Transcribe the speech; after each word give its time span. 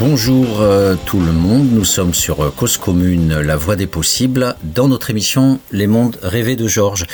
Bonjour 0.00 0.62
euh, 0.62 0.96
tout 1.04 1.20
le 1.20 1.30
monde, 1.30 1.72
nous 1.72 1.84
sommes 1.84 2.14
sur 2.14 2.42
euh, 2.42 2.50
Cause 2.56 2.78
Commune, 2.78 3.38
la 3.38 3.58
voie 3.58 3.76
des 3.76 3.86
possibles, 3.86 4.56
dans 4.62 4.88
notre 4.88 5.10
émission 5.10 5.60
Les 5.72 5.86
mondes 5.86 6.16
rêvés 6.22 6.56
de 6.56 6.66
Georges. 6.66 7.06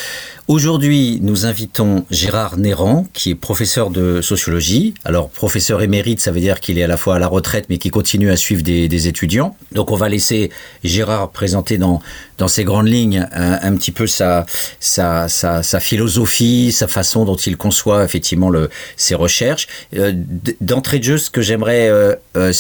Aujourd'hui, 0.49 1.19
nous 1.23 1.45
invitons 1.45 2.07
Gérard 2.13 2.57
Néran, 2.57 3.09
qui 3.13 3.31
est 3.31 3.35
professeur 3.35 3.91
de 3.91 4.21
sociologie. 4.21 4.95
Alors, 5.05 5.29
professeur 5.29 5.83
émérite, 5.83 6.21
ça 6.21 6.31
veut 6.31 6.39
dire 6.39 6.61
qu'il 6.61 6.79
est 6.79 6.85
à 6.85 6.87
la 6.87 6.97
fois 6.97 7.17
à 7.17 7.19
la 7.19 7.27
retraite, 7.27 7.67
mais 7.69 7.79
qui 7.79 7.91
continue 7.91 8.31
à 8.31 8.37
suivre 8.37 8.63
des, 8.63 9.09
étudiants. 9.09 9.57
Donc, 9.73 9.91
on 9.91 9.97
va 9.97 10.09
laisser 10.09 10.53
Gérard 10.85 11.33
présenter 11.33 11.79
dans, 11.79 12.01
dans 12.39 12.47
ses 12.47 12.63
grandes 12.63 12.87
lignes 12.87 13.27
un, 13.33 13.75
petit 13.75 13.91
peu 13.91 14.07
sa, 14.07 14.47
sa, 14.79 15.29
sa, 15.29 15.81
philosophie, 15.81 16.71
sa 16.71 16.87
façon 16.87 17.25
dont 17.25 17.35
il 17.35 17.57
conçoit 17.57 18.05
effectivement 18.05 18.49
le, 18.49 18.71
ses 18.97 19.17
recherches. 19.17 19.67
Euh, 19.97 20.13
d'entrée 20.61 21.01
de 21.01 21.05
jeu, 21.05 21.19
ce 21.19 21.29
que 21.29 21.43
j'aimerais 21.43 21.89
euh, 21.89 22.15
euh, 22.37 22.53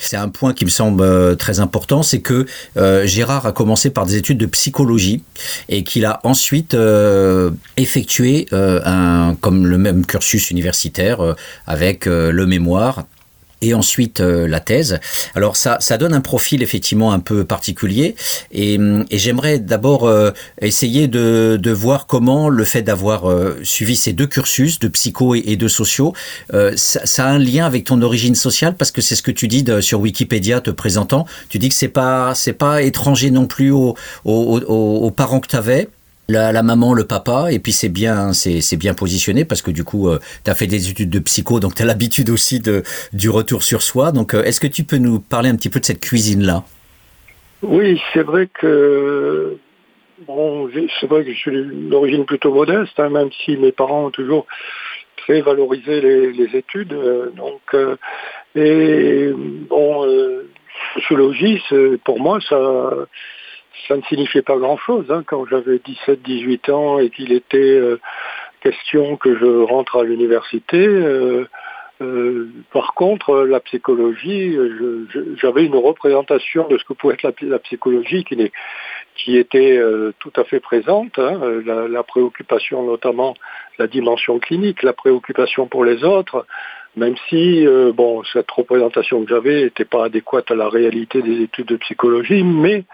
c'est 0.00 0.16
un 0.16 0.28
point 0.28 0.52
qui 0.52 0.64
me 0.64 0.70
semble 0.70 1.36
très 1.36 1.60
important, 1.60 2.02
c'est 2.02 2.20
que 2.20 2.46
Gérard 3.04 3.46
a 3.46 3.52
commencé 3.52 3.90
par 3.90 4.06
des 4.06 4.16
études 4.16 4.38
de 4.38 4.46
psychologie 4.46 5.22
et 5.68 5.84
qu'il 5.84 6.04
a 6.04 6.20
ensuite 6.24 6.74
euh, 6.74 7.50
effectuer 7.76 8.46
euh, 8.52 8.80
un, 8.84 9.36
comme 9.40 9.66
le 9.66 9.78
même 9.78 10.06
cursus 10.06 10.50
universitaire 10.50 11.20
euh, 11.20 11.34
avec 11.66 12.06
le 12.06 12.46
mémoire 12.46 13.04
et 13.64 13.74
ensuite 13.74 14.20
la 14.20 14.60
thèse. 14.60 15.00
Alors 15.34 15.56
ça, 15.56 15.78
ça 15.80 15.98
donne 15.98 16.14
un 16.14 16.20
profil 16.20 16.62
effectivement 16.62 17.12
un 17.12 17.20
peu 17.20 17.44
particulier 17.44 18.14
et, 18.52 18.78
j'aimerais 19.10 19.58
d'abord 19.58 20.10
essayer 20.60 21.08
de, 21.08 21.58
de, 21.60 21.70
voir 21.70 22.06
comment 22.06 22.48
le 22.48 22.64
fait 22.64 22.82
d'avoir 22.82 23.24
suivi 23.62 23.96
ces 23.96 24.12
deux 24.12 24.26
cursus 24.26 24.78
de 24.78 24.88
psycho 24.88 25.34
et, 25.34 25.56
de 25.56 25.68
sociaux, 25.68 26.12
ça, 26.76 27.24
a 27.24 27.28
un 27.28 27.38
lien 27.38 27.66
avec 27.66 27.84
ton 27.84 28.02
origine 28.02 28.34
sociale? 28.34 28.74
Parce 28.76 28.90
que 28.90 29.00
c'est 29.00 29.16
ce 29.16 29.22
que 29.22 29.30
tu 29.30 29.48
dis 29.48 29.64
sur 29.80 30.00
Wikipédia 30.00 30.60
te 30.60 30.70
présentant. 30.70 31.26
Tu 31.48 31.58
dis 31.58 31.68
que 31.68 31.74
c'est 31.74 31.88
pas 31.88 32.34
pas 32.58 32.82
étranger 32.82 33.30
non 33.30 33.46
plus 33.46 33.70
aux, 33.70 33.94
aux, 34.24 34.58
aux 34.58 35.10
parents 35.10 35.40
que 35.40 35.48
tu 35.48 35.56
avais 35.56 35.88
la, 36.28 36.62
maman, 36.62 36.94
le 36.94 37.04
papa, 37.04 37.52
et 37.52 37.58
puis 37.58 37.72
c'est 37.72 37.88
bien, 37.88 38.32
c'est 38.32 38.76
bien 38.76 38.94
positionné 38.94 39.44
parce 39.44 39.62
que 39.62 39.70
du 39.70 39.84
coup, 39.84 40.08
euh, 40.08 40.18
tu 40.44 40.50
as 40.50 40.54
fait 40.54 40.66
des 40.66 40.90
études 40.90 41.10
de 41.10 41.18
psycho, 41.18 41.60
donc 41.60 41.74
tu 41.74 41.82
as 41.82 41.86
l'habitude 41.86 42.30
aussi 42.30 42.60
de, 42.60 42.82
du 43.12 43.28
retour 43.28 43.62
sur 43.62 43.82
soi. 43.82 44.12
Donc, 44.12 44.34
euh, 44.34 44.42
est-ce 44.44 44.60
que 44.60 44.66
tu 44.66 44.84
peux 44.84 44.96
nous 44.96 45.20
parler 45.20 45.50
un 45.50 45.56
petit 45.56 45.68
peu 45.68 45.80
de 45.80 45.84
cette 45.84 46.00
cuisine-là? 46.00 46.64
Oui, 47.62 48.00
c'est 48.12 48.22
vrai 48.22 48.48
que 48.52 49.56
c'est 50.26 51.06
vrai 51.06 51.24
que 51.24 51.32
je 51.32 51.36
suis 51.36 51.88
d'origine 51.90 52.24
plutôt 52.24 52.54
modeste, 52.54 52.98
hein, 52.98 53.10
même 53.10 53.30
si 53.44 53.56
mes 53.56 53.72
parents 53.72 54.06
ont 54.06 54.10
toujours 54.10 54.46
très 55.16 55.40
valorisé 55.40 56.00
les, 56.00 56.56
études. 56.56 56.92
Euh, 56.92 57.30
donc, 57.36 57.60
et 58.54 59.30
bon, 59.68 60.06
sociologie, 60.94 61.60
pour 62.04 62.20
moi, 62.20 62.38
ça 62.48 62.90
ça 63.88 63.96
ne 63.96 64.02
signifiait 64.02 64.42
pas 64.42 64.56
grand-chose 64.56 65.06
hein, 65.10 65.22
quand 65.26 65.46
j'avais 65.46 65.76
17-18 65.76 66.70
ans 66.70 66.98
et 66.98 67.10
qu'il 67.10 67.32
était 67.32 67.58
euh, 67.58 68.00
question 68.60 69.16
que 69.16 69.36
je 69.36 69.62
rentre 69.62 70.00
à 70.00 70.04
l'université. 70.04 70.86
Euh, 70.86 71.46
euh, 72.00 72.48
par 72.72 72.94
contre, 72.94 73.44
la 73.44 73.60
psychologie, 73.60 74.56
j'avais 75.36 75.64
une 75.64 75.76
représentation 75.76 76.66
de 76.66 76.76
ce 76.76 76.84
que 76.84 76.92
pouvait 76.92 77.14
être 77.14 77.40
la, 77.40 77.58
psychologie 77.60 78.24
qui, 78.24 79.36
était 79.36 79.80
tout 80.18 80.32
à 80.34 80.42
fait 80.42 80.58
présente. 80.58 81.18
Hein, 81.20 81.40
la, 81.64 81.86
la, 81.86 82.02
préoccupation, 82.02 82.82
notamment 82.82 83.34
la 83.78 83.86
dimension 83.86 84.40
clinique, 84.40 84.82
la 84.82 84.92
préoccupation 84.92 85.68
pour 85.68 85.84
les 85.84 86.02
autres, 86.02 86.46
même 86.96 87.14
si 87.28 87.64
bon, 87.94 88.24
cette 88.24 88.50
représentation 88.50 89.22
que 89.22 89.30
j'avais 89.30 89.62
n'était 89.62 89.84
pas 89.84 90.06
adéquate 90.06 90.50
à 90.50 90.56
la 90.56 90.68
réalité 90.68 91.22
des 91.22 91.42
études 91.42 91.68
de 91.68 91.76
psychologie, 91.76 92.42
mais 92.42 92.84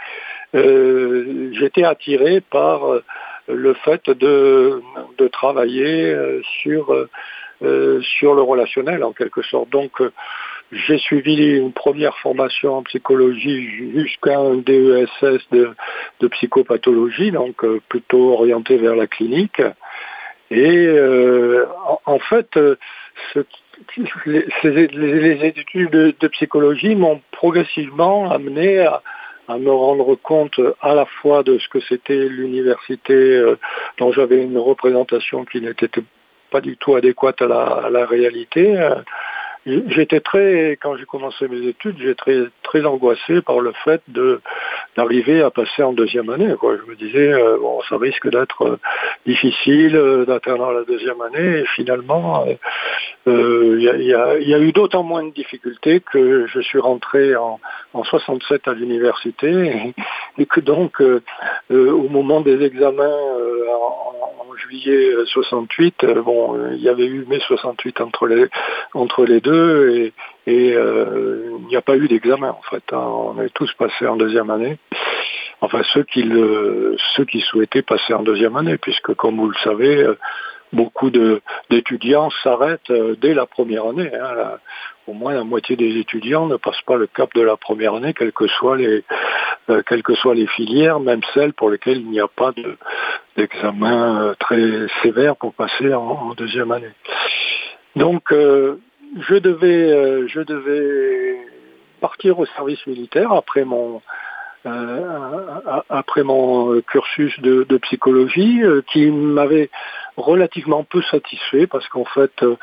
euh, 0.55 1.53
j'étais 1.53 1.85
attiré 1.85 2.41
par 2.41 2.85
euh, 2.87 3.05
le 3.47 3.75
fait 3.75 4.11
de, 4.11 4.83
travailler 5.33 6.13
euh, 6.13 6.41
sur, 6.61 6.95
sur 8.03 8.35
le 8.35 8.43
relationnel 8.43 9.05
en 9.05 9.13
quelque 9.13 9.43
sorte. 9.43 9.71
Donc 9.71 10.03
j'ai 10.73 10.99
suivi 10.99 11.57
une 11.57 11.73
première 11.73 12.17
formation 12.19 12.77
en 12.77 12.83
psychologie 12.83 13.93
jusqu'à 13.95 14.39
un 14.39 14.57
DESS 14.57 15.49
de, 15.53 16.29
psychopathologie, 16.29 17.31
donc 17.33 17.65
plutôt 17.89 18.33
orienté 18.33 18.77
vers 18.77 18.97
la 18.97 19.07
clinique. 19.07 19.63
Et 20.51 20.89
en, 22.07 22.19
fait, 22.19 22.59
les, 24.27 25.39
études 25.45 25.91
de, 25.91 26.15
de 26.19 26.29
psychologie 26.29 26.95
m'ont 26.95 27.21
progressivement 27.31 28.31
amené 28.31 28.81
à, 28.81 29.03
à 29.51 29.59
me 29.59 29.71
rendre 29.71 30.15
compte 30.15 30.61
à 30.81 30.95
la 30.95 31.07
fois 31.07 31.43
de 31.43 31.59
ce 31.59 31.69
que 31.69 31.81
c'était 31.81 32.29
l'université 32.29 33.15
euh, 33.15 33.59
dont 33.99 34.13
j'avais 34.13 34.43
une 34.43 34.59
représentation 34.59 35.45
qui 35.45 35.61
n'était 35.61 35.89
pas 36.51 36.61
du 36.61 36.77
tout 36.77 36.95
adéquate 36.95 37.43
à 37.43 37.47
la, 37.91 38.07
réalité. 38.07 38.77
Euh, 39.71 39.83
j'étais 39.89 40.21
très, 40.21 40.79
quand 40.81 40.97
j'ai 40.97 41.05
commencé 41.05 41.49
mes 41.49 41.67
études, 41.67 41.97
j'étais 41.99 42.45
très, 42.63 42.85
angoissé 42.85 43.43
par 43.43 43.61
le 43.61 43.73
fait 43.85 44.03
d'arriver 44.97 45.43
à 45.43 45.51
passer 45.51 45.83
en 45.83 45.93
deuxième 45.93 46.31
année. 46.31 46.49
Je 46.63 46.91
me 46.91 46.97
disais, 46.97 47.33
euh, 47.33 47.59
bon, 47.59 47.81
ça 47.89 47.97
risque 47.99 48.29
d'être 48.31 48.79
difficile 49.27 50.25
d'atteindre 50.27 50.73
la 50.73 50.85
deuxième 50.85 51.21
année. 51.21 51.61
Et 51.61 51.67
finalement, 51.75 52.47
il 53.27 53.81
y, 53.83 54.55
a, 54.55 54.59
eu 54.59 54.73
d'autant 54.73 55.03
moins 55.03 55.25
de 55.25 55.33
difficultés 55.33 56.01
que 56.01 56.47
je 56.47 56.61
suis 56.61 56.79
rentré 56.79 57.37
en, 57.37 57.61
en 57.93 58.05
67 58.05 58.69
à 58.69 58.73
l'université 58.73 59.95
et, 60.41 60.47
que 60.47 60.61
donc 60.61 61.01
euh, 61.01 61.23
euh, 61.71 61.91
au 61.93 62.09
moment 62.09 62.41
des 62.41 62.63
examens 62.65 63.05
euh, 63.05 63.67
en, 63.69 64.57
juillet 64.57 65.13
68, 65.27 66.05
bon, 66.23 66.55
il 66.73 66.83
y 66.83 66.89
avait 66.89 67.07
eu 67.07 67.25
mai 67.27 67.41
68 67.47 68.01
entre 68.03 68.27
les 68.27 68.47
entre 68.93 69.25
les 69.25 69.41
deux 69.41 69.91
et, 69.91 70.13
il 70.47 71.67
n'y 71.69 71.77
a 71.77 71.83
pas 71.83 71.97
eu 71.97 72.09
d'examen 72.09 72.51
en 72.51 72.63
fait. 72.69 72.83
Hein. 72.93 72.99
On 72.99 73.41
est 73.41 73.55
tous 73.55 73.73
passés 73.75 74.07
en 74.07 74.17
deuxième 74.17 74.51
année. 74.51 74.79
Enfin 75.63 75.81
ceux 75.95 76.03
qui 76.03 76.29
ceux 77.17 77.25
qui 77.25 77.41
souhaitaient 77.41 77.83
passer 77.83 78.13
en 78.13 78.23
deuxième 78.23 78.57
année, 78.57 78.77
puisque 78.77 79.15
comme 79.15 79.37
vous 79.37 79.49
le 79.49 79.57
savez, 79.65 80.07
beaucoup 80.73 81.11
d'étudiants 81.71 82.29
s'arrêtent 82.43 82.93
dès 83.19 83.33
la 83.33 83.47
première 83.47 83.87
année. 83.87 84.11
Hein, 84.13 84.59
au 85.11 85.13
moins 85.13 85.35
la 85.35 85.45
moitié 85.45 85.77
des 85.77 85.99
étudiants 85.99 86.47
ne 86.47 86.57
passent 86.57 86.83
pas 86.87 86.97
le 86.97 87.09
cap 87.09 87.35
de 87.35 87.43
la 87.43 87.57
première 87.57 87.95
année, 87.95 88.15
quelles 88.15 88.33
que 88.33 88.47
soient 88.47 88.77
les, 88.77 89.05
euh, 89.69 89.83
quelles 89.87 90.05
que 90.05 90.15
soient 90.15 90.35
les 90.37 90.47
filières, 90.47 91.01
même 91.01 91.21
celles 91.35 91.53
pour 91.53 91.69
lesquelles 91.71 91.99
il 91.99 92.11
n'y 92.11 92.21
a 92.21 92.29
pas 92.29 92.53
d'examen 93.37 94.23
euh, 94.23 94.35
très 94.39 94.87
sévère 95.03 95.35
pour 95.37 95.53
passer 95.53 95.93
en, 95.93 96.35
deuxième 96.35 96.71
année. 96.71 96.95
Donc, 97.97 98.33
euh, 98.33 98.79
je 99.29 99.35
devais, 99.35 100.29
je 100.29 100.41
devais 100.41 101.39
partir 102.01 102.39
au 102.39 102.47
service 102.47 102.87
militaire 102.87 103.33
après 103.33 103.65
mon, 103.65 104.01
après 105.89 106.23
mon 106.23 106.81
cursus 106.83 107.39
de, 107.41 107.65
de 107.69 107.77
psychologie, 107.79 108.63
qui 108.93 109.11
m'avait 109.11 109.71
relativement 110.17 110.85
peu 110.85 111.03
satisfait 111.03 111.67
parce 111.67 111.89
qu'en 111.89 112.05
fait, 112.05 112.33
euh, 112.43 112.57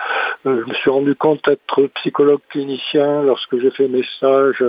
euh, 0.46 0.62
je 0.64 0.70
me 0.70 0.74
suis 0.76 0.90
rendu 0.90 1.16
compte 1.16 1.48
être 1.48 1.88
psychologue 1.96 2.42
clinicien 2.50 3.24
lorsque 3.24 3.58
j'ai 3.60 3.72
fait 3.72 3.88
mes 3.88 4.04
stages 4.18 4.64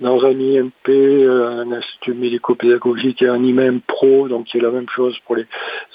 dans 0.00 0.24
un 0.24 0.38
IMP, 0.38 0.88
euh, 0.88 1.62
un 1.62 1.72
institut 1.72 2.14
médico-pédagogique 2.14 3.22
et 3.22 3.28
un 3.28 3.42
IMEM 3.42 3.80
pro, 3.80 4.28
donc 4.28 4.46
c'est 4.50 4.60
la 4.60 4.70
même 4.70 4.88
chose 4.88 5.16
pour 5.26 5.36
les 5.36 5.46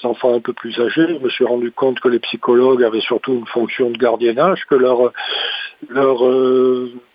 enfants 0.02 0.34
un 0.34 0.40
peu 0.40 0.52
plus 0.52 0.78
âgés. 0.80 1.18
Je 1.18 1.24
me 1.24 1.28
suis 1.28 1.44
rendu 1.44 1.70
compte 1.72 2.00
que 2.00 2.08
les 2.08 2.20
psychologues 2.20 2.82
avaient 2.82 3.00
surtout 3.00 3.32
une 3.32 3.46
fonction 3.46 3.90
de 3.90 3.98
gardiennage, 3.98 4.64
que 4.66 4.74
leur 4.74 5.12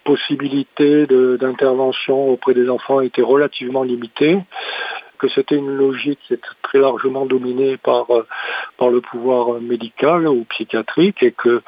possibilité 0.03 1.07
d'intervention 1.07 2.29
auprès 2.29 2.53
des 2.53 2.69
enfants 2.69 3.01
était 3.01 3.21
relativement 3.21 3.83
limitée 3.83 4.39
que 5.17 5.27
c'était 5.29 5.55
une 5.55 5.75
logique 5.75 6.19
qui 6.27 6.33
était 6.33 6.47
très 6.61 6.79
largement 6.79 7.25
dominée 7.25 7.77
par, 7.77 8.09
euh, 8.11 8.25
par 8.77 8.89
le 8.89 9.01
pouvoir 9.01 9.59
médical 9.61 10.27
ou 10.27 10.45
psychiatrique 10.45 11.21
et 11.23 11.31
que 11.31 11.61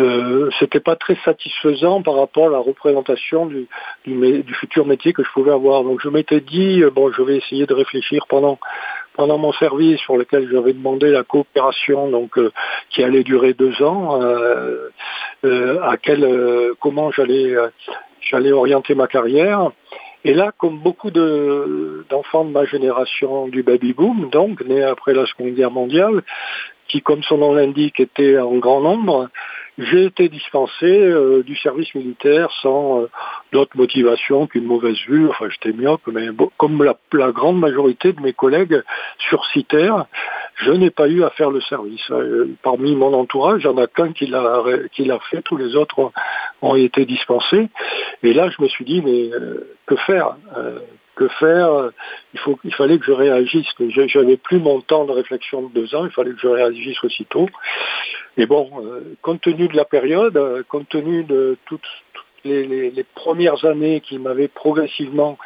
euh, 0.00 0.48
c'était 0.60 0.80
pas 0.80 0.94
très 0.94 1.16
satisfaisant 1.24 2.02
par 2.02 2.14
rapport 2.14 2.46
à 2.46 2.50
la 2.50 2.58
représentation 2.58 3.46
du, 3.46 3.66
futur 4.60 4.86
métier 4.86 5.12
que 5.12 5.24
je 5.24 5.30
pouvais 5.32 5.52
avoir. 5.52 5.82
Donc 5.82 6.00
je 6.00 6.08
m'étais 6.08 6.40
dit, 6.40 6.82
euh, 6.82 6.90
bon, 6.90 7.10
je 7.10 7.22
vais 7.22 7.36
essayer 7.36 7.66
de 7.66 7.74
réfléchir 7.74 8.26
pendant 8.28 8.58
pendant 9.14 9.36
mon 9.36 9.52
service 9.54 9.98
sur 10.02 10.16
lequel 10.16 10.48
j'avais 10.48 10.72
demandé 10.72 11.10
la 11.10 11.24
coopération 11.24 12.08
donc 12.08 12.38
euh, 12.38 12.52
qui 12.88 13.02
allait 13.02 13.24
durer 13.24 13.52
deux 13.52 13.82
ans 13.82 14.20
à 15.42 15.96
quel 15.96 16.74
comment 16.78 17.10
j'allais 17.10 17.56
j'allais 18.20 18.52
orienter 18.52 18.94
ma 18.94 19.08
carrière 19.08 19.72
et 20.28 20.34
là, 20.34 20.52
comme 20.58 20.80
beaucoup 20.80 21.10
d'enfants 21.10 22.44
de, 22.44 22.50
ma 22.50 22.66
génération 22.66 23.48
du 23.48 23.62
baby-boom, 23.62 24.28
donc 24.28 24.60
nés 24.60 24.82
après 24.82 25.14
la 25.14 25.24
Seconde 25.24 25.54
Guerre 25.54 25.70
mondiale, 25.70 26.22
qui, 26.86 27.00
comme 27.00 27.22
son 27.22 27.38
nom 27.38 27.54
l'indique, 27.54 27.98
étaient 27.98 28.38
en 28.38 28.58
grand 28.58 28.82
nombre, 28.82 29.30
j'ai 29.78 30.06
été 30.06 30.28
dispensé 30.28 30.86
euh, 30.86 31.42
du 31.44 31.56
service 31.56 31.94
militaire 31.94 32.50
sans 32.62 33.02
euh, 33.02 33.10
d'autre 33.52 33.76
motivation 33.76 34.48
qu'une 34.48 34.64
mauvaise 34.64 34.98
vue. 35.06 35.28
Enfin, 35.28 35.48
j'étais 35.50 35.76
myope, 35.76 36.02
mais 36.08 36.26
comme 36.56 36.82
la, 36.82 37.32
grande 37.32 37.60
majorité 37.60 38.12
de 38.12 38.20
mes 38.20 38.32
collègues 38.32 38.82
sursitaires, 39.28 40.06
je 40.56 40.72
n'ai 40.72 40.90
pas 40.90 41.08
eu 41.08 41.22
à 41.22 41.30
faire 41.30 41.50
le 41.50 41.60
service. 41.60 42.10
Euh, 42.10 42.56
parmi 42.62 42.96
mon 42.96 43.14
entourage, 43.14 43.62
il 43.64 43.70
n'y 43.70 43.74
en 43.74 43.82
a 43.82 43.86
qu'un 43.86 44.12
qui 44.12 44.26
l'a 44.26 45.18
fait, 45.30 45.42
tous 45.42 45.56
les 45.56 45.76
autres 45.76 46.00
ont, 46.00 46.12
ont, 46.62 46.74
été 46.74 47.04
dispensés. 47.04 47.68
Et 48.24 48.32
là, 48.32 48.50
je 48.50 48.60
me 48.60 48.68
suis 48.68 48.84
dit, 48.84 49.00
mais 49.00 49.30
que 49.86 49.94
faire? 49.96 50.34
Que 51.18 51.28
faire 51.28 51.90
il, 52.32 52.40
faut, 52.40 52.58
il 52.64 52.74
fallait 52.74 52.98
que 52.98 53.04
je 53.04 53.12
réagisse. 53.12 53.66
Je 53.78 54.18
n'avais 54.18 54.36
plus 54.36 54.58
mon 54.58 54.80
temps 54.80 55.04
de 55.04 55.12
réflexion 55.12 55.62
de 55.62 55.74
deux 55.74 55.94
ans, 55.94 56.04
il 56.04 56.12
fallait 56.12 56.30
que 56.30 56.40
je 56.40 56.48
réagisse 56.48 57.02
aussitôt. 57.02 57.48
Et 58.38 58.46
bon, 58.46 58.70
euh, 58.84 59.16
compte 59.20 59.40
tenu 59.40 59.66
de 59.66 59.76
la 59.76 59.84
période, 59.84 60.36
euh, 60.36 60.62
compte 60.68 60.88
tenu 60.88 61.24
de 61.24 61.58
toutes, 61.66 61.86
les, 62.44 63.04
premières 63.14 63.64
années 63.64 64.00
qui 64.00 64.16
m'avaient 64.18 64.48
progressivement 64.48 65.36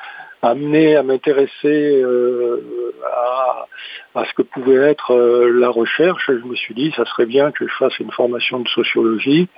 amené 0.43 0.95
à 0.95 1.03
m'intéresser 1.03 2.03
euh, 2.03 2.93
à, 4.15 4.25
ce 4.27 4.35
que 4.35 4.43
pouvait 4.43 4.91
être 4.91 5.15
la 5.15 5.71
recherche, 5.71 6.27
je 6.29 6.47
me 6.47 6.55
suis 6.55 6.75
dit, 6.75 6.93
ça 6.95 7.07
serait 7.07 7.27
bien 7.27 7.51
que 7.51 7.67
je 7.67 7.75
fasse 7.75 7.99
une 7.99 8.13
formation 8.13 8.61
de 8.61 8.69
sociologie. 8.69 9.49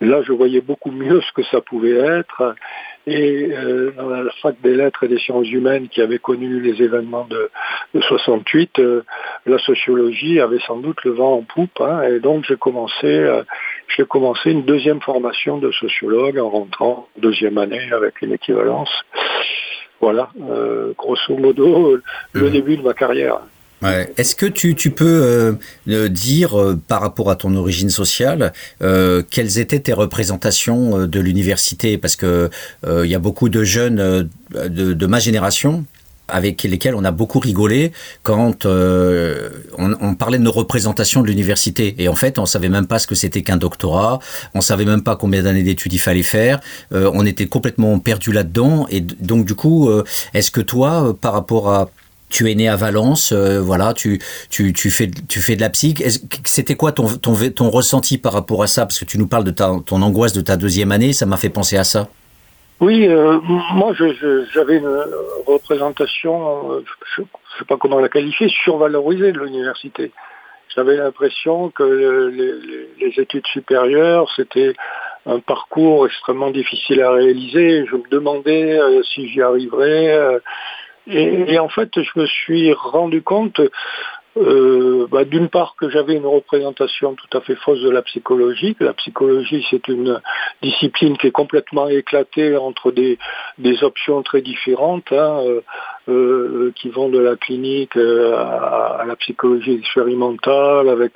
là, 0.00 0.22
je 0.22 0.32
voyais 0.32 0.60
beaucoup 0.60 0.90
mieux 0.90 1.20
ce 1.20 1.32
que 1.32 1.44
ça 1.44 1.60
pouvait 1.60 1.96
être. 1.96 2.54
Et 3.08 3.52
euh, 3.52 3.92
dans 3.96 4.08
la 4.08 4.30
fac 4.42 4.56
des 4.62 4.74
lettres 4.74 5.04
et 5.04 5.08
des 5.08 5.18
sciences 5.18 5.48
humaines 5.48 5.88
qui 5.88 6.02
avait 6.02 6.18
connu 6.18 6.60
les 6.60 6.82
événements 6.82 7.26
de, 7.30 7.50
68, 8.00 8.80
euh, 8.80 9.04
la 9.46 9.58
sociologie 9.58 10.40
avait 10.40 10.58
sans 10.66 10.78
doute 10.78 11.04
le 11.04 11.12
vent 11.12 11.34
en 11.34 11.42
poupe. 11.42 11.80
Hein, 11.80 12.02
et 12.02 12.18
donc 12.18 12.44
j'ai 12.48 12.56
commencé, 12.56 13.06
euh, 13.06 13.44
j'ai 13.96 14.04
commencé 14.04 14.50
une 14.50 14.64
deuxième 14.64 15.00
formation 15.00 15.58
de 15.58 15.70
sociologue 15.70 16.38
en 16.38 16.50
rentrant 16.50 17.08
deuxième 17.16 17.58
année 17.58 17.92
avec 17.92 18.20
une 18.22 18.32
équivalence. 18.32 18.90
Voilà, 20.00 20.28
grosso 20.98 21.38
modo, 21.38 21.98
le 22.34 22.50
début 22.50 22.76
de 22.76 22.82
ma 22.82 22.92
carrière. 22.92 23.40
Est-ce 23.82 24.34
que 24.34 24.46
tu, 24.46 24.74
tu 24.74 24.90
peux 24.90 25.04
euh, 25.04 25.52
euh, 25.88 26.08
dire, 26.08 26.58
euh, 26.58 26.80
par 26.88 27.02
rapport 27.02 27.30
à 27.30 27.36
ton 27.36 27.54
origine 27.54 27.90
sociale, 27.90 28.52
quelles 28.80 29.58
étaient 29.58 29.80
tes 29.80 29.92
représentations 29.92 31.06
de 31.06 31.20
l'université? 31.20 31.98
Parce 31.98 32.16
que 32.16 32.50
il 32.86 33.10
y 33.10 33.14
a 33.14 33.18
beaucoup 33.18 33.48
de 33.48 33.64
jeunes 33.64 34.28
de, 34.52 34.92
de, 34.92 35.06
ma 35.06 35.18
génération 35.18 35.84
avec 36.28 36.64
lesquels 36.64 36.94
on 36.94 37.04
a 37.04 37.12
beaucoup 37.12 37.38
rigolé 37.38 37.92
quand 38.22 38.66
on, 38.66 39.94
on, 40.00 40.14
parlait 40.14 40.38
de 40.38 40.42
nos 40.42 40.52
représentations 40.52 41.22
de 41.22 41.28
l'université. 41.28 41.94
Et 41.98 42.08
en 42.08 42.16
fait, 42.16 42.38
on 42.38 42.46
savait 42.46 42.68
même 42.68 42.86
pas 42.86 42.98
ce 42.98 43.06
que 43.06 43.14
c'était 43.14 43.42
qu'un 43.42 43.56
doctorat, 43.56 44.18
on 44.54 44.60
savait 44.60 44.84
même 44.84 45.02
pas 45.02 45.16
combien 45.16 45.42
d'années 45.42 45.62
d'études 45.62 45.92
il 45.92 46.00
fallait 46.00 46.22
faire, 46.22 46.60
on 46.90 47.24
était 47.26 47.46
complètement 47.46 47.98
perdu 47.98 48.32
là-dedans. 48.32 48.86
Et 48.90 49.00
donc, 49.00 49.46
du 49.46 49.54
coup, 49.54 49.90
est-ce 50.34 50.50
que 50.50 50.60
toi, 50.60 51.16
par 51.20 51.32
rapport 51.32 51.70
à 51.70 51.90
tu 52.28 52.50
es 52.50 52.54
né 52.54 52.68
à 52.68 52.76
Valence, 52.76 53.32
euh, 53.32 53.60
voilà, 53.60 53.94
tu, 53.94 54.18
tu, 54.50 54.72
tu, 54.72 54.90
fais, 54.90 55.08
tu 55.28 55.40
fais 55.40 55.56
de 55.56 55.60
la 55.60 55.70
psy. 55.70 55.94
C'était 56.44 56.74
quoi 56.74 56.92
ton, 56.92 57.06
ton, 57.06 57.70
ressenti 57.70 58.18
par 58.18 58.32
rapport 58.32 58.62
à 58.62 58.66
ça? 58.66 58.82
Parce 58.82 58.98
que 58.98 59.04
tu 59.04 59.18
nous 59.18 59.26
parles 59.26 59.44
de 59.44 59.50
ta, 59.50 59.72
ton 59.84 60.02
angoisse 60.02 60.32
de 60.32 60.40
ta 60.40 60.56
deuxième 60.56 60.92
année, 60.92 61.12
ça 61.12 61.26
m'a 61.26 61.36
fait 61.36 61.50
penser 61.50 61.76
à 61.76 61.84
ça. 61.84 62.08
Oui, 62.80 63.06
euh, 63.06 63.38
moi 63.72 63.94
j'avais 64.52 64.76
une 64.76 65.04
représentation, 65.46 66.72
euh, 66.72 66.84
je 67.16 67.22
ne 67.22 67.26
sais 67.58 67.64
pas 67.66 67.76
comment 67.78 68.00
la 68.00 68.08
qualifier, 68.08 68.48
survalorisée 68.64 69.32
de 69.32 69.40
l'université. 69.40 70.12
J'avais 70.74 70.96
l'impression 70.96 71.70
que 71.70 72.30
les, 73.00 73.22
études 73.22 73.46
supérieures, 73.46 74.30
c'était 74.36 74.74
un 75.24 75.38
parcours 75.38 76.06
extrêmement 76.06 76.50
difficile 76.50 77.00
à 77.00 77.12
réaliser. 77.12 77.86
Je 77.86 77.96
me 77.96 78.06
demandais 78.10 78.78
si 79.14 79.28
j'y 79.28 79.40
arriverais. 79.40 80.38
Et, 81.08 81.58
en 81.58 81.68
fait, 81.68 81.90
je 81.94 82.20
me 82.20 82.26
suis 82.26 82.72
rendu 82.72 83.22
compte, 83.22 83.60
euh, 84.36 85.06
bah, 85.10 85.24
d'une 85.24 85.48
part, 85.48 85.76
que 85.78 85.88
j'avais 85.88 86.14
une 86.14 86.26
représentation 86.26 87.14
tout 87.14 87.38
à 87.38 87.40
fait 87.40 87.54
fausse 87.54 87.80
de 87.80 87.90
la 87.90 88.02
psychologie. 88.02 88.76
la 88.80 88.92
psychologie, 88.92 89.64
c'est 89.70 89.88
une 89.88 90.20
discipline 90.62 91.16
qui 91.16 91.28
est 91.28 91.32
complètement 91.32 91.88
éclatée 91.88 92.56
entre 92.56 92.90
des, 92.90 93.18
options 93.82 94.22
très 94.22 94.42
différentes. 94.42 95.12
Hein, 95.12 95.42
euh, 95.44 95.60
euh, 96.08 96.72
qui 96.76 96.88
vont 96.88 97.08
de 97.08 97.18
la 97.18 97.34
clinique 97.34 97.96
à, 97.96 99.02
la 99.04 99.16
psychologie 99.16 99.72
expérimentale, 99.72 100.88
avec 100.88 101.14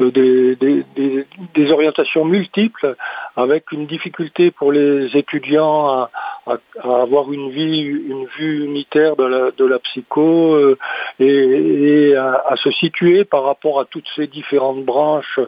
des, 0.00 0.56
des, 0.56 1.70
orientations 1.70 2.24
multiples, 2.24 2.96
avec 3.36 3.70
une 3.70 3.86
difficulté 3.86 4.50
pour 4.50 4.72
les 4.72 5.16
étudiants 5.16 5.86
à, 5.86 6.10
à, 6.46 6.58
avoir 6.82 7.32
une 7.32 7.50
vie, 7.50 7.80
une 7.80 8.26
vue 8.38 8.64
unitaire 8.64 9.16
de 9.16 9.24
la, 9.24 9.50
de 9.50 9.64
la 9.64 9.78
psycho 9.80 10.76
et, 11.18 11.26
et 11.26 12.16
à, 12.16 12.54
se 12.56 12.70
situer 12.70 13.24
par 13.24 13.42
rapport 13.44 13.80
à 13.80 13.84
toutes 13.84 14.08
ces 14.14 14.26
différentes 14.26 14.84
branches, 14.84 15.40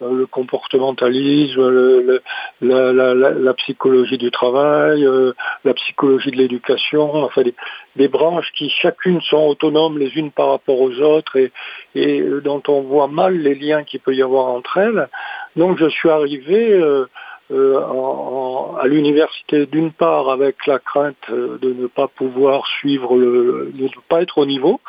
le 0.00 0.26
comportementalisme, 0.26 1.68
le, 1.68 2.22
la, 2.60 2.92
la, 2.92 3.14
la, 3.14 3.54
psychologie 3.54 4.18
du 4.18 4.30
travail, 4.30 5.06
la 5.64 5.74
psychologie 5.74 6.30
de 6.30 6.36
l'éducation, 6.36 7.12
enfin 7.24 7.42
des, 7.42 7.54
des 7.96 8.08
branches 8.08 8.50
qui 8.56 8.70
chacune 8.70 9.20
sont 9.22 9.46
autonomes 9.46 9.98
les 9.98 10.16
unes 10.16 10.30
par 10.30 10.50
rapport 10.50 10.80
aux 10.80 11.00
autres 11.00 11.36
et, 11.36 11.52
et 11.94 12.22
dont 12.44 12.62
on 12.68 12.82
voit 12.82 13.08
mal 13.08 13.36
les 13.36 13.54
liens 13.54 13.84
qu'il 13.84 14.00
peut 14.00 14.14
y 14.14 14.22
avoir 14.22 14.46
entre 14.46 14.78
elles. 14.78 15.08
Donc 15.56 15.78
je 15.78 15.88
suis 15.88 16.10
arrivé 16.10 16.80
euh, 17.50 17.76
euh, 17.76 18.76
à 18.80 18.86
l'université 18.86 19.66
d'une 19.66 19.92
part 19.92 20.30
avec 20.30 20.66
la 20.66 20.78
crainte 20.78 21.30
de 21.30 21.72
ne 21.72 21.86
pas 21.86 22.08
pouvoir 22.08 22.66
suivre, 22.66 23.16
le, 23.16 23.70
de 23.72 23.84
ne 23.84 24.00
pas 24.08 24.22
être 24.22 24.38
au 24.38 24.46
niveau, 24.46 24.80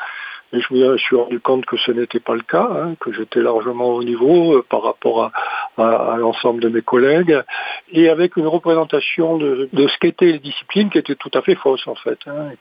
et 0.54 0.62
je 0.62 0.74
me 0.74 0.98
suis 0.98 1.16
rendu 1.16 1.40
compte 1.40 1.66
que 1.66 1.76
ce 1.78 1.92
n'était 1.92 2.22
pas 2.22 2.34
le 2.34 2.42
cas, 2.42 2.70
hein, 2.72 2.96
que 3.02 3.12
j'étais 3.12 3.42
largement 3.42 3.90
au 3.90 4.04
niveau 4.04 4.56
euh, 4.56 4.66
par 4.68 4.82
rapport 4.82 5.32
à, 5.78 6.18
l'ensemble 6.18 6.62
de 6.62 6.70
mes 6.70 6.82
collègues, 6.82 7.44
et 7.92 8.10
avec 8.10 8.38
une 8.38 8.48
représentation 8.48 9.38
de, 9.38 9.70
ce 9.74 9.98
qu'étaient 10.00 10.26
les 10.26 10.40
disciplines 10.40 10.90
qui 10.90 10.98
était 10.98 11.16
tout 11.16 11.32
à 11.34 11.42
fait 11.42 11.56
fausse 11.56 11.86
en 11.88 11.96
fait. 11.96 12.18
Hein. 12.28 12.52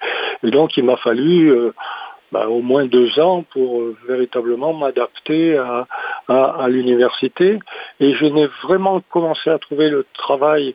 Et 0.42 0.50
donc 0.50 0.76
il 0.76 0.84
m'a 0.84 0.96
fallu 0.96 1.50
euh, 1.50 1.72
bah, 2.32 2.48
au 2.48 2.60
moins 2.60 2.86
deux 2.86 3.18
ans 3.20 3.44
pour 3.52 3.80
euh, 3.80 3.96
véritablement 4.08 4.72
m'adapter 4.72 5.56
à, 5.56 5.86
à 6.28 6.68
l'université. 6.68 7.58
Et 8.00 8.14
je 8.14 8.26
n'ai 8.26 8.48
vraiment 8.62 9.00
commencé 9.10 9.50
à 9.50 9.58
trouver 9.58 9.90
le 9.90 10.06
travail 10.14 10.74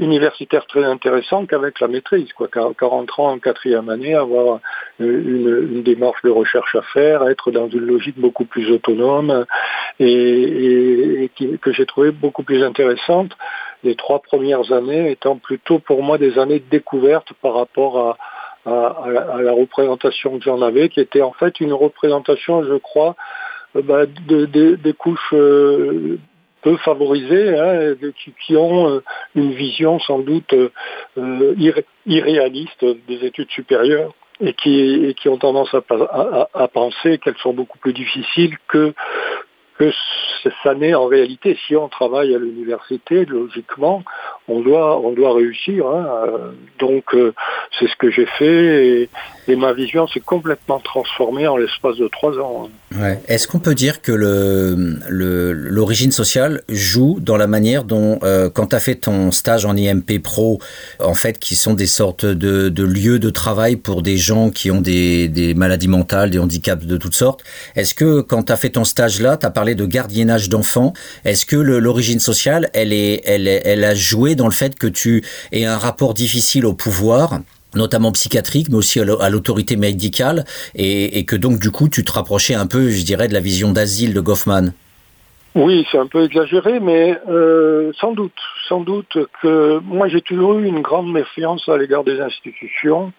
universitaire 0.00 0.66
très 0.66 0.84
intéressant 0.84 1.46
qu'avec 1.46 1.80
la 1.80 1.88
maîtrise, 1.88 2.32
quoi. 2.32 2.48
Qu'en 2.48 2.88
rentrant 2.88 3.32
en 3.32 3.38
quatrième 3.38 3.88
année, 3.88 4.14
avoir 4.14 4.60
une, 4.98 5.82
démarche 5.82 6.22
de 6.22 6.30
recherche 6.30 6.74
à 6.74 6.82
faire, 6.82 7.28
être 7.28 7.50
dans 7.50 7.68
une 7.68 7.86
logique 7.86 8.18
beaucoup 8.18 8.44
plus 8.44 8.70
autonome 8.70 9.44
et, 9.98 11.30
que 11.60 11.72
j'ai 11.72 11.86
trouvé 11.86 12.10
beaucoup 12.10 12.42
plus 12.42 12.62
intéressante. 12.62 13.32
Les 13.82 13.94
trois 13.94 14.20
premières 14.20 14.72
années 14.72 15.10
étant 15.10 15.36
plutôt 15.36 15.78
pour 15.78 16.02
moi 16.02 16.18
des 16.18 16.38
années 16.38 16.60
de 16.60 16.70
découverte 16.70 17.32
par 17.42 17.54
rapport 17.54 17.98
à, 17.98 18.16
à, 18.66 19.40
la 19.42 19.52
représentation 19.52 20.38
que 20.38 20.44
j'en 20.44 20.62
avais, 20.62 20.88
qui 20.88 21.00
était 21.00 21.22
en 21.22 21.32
fait 21.32 21.60
une 21.60 21.72
représentation, 21.72 22.62
je 22.64 22.74
crois, 22.74 23.16
euh, 23.76 23.82
bah, 23.82 24.06
de, 24.06 24.44
des 24.44 24.92
couches 24.92 25.32
euh, 25.32 26.18
peu 26.62 26.76
favorisés, 26.78 27.58
hein, 27.58 27.94
qui, 28.46 28.56
ont 28.56 28.88
euh, 28.88 29.02
une 29.34 29.52
vision 29.52 29.98
sans 30.00 30.18
doute 30.18 30.54
irréaliste 32.06 32.84
des 33.08 33.24
études 33.24 33.50
supérieures 33.50 34.12
et 34.42 34.54
qui, 34.54 35.28
ont 35.28 35.36
tendance 35.36 35.74
à 35.74 36.68
penser 36.68 37.18
qu'elles 37.18 37.36
sont 37.42 37.52
beaucoup 37.52 37.78
plus 37.78 37.92
difficiles 37.92 38.56
que, 38.68 38.94
que 39.80 39.90
ça 40.62 40.74
n'est 40.74 40.94
en 40.94 41.06
réalité. 41.06 41.56
Si 41.66 41.74
on 41.76 41.88
travaille 41.88 42.34
à 42.34 42.38
l'université, 42.38 43.24
logiquement, 43.24 44.02
on 44.48 44.60
doit, 44.60 45.00
on 45.00 45.12
doit 45.12 45.34
réussir. 45.34 45.86
Hein. 45.86 46.06
Donc, 46.78 47.04
euh, 47.14 47.32
c'est 47.78 47.86
ce 47.86 47.96
que 47.96 48.10
j'ai 48.10 48.26
fait 48.38 49.02
et, 49.02 49.08
ma 49.56 49.72
vision 49.72 50.06
s'est 50.06 50.20
complètement 50.20 50.78
transformée 50.78 51.48
en 51.48 51.56
l'espace 51.56 51.96
de 51.96 52.06
trois 52.06 52.38
ans. 52.38 52.70
Ouais. 52.96 53.20
Est-ce 53.26 53.48
qu'on 53.48 53.58
peut 53.58 53.74
dire 53.74 54.00
que 54.00 54.12
l'origine 55.08 56.10
le, 56.10 56.12
sociale 56.12 56.62
joue 56.68 57.18
dans 57.20 57.36
la 57.36 57.48
manière 57.48 57.82
dont, 57.82 58.20
euh, 58.22 58.48
quand 58.48 58.68
tu 58.68 58.76
as 58.76 58.78
fait 58.78 58.94
ton 58.94 59.32
stage 59.32 59.66
en 59.66 59.76
IMP 59.76 60.22
Pro, 60.22 60.60
en 61.00 61.14
fait, 61.14 61.40
qui 61.40 61.56
sont 61.56 61.74
des 61.74 61.88
sortes 61.88 62.24
de, 62.24 62.68
de 62.68 62.84
lieux 62.84 63.18
de 63.18 63.28
travail 63.28 63.74
pour 63.74 64.02
des 64.02 64.18
gens 64.18 64.50
qui 64.50 64.70
ont 64.70 64.80
des, 64.80 65.26
des 65.26 65.54
maladies 65.54 65.88
mentales, 65.88 66.30
des 66.30 66.38
handicaps 66.38 66.86
de 66.86 66.96
toutes 66.96 67.14
sortes, 67.14 67.42
est-ce 67.74 67.92
que 67.92 68.20
quand 68.20 68.44
tu 68.44 68.52
as 68.52 68.56
fait 68.56 68.70
ton 68.70 68.84
stage 68.84 69.20
là, 69.20 69.36
tu 69.36 69.46
as 69.46 69.50
parlé 69.50 69.69
de 69.74 69.86
gardiennage 69.86 70.48
d'enfants, 70.48 70.92
est-ce 71.24 71.46
que 71.46 71.56
l'origine 71.56 72.20
sociale, 72.20 72.70
elle, 72.74 72.92
est, 72.92 73.22
elle, 73.26 73.84
a 73.84 73.94
joué 73.94 74.34
dans 74.34 74.46
le 74.46 74.52
fait 74.52 74.78
que 74.78 74.86
tu 74.86 75.24
aies 75.52 75.64
un 75.64 75.78
rapport 75.78 76.14
difficile 76.14 76.66
au 76.66 76.74
pouvoir 76.74 77.40
notamment 77.74 78.10
psychiatrique, 78.12 78.68
mais 78.68 78.76
aussi 78.76 79.00
à 79.00 79.30
l'autorité 79.30 79.76
médicale, 79.76 80.44
et, 80.74 81.24
que 81.24 81.36
donc 81.36 81.60
du 81.60 81.70
coup 81.70 81.88
tu 81.88 82.04
te 82.04 82.12
rapprochais 82.12 82.54
un 82.54 82.66
peu, 82.66 82.90
je 82.90 83.04
dirais, 83.04 83.28
de 83.28 83.34
la 83.34 83.40
vision 83.40 83.70
d'asile 83.70 84.12
de 84.12 84.20
Goffman? 84.20 84.72
Oui, 85.54 85.84
c'est 85.90 85.98
un 85.98 86.06
peu 86.06 86.24
exagéré, 86.24 86.78
mais 86.78 87.18
euh, 87.28 87.92
sans 88.00 88.12
doute, 88.12 88.32
sans 88.68 88.80
doute 88.80 89.18
que 89.42 89.80
moi 89.84 90.08
j'ai 90.08 90.20
toujours 90.20 90.58
eu 90.58 90.66
une 90.66 90.80
grande 90.80 91.12
méfiance 91.12 91.68
à 91.68 91.76
l'égard 91.76 92.04
des 92.04 92.20
institutions, 92.20 93.12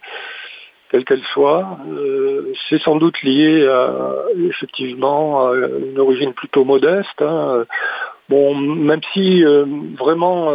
quelles 0.91 1.05
qu'elles 1.05 1.23
soient. 1.33 1.77
Euh, 1.89 2.53
c'est 2.69 2.81
sans 2.81 2.97
doute 2.97 3.21
lié 3.23 3.65
à, 3.67 4.25
effectivement 4.47 5.47
à 5.47 5.55
une 5.55 5.99
origine 5.99 6.33
plutôt 6.33 6.65
modeste. 6.65 7.21
Hein. 7.21 7.65
Bon, 8.29 8.53
même 8.55 9.01
si 9.13 9.43
euh, 9.45 9.65
vraiment 9.97 10.51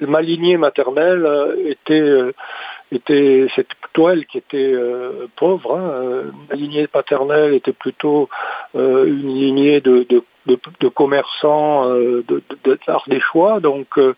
ma 0.00 0.20
lignée 0.20 0.56
maternelle 0.56 1.28
était 1.66 2.32
était 2.92 3.46
c'était 3.54 3.74
plutôt 3.80 4.08
elle 4.08 4.26
qui 4.26 4.38
était 4.38 4.74
pauvre. 5.36 5.76
Hein. 5.76 6.32
Ma 6.48 6.56
lignée 6.56 6.86
paternelle 6.86 7.54
était 7.54 7.72
plutôt 7.72 8.28
une 8.74 9.28
lignée 9.28 9.80
de, 9.80 10.06
de, 10.08 10.22
de, 10.80 10.88
commerçants 10.88 11.88
euh, 11.88 12.24
de, 12.26 12.42
de, 12.64 12.78
des 13.08 13.20
choix, 13.20 13.60
donc 13.60 13.86
euh, 13.98 14.14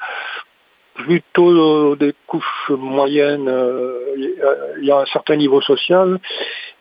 plutôt 0.95 1.97
des 1.97 2.15
couches 2.27 2.71
moyennes, 2.71 3.49
euh, 3.49 4.15
il 4.79 4.85
y 4.85 4.91
a 4.91 4.99
un 4.99 5.07
certain 5.07 5.37
niveau 5.37 5.61
social, 5.61 6.19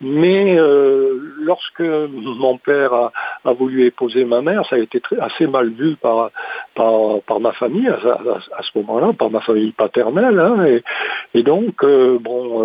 mais 0.00 0.56
lorsque 1.38 1.80
mon 1.80 2.58
père 2.58 2.92
a, 2.92 3.52
voulu 3.52 3.86
épouser 3.86 4.24
ma 4.24 4.42
mère, 4.42 4.66
ça 4.68 4.76
a 4.76 4.78
été 4.80 5.00
assez 5.20 5.46
mal 5.46 5.70
vu 5.70 5.96
par, 5.96 6.30
par, 6.74 7.40
ma 7.40 7.52
famille 7.52 7.88
à, 7.88 8.62
ce 8.62 8.78
moment-là, 8.78 9.12
par 9.12 9.30
ma 9.30 9.40
famille 9.40 9.72
paternelle, 9.72 10.38
hein, 10.40 10.66
et, 11.34 11.42
donc, 11.42 11.84
bon 11.84 12.64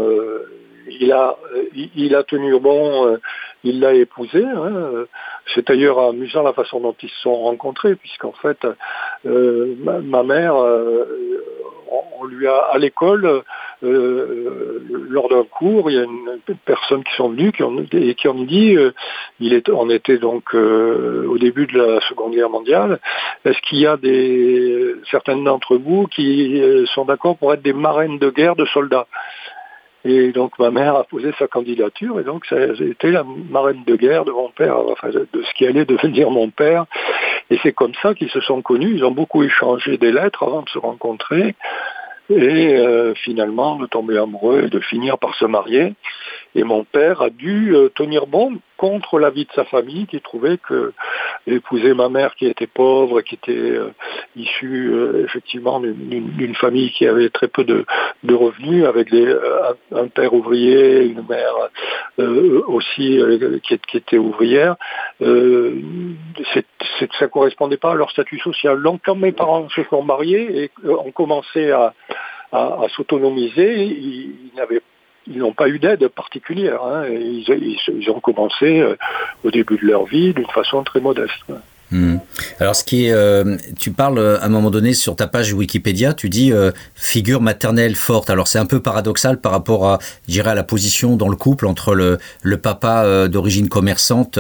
il 0.90 1.14
a, 1.14 2.24
tenu 2.24 2.60
bon, 2.60 3.08
euh, 3.08 3.18
il 3.64 3.80
l'a 3.80 3.94
épousée. 3.94 4.46
Hein. 4.46 5.06
C'est 5.54 5.68
d'ailleurs 5.68 6.00
amusant 6.00 6.44
la 6.44 6.54
façon 6.54 6.80
dont 6.80 6.96
ils 7.02 7.10
se 7.10 7.20
sont 7.22 7.36
rencontrés, 7.36 7.96
puisqu'en 7.96 8.34
fait, 8.34 8.66
euh, 9.26 9.76
ma, 9.80 10.24
mère, 10.24 10.56
euh, 10.56 11.06
on 12.20 12.26
lui 12.26 12.48
a 12.48 12.58
à 12.72 12.78
l'école, 12.78 13.44
lors 13.82 15.30
d'un 15.30 15.44
cours, 15.44 15.92
il 15.92 15.98
y 15.98 16.00
a 16.00 16.04
une, 16.04 16.40
personne 16.66 17.04
qui 17.04 17.14
sont 17.16 17.30
venues 17.30 17.52
et 17.94 18.16
qui 18.16 18.28
ont 18.28 18.44
dit, 18.44 18.76
on 19.72 19.90
était 19.90 20.18
donc 20.18 20.54
au 20.54 21.38
début 21.38 21.68
de 21.68 21.78
la 21.78 22.02
Seconde 22.02 22.34
Guerre 22.34 22.50
mondiale, 22.50 23.00
est-ce 23.46 23.60
qu'il 23.62 23.78
y 23.80 23.88
a 23.88 23.98
des 23.98 24.96
certaines 25.12 25.44
d'entre 25.44 25.78
vous 25.78 26.08
qui 26.08 26.62
sont 26.94 27.06
d'accord 27.06 27.38
pour 27.38 27.54
être 27.54 27.62
des 27.62 27.74
marraines 27.74 28.18
de 28.18 28.32
guerre 28.32 28.56
de 28.56 28.66
soldats? 28.66 29.08
Et 30.08 30.32
donc 30.32 30.58
ma 30.58 30.72
mère 30.72 30.96
a 30.96 31.04
posé 31.04 31.32
sa 31.38 31.48
candidature 31.48 32.20
et 32.20 32.24
donc 32.24 32.46
été 32.80 33.12
la 33.12 33.26
marraine 33.50 33.84
de 33.86 33.96
guerre 33.96 34.24
de 34.24 34.32
mon 34.32 34.50
père, 34.50 34.78
de 35.04 35.44
ce 35.44 35.54
qui 35.56 35.66
allait 35.66 35.86
devenir 35.86 36.32
mon 36.32 36.50
père. 36.50 36.86
Et 37.50 37.60
c'est 37.64 37.74
comme 37.74 37.94
ça 38.02 38.14
qu'ils 38.14 38.30
se 38.30 38.40
sont 38.42 38.62
connus. 38.62 38.96
Ils 38.96 39.04
ont 39.04 39.12
beaucoup 39.12 39.44
échangé 39.44 39.98
des 39.98 40.12
lettres 40.12 40.44
avant 40.44 40.62
de 40.62 40.70
se 40.70 40.80
rencontrer 40.80 41.56
et 42.30 42.76
euh, 42.76 43.14
finalement 43.16 43.78
de 43.78 43.86
tomber 43.86 44.18
amoureux 44.18 44.64
et 44.66 44.70
de 44.70 44.80
finir 44.80 45.18
par 45.18 45.36
se 45.36 45.46
marier. 45.46 45.94
Et 46.56 46.64
mon 46.64 46.84
père 46.84 47.22
a 47.22 47.30
dû 47.30 47.76
euh, 47.76 47.90
tenir 47.90 48.28
bon 48.28 48.60
contre 48.78 49.20
l'avis 49.20 49.46
de 49.46 49.52
sa 49.54 49.66
famille 49.66 50.06
qui 50.06 50.22
trouvait 50.22 50.58
que 50.58 50.94
épouser 51.48 51.94
ma 51.94 52.10
mère 52.10 52.36
qui 52.36 52.46
était 52.46 52.68
pauvre, 52.68 53.22
qui 53.22 53.36
était 53.36 53.52
euh, 53.52 53.94
issue 54.36 54.94
effectivement 55.24 55.80
d'une 55.80 56.56
famille 56.56 56.92
qui 56.92 57.08
avait 57.08 57.30
très 57.30 57.48
peu 57.48 57.64
de, 57.64 57.86
revenus, 58.30 58.86
avec 58.86 59.10
un, 59.92 60.08
père 60.08 60.34
ouvrier, 60.34 61.04
une 61.06 61.26
mère 61.28 61.70
aussi 62.68 63.20
qui, 63.64 63.98
était 63.98 64.18
ouvrière, 64.18 64.76
ça 67.20 67.28
correspondait 67.28 67.78
pas 67.78 67.92
à 67.92 67.96
leur 67.96 68.12
statut 68.12 68.40
social. 68.40 68.82
Donc 68.82 69.02
quand 69.06 69.16
mes 69.16 69.32
parents 69.32 69.70
se 69.70 69.84
sont 69.86 70.04
mariés 70.04 70.64
et 70.64 70.72
ont 70.88 71.12
commencé 71.12 71.72
à 71.72 71.94
s'autonomiser, 72.96 73.86
ils, 73.86 74.52
ils 74.54 74.62
n'ont 75.36 75.54
pas 75.54 75.68
eu 75.68 75.80
d'aide 75.80 76.08
particulière. 76.08 76.82
Hein. 76.84 77.06
Ils, 77.10 78.10
ont 78.10 78.20
commencé 78.20 78.80
euh, 78.80 78.96
au 79.44 79.52
début 79.52 79.78
de 79.78 79.86
leur 79.86 80.06
vie 80.06 80.34
d'une 80.34 80.48
façon 80.48 80.84
très 80.84 81.00
modeste. 81.00 81.34
Hmm. 81.90 82.18
Alors, 82.60 82.76
ce 82.76 82.84
qui 82.84 83.06
est, 83.06 83.14
euh, 83.14 83.56
tu 83.80 83.92
parles 83.92 84.18
euh, 84.18 84.42
à 84.42 84.48
un 84.48 84.50
moment 84.50 84.70
donné 84.70 84.94
sur 84.94 85.16
ta 85.16 85.26
page 85.26 85.54
Wikipédia, 85.54 86.14
tu 86.14 86.28
dis 86.28 86.52
figure 86.96 87.42
maternelle 87.42 87.96
forte. 87.96 88.30
Alors, 88.30 88.48
c'est 88.48 88.60
un 88.60 88.66
peu 88.66 88.82
paradoxal 88.82 89.40
par 89.40 89.54
rapport 89.54 89.88
à, 89.88 90.00
à 90.46 90.56
la 90.56 90.64
position 90.64 91.16
dans 91.16 91.30
le 91.30 91.38
couple 91.38 91.66
entre 91.66 91.96
le, 91.96 92.18
le 92.42 92.58
papa 92.58 93.28
d'origine 93.30 93.70
commerçante, 93.70 94.38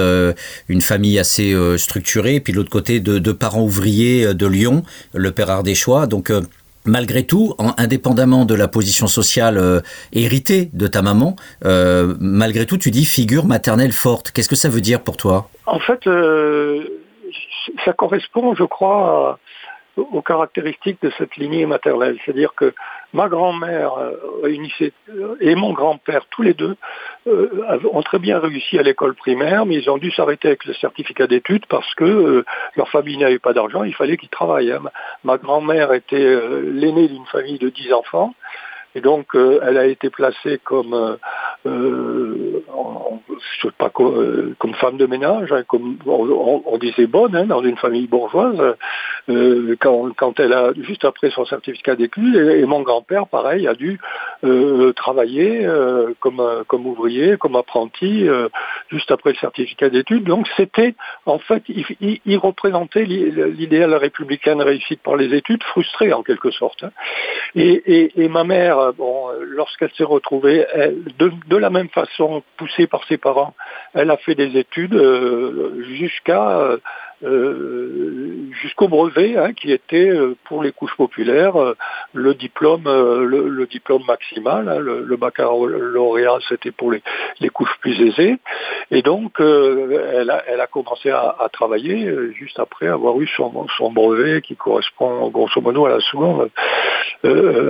une 0.68 0.82
famille 0.82 1.20
assez 1.20 1.56
structurée, 1.78 2.36
et 2.36 2.40
puis 2.42 2.52
de 2.52 2.58
l'autre 2.58 2.70
côté 2.70 3.00
deux, 3.00 3.22
deux 3.22 3.34
parents 3.34 3.64
ouvriers 3.64 4.34
de 4.34 4.48
Lyon, 4.48 4.84
le 5.14 5.32
père 5.32 5.50
Ardéchois. 5.50 6.06
Donc, 6.06 6.32
malgré 6.88 7.24
tout, 7.24 7.54
indépendamment 7.78 8.46
de 8.46 8.56
la 8.56 8.68
position 8.68 9.08
sociale 9.08 9.58
euh, 9.58 9.82
héritée 10.14 10.70
de 10.74 10.88
ta 10.88 11.02
maman, 11.02 11.36
euh, 11.66 12.16
malgré 12.20 12.66
tout, 12.66 12.78
tu 12.78 12.92
dis 12.92 13.06
figure 13.06 13.46
maternelle 13.46 13.92
forte. 13.92 14.32
Qu'est-ce 14.32 14.50
que 14.50 14.56
ça 14.56 14.70
veut 14.70 14.82
dire 14.82 15.02
pour 15.02 15.18
toi? 15.18 15.50
En 15.66 15.80
fait, 15.80 16.08
euh, 16.08 16.84
ça 17.86 17.94
correspond, 17.94 18.56
je 18.56 18.64
crois, 18.64 19.40
aux 19.98 20.22
caractéristiques 20.22 21.02
de 21.02 21.12
cette 21.18 21.36
lignée 21.38 21.66
maternelle. 21.66 22.18
C'est-à-dire 22.24 22.54
que 22.56 22.74
ma 23.14 23.28
grand-mère 23.28 23.94
euh, 23.98 25.38
et 25.40 25.56
mon 25.56 25.74
grand-père, 25.74 26.26
tous 26.30 26.44
les 26.44 26.54
deux, 26.54 26.76
euh, 27.28 27.80
ont 27.92 28.02
très 28.04 28.20
bien 28.20 28.40
réussi 28.40 28.78
à 28.78 28.84
l'école 28.84 29.16
primaire, 29.16 29.66
mais 29.66 29.76
ils 29.76 29.90
ont 29.90 29.98
dû 29.98 30.12
s'arrêter 30.12 30.50
avec 30.50 30.66
le 30.66 30.74
certificat 30.74 31.28
d'études 31.28 31.66
parce 31.68 31.94
que 31.96 32.04
euh, 32.04 32.46
leur 32.76 32.90
famille 32.90 33.18
n'avait 33.18 33.40
pas 33.40 33.54
d'argent, 33.54 33.84
il 33.84 33.96
fallait 33.96 34.18
qu'ils 34.18 34.30
travaillent. 34.30 34.72
Hein. 34.72 34.82
Ma 35.24 35.38
grand-mère 35.38 35.94
était 35.94 36.40
l'aînée 36.64 37.08
d'une 37.08 37.26
famille 37.26 37.58
de 37.58 37.70
dix 37.70 37.92
enfants. 37.94 38.34
Et 38.96 39.02
donc, 39.02 39.36
elle 39.36 39.78
a 39.78 39.86
été 39.86 40.10
placée 40.10 40.60
comme 40.64 41.18
euh, 41.68 42.64
je 43.62 43.70
pas, 43.70 43.92
euh, 44.00 44.56
comme 44.60 44.74
femme 44.76 44.98
de 44.98 45.06
ménage, 45.06 45.52
hein, 45.52 45.64
comme 45.68 45.98
on, 46.06 46.78
disait 46.78 47.08
bonne 47.08 47.36
hein, 47.36 47.46
dans 47.46 47.62
une 47.62 47.78
famille 47.78 48.08
bourgeoise, 48.08 48.76
euh, 49.30 49.76
quand, 49.80 50.10
quand, 50.16 50.40
elle 50.40 50.54
a 50.54 50.72
juste 50.82 51.06
après 51.06 51.30
son 51.32 51.46
certificat 51.46 51.96
d'études, 51.96 52.36
et, 52.36 52.66
mon 52.66 52.82
grand-père, 52.82 53.28
pareil, 53.28 53.68
a 53.68 53.74
dû 53.74 54.00
travailler 54.96 55.68
comme 56.20 56.42
comme 56.68 56.86
ouvrier, 56.86 57.38
comme 57.38 57.56
apprenti, 57.56 58.28
juste 58.90 59.12
après 59.12 59.32
le 59.32 59.38
certificat 59.38 59.90
d'études. 59.90 60.24
Donc 60.24 60.48
c'était, 60.56 60.96
en 61.26 61.40
fait, 61.40 61.64
il, 61.70 62.38
représentait 62.38 63.04
l'idéal 63.06 63.94
républicain 63.96 64.62
réussite 64.62 65.02
par 65.02 65.16
les 65.16 65.36
études, 65.36 65.64
frustré 65.64 66.14
en 66.14 66.24
quelque 66.24 66.52
sorte. 66.52 66.84
Hein. 66.84 66.92
Et, 67.56 68.12
et, 68.16 68.30
ma 68.30 68.44
mère, 68.44 68.94
bon, 68.94 69.28
lorsqu'elle 69.42 69.92
s'est 69.98 70.04
retrouvée, 70.04 70.66
de, 71.18 71.32
de 71.48 71.58
la 71.58 71.70
même 71.70 71.90
façon, 71.90 72.44
poussée 72.58 72.88
par 72.88 73.04
ses 73.06 73.18
parents, 73.18 73.27
elle 73.94 74.12
a 74.12 74.18
fait 74.18 74.36
des 74.36 74.58
études 74.58 74.96
euh, 74.96 75.84
jusqu'à 75.98 76.78
euh, 77.24 78.52
jusqu'au 78.62 78.88
brevet, 78.88 79.38
hein, 79.38 79.54
qui 79.54 79.72
était 79.72 80.08
euh, 80.08 80.36
pour 80.44 80.62
les 80.62 80.72
couches 80.72 80.96
populaires 80.96 81.56
euh, 81.56 81.74
le 82.14 82.36
diplôme, 82.36 82.84
le, 82.86 83.66
diplôme 83.66 84.04
maximal. 84.08 84.70
Hein, 84.70 84.78
le, 84.80 85.04
le, 85.04 85.18
baccalauréat, 85.18 86.38
c'était 86.48 86.70
pour 86.70 86.92
les, 86.92 87.02
couches 87.50 87.76
plus 87.82 88.00
aisées. 88.08 88.38
Et 88.92 89.02
donc, 89.02 89.40
elle 89.40 90.30
a, 90.30 90.68
commencé 90.68 91.10
à, 91.10 91.50
travailler 91.52 92.08
juste 92.34 92.60
après 92.60 92.88
avoir 92.88 93.20
eu 93.20 93.28
son, 93.28 93.52
brevet, 93.92 94.42
qui 94.42 94.56
correspond 94.56 95.28
grosso 95.30 95.60
modo 95.60 95.86
à 95.86 95.90
la 95.90 96.00
seconde 96.02 96.50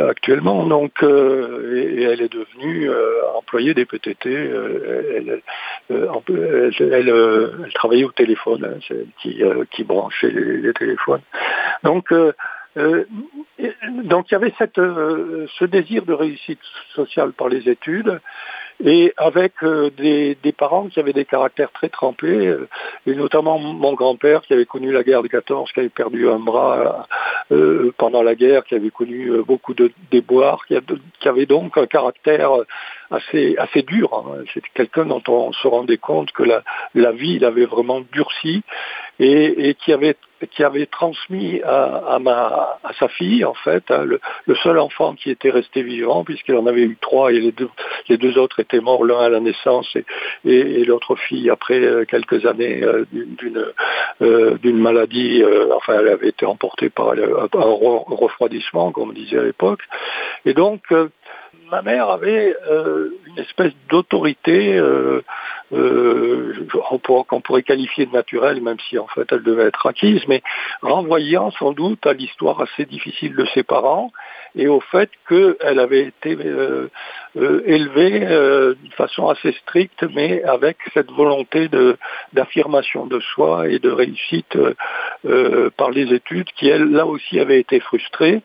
actuellement. 0.09 0.65
Donc, 0.65 1.01
et, 1.01 2.03
elle 2.03 2.21
est 2.21 2.31
devenue 2.31 2.89
employée 3.35 3.73
des 3.73 3.85
PTT. 3.85 4.29
Elle, 4.29 5.41
elle, 5.89 7.73
travaillait 7.73 8.05
au 8.05 8.11
téléphone. 8.11 8.65
Hein, 8.65 8.79
c'est 9.23 9.37
qui, 9.72 9.84
branchait 9.84 10.32
les, 10.32 10.74
téléphones. 10.74 11.22
Donc, 11.84 12.12
euh, 12.12 12.34
euh, 12.77 13.06
donc 14.03 14.29
il 14.29 14.34
y 14.34 14.36
avait 14.36 14.53
cette, 14.58 14.75
ce 14.75 15.65
désir 15.65 16.06
de 16.06 16.13
réussite 16.13 16.60
sociale 16.94 17.32
par 17.34 17.50
les 17.50 17.70
études 17.70 18.20
et 18.84 19.13
avec 19.17 19.53
des, 19.63 20.38
parents 20.56 20.88
qui 20.88 21.00
avaient 21.00 21.13
des 21.13 21.25
caractères 21.25 21.72
très 21.72 21.89
trempés, 21.89 22.56
et 23.08 23.15
notamment 23.15 23.58
mon 23.58 23.94
grand-père 23.94 24.41
qui 24.41 24.53
avait 24.53 24.67
connu 24.67 24.91
la 24.91 25.01
guerre 25.01 25.24
de 25.24 25.27
14, 25.27 25.72
qui 25.72 25.79
avait 25.79 25.89
perdu 25.89 26.29
un 26.29 26.38
bras 26.38 27.08
pendant 27.98 28.22
la 28.22 28.36
guerre, 28.36 28.63
qui 28.65 28.75
avait 28.75 28.91
connu 28.91 29.32
beaucoup 29.41 29.74
de 29.74 29.91
déboires, 30.12 30.63
qui, 30.67 30.75
avait 31.27 31.48
donc 31.48 31.75
un 31.79 31.88
caractère 31.88 32.51
assez, 33.10 33.56
assez 33.58 33.82
dur. 33.82 34.13
Hein. 34.13 34.44
C'était 34.53 34.70
quelqu'un 34.74 35.06
dont 35.06 35.24
on 35.27 35.51
se 35.53 35.67
rendait 35.67 35.98
compte 35.98 36.32
que 36.32 36.44
la, 36.44 36.63
la 36.94 37.12
vie 37.12 37.39
l'avait 37.39 37.65
vraiment 37.65 38.01
durci 38.12 38.63
et, 39.19 39.75
qui 39.83 39.93
avait 39.93 40.15
qui 40.51 40.63
avait 40.63 40.86
transmis 40.86 41.62
à, 41.63 42.19
ma, 42.21 42.77
à 42.83 42.93
sa 43.00 43.07
fille, 43.07 43.43
en 43.43 43.55
fait, 43.55 43.83
hein, 43.89 44.05
le, 44.05 44.19
seul 44.62 44.77
enfant 44.77 45.15
qui 45.15 45.31
était 45.31 45.50
resté 45.50 45.81
vivant, 45.81 46.24
puisqu'il 46.24 46.55
en 46.55 46.67
avait 46.67 46.83
eu 46.83 46.97
trois, 47.01 47.31
et 47.31 47.39
les 47.39 48.17
deux, 48.17 48.38
autres 48.38 48.59
étaient 48.59 48.79
morts, 48.79 49.03
l'un 49.03 49.19
à 49.19 49.29
la 49.29 49.39
naissance 49.39 49.95
et, 49.95 50.05
et, 50.45 50.86
l'autre 50.86 51.15
fille 51.15 51.50
après 51.50 51.79
euh, 51.79 52.05
quelques 52.05 52.45
années 52.45 52.83
euh, 52.83 53.05
d'une 53.12 53.65
euh, 54.21 54.57
d'une 54.57 54.77
maladie, 54.77 55.43
enfin, 55.75 55.95
elle 56.00 56.07
avait 56.09 56.29
été 56.29 56.45
emportée 56.45 56.89
par 56.89 57.13
un 57.13 57.47
refroidissement, 57.53 58.91
comme 58.91 59.09
on 59.09 59.13
disait 59.13 59.39
à 59.39 59.43
l'époque. 59.43 59.81
Et 60.45 60.53
donc, 60.53 60.81
ma 61.71 61.81
mère 61.81 62.09
avait 62.09 62.55
une 62.69 63.39
espèce 63.39 63.74
d'autorité 63.89 64.81
euh, 65.74 66.53
qu'on 67.27 67.41
pourrait 67.41 67.63
qualifier 67.63 68.05
de 68.05 68.12
naturelle, 68.12 68.62
même 68.62 68.77
si 68.89 68.97
en 68.97 69.07
fait 69.07 69.27
elle 69.31 69.43
devait 69.43 69.65
être 69.65 69.86
acquise, 69.86 70.21
mais 70.27 70.41
renvoyant 70.81 71.51
sans 71.51 71.71
doute 71.71 72.05
à 72.05 72.13
l'histoire 72.13 72.62
assez 72.62 72.86
difficile 72.86 73.36
de 73.36 73.45
ses 73.53 73.63
parents 73.63 74.12
et 74.55 74.67
au 74.67 74.79
fait 74.79 75.09
qu'elle 75.27 75.79
avait 75.79 76.05
été 76.05 76.36
euh, 76.36 76.89
euh, 77.38 77.62
élevée 77.65 78.25
euh, 78.25 78.74
d'une 78.75 78.91
façon 78.91 79.27
assez 79.27 79.51
stricte, 79.63 80.03
mais 80.13 80.43
avec 80.43 80.77
cette 80.93 81.12
volonté 81.12 81.69
d'affirmation 82.33 83.05
de, 83.05 83.19
soi 83.19 83.67
et 83.69 83.79
de 83.79 83.89
réussite 83.89 84.57
par 85.77 85.91
les 85.91 86.13
études, 86.13 86.50
qui 86.57 86.69
elle, 86.69 86.89
là 86.91 87.05
aussi, 87.05 87.39
avait 87.39 87.59
été 87.59 87.79
frustrée. 87.79 88.41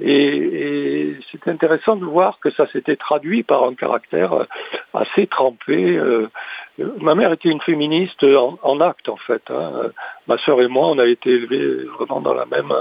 Et, 0.00 1.10
et 1.10 1.16
c'est 1.30 1.48
intéressant 1.48 1.96
de 1.96 2.04
voir 2.04 2.38
que 2.40 2.50
ça 2.50 2.66
s'était 2.68 2.96
traduit 2.96 3.42
par 3.42 3.64
un 3.64 3.74
caractère 3.74 4.46
assez 4.94 5.26
trempé 5.26 6.00
Ma 7.00 7.16
mère 7.16 7.32
était 7.32 7.48
une 7.48 7.60
féministe 7.60 8.24
en, 8.24 8.80
acte 8.80 9.08
en 9.08 9.16
fait. 9.16 9.42
Hein. 9.50 9.90
Ma 10.28 10.38
sœur 10.38 10.62
et 10.62 10.68
moi, 10.68 10.86
on 10.88 10.98
a 10.98 11.06
été 11.06 11.30
élevés 11.30 11.84
vraiment 11.98 12.20
dans 12.20 12.34
la 12.34 12.46
même 12.46 12.72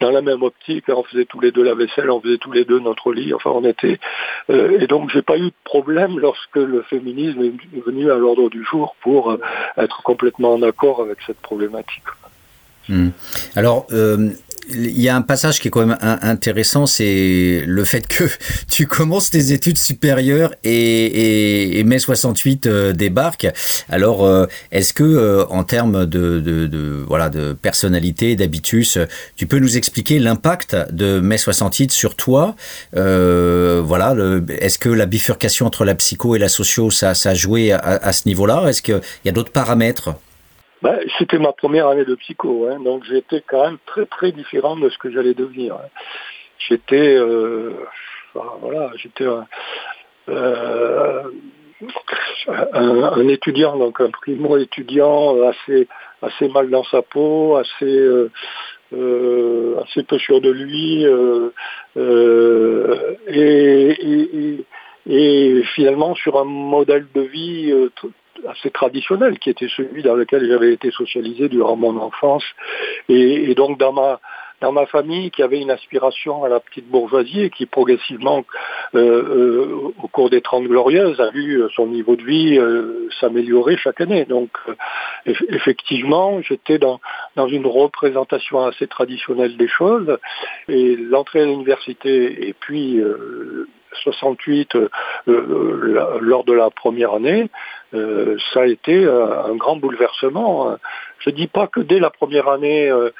dans 0.00 0.10
la 0.10 0.22
même 0.22 0.42
optique. 0.42 0.84
On 0.88 1.02
faisait 1.02 1.26
tous 1.26 1.40
les 1.40 1.52
deux 1.52 1.62
la 1.62 1.74
vaisselle, 1.74 2.10
on 2.10 2.20
faisait 2.20 2.38
tous 2.38 2.52
les 2.52 2.64
deux 2.64 2.78
notre 2.80 3.12
lit. 3.12 3.34
Enfin, 3.34 3.50
on 3.50 3.64
était 3.64 3.98
euh, 4.48 4.78
et 4.80 4.86
donc 4.86 5.10
j'ai 5.10 5.20
pas 5.20 5.36
eu 5.36 5.46
de 5.48 5.54
problème 5.64 6.18
lorsque 6.18 6.56
le 6.56 6.82
féminisme 6.82 7.42
est 7.42 7.84
venu 7.84 8.10
à 8.10 8.16
l'ordre 8.16 8.48
du 8.48 8.64
jour 8.64 8.96
pour 9.02 9.30
euh, 9.30 9.40
être 9.76 10.02
complètement 10.02 10.54
en 10.54 10.62
accord 10.62 11.02
avec 11.02 11.18
cette 11.26 11.40
problématique. 11.40 12.04
Hmm. 12.88 13.08
Alors, 13.56 13.86
euh, 13.90 14.30
il 14.68 15.00
y 15.00 15.08
a 15.08 15.16
un 15.16 15.22
passage 15.22 15.60
qui 15.60 15.68
est 15.68 15.70
quand 15.70 15.86
même 15.86 15.98
intéressant, 16.00 16.86
c'est 16.86 17.62
le 17.66 17.84
fait 17.84 18.06
que 18.06 18.24
tu 18.70 18.86
commences 18.86 19.30
tes 19.30 19.52
études 19.52 19.78
supérieures 19.78 20.54
et, 20.64 21.82
mai 21.84 21.98
68 21.98 22.66
euh, 22.66 22.92
débarque. 22.92 23.46
Alors, 23.88 24.24
euh, 24.24 24.46
est-ce 24.72 24.92
que 24.92 25.04
euh, 25.04 25.44
en 25.46 25.64
termes 25.64 26.06
de, 26.06 27.04
voilà 27.06 27.28
de 27.28 27.52
personnalité, 27.52 28.36
d'habitus, 28.36 28.98
tu 29.36 29.46
peux 29.46 29.58
nous 29.58 29.76
expliquer 29.76 30.18
l'impact 30.18 30.76
de 30.92 31.20
mai 31.20 31.38
68 31.38 31.92
sur 31.92 32.16
toi 32.16 32.56
Voilà, 32.92 34.14
est-ce 34.48 34.78
que 34.78 34.88
la 34.88 35.06
bifurcation 35.06 35.66
entre 35.66 35.84
la 35.84 35.94
psycho 35.94 36.34
et 36.34 36.38
la 36.38 36.48
socio, 36.48 36.90
ça, 36.90 37.12
a 37.24 37.34
joué 37.34 37.72
à 37.72 38.12
ce 38.12 38.22
niveau-là? 38.26 38.64
Est-ce 38.68 38.82
qu'il 38.82 39.00
y 39.24 39.28
a 39.28 39.32
d'autres 39.32 39.52
paramètres? 39.52 40.14
Bah, 40.82 40.98
c'était 41.18 41.38
ma 41.38 41.52
première 41.52 41.88
année 41.88 42.04
de 42.04 42.14
psycho, 42.16 42.68
hein, 42.68 42.78
donc 42.80 43.04
j'étais 43.04 43.42
quand 43.46 43.64
même 43.64 43.78
très 43.86 44.04
très 44.06 44.32
différent 44.32 44.76
de 44.76 44.90
ce 44.90 44.98
que 44.98 45.10
j'allais 45.10 45.34
devenir. 45.34 45.74
Hein. 45.74 45.88
J'étais, 46.58 47.16
euh, 47.16 47.72
voilà, 48.60 48.90
j'étais 48.96 49.24
euh, 50.28 51.22
un, 52.72 53.28
étudiant, 53.28 53.76
donc 53.76 54.00
un 54.00 54.10
primo 54.10 54.58
étudiant 54.58 55.42
assez 55.48 55.88
assez 56.22 56.48
mal 56.48 56.70
dans 56.70 56.84
sa 56.84 57.02
peau, 57.02 57.56
assez 57.56 57.84
euh, 57.84 58.30
peu 58.90 60.18
sûr 60.18 60.40
de 60.40 60.50
lui, 60.50 61.04
et, 65.08 65.62
finalement 65.74 66.14
sur 66.14 66.38
un 66.38 66.44
modèle 66.44 67.06
de 67.14 67.20
vie 67.22 67.72
assez 68.48 68.70
traditionnel, 68.70 69.38
qui 69.38 69.50
était 69.50 69.68
celui 69.68 70.02
dans 70.02 70.14
lequel 70.14 70.46
j'avais 70.48 70.72
été 70.72 70.90
socialisé 70.90 71.48
durant 71.48 71.76
mon 71.76 71.96
enfance. 71.98 72.44
Et, 73.08 73.54
donc 73.54 73.78
dans 73.78 73.92
ma 73.92 74.20
dans 74.62 74.72
ma 74.72 74.86
famille 74.86 75.30
qui 75.30 75.42
avait 75.42 75.60
une 75.60 75.70
aspiration 75.70 76.42
à 76.42 76.48
la 76.48 76.60
petite 76.60 76.88
bourgeoisie 76.88 77.42
et 77.42 77.50
qui 77.50 77.66
progressivement, 77.66 78.42
euh, 78.94 79.00
euh, 79.00 79.92
au 80.02 80.08
cours 80.08 80.30
des 80.30 80.40
Trente 80.40 80.64
Glorieuses, 80.64 81.20
a 81.20 81.30
vu 81.30 81.62
son 81.74 81.88
niveau 81.88 82.16
de 82.16 82.22
vie 82.22 82.58
euh, 82.58 83.06
s'améliorer 83.20 83.76
chaque 83.76 84.00
année. 84.00 84.24
Donc, 84.24 84.50
effectivement, 85.26 86.40
j'étais 86.40 86.78
dans, 86.78 87.00
dans 87.36 87.48
une 87.48 87.66
représentation 87.66 88.64
assez 88.64 88.86
traditionnelle 88.86 89.58
des 89.58 89.68
choses. 89.68 90.16
Et 90.68 90.96
l'entrée 90.96 91.42
à 91.42 91.44
l'université 91.44 92.48
et 92.48 92.54
puis 92.54 93.02
68 94.02 94.76
lors 95.26 96.44
de 96.44 96.52
la 96.52 96.70
première 96.70 97.14
année, 97.14 97.48
euh, 97.94 98.36
ça 98.52 98.62
a 98.62 98.66
été 98.66 99.04
euh, 99.04 99.44
un 99.44 99.56
grand 99.56 99.76
bouleversement. 99.76 100.76
Je 101.20 101.30
ne 101.30 101.34
dis 101.34 101.46
pas 101.46 101.66
que 101.66 101.80
dès 101.80 101.98
la 101.98 102.10
première 102.10 102.48
année, 102.48 102.90
euh, 102.90 103.10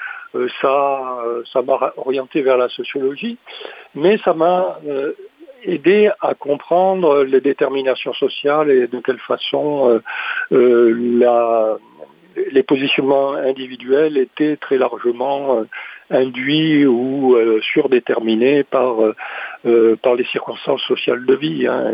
ça 0.61 1.61
m'a 1.61 1.93
orienté 1.97 2.41
vers 2.41 2.57
la 2.57 2.69
sociologie, 2.69 3.37
mais 3.95 4.17
ça 4.19 4.33
m'a 4.33 4.79
aidé 5.63 6.11
à 6.21 6.35
comprendre 6.35 7.23
les 7.23 7.41
déterminations 7.41 8.13
sociales 8.13 8.69
et 8.69 8.87
de 8.87 8.99
quelle 8.99 9.19
façon 9.19 10.01
les 10.51 11.33
positionnements 12.63 13.33
individuels 13.33 14.17
étaient 14.17 14.57
très 14.57 14.77
largement 14.77 15.63
induits 16.09 16.85
ou 16.85 17.37
surdéterminés 17.73 18.63
par, 18.63 18.95
par 20.01 20.15
les 20.15 20.25
circonstances 20.25 20.81
sociales 20.83 21.25
de 21.25 21.35
vie, 21.35 21.67
hein, 21.67 21.91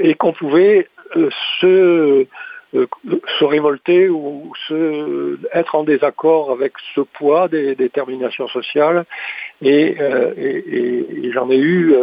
et 0.00 0.14
qu'on 0.14 0.32
pouvait 0.32 0.88
euh, 1.16 1.28
se, 1.60 2.26
euh, 2.74 2.86
se 3.38 3.44
révolter 3.44 4.08
ou 4.08 4.50
se, 4.66 5.38
être 5.52 5.74
en 5.74 5.84
désaccord 5.84 6.50
avec 6.50 6.72
ce 6.94 7.02
poids 7.02 7.48
des 7.48 7.74
déterminations 7.74 8.48
sociales. 8.48 9.04
Et, 9.60 9.96
euh, 10.00 11.30
j'en 11.34 11.50
ai 11.50 11.58
eu 11.58 11.94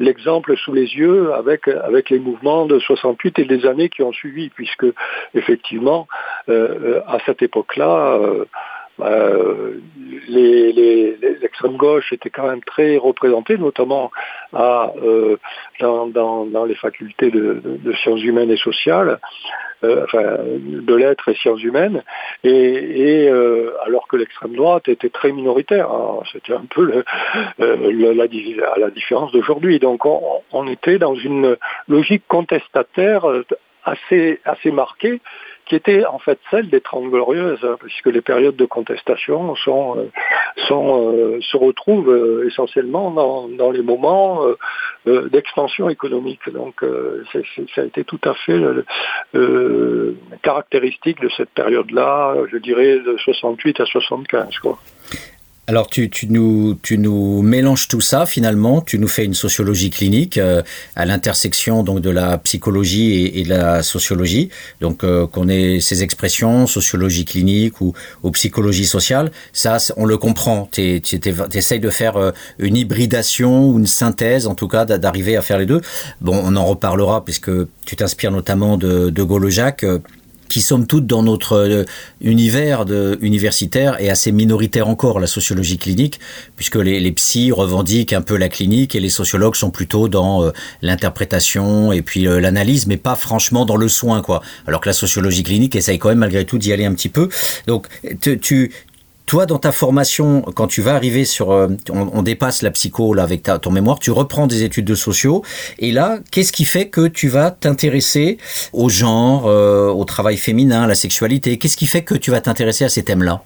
l'exemple 0.00 0.56
sous 0.56 0.72
les 0.72 0.96
yeux 0.96 1.32
avec, 1.32 1.68
avec 1.68 2.10
les 2.10 2.18
mouvements 2.18 2.66
de 2.66 2.78
68 2.80 3.38
et 3.38 3.44
des 3.44 3.66
années 3.66 3.88
qui 3.88 4.02
ont 4.02 4.12
suivi, 4.12 4.48
puisque 4.48 4.86
effectivement, 5.34 6.08
à 6.48 7.18
cette 7.24 7.42
époque-là, 7.42 8.18
l'extrême 10.28 11.76
gauche 11.76 12.12
était 12.12 12.30
quand 12.30 12.46
même 12.46 12.62
très 12.62 12.96
représentée, 12.96 13.58
notamment 13.58 14.10
euh, 14.54 15.36
dans, 15.80 16.64
les 16.66 16.74
facultés 16.74 17.30
de, 17.30 17.92
sciences 18.02 18.22
humaines 18.22 18.50
et 18.50 18.56
sociales, 18.56 19.18
euh, 19.84 20.04
enfin 20.04 20.38
de 20.58 20.94
lettres 20.94 21.28
et 21.28 21.34
sciences 21.34 21.62
humaines, 21.62 22.02
et, 22.44 23.28
euh, 23.28 23.72
alors 23.84 24.08
que 24.08 24.16
l'extrême 24.16 24.54
droite 24.54 24.88
était 24.88 25.10
très 25.10 25.32
minoritaire. 25.32 25.90
Hein. 25.90 26.20
C'était 26.32 26.54
un 26.54 26.66
peu 26.68 27.02
la, 27.58 28.14
la, 28.14 28.90
différence 28.90 29.32
d'aujourd'hui. 29.32 29.78
Donc 29.78 30.06
on, 30.06 30.66
était 30.66 30.98
dans 30.98 31.14
une 31.14 31.56
logique 31.88 32.24
contestataire 32.28 33.24
assez 33.84 34.40
marquée 34.72 35.20
qui 35.66 35.74
était 35.74 36.06
en 36.06 36.18
fait 36.18 36.38
celle 36.50 36.68
des 36.68 36.80
Trente 36.80 37.10
Glorieuses, 37.10 37.64
hein, 37.64 37.76
puisque 37.80 38.06
les 38.06 38.20
périodes 38.20 38.56
de 38.56 38.64
contestation 38.64 39.54
euh, 39.66 40.08
euh, 40.70 41.40
se 41.40 41.56
retrouvent 41.56 42.10
euh, 42.10 42.46
essentiellement 42.46 43.10
dans, 43.10 43.48
dans, 43.48 43.70
les 43.72 43.82
moments 43.82 44.42
d'expansion 45.06 45.88
économique. 45.88 46.48
Donc 46.52 46.84
ça 47.32 47.82
a 47.82 47.84
été 47.84 48.04
tout 48.04 48.20
à 48.24 48.34
fait 48.34 48.60
caractéristique 50.42 51.20
de 51.20 51.28
cette 51.30 51.50
période-là, 51.50 52.36
je 52.50 52.56
dirais 52.58 53.00
de 53.00 53.16
68 53.18 53.80
à 53.80 53.86
75. 53.86 54.58
Quoi. 54.58 54.78
Alors 55.68 55.88
tu, 55.88 56.08
tu, 56.08 56.28
nous, 56.28 56.78
tu 56.80 56.96
nous 56.96 57.42
mélanges 57.42 57.88
tout 57.88 58.00
ça 58.00 58.24
finalement, 58.24 58.80
tu 58.82 59.00
nous 59.00 59.08
fais 59.08 59.24
une 59.24 59.34
sociologie 59.34 59.90
clinique 59.90 60.38
euh, 60.38 60.62
à 60.94 61.06
l'intersection 61.06 61.82
donc 61.82 62.00
de 62.00 62.10
la 62.10 62.38
psychologie 62.38 63.32
et, 63.34 63.42
de 63.42 63.48
la 63.48 63.82
sociologie. 63.82 64.50
Donc 64.80 65.02
euh, 65.02 65.26
qu'on 65.26 65.48
ait 65.48 65.80
ces 65.80 66.04
expressions, 66.04 66.68
sociologie 66.68 67.24
clinique 67.24 67.80
ou, 67.80 67.94
ou 68.22 68.30
psychologie 68.30 68.86
sociale, 68.86 69.32
ça 69.52 69.78
on 69.96 70.04
le 70.04 70.16
comprend. 70.18 70.68
Tu 70.70 71.00
essayes 71.52 71.80
de 71.80 71.90
faire 71.90 72.16
euh, 72.16 72.30
une 72.60 72.76
hybridation 72.76 73.68
ou 73.68 73.80
une 73.80 73.88
synthèse 73.88 74.46
en 74.46 74.54
tout 74.54 74.68
cas 74.68 74.84
d'arriver 74.84 75.36
à 75.36 75.42
faire 75.42 75.58
les 75.58 75.66
deux. 75.66 75.80
Bon, 76.20 76.40
on 76.44 76.54
en 76.54 76.64
reparlera 76.64 77.24
puisque 77.24 77.50
tu 77.84 77.96
t'inspires 77.96 78.30
notamment 78.30 78.76
de, 78.76 79.10
de 79.10 79.22
Gaulle-Jacques 79.24 79.84
qui 80.48 80.60
somme 80.60 80.86
toute 80.86 81.06
dans 81.06 81.22
notre 81.22 81.52
euh, 81.54 81.84
univers 82.20 82.84
universitaire 83.20 84.00
est 84.00 84.08
assez 84.08 84.32
minoritaire 84.32 84.88
encore, 84.88 85.20
la 85.20 85.26
sociologie 85.26 85.78
clinique, 85.78 86.20
puisque 86.56 86.76
les, 86.76 87.00
les 87.00 87.12
psys 87.12 87.52
revendiquent 87.52 88.12
un 88.12 88.22
peu 88.22 88.36
la 88.36 88.48
clinique 88.48 88.94
et 88.94 89.00
les 89.00 89.10
sociologues 89.10 89.56
sont 89.56 89.70
plutôt 89.70 90.08
dans 90.08 90.44
euh, 90.44 90.52
l'interprétation 90.82 91.92
et 91.92 92.02
puis 92.02 92.26
euh, 92.26 92.40
l'analyse, 92.40 92.86
mais 92.86 92.96
pas 92.96 93.14
franchement 93.14 93.64
dans 93.64 93.76
le 93.76 93.88
soin, 93.88 94.22
quoi. 94.22 94.42
Alors 94.66 94.80
que 94.80 94.88
la 94.88 94.92
sociologie 94.92 95.42
clinique 95.42 95.76
essaye 95.76 95.98
quand 95.98 96.08
même 96.08 96.18
malgré 96.18 96.44
tout 96.44 96.58
d'y 96.58 96.72
aller 96.72 96.84
un 96.84 96.94
petit 96.94 97.08
peu. 97.08 97.28
Donc, 97.66 97.86
tu, 98.20 98.72
toi, 99.26 99.46
dans 99.46 99.58
ta 99.58 99.72
formation, 99.72 100.42
quand 100.54 100.68
tu 100.68 100.80
vas 100.80 100.94
arriver 100.94 101.24
sur, 101.24 101.50
euh, 101.50 101.68
on, 101.90 102.22
dépasse 102.22 102.62
la 102.62 102.70
psycho 102.70 103.12
là 103.12 103.24
avec 103.24 103.42
ta, 103.42 103.58
ton 103.58 103.70
mémoire, 103.72 103.98
tu 103.98 104.10
reprends 104.12 104.46
des 104.46 104.62
études 104.64 104.84
de 104.84 104.94
sociaux. 104.94 105.42
Et 105.78 105.90
là, 105.90 106.18
qu'est-ce 106.30 106.52
qui 106.52 106.64
fait 106.64 106.88
que 106.88 107.08
tu 107.08 107.28
vas 107.28 107.50
t'intéresser 107.50 108.38
au 108.72 108.88
genre, 108.88 109.46
euh, 109.46 109.88
au 109.88 110.04
travail 110.04 110.36
féminin, 110.36 110.84
à 110.84 110.86
la 110.86 110.94
sexualité? 110.94 111.58
Qu'est-ce 111.58 111.76
qui 111.76 111.86
fait 111.86 112.04
que 112.04 112.14
tu 112.14 112.30
vas 112.30 112.40
t'intéresser 112.40 112.84
à 112.84 112.88
ces 112.88 113.04
thèmes-là? 113.04 113.42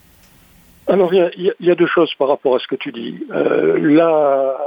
Alors, 0.86 1.14
il 1.14 1.54
y, 1.60 1.70
a 1.70 1.74
deux 1.74 1.86
choses 1.86 2.12
par 2.14 2.28
rapport 2.28 2.56
à 2.56 2.58
ce 2.58 2.66
que 2.66 2.74
tu 2.74 2.90
dis. 2.90 3.24
Euh, 3.32 3.78
là, 3.78 4.58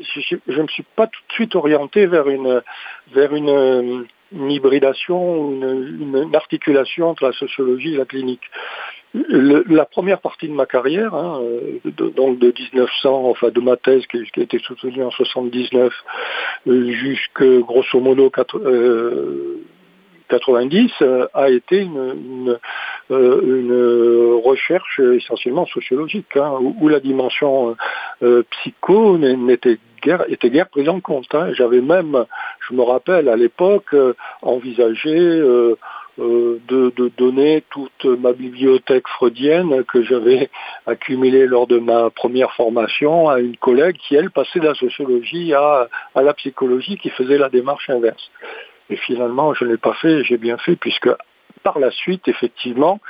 je 0.00 0.36
ne 0.56 0.62
me 0.62 0.68
suis 0.68 0.84
pas 0.94 1.06
tout 1.06 1.20
de 1.28 1.32
suite 1.32 1.56
orienté 1.56 2.06
vers 2.06 2.28
une, 2.28 2.62
hybridation, 4.32 5.50
une, 5.50 6.30
articulation 6.34 7.08
entre 7.08 7.26
la 7.26 7.32
sociologie 7.32 7.94
et 7.94 7.96
la 7.96 8.04
clinique 8.04 8.42
la 9.28 9.84
première 9.86 10.20
partie 10.20 10.48
de 10.48 10.52
ma 10.52 10.66
carrière, 10.66 11.14
hein, 11.14 11.40
de, 11.84 12.08
donc 12.10 12.38
de 12.38 12.52
1900, 12.72 13.30
enfin 13.30 13.48
de 13.50 13.60
ma 13.60 13.76
thèse 13.76 14.06
qui, 14.06 14.18
a 14.18 14.40
été 14.40 14.58
soutenue 14.58 15.02
en 15.02 15.10
79 15.10 15.92
euh, 16.66 16.90
jusque 16.92 17.42
grosso 17.60 18.00
modo 18.00 18.30
90, 20.28 20.92
euh, 21.02 21.26
a 21.32 21.48
été 21.48 21.80
une, 21.80 22.58
euh, 23.10 24.40
recherche 24.44 25.00
essentiellement 25.00 25.66
sociologique, 25.66 26.36
hein, 26.36 26.58
où, 26.60 26.88
la 26.88 27.00
dimension 27.00 27.76
psycho 28.50 29.18
n'était 29.18 29.78
guère, 30.02 30.24
était 30.28 30.50
guère 30.50 30.68
prise 30.68 30.88
en 30.88 31.00
compte. 31.00 31.34
Hein. 31.34 31.52
J'avais 31.54 31.80
même, 31.80 32.24
je 32.68 32.74
me 32.74 32.82
rappelle 32.82 33.28
à 33.28 33.36
l'époque, 33.36 33.94
envisagé 34.42 35.16
euh, 35.16 35.76
de, 36.18 37.12
donner 37.16 37.62
toute 37.70 38.04
ma 38.04 38.32
bibliothèque 38.32 39.08
freudienne 39.08 39.84
que 39.84 40.02
j'avais 40.02 40.50
accumulée 40.86 41.46
lors 41.46 41.66
de 41.66 41.78
ma 41.78 42.10
première 42.10 42.52
formation 42.54 43.28
à 43.28 43.40
une 43.40 43.56
collègue 43.56 43.96
qui, 43.96 44.14
elle, 44.14 44.30
passait 44.30 44.60
de 44.60 44.66
la 44.66 44.74
sociologie 44.74 45.52
à, 45.54 45.88
à 46.14 46.22
la 46.22 46.34
psychologie, 46.34 46.96
qui 46.96 47.10
faisait 47.10 47.38
la 47.38 47.48
démarche 47.48 47.90
inverse. 47.90 48.30
Et 48.90 48.96
finalement, 48.96 49.54
je 49.54 49.64
ne 49.64 49.70
l'ai 49.70 49.76
pas 49.78 49.94
fait, 49.94 50.22
j'ai 50.24 50.38
bien 50.38 50.58
fait, 50.58 50.76
puisque 50.76 51.10
par 51.66 51.80
la 51.80 51.90
suite, 51.90 52.28
effectivement, 52.28 53.00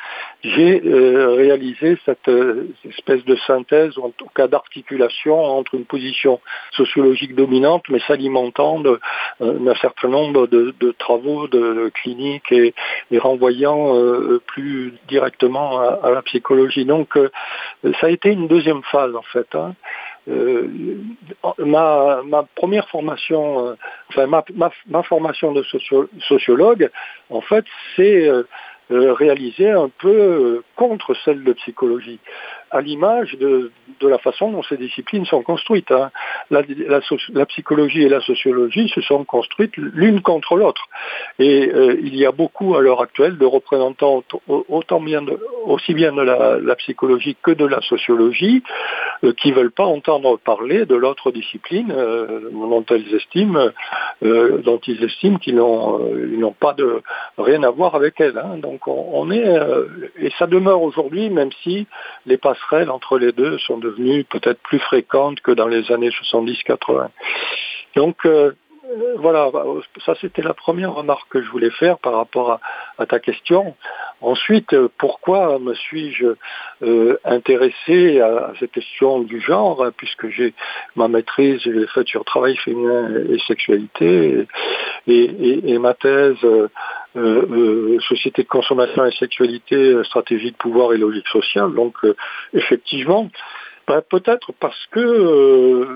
j'ai 0.43 0.81
euh, 0.83 1.35
réalisé 1.35 1.99
cette, 2.07 2.27
euh, 2.29 2.69
espèce 2.89 3.23
de 3.27 3.37
synthèse, 3.47 3.99
en 3.99 4.09
tout 4.09 4.31
cas 4.35 4.49
d'articulation 4.49 5.39
entre 5.39 5.75
une 5.75 5.85
position 5.85 6.41
sociologique 6.71 7.35
dominante, 7.35 7.85
mais 7.91 7.99
s'alimentant 8.07 8.83
euh, 8.83 8.99
d'un 9.41 9.75
certain 9.75 10.09
nombre 10.09 10.47
de, 10.47 10.73
travaux 10.99 11.49
de, 11.49 11.91
cliniques 12.01 12.51
et, 12.51 12.73
renvoyant 13.19 13.95
plus 14.47 14.95
directement 15.07 15.79
à, 15.79 16.11
la 16.11 16.23
psychologie. 16.23 16.87
Donc, 16.87 17.19
ça 18.01 18.07
a 18.07 18.11
été 18.11 18.31
une 18.31 18.49
deuxième 18.49 18.83
phase, 18.85 19.15
en 19.15 19.23
fait. 19.33 19.55
Hein. 19.55 19.75
Ma, 21.59 22.45
première 22.55 22.89
formation, 22.89 23.77
enfin 24.09 24.27
ma, 24.27 25.03
formation 25.03 25.53
de 25.53 25.63
sociologue, 26.21 26.91
en 27.31 27.41
fait, 27.41 27.65
c'est 27.95 28.29
euh, 28.93 29.13
réalisée 29.15 29.71
un 29.71 29.89
peu 29.89 30.09
euh, 30.09 30.65
contre 30.77 31.13
celle 31.25 31.43
de 31.43 31.53
psychologie, 31.55 32.21
à 32.71 32.81
l'image 32.81 33.37
de, 33.39 33.71
la 34.03 34.19
façon 34.19 34.53
dont 34.53 34.63
ces 34.63 34.77
disciplines 34.77 35.25
sont 35.27 35.43
construites. 35.43 35.91
Hein. 35.91 36.11
La, 36.51 36.63
psychologie 37.47 38.03
et 38.03 38.09
la 38.09 38.21
sociologie 38.21 38.89
se 38.89 39.01
sont 39.01 39.25
construites 39.25 39.77
l'une 39.77 40.21
contre 40.21 40.57
l'autre. 40.57 40.83
Et 41.39 41.69
euh, 41.69 41.97
il 42.03 42.15
y 42.17 42.27
a 42.27 42.33
beaucoup 42.33 42.77
à 42.77 42.81
l'heure 42.81 43.01
actuelle 43.01 43.39
de 43.39 43.47
représentants 43.47 44.23
aussi 45.67 45.95
bien 45.95 46.13
de 46.13 46.23
la, 46.23 46.77
psychologie 46.77 47.37
que 47.43 47.51
de 47.51 47.65
la 47.65 47.81
sociologie 47.81 48.63
qui 49.39 49.51
ne 49.51 49.55
veulent 49.55 49.73
pas 49.73 49.85
entendre 49.85 50.39
parler 50.39 50.87
de 50.87 50.95
l'autre 50.95 51.33
discipline 51.33 51.89
dont 52.53 52.85
elles 52.91 53.15
estiment, 53.15 53.69
dont 54.23 54.81
ils 54.87 55.03
estiment 55.03 55.39
qu'ils 55.39 55.57
n'ont 55.57 56.57
pas 56.59 56.75
de 56.75 57.03
rien 57.39 57.63
à 57.63 57.71
voir 57.71 57.95
avec 57.95 58.21
elle. 58.21 58.39
Hein. 58.39 58.59
Donc, 58.59 58.87
on, 58.87 59.31
est 59.31 59.47
euh, 59.47 59.87
et 60.19 60.31
ça 60.39 60.47
demeure 60.47 60.83
aujourd'hui, 60.83 61.31
même 61.31 61.51
si 61.63 61.87
les 62.27 62.37
passerelles 62.57 62.91
entre 62.91 63.19
les 63.19 63.33
deux 63.33 63.59
sont 63.59 63.79
devenues 63.79 64.25
peut-être 64.25 64.61
plus 64.63 64.79
fréquentes 64.79 65.41
que 65.41 65.53
dans 65.53 65.69
les 65.69 65.91
années 65.93 66.11
70-80. 66.11 67.09
Donc 67.95 68.27
euh, 68.27 68.53
voilà, 69.17 69.51
ça 70.05 70.15
c'était 70.21 70.43
la 70.43 70.55
première 70.55 70.95
remarque 70.95 71.29
que 71.31 71.43
je 71.43 71.51
voulais 71.51 71.71
faire 71.71 71.99
par 71.99 72.15
rapport 72.15 72.61
à, 72.99 73.07
ta 73.07 73.19
question. 73.19 73.75
Ensuite, 74.21 74.75
pourquoi 74.99 75.59
me 75.59 75.75
suis-je 75.75 76.27
euh, 76.83 77.19
intéressé 77.25 78.21
à, 78.21 78.53
cette 78.59 78.73
question 78.73 79.21
du 79.21 79.41
genre, 79.41 79.85
puisque 79.97 80.29
j'ai 80.29 80.55
ma 80.95 81.09
maîtrise, 81.09 81.61
j'ai 81.63 81.87
fait 81.89 82.07
sur 82.07 82.25
travail 82.25 82.57
féminin 82.57 83.11
et 83.29 83.39
sexualité, 83.41 84.47
et, 85.09 85.79
ma 85.79 85.95
thèse 85.95 86.37
euh, 86.45 86.69
euh, 87.17 87.99
société 88.01 88.43
de 88.43 88.49
consommation 88.49 89.07
et 89.07 89.13
sexualité, 89.13 89.77
euh, 89.77 90.05
stratégie 90.05 90.51
de 90.51 90.57
pouvoir 90.57 90.93
et 90.93 90.99
logique 90.99 91.29
sociale. 91.29 91.73
Donc 91.75 91.95
effectivement, 92.53 93.31
ben, 93.89 94.03
peut-être 94.11 94.53
parce 94.59 94.87
que 94.91 95.87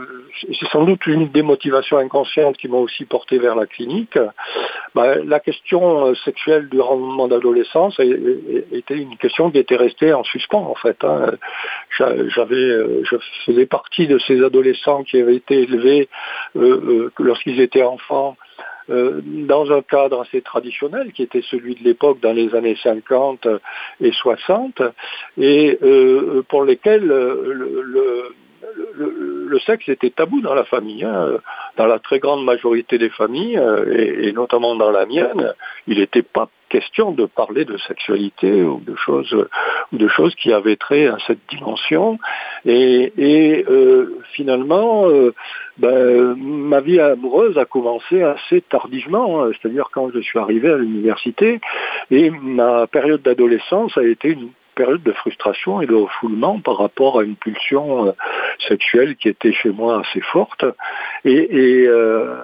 c'est 0.40 0.68
sans 0.68 0.84
doute 0.84 1.04
une 1.06 1.28
des 1.28 1.42
motivations 1.42 1.98
inconscientes 1.98 2.56
qui 2.56 2.68
m'ont 2.68 2.80
aussi 2.80 3.04
porté 3.04 3.38
vers 3.38 3.56
la 3.56 3.66
clinique. 3.66 4.16
Ben, 4.94 5.22
la 5.26 5.40
question 5.40 6.14
sexuelle 6.14 6.68
du 6.68 6.80
rendement 6.80 7.26
d'adolescence 7.28 7.98
était 7.98 8.96
une 8.96 9.16
question 9.16 9.50
qui 9.50 9.58
était 9.58 9.76
restée 9.76 10.12
en 10.14 10.22
suspens 10.22 10.64
en 10.64 10.76
fait. 10.76 11.02
Hein. 11.02 11.32
J'avais, 11.98 12.78
je 13.02 13.16
faisais 13.44 13.66
partie 13.66 14.06
de 14.06 14.18
ces 14.18 14.42
adolescents 14.42 15.02
qui 15.02 15.20
avaient 15.20 15.36
été 15.36 15.62
élevés 15.62 16.08
lorsqu'ils 16.54 17.60
étaient 17.60 17.82
enfants 17.82 18.36
euh, 18.90 19.20
dans 19.24 19.70
un 19.72 19.82
cadre 19.82 20.20
assez 20.20 20.42
traditionnel 20.42 21.12
qui 21.12 21.22
était 21.22 21.42
celui 21.42 21.74
de 21.74 21.84
l'époque 21.84 22.20
dans 22.20 22.32
les 22.32 22.54
années 22.54 22.76
50 22.82 23.46
et 24.00 24.12
60 24.12 24.82
et 25.38 25.78
euh, 25.82 26.42
pour 26.48 26.64
lesquels 26.64 27.04
le, 27.04 28.34
le, 28.96 29.58
sexe 29.60 29.88
était 29.88 30.10
tabou 30.10 30.40
dans 30.40 30.54
la 30.54 30.64
famille. 30.64 31.04
Hein. 31.04 31.38
Dans 31.76 31.86
la 31.86 31.98
très 31.98 32.18
grande 32.18 32.44
majorité 32.44 32.98
des 32.98 33.10
familles, 33.10 33.58
euh, 33.58 34.22
et, 34.22 34.32
notamment 34.32 34.74
dans 34.74 34.90
la 34.90 35.06
mienne, 35.06 35.54
il 35.86 35.98
n'était 35.98 36.22
pas 36.22 36.48
question 36.70 37.10
de 37.10 37.26
parler 37.26 37.66
de 37.66 37.76
sexualité 37.76 38.62
ou 38.62 38.80
de 38.80 38.94
choses 38.96 39.36
ou 39.92 39.98
de 39.98 40.08
choses 40.08 40.34
qui 40.36 40.52
avaient 40.52 40.76
trait 40.76 41.08
à 41.08 41.18
cette 41.26 41.40
dimension. 41.50 42.18
Et, 42.64 43.12
euh, 43.68 44.18
finalement, 44.32 45.08
euh, 45.08 45.34
ben, 45.76 46.34
ma 46.36 46.80
vie 46.80 47.00
amoureuse 47.00 47.58
a 47.58 47.64
commencé 47.64 48.22
assez 48.22 48.62
tardivement, 48.62 49.42
hein. 49.42 49.50
c'est-à-dire 49.52 49.88
quand 49.92 50.10
je 50.14 50.20
suis 50.20 50.38
arrivé 50.38 50.70
à 50.70 50.76
l'université, 50.76 51.60
et 52.10 52.30
ma 52.30 52.86
période 52.86 53.22
d'adolescence 53.22 53.96
a 53.98 54.04
été 54.04 54.28
une 54.28 54.50
période 54.80 55.02
de 55.02 55.12
frustration 55.12 55.82
et 55.82 55.86
de 55.86 55.94
refoulement 55.94 56.58
par 56.58 56.78
rapport 56.78 57.20
à 57.20 57.22
une 57.22 57.36
pulsion 57.36 58.06
euh, 58.06 58.12
sexuelle 58.66 59.16
qui 59.16 59.28
était 59.28 59.52
chez 59.52 59.68
moi 59.68 60.00
assez 60.00 60.22
forte. 60.22 60.64
Et, 61.26 61.84
euh, 61.86 62.36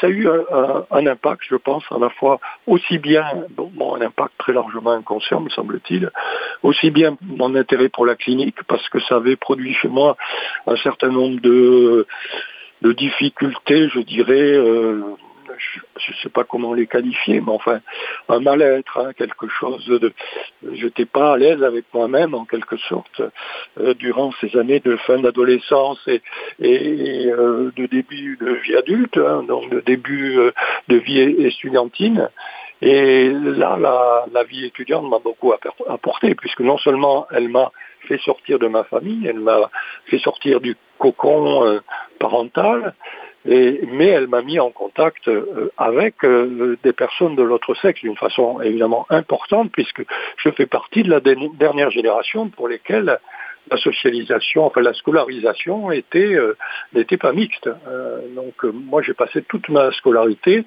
ça 0.00 0.06
a 0.06 0.10
eu 0.10 0.28
un, 0.28 1.06
impact, 1.14 1.42
je 1.50 1.56
pense, 1.56 1.82
à 1.90 1.98
la 1.98 2.10
fois 2.10 2.38
aussi 2.68 2.98
bien, 2.98 3.24
bon, 3.56 3.96
un 3.96 4.02
impact 4.02 4.34
très 4.38 4.52
largement 4.52 4.92
inconscient, 4.92 5.40
me 5.40 5.50
semble-t-il, 5.50 6.10
aussi 6.62 6.92
bien 6.92 7.16
mon 7.22 7.52
intérêt 7.56 7.88
pour 7.88 8.06
la 8.06 8.14
clinique, 8.14 8.62
parce 8.68 8.88
que 8.88 9.00
ça 9.00 9.16
avait 9.16 9.34
produit 9.34 9.74
chez 9.74 9.88
moi 9.88 10.16
un 10.68 10.76
certain 10.76 11.08
nombre 11.08 11.40
de, 11.40 12.06
difficultés, 12.82 13.88
je 13.88 14.00
dirais, 14.00 14.52
euh, 14.54 15.02
je 15.58 16.10
ne 16.12 16.16
sais 16.22 16.28
pas 16.28 16.44
comment 16.44 16.74
les 16.74 16.86
qualifier, 16.86 17.40
mais 17.40 17.52
enfin, 17.52 17.80
un 18.28 18.40
mal-être, 18.40 18.98
hein, 18.98 19.12
quelque 19.16 19.48
chose 19.48 19.86
de... 19.86 20.12
Je 20.62 20.84
n'étais 20.84 21.04
pas 21.04 21.32
à 21.32 21.36
l'aise 21.36 21.62
avec 21.62 21.84
moi-même, 21.92 22.34
en 22.34 22.44
quelque 22.44 22.76
sorte, 22.76 23.22
euh, 23.78 23.94
durant 23.94 24.32
ces 24.40 24.56
années 24.56 24.80
de 24.80 24.96
fin 24.96 25.18
d'adolescence 25.18 25.98
et, 26.08 27.26
euh, 27.26 27.70
de 27.76 27.86
début 27.86 28.36
de 28.40 28.52
vie 28.52 28.76
adulte, 28.76 29.16
hein, 29.18 29.44
donc 29.46 29.70
de 29.70 29.80
début 29.80 30.38
euh, 30.38 30.52
de 30.88 30.96
vie 30.96 31.20
étudiantine. 31.20 32.28
Et 32.80 33.28
là, 33.30 33.76
la, 34.32 34.44
vie 34.44 34.64
étudiante 34.64 35.08
m'a 35.10 35.18
beaucoup 35.18 35.52
apporté, 35.88 36.36
puisque 36.36 36.60
non 36.60 36.78
seulement 36.78 37.26
elle 37.32 37.48
m'a 37.48 37.72
fait 38.06 38.18
sortir 38.18 38.60
de 38.60 38.68
ma 38.68 38.84
famille, 38.84 39.26
elle 39.26 39.40
m'a 39.40 39.68
fait 40.06 40.20
sortir 40.20 40.60
du 40.60 40.76
cocon 40.96 41.80
parental, 42.20 42.94
Mais 43.48 44.08
elle 44.08 44.28
m'a 44.28 44.42
mis 44.42 44.60
en 44.60 44.70
contact 44.70 45.30
avec 45.76 46.16
des 46.22 46.92
personnes 46.92 47.34
de 47.34 47.42
l'autre 47.42 47.74
sexe 47.74 48.00
d'une 48.00 48.16
façon 48.16 48.60
évidemment 48.60 49.06
importante 49.10 49.70
puisque 49.72 50.02
je 50.36 50.50
fais 50.50 50.66
partie 50.66 51.02
de 51.02 51.10
la 51.10 51.20
dernière 51.20 51.90
génération 51.90 52.48
pour 52.48 52.68
lesquelles 52.68 53.18
la 53.70 53.76
socialisation, 53.76 54.64
enfin 54.64 54.80
la 54.80 54.94
scolarisation 54.94 55.90
euh, 55.90 56.54
n'était 56.94 57.16
pas 57.16 57.32
mixte. 57.32 57.66
Euh, 57.66 58.20
donc 58.34 58.64
euh, 58.64 58.72
moi 58.72 59.02
j'ai 59.02 59.14
passé 59.14 59.42
toute 59.42 59.68
ma 59.68 59.90
scolarité 59.92 60.64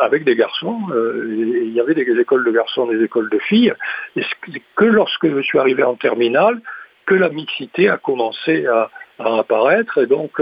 avec 0.00 0.24
des 0.24 0.36
garçons. 0.36 0.78
il 0.92 1.72
y 1.72 1.80
avait 1.80 1.94
des 1.94 2.20
écoles 2.20 2.44
de 2.44 2.50
garçons, 2.50 2.86
des 2.86 3.02
écoles 3.02 3.30
de 3.30 3.38
filles. 3.38 3.74
Et 4.16 4.22
que 4.76 4.84
lorsque 4.84 5.28
je 5.28 5.40
suis 5.40 5.58
arrivé 5.58 5.82
en 5.82 5.94
terminale, 5.94 6.60
que 7.06 7.14
la 7.14 7.28
mixité 7.28 7.88
a 7.88 7.96
commencé 7.96 8.66
à, 8.66 8.90
apparaître, 9.26 9.98
et 10.02 10.06
donc, 10.06 10.40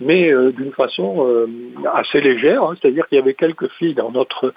mais 0.00 0.32
d'une 0.52 0.72
façon 0.72 1.46
assez 1.92 2.20
légère, 2.20 2.62
hein. 2.62 2.74
c'est-à-dire 2.80 3.06
qu'il 3.08 3.18
y 3.18 3.20
avait 3.20 3.34
quelques 3.34 3.68
filles 3.72 3.94
dans 3.94 4.10
notre 4.10 4.52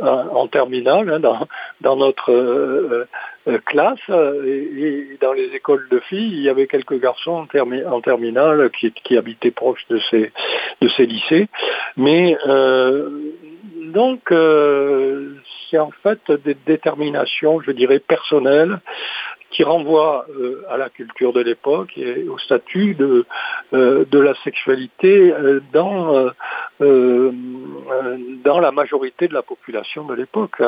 en 0.00 0.46
terminale, 0.48 1.10
hein, 1.24 1.46
dans, 1.80 1.96
notre 1.96 3.06
euh, 3.48 3.58
classe 3.58 4.00
euh, 4.10 4.44
et, 4.44 5.18
dans 5.20 5.32
les 5.32 5.54
écoles 5.54 5.86
de 5.88 6.00
filles, 6.00 6.32
il 6.32 6.42
y 6.42 6.48
avait 6.48 6.66
quelques 6.66 7.00
garçons 7.00 7.46
en, 7.86 8.00
terminale 8.00 8.70
qui, 8.70 9.16
habitaient 9.16 9.52
proche 9.52 9.86
de 9.88 10.00
ces, 10.10 10.32
de 10.80 10.88
ces 10.88 11.06
lycées. 11.06 11.46
Mais 11.96 12.36
euh, 12.48 13.08
donc, 13.94 14.32
c'est 15.70 15.78
en 15.78 15.92
fait 16.02 16.20
des 16.44 16.56
déterminations, 16.66 17.60
je 17.60 17.70
dirais, 17.70 18.00
personnelles 18.00 18.80
qui 19.56 19.64
renvoient 19.64 20.26
à 20.68 20.76
la 20.76 20.90
culture 20.90 21.32
de 21.32 21.40
l'époque 21.40 21.96
et 21.96 22.28
au 22.28 22.36
statut 22.36 22.94
de, 22.94 23.24
de 23.72 24.18
la 24.18 24.34
sexualité 24.44 25.32
dans, 25.72 26.28
dans 26.78 28.60
la 28.60 28.70
majorité 28.70 29.28
de 29.28 29.34
la 29.34 29.40
population 29.40 30.04
de 30.04 30.12
l'époque. 30.12 30.60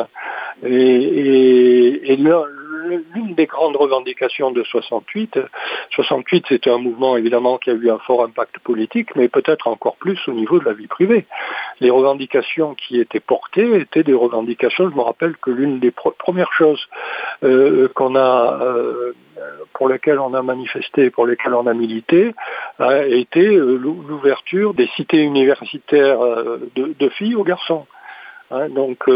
Et, 0.65 2.17
l'une 3.15 3.35
des 3.35 3.47
grandes 3.47 3.77
revendications 3.77 4.51
de 4.51 4.63
68, 4.63 5.39
68 5.91 6.45
c'était 6.49 6.71
un 6.71 6.79
mouvement 6.79 7.17
évidemment 7.17 7.59
qui 7.59 7.71
a 7.71 7.75
eu 7.75 7.91
un 7.91 7.99
fort 7.99 8.25
impact 8.25 8.59
politique, 8.61 9.15
mais 9.15 9.29
peut-être 9.29 9.69
encore 9.69 9.97
plus 9.97 10.19
au 10.27 10.33
niveau 10.33 10.59
de 10.59 10.65
la 10.65 10.73
vie 10.73 10.87
privée. 10.87 11.27
Les 11.81 11.91
revendications 11.91 12.75
qui 12.75 12.99
étaient 12.99 13.21
portées 13.21 13.77
étaient 13.77 14.03
des 14.03 14.15
revendications, 14.15 14.91
je 14.91 14.97
me 14.97 15.03
rappelle 15.03 15.37
que 15.37 15.51
l'une 15.51 15.81
des 15.81 15.91
premières 15.91 16.53
choses 16.53 16.89
euh, 17.45 17.89
qu'on 17.95 18.17
a, 18.17 18.59
euh, 18.79 19.15
pour 19.75 19.89
lesquelles 19.89 20.19
on 20.19 20.35
a 20.35 20.43
manifesté, 20.43 21.11
pour 21.11 21.27
lesquelles 21.27 21.55
on 21.55 21.67
a 21.67 21.75
milité, 21.75 22.35
a 22.79 23.05
été 23.05 23.47
euh, 23.47 23.77
l'ouverture 23.77 24.75
des 24.75 24.89
cités 24.97 25.23
universitaires 25.23 26.21
de, 26.75 27.09
filles 27.11 27.35
aux 27.35 27.45
garçons. 27.45 27.87
Hein, 28.51 28.69
donc 28.71 29.07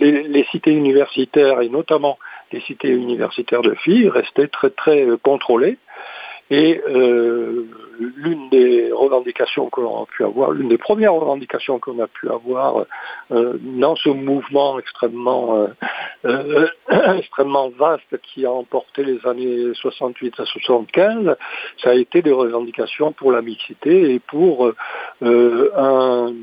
les, 0.00 0.44
cités 0.50 0.72
universitaires 0.72 1.60
et 1.60 1.68
notamment 1.68 2.18
les 2.52 2.60
cités 2.60 2.90
universitaires 2.90 3.62
de 3.62 3.74
filles 3.74 4.08
restaient 4.08 4.48
très 4.48 4.70
très 4.70 5.06
euh, 5.06 5.16
contrôlées. 5.16 5.78
Et 6.52 6.82
euh, 6.86 7.66
l'une 7.98 8.50
des 8.50 8.92
revendications 8.92 9.70
qu'on 9.70 10.02
a 10.02 10.06
pu 10.06 10.22
avoir, 10.22 10.50
l'une 10.50 10.68
des 10.68 10.76
premières 10.76 11.14
revendications 11.14 11.78
qu'on 11.78 11.98
a 11.98 12.06
pu 12.06 12.28
avoir 12.28 12.84
euh, 13.30 13.54
dans 13.62 13.96
ce 13.96 14.10
mouvement 14.10 14.78
extrêmement, 14.78 15.66
extrêmement 17.16 17.70
vaste 17.70 18.18
qui 18.22 18.44
a 18.44 18.52
emporté 18.52 19.02
les 19.02 19.18
années 19.26 19.72
68 19.72 20.40
à 20.40 20.44
75, 20.44 21.36
ça 21.82 21.90
a 21.90 21.94
été 21.94 22.20
des 22.20 22.32
revendications 22.32 23.12
pour 23.12 23.32
la 23.32 23.40
mixité 23.40 24.12
et 24.12 24.18
pour 24.18 24.70
un 25.22 26.34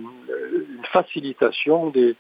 une 0.52 0.86
facilitation 0.92 1.90
des, 1.90 2.16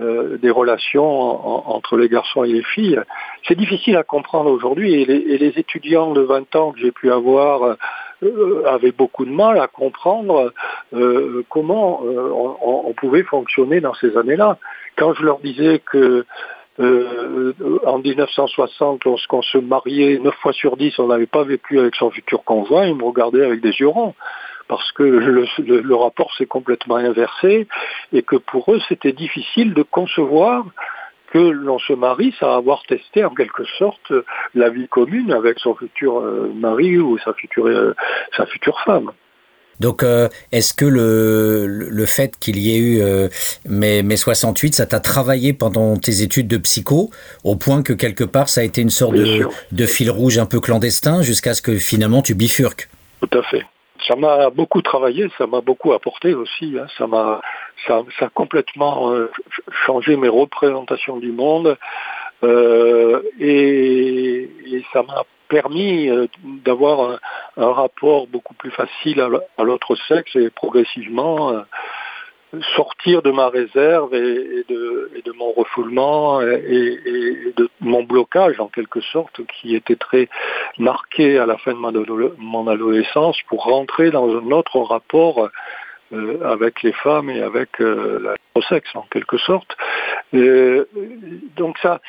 euh, 0.00 0.38
relations 0.52 1.68
entre 1.68 1.96
les 1.96 2.08
garçons 2.08 2.44
et 2.44 2.52
les 2.52 2.62
filles. 2.62 3.00
C'est 3.46 3.56
difficile 3.56 3.96
à 3.96 4.02
comprendre 4.02 4.50
aujourd'hui 4.50 4.94
et, 4.94 5.04
les, 5.04 5.58
étudiants 5.58 6.12
de 6.12 6.22
20 6.22 6.56
ans 6.56 6.72
que 6.72 6.80
j'ai 6.80 6.92
pu 6.92 7.10
avoir 7.10 7.76
euh, 8.22 8.64
avaient 8.66 8.92
beaucoup 8.92 9.24
de 9.24 9.30
mal 9.30 9.58
à 9.58 9.66
comprendre 9.66 10.52
euh, 10.94 11.44
comment 11.48 12.02
on, 12.02 12.92
pouvait 12.94 13.24
fonctionner 13.24 13.80
dans 13.80 13.94
ces 13.94 14.16
années-là. 14.16 14.58
Quand 14.96 15.14
je 15.14 15.22
leur 15.24 15.38
disais 15.40 15.80
que 15.84 16.24
en 16.78 17.98
1960, 17.98 19.04
lorsqu'on 19.04 19.42
se 19.42 19.58
mariait 19.58 20.18
9 20.18 20.34
fois 20.34 20.52
sur 20.52 20.76
10, 20.76 20.98
on 20.98 21.06
n'avait 21.06 21.26
pas 21.26 21.44
vécu 21.44 21.78
avec 21.78 21.94
son 21.94 22.10
futur 22.10 22.42
conjoint, 22.42 22.86
ils 22.86 22.96
me 22.96 23.04
regardaient 23.04 23.44
avec 23.44 23.60
des 23.60 23.70
yeux 23.70 23.88
ronds 23.88 24.14
parce 24.68 24.92
que 24.92 25.02
le, 25.02 25.94
rapport 25.94 26.34
s'est 26.36 26.46
complètement 26.46 26.96
inversé 26.96 27.66
et 28.12 28.22
que 28.22 28.36
pour 28.36 28.72
eux 28.72 28.80
c'était 28.88 29.12
difficile 29.12 29.74
de 29.74 29.82
concevoir 29.82 30.64
que 31.32 31.38
l'on 31.38 31.78
se 31.80 31.92
marie 31.92 32.32
sans 32.38 32.56
avoir 32.56 32.84
testé 32.84 33.24
en 33.24 33.34
quelque 33.34 33.64
sorte 33.78 34.12
la 34.54 34.70
vie 34.70 34.86
commune 34.88 35.32
avec 35.32 35.58
son 35.58 35.74
futur 35.74 36.20
euh, 36.20 36.52
mari 36.54 36.98
ou 36.98 37.18
sa 37.18 37.34
future, 37.34 37.66
euh, 37.66 37.94
sa 38.36 38.46
future 38.46 38.80
femme. 38.84 39.10
Donc, 39.80 40.04
euh, 40.04 40.28
est-ce 40.52 40.72
que 40.72 40.84
le, 40.84 41.66
le 41.66 42.06
fait 42.06 42.38
qu'il 42.38 42.56
y 42.60 42.76
ait 42.76 42.78
eu 42.78 43.02
mai, 43.68 44.16
68, 44.16 44.76
ça 44.76 44.86
t'a 44.86 45.00
travaillé 45.00 45.52
pendant 45.52 45.96
tes 45.96 46.22
études 46.22 46.46
de 46.46 46.58
psycho, 46.58 47.10
au 47.42 47.56
point 47.56 47.82
que 47.82 47.92
quelque 47.92 48.22
part 48.22 48.48
ça 48.48 48.60
a 48.60 48.64
été 48.64 48.80
une 48.82 48.90
sorte 48.90 49.14
de, 49.14 49.48
de, 49.72 49.86
fil 49.86 50.12
rouge 50.12 50.38
un 50.38 50.46
peu 50.46 50.60
clandestin 50.60 51.22
jusqu'à 51.22 51.54
ce 51.54 51.62
que 51.62 51.76
finalement 51.76 52.22
tu 52.22 52.36
bifurques? 52.36 52.88
Tout 53.20 53.36
à 53.36 53.42
fait 53.42 53.64
ça 54.06 54.16
m'a 54.16 54.50
beaucoup 54.50 54.82
travaillé, 54.82 55.28
ça 55.38 55.46
m'a 55.46 55.60
beaucoup 55.60 55.92
apporté 55.92 56.34
aussi. 56.34 56.76
Hein. 56.78 56.86
Ça 56.98 57.06
m'a, 57.06 57.40
a 57.88 58.28
complètement 58.34 59.12
euh, 59.12 59.30
changé 59.86 60.16
mes 60.16 60.28
représentations 60.28 61.16
du 61.16 61.32
monde 61.32 61.76
euh, 62.42 63.22
et, 63.40 64.50
ça 64.92 65.02
m'a 65.02 65.24
permis 65.48 66.08
euh, 66.08 66.26
d'avoir 66.64 67.18
un, 67.56 67.72
rapport 67.72 68.26
beaucoup 68.26 68.54
plus 68.54 68.70
facile 68.70 69.20
à 69.20 69.62
l'autre 69.62 69.96
sexe 70.08 70.36
et 70.36 70.50
progressivement 70.50 71.64
sortir 72.76 73.22
de 73.22 73.30
ma 73.30 73.48
réserve 73.48 74.14
et, 74.14 74.64
de, 74.68 75.32
mon 75.36 75.52
refoulement 75.52 76.40
et, 76.40 77.52
de 77.56 77.68
mon 77.80 78.02
blocage 78.04 78.60
en 78.60 78.68
quelque 78.68 79.00
sorte 79.00 79.40
qui 79.46 79.74
était 79.74 79.96
très 79.96 80.28
marqué 80.78 81.38
à 81.38 81.46
la 81.46 81.56
fin 81.58 81.72
de 81.72 82.34
mon 82.38 82.68
adolescence 82.68 83.36
pour 83.48 83.64
rentrer 83.64 84.10
dans 84.10 84.28
un 84.28 84.50
autre 84.50 84.78
rapport 84.80 85.50
euh, 86.14 86.38
avec 86.44 86.82
les 86.82 86.92
femmes 86.92 87.30
et 87.30 87.42
avec 87.42 87.80
euh, 87.80 88.34
sexe 88.68 88.94
en 88.94 89.04
quelque 89.10 89.36
sorte. 89.38 89.76
Euh, 90.34 90.86
donc 91.56 91.76
ça, 91.78 92.00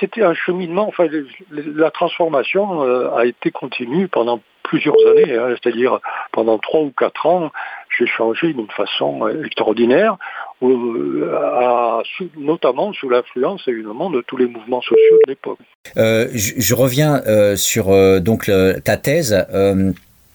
c'était 0.00 0.22
un 0.22 0.34
cheminement. 0.34 0.86
Enfin, 0.88 1.06
la 1.50 1.90
transformation 1.90 2.82
a 3.14 3.24
été 3.26 3.50
continue 3.50 4.08
pendant 4.08 4.40
plusieurs 4.64 4.96
années, 5.06 5.36
hein, 5.36 5.54
c'est-à-dire 5.62 6.00
pendant 6.32 6.58
trois 6.58 6.80
ou 6.80 6.90
quatre 6.90 7.26
ans, 7.26 7.50
j'ai 7.96 8.06
changé 8.06 8.52
d'une 8.52 8.70
façon 8.70 9.28
extraordinaire, 9.44 10.16
euh, 10.62 12.02
notamment 12.36 12.92
sous 12.92 13.08
l'influence 13.08 13.62
évidemment 13.68 14.10
de 14.10 14.22
tous 14.22 14.36
les 14.36 14.46
mouvements 14.46 14.80
sociaux 14.80 15.18
de 15.26 15.30
l'époque. 15.30 15.58
Euh, 15.96 16.28
je, 16.32 16.74
reviens 16.74 17.22
euh, 17.26 17.56
sur 17.56 17.86
donc 18.20 18.50
ta 18.84 18.96
thèse. 18.96 19.46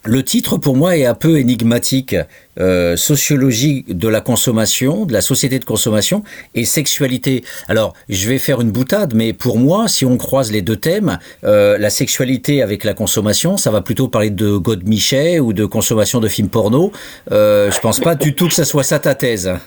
Le 0.05 0.23
titre 0.23 0.57
pour 0.57 0.77
moi 0.77 0.95
est 0.95 1.05
un 1.05 1.13
peu 1.13 1.39
énigmatique. 1.39 2.15
Euh, 2.57 2.95
sociologie 2.95 3.83
de 3.87 4.07
la 4.07 4.21
consommation, 4.21 5.05
de 5.05 5.11
la 5.11 5.21
société 5.21 5.59
de 5.59 5.65
consommation 5.65 6.23
et 6.55 6.63
sexualité. 6.63 7.43
Alors, 7.67 7.93
je 8.07 8.29
vais 8.29 8.37
faire 8.37 8.61
une 8.61 8.71
boutade, 8.71 9.13
mais 9.13 9.33
pour 9.33 9.57
moi, 9.57 9.87
si 9.89 10.05
on 10.05 10.17
croise 10.17 10.51
les 10.51 10.61
deux 10.61 10.77
thèmes, 10.77 11.19
euh, 11.43 11.77
la 11.77 11.89
sexualité 11.89 12.61
avec 12.61 12.85
la 12.85 12.93
consommation, 12.93 13.57
ça 13.57 13.71
va 13.71 13.81
plutôt 13.81 14.07
parler 14.07 14.29
de 14.29 14.55
Godemichet 14.55 15.39
ou 15.39 15.51
de 15.51 15.65
consommation 15.65 16.21
de 16.21 16.29
films 16.29 16.49
porno. 16.49 16.91
Euh, 17.31 17.69
je 17.69 17.79
pense 17.79 17.99
pas 17.99 18.15
du 18.15 18.35
tout 18.35 18.47
que 18.47 18.53
ça 18.53 18.65
soit 18.65 18.83
ça 18.83 18.99
ta 18.99 19.15
thèse. 19.15 19.51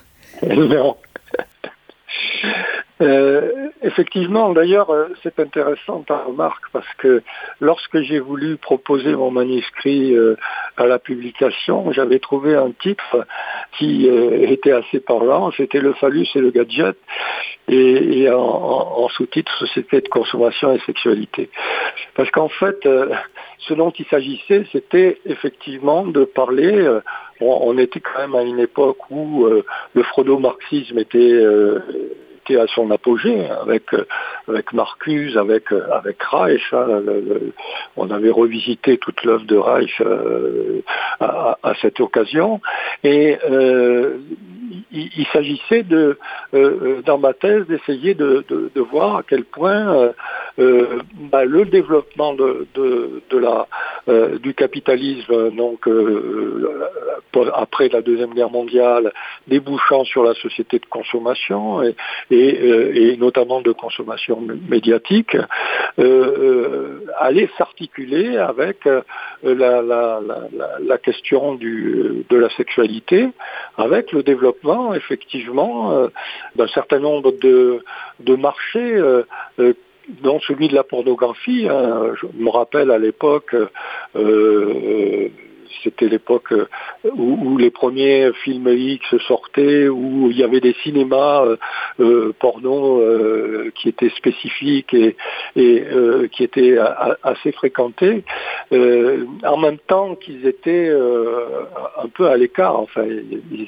Non. 0.43 0.97
Euh, 3.03 3.71
effectivement, 3.83 4.53
d'ailleurs, 4.53 4.91
euh, 4.91 5.09
c'est 5.23 5.41
intéressant 5.41 6.05
ta 6.07 6.19
remarque 6.19 6.65
parce 6.73 6.87
que 6.99 7.23
lorsque 7.61 8.01
j'ai 8.03 8.21
voulu 8.21 8.57
proposer 8.57 9.17
mon 9.17 9.33
manuscrit 9.33 10.15
euh, 10.15 10.37
à 10.77 10.87
la 10.87 11.01
publication, 11.01 11.91
j'avais 11.91 12.21
trouvé 12.21 12.55
un 12.55 12.71
titre 12.71 13.27
qui 13.79 14.07
était 14.07 14.73
assez 14.73 15.01
parlant, 15.01 15.51
c'était 15.53 15.81
le 15.81 15.95
phallus 15.95 16.29
et 16.35 16.41
le 16.41 16.51
gadget, 16.51 16.97
et, 17.69 18.29
en, 18.31 19.09
sous-titre 19.09 19.53
Société 19.59 20.01
de 20.01 20.09
consommation 20.09 20.73
et 20.75 20.79
sexualité. 20.81 21.51
Parce 22.15 22.31
qu'en 22.31 22.49
fait, 22.49 22.89
ce 23.59 23.75
dont 23.75 23.91
il 23.99 24.05
s'agissait, 24.07 24.65
c'était 24.73 25.19
effectivement 25.25 26.07
de 26.07 26.25
parler, 26.25 26.89
on, 27.41 27.77
était 27.79 28.01
quand 28.01 28.21
même 28.21 28.35
à 28.35 28.43
une 28.43 28.61
époque 28.61 29.11
où 29.11 29.47
le 29.47 30.03
freudo-marxisme 30.03 30.99
était 30.99 31.41
à 32.51 32.67
son 32.75 32.91
apogée 32.91 33.47
avec 33.49 33.85
avec 34.49 34.73
Marcuse, 34.73 35.37
avec 35.37 35.73
avec 35.73 36.23
Reich. 36.23 36.73
Hein, 36.73 37.03
on 37.97 38.11
avait 38.11 38.31
revisité 38.31 38.99
toute 38.99 39.25
l'œuvre 39.25 39.45
de 39.45 39.57
Reich 39.57 40.03
à, 41.21 41.59
à, 41.63 41.75
cette 41.81 42.01
occasion 42.01 42.61
et 43.05 43.39
il, 44.93 45.27
s'agissait 45.33 45.83
de, 45.83 46.19
euh, 46.55 46.79
euh, 46.83 47.03
dans 47.03 47.19
ma 47.19 47.33
thèse, 47.33 47.67
d'essayer 47.67 48.15
de, 48.15 48.45
voir 48.91 49.17
à 49.17 49.23
quel 49.23 49.45
point 49.45 50.13
euh, 50.59 50.99
bah, 51.31 51.45
le 51.45 51.65
développement 51.65 52.35
du 54.07 54.55
capitalisme, 54.55 55.51
donc 55.51 55.89
après 57.55 57.89
la 57.89 58.03
deuxième 58.03 58.35
guerre 58.35 58.51
mondiale, 58.51 59.13
débouchant 59.47 60.05
sur 60.05 60.25
la 60.25 60.35
société 60.35 60.79
de 60.79 60.87
consommation 60.87 61.83
et, 62.31 63.17
notamment 63.19 63.61
de 63.61 63.73
consommation 63.73 64.41
médiatique, 64.69 65.37
allait 67.19 67.51
s'articuler 67.57 68.37
avec 68.37 68.89
la, 69.43 70.99
question 71.03 71.55
de 71.55 72.37
la 72.37 72.51
sexualité, 72.51 73.29
avec 73.77 74.13
le 74.13 74.23
développement 74.23 74.62
effectivement 74.95 75.93
euh, 75.93 76.09
d'un 76.57 76.69
certain 76.69 76.99
nombre 76.99 77.33
de, 77.33 77.83
marchés 78.37 78.97
euh, 78.97 79.23
euh, 79.59 79.75
dont 80.23 80.41
celui 80.41 80.69
de 80.69 80.75
la 80.75 80.85
pornographie. 80.85 81.69
Hein. 81.69 82.15
Je 82.21 82.27
me 82.35 82.51
rappelle 82.51 82.91
à 82.91 82.99
l'époque, 82.99 83.55
c'était 85.83 86.09
l'époque 86.09 86.53
euh, 86.53 86.67
où, 87.15 87.57
les 87.59 87.71
premiers 87.71 88.31
films 88.45 88.69
X 88.69 89.17
sortaient, 89.27 89.89
où 89.89 90.29
il 90.31 90.37
y 90.37 90.45
avait 90.45 90.61
des 90.61 90.75
cinémas 90.83 91.45
euh, 91.45 91.57
euh, 92.01 92.33
porno 92.39 93.03
qui 93.75 93.89
étaient 93.89 94.11
spécifiques 94.11 94.95
et, 94.95 95.17
qui 96.33 96.45
étaient 96.45 96.77
assez 97.23 97.53
fréquentés, 97.53 98.25
en 98.73 99.57
même 99.59 99.79
temps 99.87 100.15
qu'ils 100.15 100.47
étaient 100.47 100.91
un 100.91 102.09
peu 102.09 102.29
à 102.29 102.37
l'écart. 102.37 102.79
Enfin, 102.79 103.05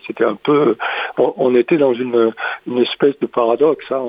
c'était 0.06 0.24
un 0.24 0.36
peu, 0.36 0.76
on, 1.18 1.54
était 1.54 1.76
dans 1.76 1.94
une, 1.94 2.32
espèce 2.78 3.18
de 3.20 3.26
paradoxe, 3.26 3.90
hein, 3.90 4.04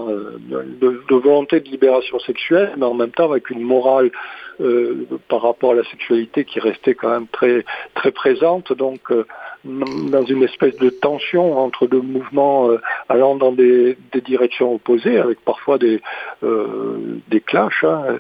de 0.50 1.16
volonté 1.16 1.60
de 1.60 1.70
libération 1.70 2.20
sexuelle, 2.20 2.74
mais 2.78 2.86
en 2.86 2.94
même 2.94 3.12
temps 3.12 3.32
avec 3.32 3.50
une 3.50 3.62
morale 3.62 4.12
euh, 4.62 5.08
par 5.28 5.42
rapport 5.42 5.72
à 5.72 5.76
la 5.76 5.84
sexualité 5.84 6.46
qui 6.46 6.60
restait 6.60 6.96
quand 6.96 7.10
même 7.10 7.28
très 7.28 8.12
présente. 8.12 8.72
Donc 8.74 9.12
euh, 9.12 9.26
dans 9.64 10.24
une 10.24 10.44
espèce 10.44 10.76
de 10.78 10.90
tension 10.90 11.58
entre 11.58 11.88
deux 11.88 12.02
mouvements 12.02 12.70
euh, 12.70 12.80
allant 13.10 13.36
dans 13.36 13.52
des, 13.52 13.98
directions 14.26 14.74
opposées, 14.74 15.18
avec 15.18 15.40
parfois 15.44 15.78
des, 15.78 16.02
des 16.42 17.42
clashs. 17.42 17.84
Hein. 17.84 18.20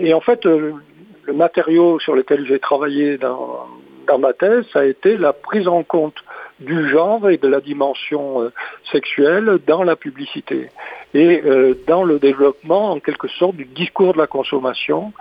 Et 0.00 0.14
en 0.14 0.20
fait, 0.20 0.44
le 0.46 1.32
matériau 1.32 1.98
sur 2.00 2.14
lequel 2.14 2.46
j'ai 2.46 2.58
travaillé 2.58 3.18
dans, 3.18 3.66
dans 4.06 4.18
ma 4.18 4.32
thèse, 4.32 4.64
ça 4.72 4.80
a 4.80 4.84
été 4.84 5.16
la 5.16 5.32
prise 5.32 5.68
en 5.68 5.82
compte 5.82 6.16
du 6.60 6.88
genre 6.88 7.28
et 7.28 7.36
de 7.36 7.48
la 7.48 7.60
dimension 7.60 8.42
euh, 8.42 8.52
sexuelle 8.90 9.58
dans 9.66 9.82
la 9.82 9.94
publicité 9.94 10.70
et 11.12 11.42
euh, 11.44 11.74
dans 11.86 12.02
le 12.02 12.18
développement 12.18 12.92
en 12.92 13.00
quelque 13.00 13.28
sorte 13.28 13.56
du 13.56 13.66
discours 13.66 14.14
de 14.14 14.18
la 14.18 14.26
consommation 14.26 15.12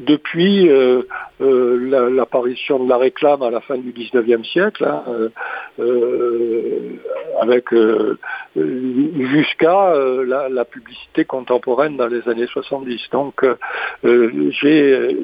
depuis 0.00 0.68
euh, 0.68 1.02
l'apparition 1.40 2.84
de 2.84 2.88
la 2.88 2.98
réclame 2.98 3.42
à 3.42 3.50
la 3.50 3.60
fin 3.60 3.78
du 3.78 3.92
19e 3.92 4.44
siècle 4.44 4.84
hein, 4.84 5.02
avec 7.40 7.66
jusqu'à 8.54 9.94
la, 10.24 10.64
publicité 10.64 11.24
contemporaine 11.24 11.96
dans 11.96 12.06
les 12.06 12.28
années 12.28 12.46
70. 12.46 13.00
Donc 13.10 13.44
j'ai 14.04 15.16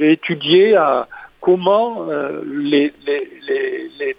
étudié 0.00 0.76
à 0.76 1.06
comment 1.46 2.10
euh, 2.10 2.42
les, 2.44 2.92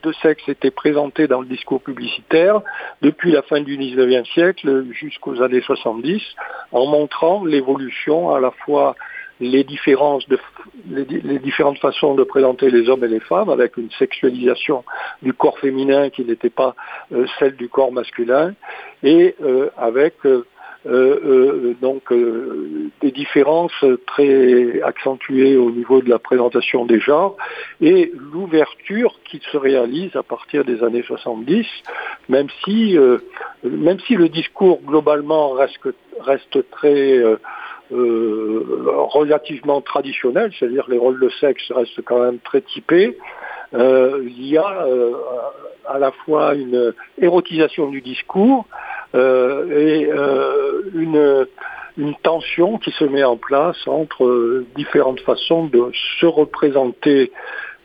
deux 0.01 0.13
sexes 0.21 0.47
étaient 0.47 0.71
présentés 0.71 1.27
dans 1.27 1.41
le 1.41 1.47
discours 1.47 1.81
publicitaire 1.81 2.61
depuis 3.01 3.33
la 3.33 3.41
fin 3.41 3.59
du 3.59 3.77
19e 3.77 4.25
siècle 4.31 4.85
jusqu'aux 4.93 5.41
années 5.41 5.59
70, 5.59 6.21
en 6.71 6.85
montrant 6.85 7.43
l'évolution 7.43 8.33
à 8.33 8.39
la 8.39 8.51
fois 8.51 8.95
les 9.41 9.65
différences 9.65 10.25
les, 10.89 11.39
différentes 11.39 11.79
façons 11.79 12.15
de 12.15 12.23
présenter 12.23 12.71
les 12.71 12.87
hommes 12.87 13.03
et 13.03 13.09
les 13.09 13.19
femmes 13.19 13.49
avec 13.49 13.75
une 13.75 13.91
sexualisation 13.99 14.85
du 15.21 15.33
corps 15.33 15.59
féminin 15.59 16.09
qui 16.09 16.23
n'était 16.23 16.49
pas 16.49 16.75
euh, 17.11 17.25
celle 17.39 17.57
du 17.57 17.67
corps 17.67 17.91
masculin 17.91 18.53
et 19.03 19.35
euh, 19.43 19.69
avec 19.77 20.15
euh, 20.89 21.75
donc 21.81 22.11
euh, 22.11 22.89
des 23.01 23.11
différences 23.11 23.83
très 24.05 24.81
accentuées 24.81 25.57
au 25.57 25.71
niveau 25.71 26.01
de 26.01 26.09
la 26.09 26.19
présentation 26.19 26.85
des 26.85 26.99
genres 26.99 27.35
et 27.81 28.11
l'ouverture 28.31 29.19
qui 29.25 29.41
se 29.51 29.57
réalise 29.57 30.15
à 30.15 30.23
partir 30.23 30.63
des 30.65 30.83
années 30.83 31.03
70, 31.03 31.65
même 32.29 32.47
si, 32.63 32.97
même 33.63 33.99
si 34.01 34.15
le 34.15 34.29
discours 34.29 34.81
globalement 34.85 35.51
reste, 35.51 35.89
reste 36.19 36.69
très 36.71 37.21
relativement 37.91 39.81
traditionnel, 39.81 40.51
c'est-à-dire 40.57 40.85
les 40.89 40.97
rôles 40.97 41.19
de 41.19 41.29
sexe 41.39 41.71
restent 41.71 42.01
quand 42.03 42.19
même 42.19 42.39
très 42.39 42.61
typés, 42.61 43.17
il 43.73 44.47
y 44.47 44.57
a 44.57 44.87
à 45.87 45.99
la 45.99 46.11
fois 46.11 46.53
une 46.55 46.93
érotisation 47.17 47.89
du 47.89 48.01
discours 48.01 48.65
euh, 49.15 49.69
et 49.69 50.05
euh, 50.05 50.81
une, 50.93 51.47
une 51.97 52.15
tension 52.15 52.77
qui 52.77 52.91
se 52.91 53.05
met 53.05 53.23
en 53.23 53.37
place 53.37 53.87
entre 53.87 54.63
différentes 54.75 55.21
façons 55.21 55.65
de 55.65 55.91
se 56.19 56.25
représenter 56.25 57.31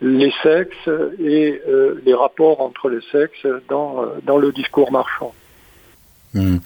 les 0.01 0.33
sexes 0.43 0.89
et 1.19 1.61
euh, 1.67 2.01
les 2.05 2.13
rapports 2.13 2.59
entre 2.59 2.89
les 2.89 3.01
sexes 3.11 3.47
dans, 3.69 4.05
dans 4.23 4.37
le 4.37 4.51
discours 4.51 4.91
marchand. 4.91 5.33
Hmm. 6.33 6.57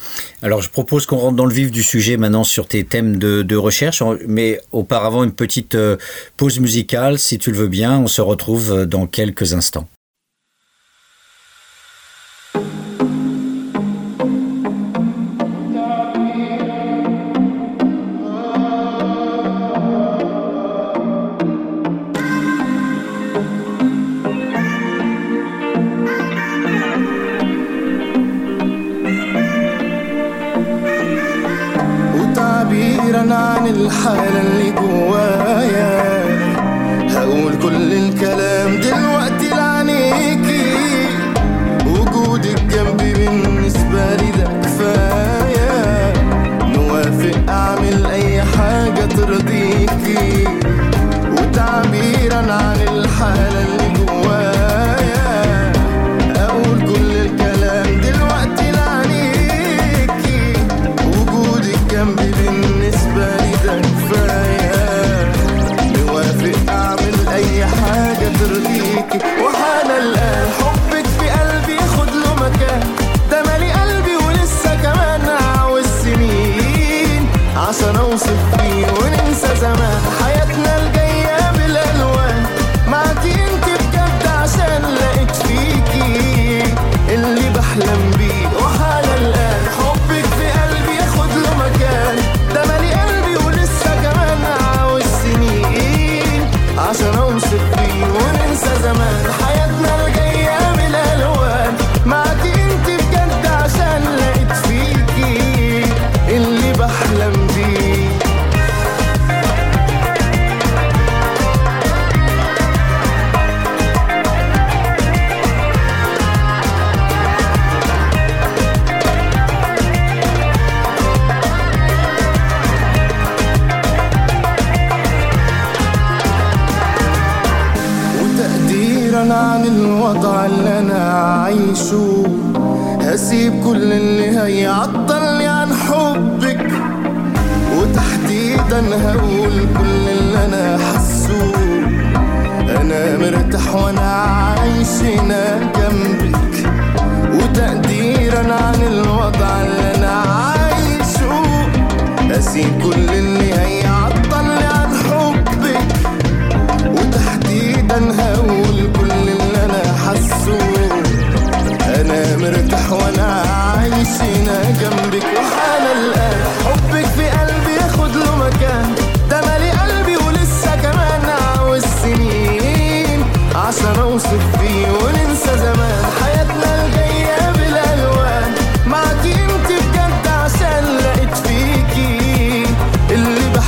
Alors 0.42 0.62
je 0.62 0.70
propose 0.70 1.06
qu'on 1.06 1.18
rentre 1.18 1.36
dans 1.36 1.46
le 1.46 1.54
vif 1.54 1.72
du 1.72 1.84
sujet 1.84 2.16
maintenant 2.18 2.46
sur 2.46 2.68
tes 2.68 2.86
thèmes 2.86 3.18
de, 3.18 3.42
de, 3.42 3.56
recherche, 3.56 4.02
mais 4.26 4.62
auparavant 4.72 5.24
une 5.24 5.34
petite 5.34 5.78
pause 6.38 6.60
musicale, 6.60 7.20
si 7.20 7.38
tu 7.38 7.52
le 7.52 7.58
veux 7.58 7.68
bien, 7.68 8.00
on 8.00 8.08
se 8.08 8.22
retrouve 8.22 8.86
dans 8.86 9.08
quelques 9.08 9.54
instants. 9.54 9.88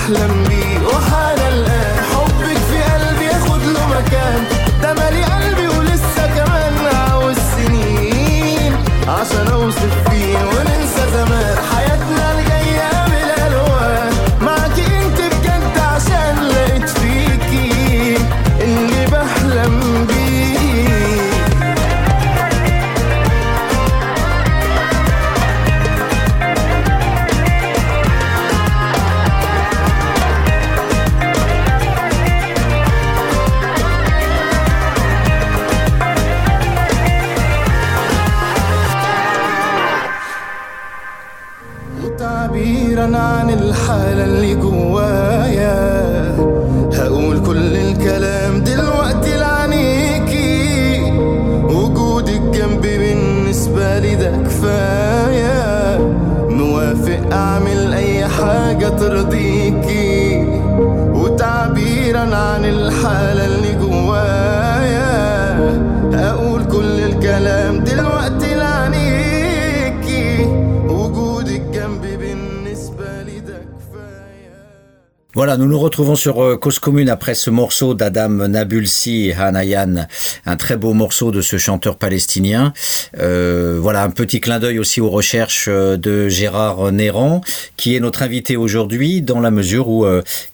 Let 0.09 0.49
me 0.49 0.58
nous 75.59 75.67
nous 75.67 75.77
retrouvons 75.77 76.15
sur 76.15 76.41
euh, 76.41 76.55
Cause 76.55 76.79
Commune 76.79 77.09
après 77.09 77.33
ce 77.33 77.49
morceau 77.49 77.93
d'Adam 77.93 78.29
Nabulsi 78.29 79.33
Hanayan, 79.37 80.07
un 80.45 80.55
très 80.55 80.77
beau 80.77 80.93
morceau 80.93 81.31
de 81.31 81.41
ce 81.41 81.57
chanteur 81.57 81.97
palestinien. 81.97 82.71
Euh, 83.17 83.77
voilà, 83.81 84.03
un 84.03 84.09
petit 84.09 84.39
clin 84.39 84.59
d'œil 84.59 84.79
aussi 84.79 85.01
aux 85.01 85.09
recherches 85.09 85.65
euh, 85.67 85.97
de 85.97 86.29
Gérard 86.29 86.93
Néran, 86.93 87.41
qui 87.75 87.93
est 87.93 87.99
notre 87.99 88.23
invité 88.23 88.55
aujourd'hui 88.55 89.21
dans 89.21 89.41
la 89.41 89.51
mesure 89.51 89.89
où 89.89 90.05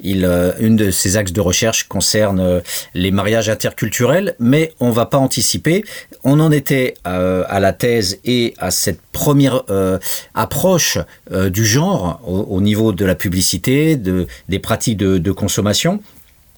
une 0.01 0.75
de 0.75 0.89
ses 0.89 1.17
axes 1.17 1.33
de 1.33 1.41
recherche 1.41 1.87
concerne 1.87 2.61
les 2.95 3.11
mariages 3.11 3.49
interculturels, 3.49 4.35
mais 4.39 4.73
on 4.79 4.89
va 4.89 5.05
pas 5.05 5.19
anticiper. 5.19 5.83
On 6.23 6.39
en 6.39 6.51
était 6.51 6.95
à 7.03 7.59
la 7.59 7.73
thèse 7.73 8.19
et 8.25 8.53
à 8.57 8.71
cette 8.71 8.99
première 9.15 9.63
euh, 9.69 9.97
approche 10.33 10.99
euh, 11.31 11.49
du 11.49 11.65
genre 11.65 12.19
au, 12.27 12.41
au 12.55 12.59
niveau 12.59 12.91
de 12.91 13.05
la 13.05 13.15
publicité, 13.15 13.95
de, 13.95 14.27
des 14.49 14.59
pratiques 14.59 14.97
de, 14.97 15.31
consommation. 15.31 16.01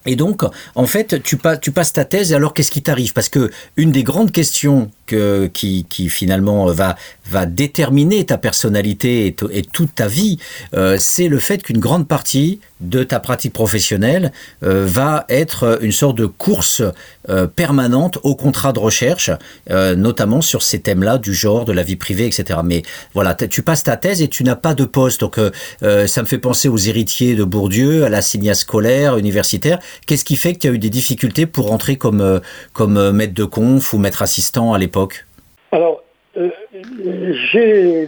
Et 0.06 0.16
donc, 0.16 0.42
en 0.74 0.86
fait, 0.86 1.22
tu, 1.22 1.36
pas, 1.36 1.56
tu 1.56 1.70
passes 1.70 1.92
ta 1.92 2.04
thèse, 2.04 2.32
et 2.32 2.34
alors 2.34 2.54
qu'est-ce 2.54 2.70
qui 2.70 2.82
t'arrive? 2.82 3.12
Parce 3.12 3.28
que 3.28 3.50
une 3.76 3.92
des 3.92 4.02
grandes 4.02 4.32
questions 4.32 4.90
que, 5.06 5.46
qui 5.46 6.08
finalement 6.08 6.66
va, 6.66 6.96
va 7.28 7.46
déterminer 7.46 8.24
ta 8.24 8.38
personnalité 8.38 9.26
et, 9.26 9.32
to- 9.34 9.50
et 9.50 9.62
toute 9.62 9.94
ta 9.94 10.08
vie, 10.08 10.38
euh, 10.74 10.96
c'est 10.98 11.28
le 11.28 11.38
fait 11.38 11.62
qu'une 11.62 11.78
grande 11.78 12.08
partie 12.08 12.60
de 12.80 13.02
ta 13.02 13.18
pratique 13.20 13.52
professionnelle 13.52 14.32
euh, 14.62 14.84
va 14.86 15.24
être 15.28 15.78
une 15.82 15.92
sorte 15.92 16.16
de 16.16 16.26
course 16.26 16.82
euh, 17.28 17.46
permanente 17.46 18.18
au 18.22 18.34
contrat 18.36 18.72
de 18.72 18.78
recherche, 18.78 19.30
euh, 19.70 19.94
notamment 19.96 20.40
sur 20.40 20.62
ces 20.62 20.80
thèmes-là 20.80 21.18
du 21.18 21.34
genre, 21.34 21.64
de 21.64 21.72
la 21.72 21.82
vie 21.82 21.96
privée, 21.96 22.26
etc. 22.26 22.60
Mais 22.64 22.82
voilà, 23.14 23.34
tu 23.34 23.62
passes 23.62 23.82
ta 23.82 23.96
thèse 23.96 24.22
et 24.22 24.28
tu 24.28 24.44
n'as 24.44 24.56
pas 24.56 24.74
de 24.74 24.84
poste. 24.84 25.20
Donc, 25.20 25.38
euh, 25.38 25.50
euh, 25.82 26.06
ça 26.06 26.22
me 26.22 26.26
fait 26.26 26.38
penser 26.38 26.68
aux 26.68 26.78
héritiers 26.78 27.34
de 27.34 27.44
Bourdieu, 27.44 28.04
à 28.04 28.08
la 28.08 28.22
signa 28.22 28.54
scolaire, 28.54 29.16
universitaire. 29.18 29.80
Qu'est-ce 30.06 30.24
qui 30.24 30.36
fait 30.36 30.54
que 30.54 30.60
tu 30.60 30.68
as 30.68 30.70
eu 30.70 30.78
des 30.78 30.90
difficultés 30.90 31.46
pour 31.46 31.68
rentrer 31.68 31.96
comme, 31.96 32.20
euh, 32.20 32.38
comme 32.72 32.96
euh, 32.96 33.12
maître 33.12 33.34
de 33.34 33.44
conf 33.44 33.92
ou 33.92 33.98
maître 33.98 34.22
assistant 34.22 34.72
à 34.72 34.78
l'époque? 34.78 35.26
Alors, 35.72 36.02
euh, 36.36 36.48
j'ai 37.52 38.06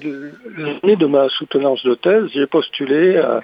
l'année 0.56 0.96
de 0.96 1.06
ma 1.06 1.28
soutenance 1.28 1.82
de 1.84 1.94
thèse, 1.94 2.26
j'ai 2.32 2.46
postulé 2.46 3.16
à, 3.16 3.40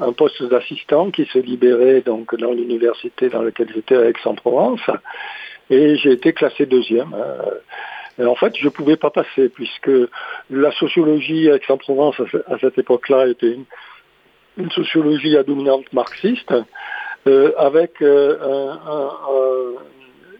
un 0.00 0.12
poste 0.12 0.42
d'assistant 0.44 1.10
qui 1.10 1.24
se 1.26 1.38
libérait 1.38 2.02
donc 2.02 2.36
dans 2.36 2.52
l'université 2.52 3.28
dans 3.28 3.42
laquelle 3.42 3.68
j'étais 3.74 3.96
à 3.96 4.08
Aix-en-Provence, 4.08 4.80
et 5.70 5.96
j'ai 5.96 6.12
été 6.12 6.32
classé 6.32 6.66
deuxième. 6.66 7.14
Et 8.20 8.24
en 8.24 8.34
fait, 8.36 8.54
je 8.56 8.64
ne 8.66 8.70
pouvais 8.70 8.96
pas 8.96 9.10
passer 9.10 9.48
puisque 9.48 9.90
la 10.50 10.70
sociologie 10.72 11.50
à 11.50 11.56
Aix-en-Provence 11.56 12.20
à 12.20 12.24
ce- 12.30 12.52
à 12.52 12.58
cette 12.60 12.78
époque-là 12.78 13.26
était 13.28 13.56
une, 14.56 14.70
sociologie 14.70 15.36
à 15.36 15.42
dominante 15.44 15.92
marxiste, 15.92 16.52
euh, 17.28 17.52
avec 17.58 18.00
euh, 18.02 18.36
un- 18.42 18.90
un- 18.92 19.12
un- 19.34 19.74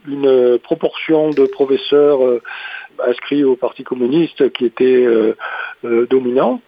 une 0.08 0.58
proportion 0.60 1.30
de 1.30 1.46
professeurs 1.46 2.20
inscrits 3.06 3.44
au 3.44 3.56
Parti 3.56 3.84
communiste 3.84 4.52
qui 4.52 4.64
était 4.64 5.04
euh, 5.04 5.36
euh, 5.84 6.06
dominant. 6.06 6.60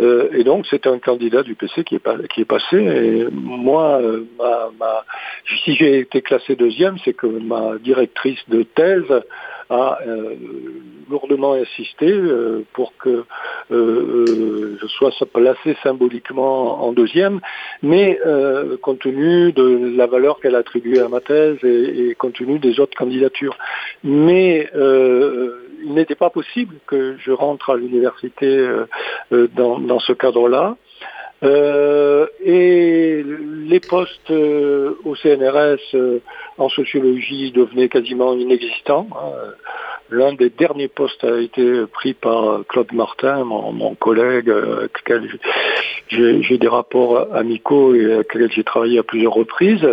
Euh, 0.00 0.28
et 0.32 0.44
donc 0.44 0.64
c'est 0.70 0.86
un 0.86 0.98
candidat 0.98 1.42
du 1.42 1.56
PC 1.56 1.82
qui 1.82 1.96
est, 1.96 2.28
qui 2.28 2.42
est 2.42 2.44
passé. 2.44 2.76
Et 2.76 3.26
moi, 3.32 4.00
si 5.64 5.74
j'ai 5.74 5.98
été 5.98 6.22
classé 6.22 6.54
deuxième, 6.54 6.98
c'est 7.04 7.14
que 7.14 7.26
ma 7.26 7.78
directrice 7.78 8.38
de 8.48 8.62
thèse 8.62 9.22
a 9.70 9.98
euh, 10.06 10.34
lourdement 11.10 11.54
insisté 11.54 12.10
euh, 12.10 12.64
pour 12.72 12.96
que 12.96 13.08
euh, 13.08 13.24
euh, 13.70 14.78
je 14.80 14.86
sois 14.86 15.10
placé 15.32 15.76
symboliquement 15.82 16.84
en 16.84 16.92
deuxième, 16.92 17.40
mais 17.82 18.18
euh, 18.26 18.76
compte 18.78 19.00
tenu 19.00 19.52
de 19.52 19.96
la 19.96 20.06
valeur 20.06 20.40
qu'elle 20.40 20.54
attribuait 20.54 21.00
à 21.00 21.08
ma 21.08 21.20
thèse 21.20 21.58
et, 21.62 22.08
et 22.10 22.14
compte 22.14 22.34
tenu 22.34 22.58
des 22.58 22.80
autres 22.80 22.96
candidatures. 22.96 23.56
Mais 24.04 24.70
il 24.74 25.94
n'était 25.94 26.14
pas 26.14 26.30
possible 26.30 26.76
que 26.86 27.16
je 27.18 27.30
rentre 27.30 27.70
à 27.70 27.76
l'université 27.76 28.66
dans, 29.30 29.78
dans 29.78 29.98
ce 30.00 30.12
cadre-là. 30.12 30.76
Euh, 31.44 32.26
et 32.44 33.22
les 33.22 33.80
postes 33.80 34.30
euh, 34.30 34.94
au 35.04 35.14
CNRS 35.14 35.78
euh, 35.94 36.20
en 36.56 36.68
sociologie 36.68 37.52
devenaient 37.52 37.88
quasiment 37.88 38.34
inexistants. 38.34 39.06
hein. 39.12 39.52
L'un 40.10 40.32
des 40.32 40.48
derniers 40.48 40.88
postes 40.88 41.22
a 41.22 41.38
été 41.38 41.84
pris 41.92 42.14
par 42.14 42.62
Claude 42.66 42.90
Martin, 42.94 43.44
mon, 43.44 43.94
collègue, 43.94 44.48
avec 44.48 44.98
lequel 45.00 45.38
j'ai 46.08 46.56
des 46.56 46.66
rapports 46.66 47.28
amicaux 47.34 47.94
et 47.94 48.14
avec 48.14 48.32
lequel 48.32 48.50
j'ai 48.50 48.64
travaillé 48.64 48.98
à 48.98 49.02
plusieurs 49.02 49.34
reprises, 49.34 49.86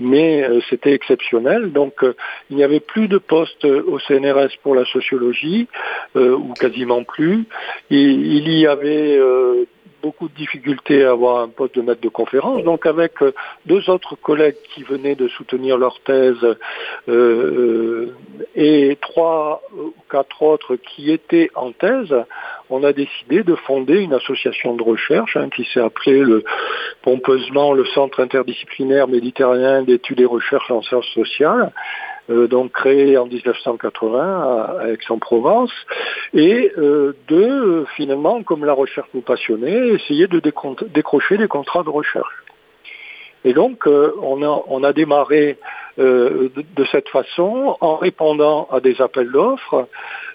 mais 0.00 0.48
c'était 0.70 0.94
exceptionnel. 0.94 1.72
Donc 1.72 2.02
il 2.48 2.56
n'y 2.56 2.64
avait 2.64 2.80
plus 2.80 3.06
de 3.06 3.18
postes 3.18 3.66
au 3.66 3.98
CNRS 3.98 4.56
pour 4.62 4.74
la 4.74 4.86
sociologie, 4.86 5.68
ou 6.14 6.54
quasiment 6.58 7.04
plus. 7.04 7.44
Il 7.90 8.48
y 8.48 8.66
avait 8.66 9.20
beaucoup 10.02 10.28
de 10.28 10.34
difficultés 10.34 11.04
à 11.04 11.10
avoir 11.10 11.42
un 11.42 11.48
poste 11.48 11.76
de 11.76 11.82
maître 11.82 12.00
de 12.00 12.08
conférence. 12.08 12.62
Donc 12.64 12.86
avec 12.86 13.22
euh, 13.22 13.32
deux 13.66 13.88
autres 13.90 14.16
collègues 14.16 14.56
qui 14.74 14.82
venaient 14.82 15.14
de 15.14 15.28
soutenir 15.28 15.78
leur 15.78 16.00
thèse 16.00 16.56
euh, 17.08 18.14
et 18.54 18.98
trois 19.00 19.62
ou 19.76 19.94
quatre 20.10 20.42
autres 20.42 20.76
qui 20.76 21.10
étaient 21.10 21.50
en 21.54 21.72
thèse, 21.72 22.14
on 22.68 22.84
a 22.84 22.92
décidé 22.92 23.42
de 23.42 23.54
fonder 23.54 24.00
une 24.00 24.14
association 24.14 24.74
de 24.74 24.82
recherche 24.82 25.36
hein, 25.36 25.48
qui 25.54 25.64
s'est 25.72 25.80
appelée 25.80 26.24
pompeusement 27.02 27.72
le 27.72 27.84
Centre 27.86 28.20
interdisciplinaire 28.20 29.08
méditerranéen 29.08 29.82
d'études 29.82 30.20
et 30.20 30.26
recherches 30.26 30.70
en 30.70 30.82
sciences 30.82 31.08
sociales. 31.14 31.72
Euh, 32.30 32.46
donc 32.46 32.72
créé 32.72 33.18
en 33.18 33.26
1980 33.26 34.78
à, 34.80 34.88
Aix-en-Provence, 34.90 35.72
et 36.32 36.72
euh, 36.78 37.14
de 37.28 37.84
finalement, 37.96 38.42
comme 38.42 38.64
la 38.64 38.72
recherche 38.72 39.08
nous 39.14 39.20
passionnait, 39.20 39.88
essayer 39.88 40.28
de 40.28 40.40
décrocher 40.40 41.38
des 41.38 41.48
contrats 41.48 41.82
de 41.82 41.90
recherche. 41.90 42.44
Et 43.44 43.52
donc, 43.52 43.86
euh, 43.86 44.14
on, 44.22 44.42
a, 44.42 44.62
on 44.68 44.84
a 44.84 44.92
démarré 44.92 45.58
de, 46.00 46.64
de, 46.76 46.84
cette 46.90 47.08
façon 47.08 47.76
en 47.80 47.96
répondant 47.96 48.68
à 48.70 48.80
des 48.80 49.00
appels 49.00 49.30
d'offres 49.30 49.88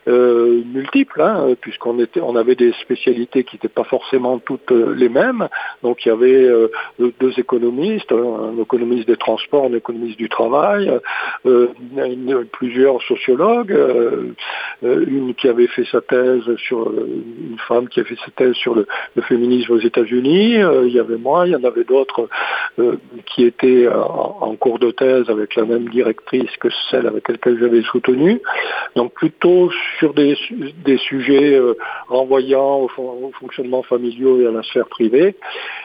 euh, 0.07 0.61
multiples, 0.71 1.19
hein, 1.19 1.55
puisqu'on 1.61 1.97
on 2.21 2.35
avait 2.35 2.53
des 2.53 2.73
spécialités 2.73 3.43
qui 3.43 3.55
n'étaient 3.55 3.67
pas 3.67 3.85
forcément 3.85 4.37
toutes 4.37 4.71
euh, 4.71 4.93
les 4.93 5.09
mêmes. 5.09 5.47
Donc 5.81 6.05
il 6.05 6.09
y 6.09 6.11
avait 6.11 6.43
euh, 6.43 6.67
deux 6.99 7.33
économistes, 7.39 8.11
un 8.11 8.61
économiste 8.61 9.07
des 9.07 9.17
transports, 9.17 9.65
un 9.65 9.73
économiste 9.73 10.19
du 10.19 10.29
travail, 10.29 10.91
plusieurs 12.51 13.01
sociologues, 13.01 13.75
une 14.83 15.33
qui 15.33 15.47
avait 15.47 15.67
fait 15.67 15.85
sa 15.91 16.01
thèse 16.01 16.55
sur 16.57 16.91
une 16.91 17.57
femme 17.67 17.87
qui 17.87 17.99
a 17.99 18.03
fait 18.03 18.17
sa 18.23 18.31
thèse 18.31 18.53
sur 18.53 18.75
le, 18.75 18.85
féminisme 19.23 19.73
aux 19.73 19.79
États-Unis. 19.79 20.57
il 20.85 20.91
y 20.91 20.99
avait 20.99 21.17
moi, 21.17 21.47
il 21.47 21.53
y 21.53 21.55
en 21.55 21.63
avait 21.63 21.83
d'autres 21.83 22.29
qui 23.25 23.43
étaient 23.43 23.87
en, 23.87 24.37
en, 24.41 24.55
cours 24.55 24.77
de 24.77 24.91
thèse 24.91 25.29
avec 25.29 25.54
la 25.55 25.65
même 25.65 25.89
directrice 25.89 26.55
que 26.59 26.69
celle 26.89 27.07
avec 27.07 27.27
laquelle 27.27 27.57
j'avais 27.59 27.81
soutenu. 27.83 28.41
Donc 28.95 29.13
plutôt 29.13 29.69
sur 29.99 30.13
des, 30.13 30.37
des 30.83 30.97
sujets 30.97 31.55
euh, 31.55 31.77
renvoyant 32.07 32.81
au, 32.81 32.89
au, 32.97 33.31
fonctionnement 33.39 33.83
familial 33.83 34.41
et 34.41 34.47
à 34.47 34.51
la 34.51 34.63
sphère 34.63 34.87
privée. 34.87 35.35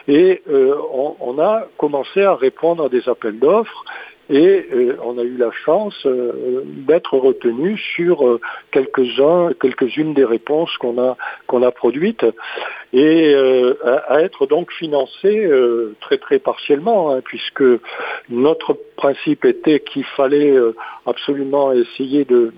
Et 0.07 0.41
euh, 0.49 0.75
on, 0.93 1.15
on, 1.19 1.39
a 1.39 1.67
commencé 1.77 2.23
à 2.23 2.35
répondre 2.35 2.85
à 2.85 2.89
des 2.89 3.07
appels 3.07 3.39
d'offres 3.39 3.85
et 4.31 4.65
euh, 4.71 4.97
on 5.03 5.17
a 5.17 5.23
eu 5.23 5.35
la 5.35 5.51
chance 5.51 6.05
euh, 6.05 6.61
d'être 6.65 7.17
retenu 7.17 7.77
sur 7.77 8.25
euh, 8.25 8.39
quelques-uns, 8.71 9.49
quelques-unes 9.59 10.13
des 10.13 10.23
réponses 10.23 10.71
qu'on 10.77 10.97
a 10.97 11.71
produites 11.71 12.25
et 12.93 13.33
à, 13.85 14.21
être 14.21 14.47
donc 14.47 14.69
financé 14.73 15.49
très 16.01 16.17
très 16.17 16.39
partiellement, 16.39 17.11
hein, 17.11 17.21
puisque 17.23 17.63
notre 18.29 18.77
principe 18.97 19.45
était 19.45 19.79
qu'il 19.79 20.03
fallait 20.03 20.53
absolument 21.05 21.71
essayer 21.71 22.25
de, 22.25 22.51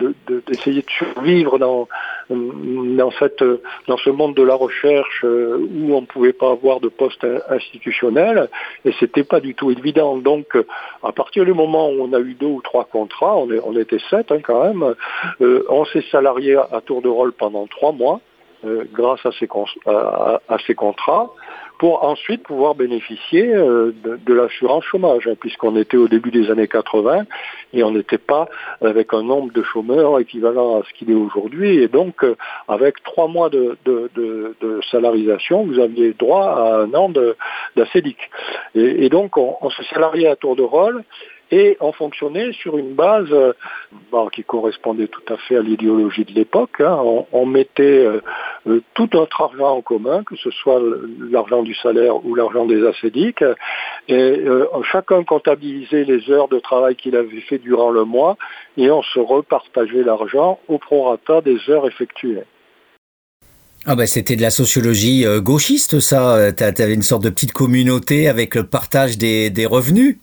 survivre 0.88 1.60
dans 1.60 1.88
dans 2.30 3.96
ce 3.96 4.10
monde 4.10 4.34
de 4.34 4.42
la 4.42 4.56
recherche 4.56 5.24
où 5.24 5.94
on 5.94 6.00
ne 6.00 6.06
pouvait 6.06 6.32
pas 6.32 6.50
avoir 6.50 6.80
de 6.80 6.88
poste 6.88 7.24
institutionnel 7.48 8.48
et 8.84 8.92
c'était 8.98 9.24
pas 9.24 9.38
du 9.38 9.54
tout 9.54 9.70
évident. 9.70 10.16
Donc 10.16 10.56
à 11.04 11.12
partir 11.12 11.44
du 11.44 11.52
moment 11.52 11.63
moment 11.66 11.88
où 11.88 12.02
on 12.02 12.12
a 12.12 12.20
eu 12.20 12.34
deux 12.34 12.46
ou 12.46 12.60
trois 12.62 12.84
contrats, 12.84 13.36
on, 13.36 13.76
était 13.76 13.98
sept 14.10 14.30
hein, 14.30 14.40
quand 14.42 14.64
même, 14.64 14.94
euh, 15.40 15.64
on 15.68 15.84
s'est 15.84 16.04
salarié 16.10 16.56
à, 16.56 16.80
tour 16.84 17.02
de 17.02 17.08
rôle 17.08 17.32
pendant 17.32 17.66
trois 17.66 17.92
mois 17.92 18.20
euh, 18.64 18.84
grâce 18.92 19.24
à 19.26 19.30
ces, 19.38 20.74
contrats 20.74 21.30
pour 21.78 22.04
ensuite 22.04 22.44
pouvoir 22.44 22.74
bénéficier 22.74 23.52
euh, 23.52 23.92
de, 24.02 24.16
de 24.16 24.34
l'assurance 24.34 24.84
chômage, 24.84 25.26
hein, 25.26 25.34
puisqu'on 25.38 25.76
était 25.76 25.96
au 25.96 26.08
début 26.08 26.30
des 26.30 26.50
années 26.50 26.68
80 26.68 27.24
et 27.74 27.82
on 27.82 27.90
n'était 27.90 28.18
pas 28.18 28.48
avec 28.80 29.12
un 29.12 29.22
nombre 29.22 29.52
de 29.52 29.62
chômeurs 29.62 30.18
équivalent 30.18 30.80
à 30.80 30.82
ce 30.84 30.94
qu'il 30.94 31.10
est 31.10 31.14
aujourd'hui. 31.14 31.78
Et 31.78 31.88
donc, 31.88 32.24
avec 32.68 33.02
trois 33.02 33.28
mois 33.28 33.50
de, 33.50 33.76
de, 33.84 34.10
de, 34.14 34.54
de, 34.60 34.80
salarisation, 34.90 35.64
vous 35.64 35.78
aviez 35.78 36.14
droit 36.14 36.46
à 36.46 36.82
un 36.82 36.94
an. 36.94 37.12
Et, 38.74 39.04
et, 39.04 39.08
donc, 39.08 39.36
on, 39.36 39.56
on 39.60 39.70
se 39.70 39.82
salariait 39.84 40.28
à 40.28 40.36
tour 40.36 40.56
de 40.56 40.62
rôle 40.62 41.04
et 41.54 41.76
on 41.78 41.92
fonctionnait 41.92 42.52
sur 42.52 42.78
une 42.78 42.94
base 42.94 43.32
euh, 43.32 43.52
qui 44.32 44.42
correspondait 44.42 45.06
tout 45.06 45.22
à 45.32 45.36
fait 45.36 45.56
à 45.56 45.62
l'idéologie 45.62 46.24
de 46.24 46.32
l'époque. 46.32 46.80
Hein. 46.80 46.98
On, 47.32 47.46
mettait 47.46 48.04
euh, 48.04 48.20
euh, 48.66 48.82
tout 48.94 49.08
notre 49.12 49.40
argent 49.40 49.76
en 49.76 49.80
commun, 49.80 50.24
que 50.24 50.34
ce 50.34 50.50
soit 50.50 50.82
l'argent 51.30 51.62
du 51.62 51.74
salaire 51.76 52.26
ou 52.26 52.34
l'argent 52.34 52.66
des 52.66 52.84
assédiques, 52.84 53.44
et 54.08 54.44
chacun 54.90 55.22
comptabilisait 55.22 56.02
les 56.02 56.28
heures 56.30 56.48
de 56.48 56.58
travail 56.58 56.96
qu'il 56.96 57.14
avait 57.14 57.40
fait 57.42 57.58
durant 57.58 57.90
le 57.90 58.04
mois, 58.04 58.36
et 58.76 58.90
on 58.90 59.02
se 59.02 59.20
repartageait 59.20 60.02
l'argent 60.02 60.58
au 60.66 60.78
prorata 60.78 61.40
des 61.40 61.58
heures 61.68 61.86
effectuées. 61.86 62.42
Ah 63.86 63.94
ben 63.94 64.06
c'était 64.06 64.34
de 64.34 64.42
la 64.42 64.50
sociologie 64.50 65.24
gauchiste 65.38 66.00
ça, 66.00 66.52
tu 66.52 66.64
avais 66.64 66.94
une 66.94 67.02
sorte 67.02 67.22
de 67.22 67.30
petite 67.30 67.52
communauté 67.52 68.28
avec 68.28 68.54
le 68.54 68.64
partage 68.64 69.18
des 69.18 69.66
revenus 69.66 70.18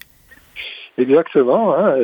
Exactement. 0.98 1.76
Hein. 1.76 1.96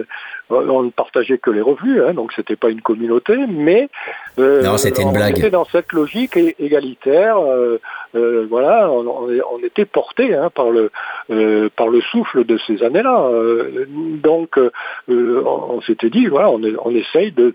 On 0.50 0.84
ne 0.84 0.90
partageait 0.90 1.38
que 1.38 1.52
les 1.52 1.62
revenus, 1.62 2.02
hein, 2.08 2.14
donc 2.14 2.32
c'était 2.34 2.56
pas 2.56 2.70
une 2.70 2.82
communauté, 2.82 3.36
mais 3.48 3.90
euh, 4.40 4.64
non, 4.64 4.78
c'était 4.78 5.02
une 5.02 5.10
on 5.10 5.12
blague. 5.12 5.38
était 5.38 5.50
dans 5.50 5.66
cette 5.66 5.92
logique 5.92 6.38
égalitaire. 6.60 7.38
Euh, 7.38 7.82
euh, 8.18 8.47
voilà, 8.49 8.89
on, 8.89 9.59
était 9.63 9.86
porté 9.86 10.34
hein, 10.34 10.49
par 10.53 10.70
le 10.70 10.91
euh, 11.30 11.70
souffle 12.11 12.45
de 12.45 12.57
ces 12.65 12.84
années-là. 12.84 13.28
Euh, 13.28 13.86
donc, 13.88 14.59
on, 15.07 15.82
s'était 15.82 16.09
dit, 16.09 16.28
voilà, 16.28 16.49
on, 16.49 16.61
on 16.84 16.95
essaye 16.95 17.32
de, 17.32 17.53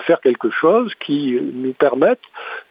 faire 0.00 0.20
quelque 0.20 0.50
chose 0.50 0.92
qui 1.00 1.38
nous 1.54 1.72
permette 1.72 2.20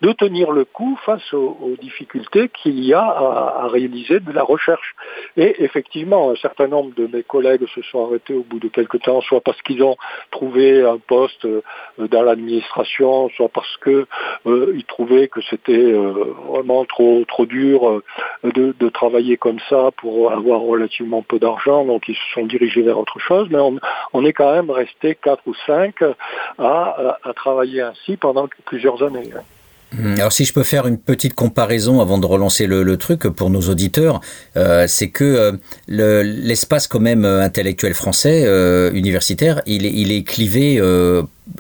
de 0.02 0.12
tenir 0.12 0.52
le 0.52 0.66
coup 0.66 0.98
face 1.06 1.34
aux, 1.34 1.76
difficultés 1.82 2.50
qu'il 2.50 2.84
y 2.84 2.94
a 2.94 3.04
à, 3.04 3.64
à, 3.64 3.68
réaliser 3.68 4.20
de 4.20 4.32
la 4.32 4.44
recherche. 4.44 4.96
Et 5.36 5.64
effectivement, 5.64 6.32
un 6.32 6.36
certain 6.36 6.68
nombre 6.68 6.94
de 6.96 7.08
mes 7.08 7.24
collègues 7.24 7.66
se 7.76 7.82
sont 7.84 8.08
arrêtés 8.08 8.34
au 8.34 8.44
bout 8.44 8.60
de 8.60 8.68
quelques 8.70 9.02
temps, 9.02 9.22
soit 9.22 9.42
parce 9.42 9.62
qu'ils 9.62 9.84
ont 9.84 9.98
trouvé 10.32 10.84
un 10.84 10.98
poste 10.98 11.48
dans 11.98 12.24
l'administration, 12.24 13.30
soit 13.36 13.50
parce 13.50 13.78
que 13.78 14.08
ils 14.46 14.86
trouvaient 14.86 15.28
que 15.28 15.42
c'était 15.50 15.92
vraiment 16.48 16.86
trop 16.86 17.17
trop, 17.26 17.46
dur 17.46 17.90
euh, 17.90 18.04
de, 18.44 18.90
travailler 18.90 19.38
comme 19.38 19.60
ça 19.70 19.92
pour 19.98 20.32
avoir 20.32 20.62
relativement 20.62 21.22
peu 21.22 21.40
d'argent, 21.40 21.86
donc 21.86 22.08
ils 22.08 22.16
se 22.16 22.34
sont 22.34 22.46
dirigés 22.46 22.82
vers 22.82 22.98
autre 22.98 23.20
chose, 23.20 23.48
mais 23.52 23.60
on, 24.14 24.26
est 24.26 24.34
quand 24.34 24.54
même 24.54 24.72
resté 24.72 25.16
quatre 25.16 25.44
ou 25.46 25.54
cinq 25.66 26.02
à, 26.58 27.18
à, 27.24 27.34
travailler 27.34 27.82
ainsi 27.82 28.18
pendant 28.18 28.48
plusieurs 28.66 29.04
années. 29.04 29.30
Hum, 29.98 30.16
alors 30.18 30.34
si 30.34 30.44
je 30.44 30.52
peux 30.52 30.64
faire 30.64 30.86
une 30.86 30.98
petite 30.98 31.34
comparaison 31.34 32.02
avant 32.02 32.18
de 32.18 32.26
relancer 32.26 32.68
le, 32.68 32.98
truc 32.98 33.28
pour 33.28 33.50
nos 33.50 33.62
auditeurs, 33.62 34.22
euh, 34.58 34.86
c'est 34.88 35.10
que 35.10 35.24
euh, 35.24 36.24
l'espace 36.24 36.88
quand 36.88 37.00
même 37.00 37.26
euh, 37.26 37.42
intellectuel 37.42 37.94
français 37.94 38.46
universitaire, 38.94 39.62
il 39.66 39.86
est, 39.86 40.24
clivé. 40.24 40.82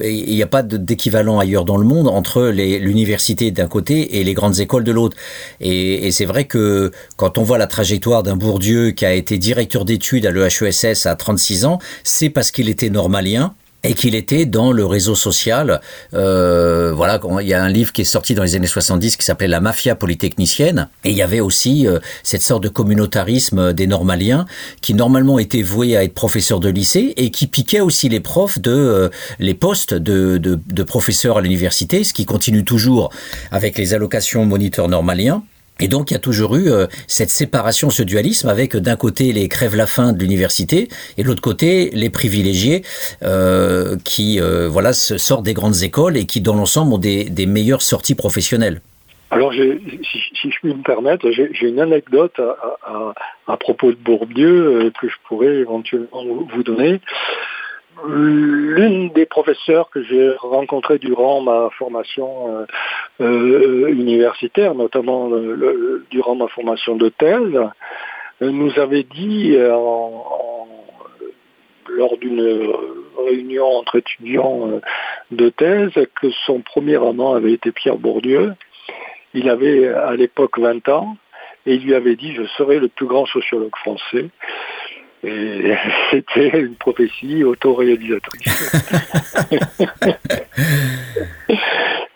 Il 0.03 0.35
n'y 0.35 0.43
a 0.43 0.47
pas 0.47 0.63
d'équivalent 0.63 1.39
ailleurs 1.39 1.63
dans 1.63 1.77
le 1.77 1.85
monde 1.85 2.07
entre 2.07 2.47
l'université 2.49 3.51
d'un 3.51 3.67
côté 3.67 4.19
et 4.19 4.23
les 4.23 4.33
grandes 4.33 4.59
écoles 4.59 4.83
de 4.83 4.91
l'autre. 4.91 5.15
Et, 5.61 6.07
et 6.07 6.11
c'est 6.11 6.25
vrai 6.25 6.45
que 6.45 6.91
quand 7.15 7.37
on 7.37 7.43
voit 7.43 7.57
la 7.57 7.67
trajectoire 7.67 8.23
d'un 8.23 8.35
Bourdieu 8.35 8.91
qui 8.91 9.05
a 9.05 9.13
été 9.13 9.37
directeur 9.37 9.85
d'études 9.85 10.25
à 10.25 10.31
l'EHESS 10.31 11.05
à 11.05 11.15
36 11.15 11.65
ans, 11.65 11.79
c'est 12.03 12.29
parce 12.29 12.51
qu'il 12.51 12.67
était 12.67 12.89
normalien 12.89 13.53
et 13.87 13.93
qu'il 13.93 14.15
était 14.15 14.45
dans 14.45 14.71
le 14.71 14.85
réseau 14.85 15.15
social. 15.15 15.79
Euh, 16.13 16.91
voilà, 16.93 17.19
il 17.41 17.47
y 17.47 17.53
a 17.53 17.63
un 17.63 17.69
livre 17.69 17.93
qui 17.93 18.01
est 18.01 18.05
sorti 18.05 18.35
dans 18.35 18.43
les 18.43 18.55
années 18.55 18.67
70 18.67 19.17
qui 19.17 19.25
s'appelait 19.25 19.47
La 19.47 19.61
mafia 19.61 19.95
polytechnicienne, 19.95 20.89
et 21.03 21.11
il 21.11 21.15
y 21.15 21.21
avait 21.21 21.39
aussi 21.39 21.87
euh, 21.87 21.99
cette 22.23 22.41
sorte 22.41 22.63
de 22.63 22.69
communautarisme 22.69 23.73
des 23.73 23.87
normaliens 23.87 24.45
qui 24.81 24.93
normalement 24.93 25.39
étaient 25.39 25.61
voués 25.61 25.95
à 25.95 26.03
être 26.03 26.13
professeurs 26.13 26.59
de 26.59 26.69
lycée 26.69 27.13
et 27.17 27.31
qui 27.31 27.47
piquaient 27.47 27.79
aussi 27.79 28.09
les 28.09 28.19
profs 28.19 28.59
de 28.59 28.71
euh, 28.71 29.09
les 29.39 29.53
postes 29.53 29.93
de, 29.93 30.37
de, 30.37 30.59
de 30.65 30.83
professeurs 30.83 31.37
à 31.37 31.41
l'université, 31.41 32.03
ce 32.03 32.13
qui 32.13 32.25
continue 32.25 32.65
toujours 32.65 33.09
avec 33.51 33.77
les 33.77 33.93
allocations 33.93 34.45
moniteurs 34.45 34.89
normaliens. 34.89 35.43
Et 35.79 35.87
donc 35.87 36.11
il 36.11 36.13
y 36.13 36.17
a 36.17 36.19
toujours 36.19 36.55
eu 36.55 36.69
euh, 36.69 36.87
cette 37.07 37.29
séparation, 37.29 37.89
ce 37.89 38.03
dualisme 38.03 38.49
avec 38.49 38.75
d'un 38.75 38.95
côté 38.95 39.31
les 39.33 39.47
crèves 39.47 39.75
la 39.75 39.87
faim 39.87 40.13
de 40.13 40.19
l'université 40.19 40.87
et 41.17 41.23
de 41.23 41.27
l'autre 41.27 41.41
côté 41.41 41.89
les 41.93 42.09
privilégiés 42.09 42.83
euh, 43.23 43.95
qui 44.03 44.39
euh, 44.39 44.67
voilà 44.67 44.93
sortent 44.93 45.45
des 45.45 45.53
grandes 45.53 45.83
écoles 45.83 46.17
et 46.17 46.25
qui 46.25 46.41
dans 46.41 46.55
l'ensemble 46.55 46.93
ont 46.93 46.97
des, 46.97 47.25
des, 47.25 47.45
meilleures 47.45 47.81
sorties 47.81 48.15
professionnelles. 48.15 48.81
Alors 49.29 49.51
si, 49.53 50.19
si, 50.41 50.51
je 50.51 50.59
puis 50.61 50.73
me 50.73 50.83
permettre, 50.83 51.29
j'ai 51.31 51.67
une 51.67 51.79
anecdote 51.79 52.39
à, 52.39 52.77
à, 52.85 53.13
à, 53.47 53.57
propos 53.57 53.91
de 53.91 53.97
Bourdieu 53.97 54.85
euh, 54.85 54.91
que 55.01 55.07
je 55.07 55.15
pourrais 55.27 55.57
éventuellement 55.57 56.23
vous 56.23 56.63
donner. 56.63 57.01
L'une 58.05 59.09
des 59.09 59.25
professeurs 59.25 59.89
que 59.89 60.03
j'ai 60.03 60.31
rencontrées 60.37 60.99
durant 60.99 61.41
ma 61.41 61.69
formation 61.77 62.57
euh, 62.57 62.65
euh, 63.21 63.87
universitaire, 63.87 64.75
notamment 64.75 65.29
durant 66.11 66.35
ma 66.35 66.47
formation 66.47 66.95
de 66.95 67.09
thèse, 67.09 67.59
euh, 68.41 68.51
nous 68.51 68.77
avait 68.77 69.03
dit 69.03 69.57
lors 71.89 72.17
d'une 72.19 72.71
réunion 73.25 73.65
entre 73.65 73.97
étudiants 73.97 74.79
de 75.31 75.49
thèse 75.49 75.91
que 76.21 76.29
son 76.45 76.61
premier 76.61 76.97
amant 76.97 77.33
avait 77.33 77.53
été 77.53 77.71
Pierre 77.71 77.97
Bourdieu. 77.97 78.53
Il 79.33 79.49
avait 79.49 79.87
à 79.87 80.15
l'époque 80.15 80.59
20 80.59 80.87
ans 80.89 81.17
et 81.65 81.75
il 81.75 81.83
lui 81.83 81.95
avait 81.95 82.15
dit 82.15 82.35
je 82.35 82.43
serai 82.57 82.79
le 82.79 82.89
plus 82.89 83.07
grand 83.07 83.25
sociologue 83.25 83.75
français. 83.75 84.29
Et 85.23 85.73
c'était 86.11 86.59
une 86.59 86.75
prophétie 86.75 87.43
autoréalisatrice. 87.43 88.75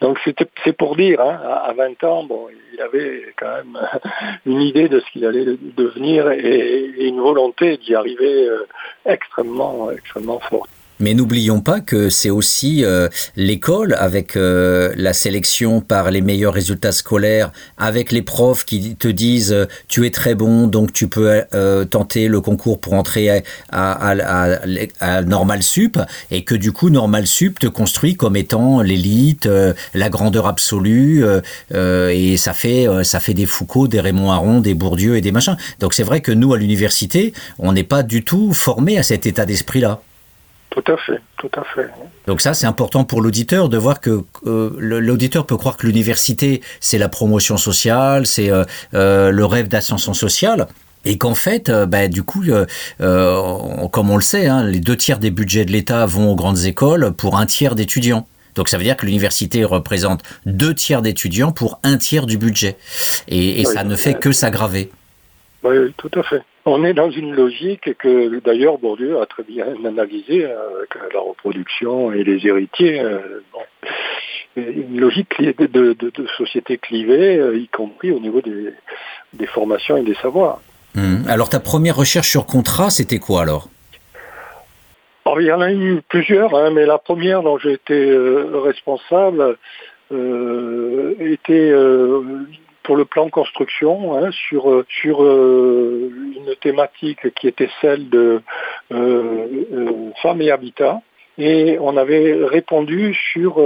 Donc 0.01 0.17
c'est 0.63 0.73
pour 0.73 0.95
dire, 0.95 1.21
hein, 1.21 1.39
à 1.43 1.69
à 1.69 1.73
20 1.73 2.03
ans, 2.03 2.23
bon, 2.23 2.47
il 2.73 2.81
avait 2.81 3.33
quand 3.37 3.53
même 3.57 3.79
une 4.45 4.61
idée 4.61 4.89
de 4.89 4.99
ce 4.99 5.11
qu'il 5.11 5.25
allait 5.25 5.45
devenir 5.77 6.31
et, 6.31 6.39
et 6.39 7.07
une 7.07 7.19
volonté 7.19 7.77
d'y 7.77 7.93
arriver 7.93 8.47
euh, 8.47 8.67
extrêmement, 9.05 9.91
extrêmement 9.91 10.39
forte. 10.39 10.69
Mais 11.01 11.15
n'oublions 11.15 11.61
pas 11.61 11.79
que 11.79 12.09
c'est 12.09 12.29
aussi 12.29 12.85
euh, 12.85 13.09
l'école 13.35 13.95
avec 13.97 14.37
euh, 14.37 14.93
la 14.95 15.13
sélection 15.13 15.81
par 15.81 16.11
les 16.11 16.21
meilleurs 16.21 16.53
résultats 16.53 16.91
scolaires, 16.91 17.51
avec 17.77 18.11
les 18.11 18.21
profs 18.21 18.65
qui 18.65 18.95
te 18.95 19.07
disent 19.07 19.51
euh, 19.51 19.65
tu 19.87 20.05
es 20.05 20.11
très 20.11 20.35
bon 20.35 20.67
donc 20.67 20.93
tu 20.93 21.07
peux 21.07 21.41
tenter 21.89 22.27
le 22.27 22.39
concours 22.39 22.79
pour 22.79 22.93
entrer 22.93 23.43
à, 23.71 25.21
Normal 25.25 25.63
Sup 25.63 25.97
et 26.29 26.43
que 26.43 26.53
du 26.53 26.71
coup 26.71 26.89
Normal 26.89 27.25
Sup 27.25 27.57
te 27.57 27.67
construit 27.67 28.15
comme 28.15 28.35
étant 28.35 28.81
l'élite, 28.81 29.49
la 29.93 30.09
grandeur 30.09 30.47
absolue 30.47 31.23
et 31.73 32.37
ça 32.37 32.53
fait 32.53 32.87
ça 33.03 33.19
fait 33.19 33.33
des 33.33 33.45
Foucault, 33.45 33.87
des 33.87 33.99
Raymond 33.99 34.31
Aron, 34.31 34.59
des 34.59 34.75
Bourdieu 34.75 35.17
et 35.17 35.21
des 35.21 35.31
machins. 35.31 35.57
Donc 35.79 35.93
c'est 35.93 36.03
vrai 36.03 36.21
que 36.21 36.31
nous 36.31 36.53
à 36.53 36.57
l'université 36.57 37.33
on 37.57 37.73
n'est 37.73 37.83
pas 37.83 38.03
du 38.03 38.23
tout 38.23 38.53
formé 38.53 38.97
à 38.97 39.03
cet 39.03 39.25
état 39.25 39.45
d'esprit 39.45 39.79
là. 39.79 40.01
Tout 40.71 40.83
à 40.91 40.95
fait, 40.97 41.19
tout 41.37 41.51
à 41.55 41.63
fait. 41.75 41.89
Donc 42.27 42.41
ça, 42.41 42.53
c'est 42.53 42.65
important 42.65 43.03
pour 43.03 43.21
l'auditeur 43.21 43.67
de 43.69 43.77
voir 43.77 43.99
que 43.99 44.23
euh, 44.47 44.71
l'auditeur 44.79 45.45
peut 45.45 45.57
croire 45.57 45.75
que 45.77 45.85
l'université, 45.85 46.61
c'est 46.79 46.97
la 46.97 47.09
promotion 47.09 47.57
sociale, 47.57 48.25
c'est 48.25 48.49
euh, 48.49 48.63
euh, 48.93 49.31
le 49.31 49.45
rêve 49.45 49.67
d'ascension 49.67 50.13
sociale. 50.13 50.67
Et 51.03 51.17
qu'en 51.17 51.35
fait, 51.35 51.69
bah, 51.87 52.07
du 52.07 52.23
coup, 52.23 52.43
on- 52.99 53.87
comme 53.89 54.09
on 54.11 54.15
le 54.17 54.21
sait, 54.21 54.47
hein, 54.47 54.63
les 54.63 54.79
deux 54.79 54.95
tiers 54.95 55.17
des 55.19 55.31
budgets 55.31 55.65
de 55.65 55.71
l'État 55.71 56.05
vont 56.05 56.29
aux 56.31 56.35
grandes 56.35 56.63
écoles 56.65 57.11
pour 57.13 57.37
un 57.37 57.45
tiers 57.47 57.75
d'étudiants. 57.75 58.27
Donc 58.55 58.69
ça 58.69 58.77
veut 58.77 58.83
dire 58.83 58.97
que 58.97 59.05
l'université 59.05 59.63
représente 59.65 60.21
deux 60.45 60.75
tiers 60.75 61.01
d'étudiants 61.01 61.51
pour 61.51 61.79
un 61.83 61.97
tiers 61.97 62.25
du 62.27 62.37
budget. 62.37 62.77
Et, 63.27 63.61
et 63.61 63.65
Oui. 63.67 63.73
ça 63.73 63.83
ne 63.83 63.95
fait 63.95 64.13
que 64.13 64.31
s'aggraver. 64.31 64.91
Oui, 65.63 65.93
tout 65.97 66.11
à 66.15 66.23
fait. 66.23 66.41
On 66.65 66.83
est 66.83 66.93
dans 66.93 67.11
une 67.11 67.33
logique 67.33 67.95
que 67.97 68.39
d'ailleurs 68.39 68.77
Bourdieu 68.77 69.19
a 69.21 69.25
très 69.25 69.43
bien 69.43 69.65
analysée 69.85 70.45
euh, 70.45 70.77
avec 70.77 71.13
la 71.13 71.19
reproduction 71.19 72.11
et 72.11 72.23
les 72.23 72.45
héritiers. 72.47 72.99
euh, 72.99 73.43
bon. 73.53 73.59
Une 74.57 74.99
logique 74.99 75.41
de, 75.41 75.93
de, 75.93 75.93
de 75.93 76.27
société 76.37 76.77
clivée, 76.77 77.37
euh, 77.37 77.57
y 77.57 77.69
compris 77.69 78.11
au 78.11 78.19
niveau 78.19 78.41
des, 78.41 78.73
des 79.33 79.47
formations 79.47 79.95
et 79.95 80.03
des 80.03 80.15
savoirs. 80.15 80.59
Hum. 80.97 81.23
Alors 81.29 81.47
ta 81.47 81.61
première 81.61 81.95
recherche 81.95 82.29
sur 82.29 82.45
contrat, 82.45 82.89
c'était 82.89 83.19
quoi 83.19 83.43
alors? 83.43 83.69
Alors, 85.25 85.39
il 85.39 85.47
y 85.47 85.51
en 85.51 85.61
a 85.61 85.71
eu 85.71 86.01
plusieurs, 86.09 86.53
hein, 86.55 86.71
mais 86.71 86.85
la 86.85 86.97
première 86.97 87.43
dont 87.43 87.57
j'ai 87.59 87.73
été 87.73 88.09
euh, 88.09 88.59
responsable 88.59 89.57
euh, 90.11 91.15
était 91.19 91.71
euh, 91.71 92.21
pour 92.91 92.97
le 92.97 93.05
plan 93.05 93.29
construction 93.29 94.17
hein, 94.17 94.31
sur, 94.31 94.69
euh, 94.69 94.85
sur 94.89 95.23
euh, 95.23 96.11
une 96.35 96.53
thématique 96.59 97.33
qui 97.35 97.47
était 97.47 97.69
celle 97.79 98.09
de 98.09 98.41
euh, 98.91 100.11
femmes 100.21 100.41
et 100.41 100.51
habitat. 100.51 100.99
Et 101.37 101.77
on 101.79 101.95
avait 101.95 102.33
répondu 102.43 103.17
sur 103.31 103.61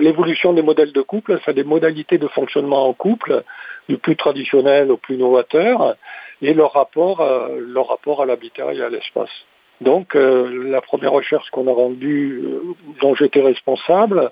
l'évolution 0.00 0.54
des 0.54 0.62
modèles 0.62 0.92
de 0.92 1.02
couple, 1.02 1.34
enfin 1.34 1.52
des 1.52 1.62
modalités 1.62 2.16
de 2.16 2.26
fonctionnement 2.28 2.88
en 2.88 2.94
couple, 2.94 3.42
du 3.90 3.98
plus 3.98 4.16
traditionnel 4.16 4.90
au 4.90 4.96
plus 4.96 5.18
novateur, 5.18 5.96
et 6.40 6.54
leur 6.54 6.72
rapport, 6.72 7.20
à- 7.20 8.24
l'habitat 8.24 8.72
et 8.72 8.80
à 8.80 8.88
l'espace. 8.88 9.34
Donc 9.82 10.14
la 10.14 10.80
première 10.80 11.12
recherche 11.12 11.50
qu'on 11.50 11.68
a 11.68 11.74
rendue, 11.74 12.42
dont 13.02 13.14
j'étais 13.14 13.42
responsable, 13.42 14.30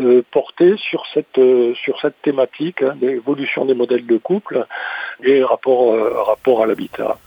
euh, 0.00 0.22
portait 0.30 0.74
sur 0.76 1.04
cette 1.12 1.38
euh, 1.38 1.74
sur 1.74 2.00
cette 2.00 2.20
thématique 2.22 2.82
hein, 2.82 2.94
d'évolution 3.00 3.64
des 3.64 3.74
modèles 3.74 4.06
de 4.06 4.16
couple 4.16 4.66
et 5.22 5.42
rapport 5.42 5.92
euh, 5.92 6.22
rapport 6.22 6.62
à 6.62 6.66
l'habitat. 6.66 7.18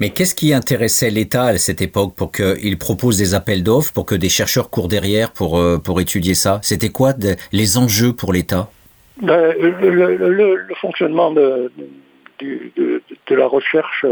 Mais 0.00 0.10
qu'est-ce 0.10 0.34
qui 0.34 0.52
intéressait 0.52 1.10
l'État 1.10 1.44
à 1.44 1.56
cette 1.58 1.80
époque 1.80 2.14
pour 2.14 2.32
qu'il 2.32 2.76
propose 2.78 3.16
des 3.16 3.34
appels 3.34 3.62
d'offres, 3.62 3.92
pour 3.92 4.04
que 4.04 4.14
des 4.14 4.28
chercheurs 4.28 4.68
courent 4.68 4.88
derrière 4.88 5.32
pour, 5.32 5.62
pour 5.82 6.00
étudier 6.00 6.34
ça? 6.34 6.58
C'était 6.62 6.90
quoi 6.90 7.12
de- 7.12 7.36
les 7.52 7.78
enjeux 7.78 8.12
pour 8.12 8.32
l'État? 8.32 8.68
Ben, 9.22 9.54
le, 9.58 9.70
le- 9.90 10.16
le- 10.16 10.56
le 10.56 10.74
fonctionnement 10.74 11.30
de, 11.30 11.70
de, 12.40 13.02
de 13.28 13.34
la 13.34 13.46
recherche 13.46 14.04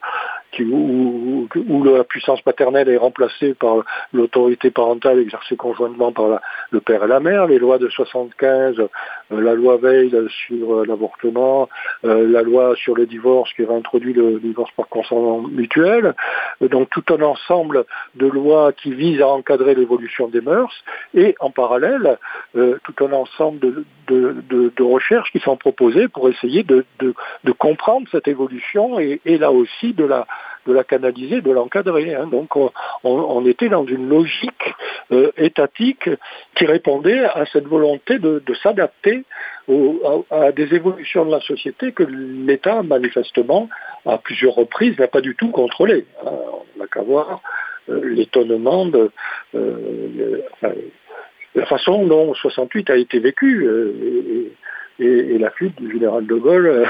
où, 0.60 1.48
la 1.84 2.04
puissance 2.04 2.42
paternelle 2.42 2.90
est 2.90 2.98
remplacée 2.98 3.54
par 3.54 3.84
l'autorité 4.14 4.70
parentale 4.70 5.20
exercée 5.20 5.56
conjointement 5.56 6.12
par 6.12 6.42
le 6.72 6.82
père 6.82 7.04
et 7.04 7.08
la 7.08 7.20
mère, 7.20 7.48
les 7.48 7.60
lois 7.60 7.78
de 7.78 7.90
75, 7.90 8.80
euh, 8.80 8.88
la 9.32 9.54
loi 9.54 9.78
Veil 9.78 10.12
sur 10.48 10.80
euh, 10.80 10.86
l'avortement, 10.86 11.70
euh, 12.06 12.28
la 12.28 12.42
loi 12.42 12.76
sur 12.76 12.96
le 12.96 13.06
divorce 13.06 13.52
qui 13.54 13.64
réintroduit 13.64 14.14
le 14.14 14.40
divorce 14.40 14.72
par 14.76 14.88
consentement 14.90 15.42
mutuel, 15.42 16.14
Euh, 16.62 16.68
donc 16.68 16.90
tout 16.90 17.04
un 17.10 17.22
ensemble 17.22 17.86
de 18.16 18.28
lois 18.28 18.74
qui 18.74 18.94
visent 18.94 19.22
à 19.22 19.28
encadrer 19.28 19.76
l'évolution 19.76 20.28
des 20.28 20.41
mœurs 20.42 20.74
et 21.14 21.36
en 21.40 21.52
parallèle 21.52 22.18
euh, 22.56 22.78
tout 22.84 23.06
un 23.06 23.14
ensemble 23.14 23.60
de, 23.60 23.86
de- 24.08 24.72
de- 24.76 24.84
recherches 24.84 25.32
qui 25.32 25.40
sont 25.40 25.56
proposées 25.58 26.08
pour 26.08 26.28
essayer 26.30 26.64
de, 26.64 26.86
comprendre 27.58 28.08
cette 28.12 28.28
évolution 28.28 29.00
et, 29.00 29.22
là 29.26 29.52
aussi 29.52 29.94
de 29.94 30.04
la 30.06 30.28
de 30.68 30.74
la 30.74 30.84
canaliser, 30.84 31.42
de 31.42 31.52
l'encadrer. 31.52 32.14
hein. 32.14 32.28
Donc 32.28 32.56
on, 33.04 33.46
était 33.46 33.70
dans 33.70 33.86
une 33.86 34.08
logique 34.10 34.76
euh, 35.12 35.32
étatique 35.38 36.08
qui 36.56 36.66
répondait 36.68 37.26
à 37.26 37.46
cette 37.52 37.66
volonté 37.66 38.20
de, 38.20 38.44
de 38.46 38.54
s'adapter 38.54 39.24
à, 40.30 40.52
des 40.52 40.74
évolutions 40.74 41.26
de 41.26 41.32
la 41.32 41.42
société 41.42 41.92
que 41.92 42.04
l'État, 42.04 42.84
manifestement, 42.84 43.70
à 44.06 44.18
plusieurs 44.18 44.54
reprises, 44.56 44.98
n'a 45.00 45.08
pas 45.08 45.22
du 45.22 45.36
tout 45.36 45.50
contrôlé. 45.50 46.06
Hein, 46.26 46.32
On 46.76 46.80
n'a 46.80 46.88
qu'à 46.88 47.02
voir 47.02 47.30
euh, 47.30 47.71
l'étonnement 47.88 48.86
de 48.86 49.12
euh, 49.56 50.42
la 51.56 51.66
façon 51.66 52.06
dont 52.06 52.34
68 52.34 52.90
a 52.90 52.96
été 52.98 53.20
vécu 53.20 53.66
euh, 53.66 54.52
et, 55.00 55.38
la 55.38 55.50
fuite 55.52 55.76
du 55.82 55.92
général 55.92 56.26
de 56.28 56.36
Gaulle 56.36 56.68
euh, 56.68 56.86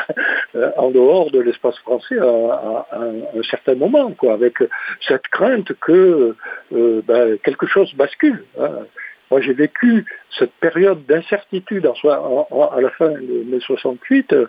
euh, 0.56 0.72
en 0.78 0.92
dehors 0.92 1.32
de 1.32 1.40
l'espace 1.40 1.78
français 1.80 2.18
à, 2.20 2.86
un 2.94 3.44
certain 3.44 3.76
moment, 3.76 4.14
avec 4.30 4.58
cette 5.08 5.28
crainte 5.30 5.72
que 5.80 6.36
euh, 6.74 7.02
ben, 7.08 7.38
quelque 7.40 7.66
chose 7.68 7.94
bascule. 7.96 8.44
hein. 8.60 8.86
Moi, 9.30 9.40
j'ai 9.40 9.54
vécu 9.54 10.06
cette 10.38 10.52
période 10.60 11.06
d'incertitude 11.06 11.88
en 11.88 12.68
à 12.68 12.82
la 12.82 12.90
fin 12.90 13.12
de 13.12 13.44
mai 13.50 13.62
68 13.62 14.34
euh, 14.34 14.48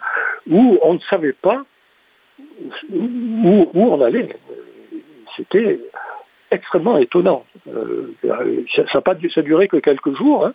où 0.50 0.76
on 0.82 0.94
ne 0.94 0.98
savait 1.08 1.34
pas 1.34 1.64
où, 2.92 3.70
où 3.74 3.92
on 3.92 4.00
allait. 4.00 4.28
C'était 5.36 5.78
extrêmement 6.52 6.98
étonnant. 6.98 7.44
Euh, 7.68 8.14
ça 8.74 8.84
n'a 8.94 9.00
pas 9.00 9.14
duré 9.14 9.68
que 9.68 9.78
quelques 9.78 10.14
jours, 10.14 10.46
hein, 10.46 10.52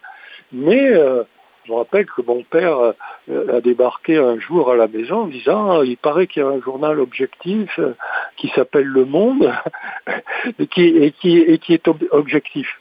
mais 0.51 0.91
euh, 0.91 1.23
je 1.65 1.71
me 1.71 1.77
rappelle 1.77 2.05
que 2.05 2.21
mon 2.21 2.43
père 2.43 2.93
euh, 3.29 3.57
a 3.57 3.61
débarqué 3.61 4.17
un 4.17 4.39
jour 4.39 4.71
à 4.71 4.75
la 4.75 4.87
maison 4.87 5.21
en 5.21 5.27
disant 5.27 5.81
il 5.83 5.97
paraît 5.97 6.27
qu'il 6.27 6.43
y 6.43 6.45
a 6.45 6.49
un 6.49 6.61
journal 6.61 6.99
objectif 6.99 7.79
qui 8.37 8.49
s'appelle 8.49 8.85
Le 8.85 9.05
Monde 9.05 9.51
et 10.59 10.67
qui, 10.67 11.37
est 11.37 11.87
ob- 11.87 12.07
objectif. 12.11 12.79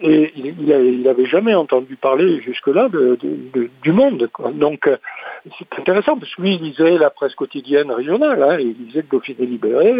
Et 0.00 0.32
il 0.36 1.02
n'avait 1.02 1.26
jamais 1.26 1.54
entendu 1.54 1.96
parler 1.96 2.40
jusque-là 2.42 2.88
du 2.90 3.92
monde. 3.92 4.28
Donc 4.54 4.90
c'est 5.58 5.78
intéressant 5.78 6.18
parce 6.18 6.34
que 6.34 6.42
lui 6.42 6.56
il 6.56 6.62
lisait 6.62 6.98
la 6.98 7.10
presse 7.10 7.34
quotidienne 7.34 7.90
régionale, 7.90 8.42
hein, 8.42 8.56
il 8.58 8.74
lisait 8.74 9.02
le 9.02 9.08
Dauphiné 9.08 9.46
libéré, 9.46 9.94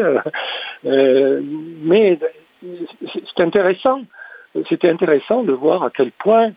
mais 0.85 2.19
intéressant. 3.39 4.03
C'était 4.69 4.89
intéressant 4.89 5.43
de 5.45 5.53
voir 5.53 5.83
à 5.83 5.91
quel 5.91 6.11
point 6.13 6.53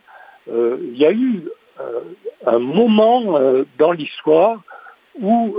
euh, 0.50 0.78
il 0.82 0.96
y 0.96 1.06
a 1.06 1.12
eu 1.12 1.44
euh, 1.80 2.00
un 2.46 2.58
moment 2.58 3.36
euh, 3.36 3.64
dans 3.78 3.92
l'histoire 3.92 4.60
où 5.20 5.56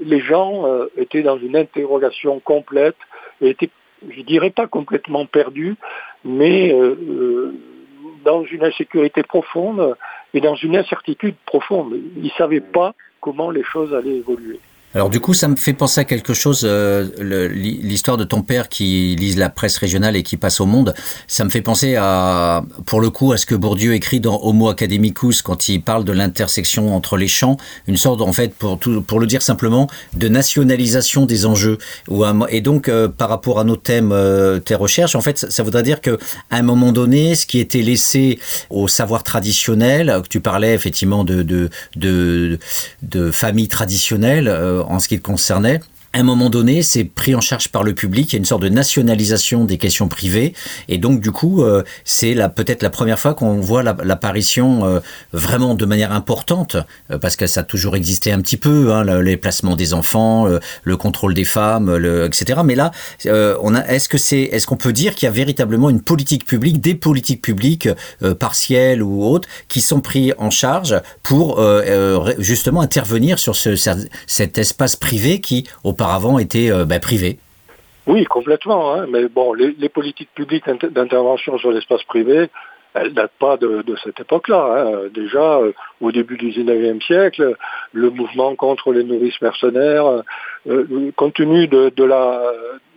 les 0.00 0.20
gens 0.20 0.64
étaient 0.96 1.24
dans 1.24 1.36
une 1.38 1.56
interrogation 1.56 2.38
complète 2.38 2.94
et 3.40 3.48
étaient, 3.48 3.70
je 4.08 4.22
dirais 4.22 4.50
pas 4.50 4.68
complètement 4.68 5.26
perdus, 5.26 5.74
mais 6.24 6.72
dans 8.24 8.44
une 8.44 8.62
insécurité 8.62 9.24
profonde 9.24 9.96
et 10.34 10.40
dans 10.40 10.54
une 10.54 10.76
incertitude 10.76 11.34
profonde. 11.46 11.98
Ils 12.16 12.22
ne 12.22 12.30
savaient 12.30 12.60
pas 12.60 12.94
comment 13.20 13.50
les 13.50 13.64
choses 13.64 13.92
allaient 13.92 14.18
évoluer. 14.18 14.60
Alors 14.92 15.08
du 15.08 15.20
coup, 15.20 15.34
ça 15.34 15.46
me 15.46 15.54
fait 15.54 15.72
penser 15.72 16.00
à 16.00 16.04
quelque 16.04 16.34
chose, 16.34 16.62
euh, 16.64 17.48
l'histoire 17.52 18.16
de 18.16 18.24
ton 18.24 18.42
père 18.42 18.68
qui 18.68 19.14
lise 19.16 19.36
la 19.36 19.48
presse 19.48 19.76
régionale 19.78 20.16
et 20.16 20.24
qui 20.24 20.36
passe 20.36 20.60
au 20.60 20.66
monde. 20.66 20.94
Ça 21.28 21.44
me 21.44 21.50
fait 21.50 21.60
penser 21.62 21.94
à, 21.94 22.64
pour 22.86 23.00
le 23.00 23.08
coup, 23.10 23.30
à 23.30 23.36
ce 23.36 23.46
que 23.46 23.54
Bourdieu 23.54 23.94
écrit 23.94 24.18
dans 24.18 24.40
Homo 24.42 24.68
Academicus 24.68 25.42
quand 25.42 25.68
il 25.68 25.80
parle 25.80 26.04
de 26.04 26.10
l'intersection 26.10 26.94
entre 26.96 27.16
les 27.16 27.28
champs, 27.28 27.56
une 27.86 27.96
sorte, 27.96 28.20
en 28.20 28.32
fait, 28.32 28.52
pour 28.52 29.20
le 29.20 29.26
dire 29.28 29.42
simplement, 29.42 29.88
de 30.16 30.26
nationalisation 30.26 31.24
des 31.24 31.46
enjeux. 31.46 31.78
Et 32.48 32.60
donc, 32.60 32.88
euh, 32.88 33.06
par 33.06 33.28
rapport 33.28 33.60
à 33.60 33.64
nos 33.64 33.76
thèmes, 33.76 34.10
euh, 34.10 34.58
tes 34.58 34.74
recherches, 34.74 35.14
en 35.14 35.20
fait, 35.20 35.38
ça, 35.38 35.62
voudrait 35.62 35.84
dire 35.84 36.00
que 36.00 36.18
à 36.50 36.56
un 36.56 36.62
moment 36.62 36.90
donné, 36.90 37.36
ce 37.36 37.46
qui 37.46 37.60
était 37.60 37.82
laissé 37.82 38.40
au 38.70 38.88
savoir 38.88 39.22
traditionnel, 39.22 40.20
que 40.24 40.28
tu 40.28 40.40
parlais 40.40 40.74
effectivement 40.74 41.22
de 41.22 41.42
de 41.42 41.70
de, 41.96 43.30
famille 43.30 43.68
traditionnelle 43.68 44.48
en 44.88 44.98
ce 44.98 45.08
qui 45.08 45.18
te 45.18 45.26
concernait. 45.26 45.80
À 46.12 46.18
un 46.18 46.22
moment 46.24 46.50
donné, 46.50 46.82
c'est 46.82 47.04
pris 47.04 47.36
en 47.36 47.40
charge 47.40 47.68
par 47.68 47.84
le 47.84 47.94
public. 47.94 48.32
Il 48.32 48.34
y 48.34 48.36
a 48.36 48.38
une 48.40 48.44
sorte 48.44 48.62
de 48.62 48.68
nationalisation 48.68 49.64
des 49.64 49.78
questions 49.78 50.08
privées, 50.08 50.54
et 50.88 50.98
donc 50.98 51.20
du 51.20 51.30
coup, 51.30 51.62
euh, 51.62 51.84
c'est 52.04 52.34
peut-être 52.56 52.82
la 52.82 52.90
première 52.90 53.16
fois 53.20 53.34
qu'on 53.34 53.60
voit 53.60 53.84
la- 53.84 53.96
l'apparition 54.02 54.84
euh, 54.84 54.98
vraiment 55.32 55.76
de 55.76 55.84
manière 55.86 56.10
importante, 56.10 56.76
euh, 57.12 57.18
parce 57.18 57.36
que 57.36 57.46
ça 57.46 57.60
a 57.60 57.62
toujours 57.62 57.94
existé 57.94 58.32
un 58.32 58.40
petit 58.40 58.56
peu, 58.56 58.92
hein, 58.92 59.04
le- 59.04 59.20
les 59.22 59.36
placements 59.36 59.76
des 59.76 59.94
enfants, 59.94 60.46
le, 60.46 60.58
le 60.82 60.96
contrôle 60.96 61.32
des 61.32 61.44
femmes, 61.44 61.88
etc. 62.26 62.62
Mais 62.64 62.74
là, 62.74 62.90
euh, 63.26 63.56
est-ce 63.86 64.08
que 64.08 64.18
c'est, 64.18 64.40
est-ce 64.40 64.66
qu'on 64.66 64.76
peut 64.76 64.92
dire 64.92 65.14
qu'il 65.14 65.26
y 65.26 65.28
a 65.28 65.32
véritablement 65.32 65.90
une 65.90 66.02
politique 66.02 66.44
publique, 66.44 66.80
des 66.80 66.96
politiques 66.96 67.40
publiques 67.40 67.88
euh, 68.24 68.34
partielles 68.34 69.00
ou 69.00 69.22
autres, 69.24 69.48
qui 69.68 69.80
sont 69.80 70.00
pris 70.00 70.32
en 70.38 70.50
charge 70.50 71.00
pour 71.22 71.60
euh, 71.60 71.82
euh, 71.86 72.34
justement 72.38 72.80
intervenir 72.80 73.38
sur 73.38 73.54
ce, 73.54 73.76
ce- 73.76 74.08
cet 74.26 74.58
espace 74.58 74.96
privé 74.96 75.40
qui 75.40 75.68
auparavant 76.00 76.38
était 76.38 76.70
euh, 76.70 76.84
bah. 76.84 76.98
Oui, 78.06 78.24
complètement. 78.24 78.94
hein, 78.94 79.06
Mais 79.08 79.28
bon, 79.28 79.52
les, 79.52 79.88
politiques 79.88 80.30
publiques 80.34 80.66
d'inter- 80.66 80.88
d'intervention 80.88 81.58
sur 81.58 81.70
l'espace 81.70 82.02
privé, 82.04 82.48
elles 82.94 83.12
datent 83.12 83.38
pas 83.38 83.56
de, 83.56 83.84
cette 84.02 84.18
époque-là. 84.20 84.62
hein. 84.78 85.08
Déjà, 85.14 85.58
euh, 85.58 85.72
au 86.00 86.10
début 86.10 86.36
du 86.36 86.50
19e 86.50 87.02
siècle, 87.02 87.54
le 87.92 88.10
mouvement 88.10 88.54
contre 88.56 88.92
les 88.92 89.04
nourrices 89.04 89.40
mercenaires, 89.42 90.22
euh, 90.68 91.10
compte 91.16 91.34
tenu 91.34 91.68
de, 91.68 91.92
de 91.94 92.04
la 92.04 92.42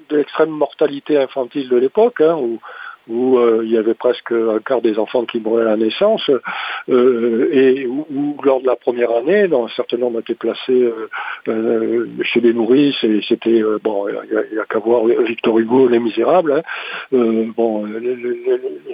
de 0.09 0.17
l'extrême 0.17 0.49
mortalité 0.49 1.17
infantile 1.17 1.69
de 1.69 1.77
l'époque, 1.77 2.21
hein, 2.21 2.35
où, 2.35 2.59
où 3.07 3.37
euh, 3.37 3.61
il 3.63 3.71
y 3.71 3.77
avait 3.77 3.93
presque 3.93 4.31
un 4.31 4.59
quart 4.59 4.81
des 4.81 4.97
enfants 4.97 5.25
qui 5.25 5.39
mouraient 5.39 5.63
à 5.63 5.71
la 5.71 5.77
naissance, 5.77 6.29
euh, 6.89 7.49
et 7.51 7.85
où, 7.85 8.37
lors 8.43 8.61
de 8.61 8.67
la 8.67 8.75
première 8.75 9.11
année, 9.11 9.43
un 9.43 9.67
certain 9.75 9.97
nombre 9.97 10.19
étaient 10.19 10.35
placés 10.35 10.91
euh, 11.47 12.07
chez 12.23 12.41
les 12.41 12.53
nourrices, 12.53 13.03
et 13.03 13.21
c'était, 13.27 13.61
bon, 13.83 14.07
il 14.07 14.53
n'y 14.53 14.59
a, 14.59 14.65
qu'à 14.65 14.79
voir 14.79 15.05
Victor 15.05 15.59
Hugo, 15.59 15.87
Les 15.87 15.99
Misérables, 15.99 16.63
hein, 17.11 17.45
bon, 17.55 17.85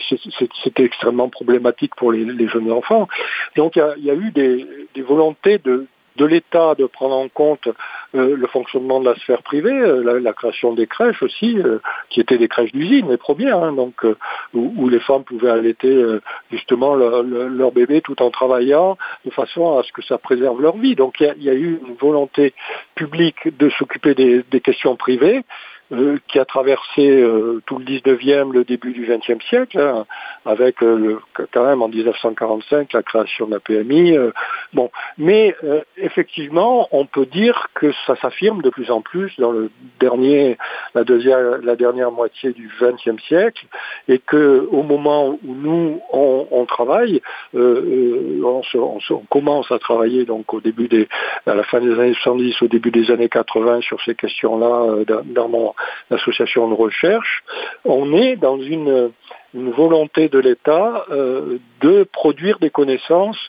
c'était 0.10 0.84
extrêmement 0.84 1.30
problématique 1.30 1.96
pour 1.96 2.12
les, 2.12 2.48
jeunes 2.48 2.72
enfants. 2.72 3.08
Donc 3.56 3.76
il 3.76 4.04
y 4.04 4.10
a, 4.10 4.16
eu 4.16 4.32
des, 4.32 4.66
des 4.96 5.02
volontés 5.02 5.60
de 5.60 6.26
l'État 6.26 6.76
de 6.76 6.86
prendre 6.86 7.16
en 7.16 7.30
compte 7.30 7.68
euh, 8.16 8.36
le 8.36 8.48
fonctionnement 8.48 9.00
de 9.00 9.06
la 9.06 9.16
sphère 9.16 9.44
privée, 9.44 9.72
euh, 9.72 10.04
la, 10.04 10.20
la 10.20 10.34
création 10.34 10.74
des 10.74 10.88
crèches 10.88 11.22
aussi, 11.22 11.60
euh, 11.60 11.80
qui 12.10 12.20
étaient 12.20 12.38
des 12.38 12.48
crèches 12.48 12.72
d'usine, 12.72 13.10
les 13.10 13.18
premières, 13.18 13.64
hein, 13.64 13.74
donc 13.74 14.04
euh, 14.04 14.16
où, 14.54 14.74
où 14.78 14.90
les 14.90 15.00
femmes 15.00 15.24
pouvaient 15.24 15.52
allaiter 15.52 15.94
euh, 15.94 16.22
justement 16.52 16.96
leur, 16.96 17.72
bébé 17.72 18.02
tout 18.02 18.20
en 18.22 18.32
travaillant, 18.32 18.98
de 19.26 19.32
façon 19.32 19.78
à 19.78 19.84
ce 19.84 19.92
que 19.92 20.02
ça 20.02 20.18
préserve 20.18 20.60
leur 20.62 20.78
vie. 20.78 20.96
Donc 20.96 21.20
il 21.20 21.34
y 21.38 21.46
y 21.46 21.50
a 21.50 21.54
eu 21.54 21.80
une 21.88 21.96
volonté 21.96 22.54
publique 22.96 23.58
de 23.58 23.70
s'occuper 23.70 24.16
des, 24.16 24.44
des 24.50 24.62
questions 24.62 24.96
privées. 24.96 25.44
Euh, 25.92 26.18
qui 26.28 26.40
a 26.40 26.46
traversé 26.46 27.10
euh, 27.10 27.62
tout 27.66 27.80
le 27.80 27.86
19e, 27.86 28.52
le 28.54 28.64
début 28.64 28.92
du 28.94 29.06
20e 29.08 29.42
siècle, 29.48 29.80
hein, 29.80 30.06
avec 30.46 30.84
euh, 30.84 30.96
le- 30.98 31.20
quand 31.52 31.66
même 31.66 31.82
en 31.82 31.88
1945 31.88 32.94
la 32.94 33.04
création 33.04 33.48
de 33.48 33.54
la 33.54 33.60
PMI. 33.60 34.16
euh, 34.18 34.32
bon, 34.74 34.92
mais 35.18 35.56
effectivement, 35.98 36.88
on 36.92 37.06
peut 37.06 37.26
dire 37.26 37.68
que 37.74 37.92
ça 38.06 38.16
s'affirme 38.18 38.62
de 38.62 38.70
plus 38.70 38.92
en 38.92 39.02
plus 39.02 39.34
dans 39.40 39.52
le 39.52 39.72
dernier, 40.00 40.58
la 40.96 41.04
deuxième, 41.04 41.62
la 41.64 41.76
dernière 41.76 42.12
moitié 42.12 42.52
du 42.54 42.70
XXe 42.80 43.22
siècle, 43.24 43.66
et 44.08 44.20
que 44.20 44.68
au 44.72 44.84
moment 44.84 45.30
où 45.30 45.56
nous 45.56 46.02
on, 46.12 46.48
on 46.52 46.66
travaille, 46.66 47.22
on, 47.54 48.62
se- 48.64 48.78
on 48.78 49.00
se- 49.00 49.14
on 49.14 49.24
commence 49.30 49.72
à 49.72 49.80
travailler 49.80 50.26
donc 50.26 50.54
au 50.54 50.62
début 50.62 50.88
des, 50.88 51.08
à 51.46 51.56
la 51.56 51.64
fin 51.64 51.80
des 51.80 51.92
années 51.94 52.14
70, 52.14 52.62
au 52.62 52.68
début 52.68 52.92
des 52.92 53.12
années 53.12 53.30
80 53.30 53.82
sur 53.82 54.02
ces 54.04 54.16
questions-là 54.16 55.04
dans 55.26 55.50
mon 55.50 55.74
association 56.12 56.68
de 56.70 56.74
recherche, 56.74 57.44
on 57.86 58.14
est 58.14 58.36
dans 58.36 58.60
une 58.60 59.12
une 59.54 59.72
volonté 59.72 60.30
de 60.30 60.40
l'État 60.40 61.06
euh, 61.12 61.58
de 61.82 62.04
produire 62.04 62.60
des 62.60 62.70
connaissances 62.70 63.40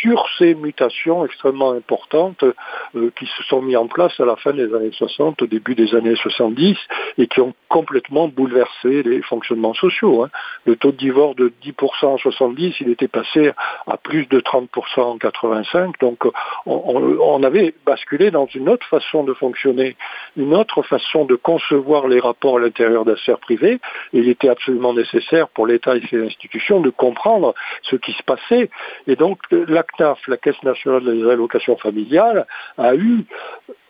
sur 0.00 0.26
ces 0.38 0.54
mutations 0.54 1.24
extrêmement 1.24 1.72
importantes 1.72 2.44
euh, 2.94 3.10
qui 3.16 3.26
se 3.26 3.42
sont 3.44 3.62
mises 3.62 3.76
en 3.76 3.86
place 3.86 4.18
à 4.20 4.24
la 4.24 4.36
fin 4.36 4.52
des 4.52 4.74
années 4.74 4.90
60, 4.92 5.42
au 5.42 5.46
début 5.46 5.74
des 5.74 5.94
années 5.94 6.16
70, 6.16 6.76
et 7.18 7.26
qui 7.26 7.40
ont 7.40 7.54
complètement 7.68 8.28
bouleversé 8.28 9.02
les 9.02 9.22
fonctionnements 9.22 9.74
sociaux. 9.74 10.24
hein. 10.24 10.30
Le 10.66 10.76
taux 10.76 10.92
de 10.92 10.96
divorce 10.96 11.36
de 11.36 11.52
10% 11.64 12.06
en 12.06 12.18
70, 12.18 12.74
il 12.80 12.90
était 12.90 13.08
passé 13.08 13.52
à 13.86 13.96
plus 13.96 14.26
de 14.26 14.40
30% 14.40 15.00
en 15.00 15.18
85, 15.18 15.98
donc 16.00 16.24
on, 16.66 17.42
avait 17.42 17.74
basculé 17.86 18.30
dans 18.30 18.46
une 18.46 18.68
autre 18.68 18.86
façon 18.86 19.24
de 19.24 19.32
fonctionner, 19.32 19.96
une 20.36 20.54
autre 20.54 20.82
façon 20.82 21.24
de 21.24 21.36
concevoir 21.36 22.06
les 22.06 22.20
rapports 22.20 22.58
à 22.58 22.60
l'intérieur 22.60 23.04
de 23.04 23.12
la 23.12 23.16
sphère 23.16 23.38
privée, 23.38 23.80
et 24.12 24.18
il 24.18 24.28
était 24.28 24.50
absolument 24.50 24.92
nécessaire 24.92 25.29
pour 25.54 25.66
l'État 25.66 25.96
et 25.96 26.02
ses 26.08 26.24
institutions 26.24 26.80
de 26.80 26.90
comprendre 26.90 27.54
ce 27.82 27.96
qui 27.96 28.12
se 28.12 28.22
passait. 28.22 28.70
Et 29.06 29.16
donc 29.16 29.38
la 29.50 29.82
CNAF, 29.82 30.18
la 30.28 30.36
Caisse 30.36 30.62
nationale 30.62 31.04
des 31.04 31.28
allocations 31.28 31.76
familiales, 31.76 32.46
a 32.78 32.94
eu 32.94 33.24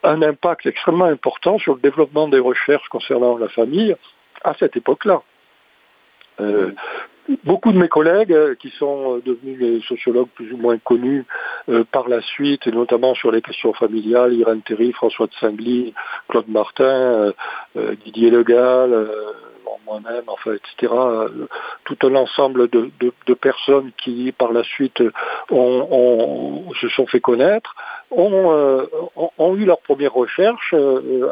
un 0.03 0.22
impact 0.22 0.66
extrêmement 0.66 1.07
important 1.07 1.59
sur 1.59 1.74
le 1.74 1.80
développement 1.80 2.28
des 2.28 2.38
recherches 2.38 2.88
concernant 2.88 3.36
la 3.38 3.49
famille 3.49 3.95
à 4.43 4.55
cette 4.55 4.76
époque-là. 4.76 5.22
Euh, 6.41 6.72
beaucoup 7.45 7.72
de 7.72 7.78
mes 7.78 7.88
collègues 7.88 8.32
euh, 8.32 8.55
qui 8.55 8.70
sont 8.70 9.16
euh, 9.16 9.22
devenus 9.24 9.59
des 9.59 9.80
sociologues 9.82 10.28
plus 10.34 10.53
ou 10.53 10.57
moins 10.57 10.78
connus 10.78 11.24
par 11.93 12.09
la 12.09 12.20
suite, 12.22 12.66
et 12.66 12.72
notamment 12.72 13.14
sur 13.14 13.30
les 13.30 13.43
questions 13.43 13.72
familiales, 13.72 14.32
Irène 14.34 14.62
Théry, 14.62 14.93
François 14.93 15.26
de 15.26 15.34
Singly, 15.34 15.95
Claude 16.28 16.49
Martin, 16.49 17.32
Didier 18.05 18.30
Legal, 18.30 19.09
moi-même, 19.87 20.25
enfin, 20.27 20.53
etc. 20.53 20.93
euh, 20.93 21.47
Tout 21.85 21.99
un 22.07 22.15
ensemble 22.15 22.69
de, 22.69 22.91
personnes 23.35 23.93
qui, 24.03 24.33
par 24.33 24.53
la 24.53 24.63
suite, 24.65 25.03
ont, 25.51 26.65
se 26.81 26.89
sont 26.89 27.07
fait 27.07 27.21
connaître, 27.21 27.75
ont, 28.11 28.53
euh, 28.53 28.87
eu 29.57 29.65
leur 29.65 29.81
première 29.81 30.13
recherche 30.13 30.75
euh, 30.75 31.29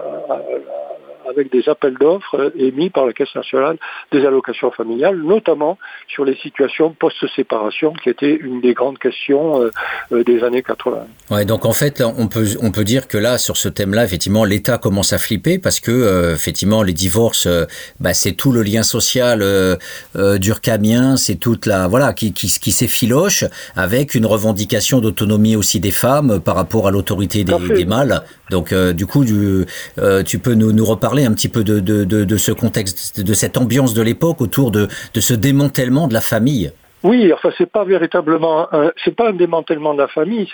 avec 1.29 1.53
des 1.53 1.69
appels 1.69 1.95
d'offres 1.95 2.53
émis 2.57 2.91
par 2.91 3.07
la 3.07 3.13
Caisse 3.13 3.35
nationale 3.35 3.77
des 4.13 4.25
allocations 4.25 4.71
familiales, 4.71 5.17
notamment 5.17 5.79
sur 6.09 6.25
les 6.25 6.37
situations 6.37 6.95
post-séparation, 6.99 7.93
qui 7.93 8.09
était 8.09 8.35
une 8.35 8.61
des 8.61 8.75
grandes 8.75 8.99
questions 8.99 9.63
euh, 9.63 9.71
euh, 10.13 10.25
des 10.25 10.43
années 10.45 10.63
80. 10.63 11.07
Ouais, 11.31 11.45
donc 11.45 11.65
en 11.65 11.73
fait, 11.73 11.99
là, 11.99 12.13
on 12.17 12.29
peut 12.29 12.47
on 12.63 12.71
peut 12.71 12.85
dire 12.85 13.09
que 13.09 13.19
là, 13.19 13.39
sur 13.39 13.57
ce 13.57 13.69
thème-là, 13.69 14.05
effectivement, 14.05 14.45
l'État 14.45 14.79
commence 14.79 15.13
à 15.13 15.19
flipper 15.19 15.59
parce 15.59 15.81
que 15.81 15.91
euh, 15.91 16.35
effectivement, 16.35 16.83
les 16.83 16.93
divorces, 16.93 17.47
euh, 17.47 17.65
bah, 18.01 18.15
c'est 18.15 18.33
tout 18.33 18.53
le 18.53 18.63
lien 18.63 18.83
social 18.83 19.43
euh, 19.43 19.77
euh, 20.17 20.39
durkheimien, 20.39 21.17
c'est 21.17 21.37
toute 21.37 21.67
la 21.67 21.89
voilà 21.89 22.13
qui 22.13 22.33
qui, 22.33 22.49
qui 22.49 22.73
s'effiloche 22.73 23.45
avec 23.77 24.15
une 24.15 24.27
revendication 24.27 25.01
d'autonomie 25.01 25.57
aussi 25.57 25.81
des 25.81 25.91
femmes 25.91 26.41
par 26.41 26.57
rapport 26.57 26.87
à 26.87 26.91
l'autorité 26.91 27.45
des, 27.45 27.85
mâles. 27.85 28.23
Donc 28.51 28.73
euh, 28.73 28.93
du 28.93 29.07
coup, 29.07 29.25
du, 29.25 29.67
euh, 29.99 30.23
tu 30.23 30.39
peux 30.39 30.55
nous, 30.55 30.73
nous 30.73 30.85
reparler 30.85 31.18
un 31.25 31.33
petit 31.33 31.49
peu 31.49 31.65
de, 31.65 31.81
de, 31.81 32.05
de, 32.05 32.37
ce 32.37 32.53
contexte, 32.53 33.21
de 33.21 33.35
cette 33.35 33.57
ambiance 33.57 33.95
de 33.95 34.03
l'époque 34.03 34.41
autour 34.41 34.71
de, 34.71 34.89
de 35.15 35.21
ce 35.21 35.35
démantèlement 35.35 36.09
de 36.09 36.15
la 36.15 36.21
famille. 36.21 36.73
Oui, 37.05 37.33
enfin 37.33 37.51
c'est 37.57 37.71
pas 37.71 37.85
véritablement, 37.85 38.69
c'est 39.05 39.15
pas 39.15 39.29
un 39.29 39.33
démantèlement 39.33 39.95
de 39.95 40.01
la 40.01 40.09
famille, 40.09 40.49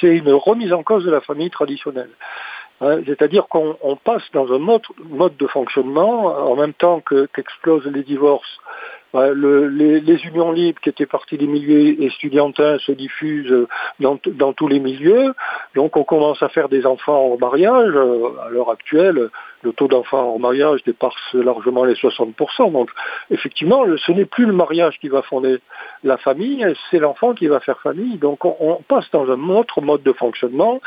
c'est 0.00 0.16
une 0.16 0.32
remise 0.32 0.72
en 0.72 0.82
cause 0.82 1.04
de 1.04 1.10
la 1.10 1.20
famille 1.20 1.50
traditionnelle. 1.50 2.08
Hein, 2.80 3.00
C'est-à-dire 3.06 3.46
qu'on 3.48 3.76
on 3.82 3.96
passe 3.96 4.22
dans 4.32 4.52
un 4.52 4.58
mode, 4.58 4.82
mode 5.10 5.36
de 5.36 5.46
fonctionnement 5.46 6.26
en 6.26 6.56
même 6.56 6.72
temps 6.74 7.00
que- 7.00 7.26
qu'explosent 7.34 7.86
les 7.86 8.02
divorces. 8.02 8.58
Le- 9.34 9.68
les, 9.68 10.24
unions 10.26 10.52
libres 10.52 10.80
qui 10.80 10.88
étaient 10.88 11.06
parties 11.06 11.38
des 11.38 11.46
milieux 11.46 12.02
estudiantins 12.02 12.78
se 12.78 12.92
diffusent 12.92 13.66
dans, 14.00 14.18
dans 14.26 14.52
tous 14.52 14.68
les 14.68 14.80
milieux. 14.80 15.34
Donc 15.74 15.96
on 15.96 16.04
commence 16.04 16.42
à 16.42 16.48
faire 16.48 16.68
des 16.68 16.86
enfants 16.86 17.32
en 17.32 17.38
mariage. 17.38 17.92
Euh, 17.94 18.28
À 18.46 18.50
l'heure 18.50 18.70
actuelle, 18.70 19.30
le 19.66 19.72
taux 19.72 19.88
d'enfants 19.88 20.34
en 20.34 20.38
mariage 20.38 20.82
dépasse 20.84 21.14
largement 21.32 21.84
les 21.84 21.94
60%. 21.94 22.72
Donc 22.72 22.90
effectivement, 23.30 23.84
ce 24.06 24.12
n'est 24.12 24.24
plus 24.24 24.46
le 24.46 24.52
mariage 24.52 24.98
qui 25.00 25.08
va 25.08 25.22
fonder 25.22 25.58
la 26.04 26.16
famille, 26.16 26.64
c'est 26.90 26.98
l'enfant 26.98 27.34
qui 27.34 27.48
va 27.48 27.60
faire 27.60 27.80
famille. 27.80 28.16
Donc 28.18 28.44
on, 28.44 28.76
passe 28.88 29.10
dans 29.12 29.28
un 29.30 29.48
autre 29.50 29.80
mode 29.80 30.02
de 30.02 30.12
fonctionnement 30.12 30.80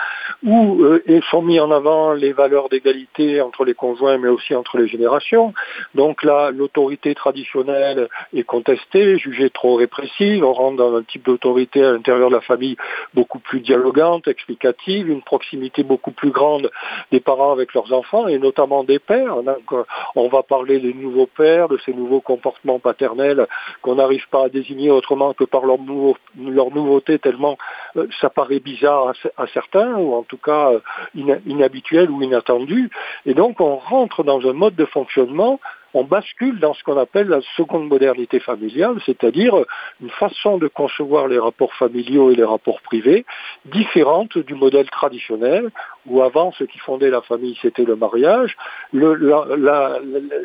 où 0.43 0.83
euh, 0.83 1.21
sont 1.29 1.41
mis 1.41 1.59
en 1.59 1.71
avant 1.71 2.13
les 2.13 2.31
valeurs 2.31 2.69
d'égalité 2.69 3.41
entre 3.41 3.65
les 3.65 3.73
conjoints 3.73 4.17
mais 4.17 4.29
aussi 4.29 4.55
entre 4.55 4.77
les 4.77 4.87
générations. 4.87 5.53
Donc 5.95 6.23
là, 6.23 6.51
l'autorité 6.51 7.13
traditionnelle 7.15 8.07
est 8.33 8.43
contestée, 8.43 9.17
jugée 9.17 9.49
trop 9.49 9.75
répressive. 9.75 10.43
On 10.43 10.53
rentre 10.53 10.77
dans 10.77 10.95
un 10.95 11.03
type 11.03 11.25
d'autorité 11.25 11.83
à 11.83 11.91
l'intérieur 11.91 12.29
de 12.29 12.35
la 12.35 12.41
famille 12.41 12.77
beaucoup 13.13 13.39
plus 13.39 13.59
dialogante, 13.59 14.27
explicative, 14.27 15.09
une 15.09 15.21
proximité 15.21 15.83
beaucoup 15.83 16.11
plus 16.11 16.31
grande 16.31 16.71
des 17.11 17.19
parents 17.19 17.51
avec 17.51 17.73
leurs 17.73 17.91
enfants 17.91 18.27
et 18.27 18.39
notamment 18.39 18.68
des 18.83 18.99
pères. 18.99 19.43
Donc, 19.43 19.71
euh, 19.73 19.83
on 20.15 20.27
va 20.27 20.43
parler 20.43 20.79
des 20.79 20.93
nouveaux 20.93 21.27
pères, 21.27 21.67
de 21.67 21.77
ces 21.85 21.93
nouveaux 21.93 22.21
comportements 22.21 22.79
paternels 22.79 23.47
qu'on 23.81 23.95
n'arrive 23.95 24.27
pas 24.29 24.45
à 24.45 24.49
désigner 24.49 24.91
autrement 24.91 25.33
que 25.33 25.43
par 25.43 25.65
leur, 25.65 25.79
nouveau, 25.79 26.15
leur 26.37 26.71
nouveauté 26.71 27.19
tellement 27.19 27.57
euh, 27.97 28.07
ça 28.21 28.29
paraît 28.29 28.59
bizarre 28.59 29.13
à, 29.37 29.47
certains 29.47 29.95
ou 29.95 30.13
en 30.13 30.23
tout 30.23 30.37
cas 30.37 30.71
euh, 30.71 30.79
in, 31.17 31.39
inhabituel 31.45 32.09
ou 32.09 32.21
inattendu. 32.21 32.89
Et 33.25 33.33
donc 33.33 33.59
on 33.59 33.75
rentre 33.75 34.23
dans 34.23 34.47
un 34.47 34.53
mode 34.53 34.75
de 34.75 34.85
fonctionnement 34.85 35.59
on 35.93 36.03
bascule 36.03 36.59
dans 36.59 36.73
ce 36.73 36.83
qu'on 36.83 36.97
appelle 36.97 37.27
la 37.27 37.41
seconde 37.55 37.87
modernité 37.87 38.39
familiale, 38.39 38.97
c'est-à-dire 39.05 39.55
une 40.01 40.09
façon 40.09 40.57
de 40.57 40.67
concevoir 40.67 41.27
les 41.27 41.39
rapports 41.39 41.73
familiaux 41.73 42.31
et 42.31 42.35
les 42.35 42.43
rapports 42.43 42.81
privés 42.81 43.25
différente 43.65 44.37
du 44.37 44.55
modèle 44.55 44.89
traditionnel, 44.89 45.69
où 46.05 46.21
avant 46.21 46.51
ce 46.51 46.63
qui 46.63 46.79
fondait 46.79 47.09
la 47.09 47.21
famille 47.21 47.57
c'était 47.61 47.85
le 47.85 47.95
mariage, 47.95 48.55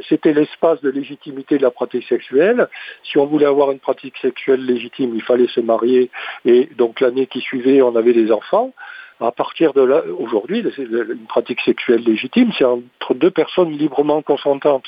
c'était 0.09 0.33
l'espace 0.33 0.81
de 0.81 0.91
légitimité 0.91 1.59
de 1.59 1.63
la 1.63 1.71
pratique 1.71 2.07
sexuelle. 2.09 2.69
Si 3.03 3.19
on 3.19 3.27
voulait 3.27 3.47
avoir 3.47 3.71
une 3.71 3.81
pratique 3.81 4.17
sexuelle 4.19 4.65
légitime, 4.65 5.15
il 5.15 5.23
fallait 5.23 5.49
se 5.49 5.61
marier, 5.61 6.11
et 6.45 6.69
donc 6.77 7.01
l'année 7.01 7.27
qui 7.27 7.41
suivait, 7.41 7.83
on 7.83 7.97
avait 7.97 8.13
des 8.13 8.33
enfants 8.33 8.73
à 9.21 9.31
partir 9.31 9.73
de 9.73 9.83
là, 9.83 10.03
aujourd'hui, 10.19 10.65
une 10.79 11.27
pratique 11.29 11.61
sexuelle 11.61 12.03
légitime, 12.03 12.51
c'est 12.59 12.65
entre 12.65 13.15
deux 13.15 13.31
personnes 13.31 13.71
librement 13.71 14.23
consentantes. 14.23 14.87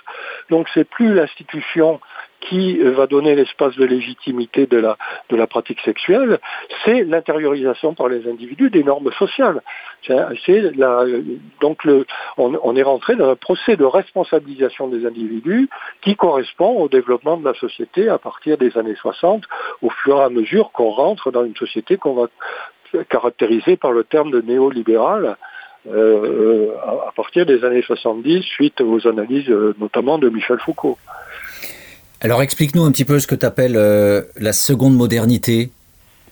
Donc 0.51 0.69
c'est 0.75 0.85
plus 0.89 1.15
l'institution 1.15 2.01
qui 2.41 2.79
va 2.79 3.07
donner 3.07 3.35
l'espace 3.35 3.75
de 3.77 3.85
légitimité 3.85 4.67
de 4.67 4.77
la, 4.77 5.47
pratique 5.47 5.81
sexuelle, 5.81 6.39
c'est 6.85 7.03
l'intériorisation 7.05 7.95
par 7.95 8.09
les 8.09 8.29
individus 8.29 8.71
des 8.71 8.85
normes 8.85 9.11
sociales. 9.13 9.63
C'est 10.07 10.73
donc 11.61 11.85
le, 11.85 12.07
on, 12.37 12.77
est 12.77 12.83
rentré 12.83 13.17
dans 13.17 13.31
un 13.31 13.37
procès 13.37 13.77
de 13.77 13.85
responsabilisation 13.85 14.89
des 14.89 15.07
individus 15.07 15.69
qui 16.03 16.15
correspond 16.15 16.79
au 16.79 16.89
développement 16.89 17.37
de 17.37 17.45
la 17.45 17.55
société 17.55 18.09
à 18.09 18.19
partir 18.19 18.59
des 18.59 18.77
années 18.79 18.97
60, 18.97 19.45
au 19.83 19.91
fur 19.91 20.19
et 20.19 20.25
à 20.25 20.29
mesure 20.29 20.71
qu'on 20.73 20.91
rentre 20.91 21.31
dans 21.33 21.45
une 21.45 21.57
société 21.57 21.97
qu'on 21.97 22.15
va 22.15 22.29
caractérisé 23.09 23.77
par 23.77 23.93
le 23.93 24.05
terme 24.05 24.31
de 24.31 24.41
néolibéral 24.41 25.37
euh, 25.89 26.71
à 27.07 27.13
partir 27.15 27.47
des 27.47 27.65
années 27.65 27.83
70 27.83 28.43
suite 28.43 28.81
aux 28.81 29.07
analyses 29.07 29.49
euh, 29.49 29.75
notamment 29.79 30.19
de 30.19 30.29
Michel 30.29 30.59
Foucault. 30.59 30.99
Alors 32.21 32.43
explique-nous 32.43 32.85
un 32.85 32.91
petit 32.91 33.05
peu 33.05 33.21
ce 33.21 33.27
que 33.27 33.35
tu 33.35 33.47
appelles 33.47 33.77
euh, 33.77 34.23
la 34.37 34.53
seconde 34.53 34.97
modernité. 34.97 35.71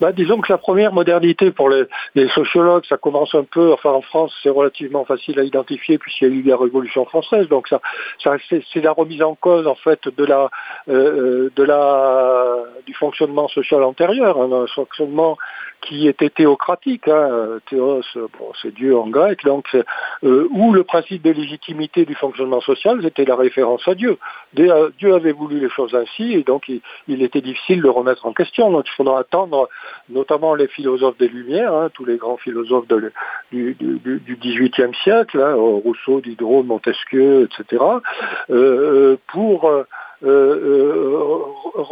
Bah, 0.00 0.10
disons 0.10 0.40
que 0.40 0.50
la 0.50 0.58
première 0.58 0.92
modernité 0.92 1.52
pour 1.52 1.68
les, 1.68 1.84
les, 2.16 2.28
sociologues, 2.30 2.84
ça 2.88 2.96
commence 2.96 3.34
un 3.34 3.44
peu, 3.44 3.72
enfin 3.72 3.90
en 3.90 4.02
France 4.02 4.34
c'est 4.42 4.50
relativement 4.50 5.04
facile 5.04 5.38
à 5.38 5.44
identifier 5.44 5.98
puisqu'il 5.98 6.28
y 6.28 6.30
a 6.32 6.34
eu 6.34 6.42
la 6.42 6.56
Révolution 6.56 7.04
française, 7.04 7.46
donc 7.48 7.68
ça, 7.68 7.80
ça 8.22 8.34
c'est 8.50 8.80
la 8.80 8.90
remise 8.90 9.22
en 9.22 9.36
cause 9.36 9.68
en 9.68 9.76
fait 9.76 10.00
de 10.08 10.24
la, 10.24 10.50
euh, 10.88 11.50
de 11.54 11.62
la, 11.62 12.56
du 12.86 12.94
fonctionnement 12.94 13.46
social 13.46 13.84
antérieur, 13.84 14.40
hein, 14.42 14.50
un 14.52 14.66
fonctionnement 14.66 15.38
qui 15.84 16.08
était 16.08 16.30
théocratique, 16.30 17.08
hein, 17.08 17.60
théos, 17.68 18.02
bon, 18.16 18.52
c'est 18.60 18.72
Dieu 18.74 18.96
en 18.96 19.08
grec, 19.08 19.44
donc 19.44 19.66
euh, 20.24 20.48
où 20.50 20.72
le 20.72 20.82
principe 20.84 21.22
de 21.22 21.30
légitimité 21.30 22.04
du 22.04 22.14
fonctionnement 22.14 22.60
social 22.60 23.00
c'était 23.02 23.24
la 23.24 23.36
référence 23.36 23.86
à 23.86 23.94
Dieu. 23.94 24.18
Dieu 24.54 25.14
avait 25.14 25.32
voulu 25.32 25.60
les 25.60 25.68
choses 25.68 25.94
ainsi 25.94 26.32
et 26.32 26.42
donc 26.42 26.68
il, 26.68 27.22
était 27.22 27.40
difficile 27.40 27.82
de 27.82 27.88
remettre 27.88 28.26
en 28.26 28.32
question, 28.32 28.70
donc 28.70 28.84
il 28.86 28.94
faudra 28.96 29.20
attendre 29.20 29.68
notamment 30.08 30.54
les 30.54 30.68
philosophes 30.68 31.18
des 31.18 31.28
Lumières, 31.28 31.72
hein, 31.72 31.90
tous 31.92 32.04
les 32.04 32.16
grands 32.16 32.36
philosophes 32.36 32.86
du, 33.52 33.76
XVIIIe 34.40 34.94
siècle, 35.02 35.40
hein, 35.40 35.54
Rousseau, 35.54 36.20
Diderot, 36.20 36.62
Montesquieu, 36.62 37.48
etc., 37.50 37.82
euh, 38.50 39.16
pour 39.28 39.68
euh, 39.68 39.84
euh, 40.24 40.83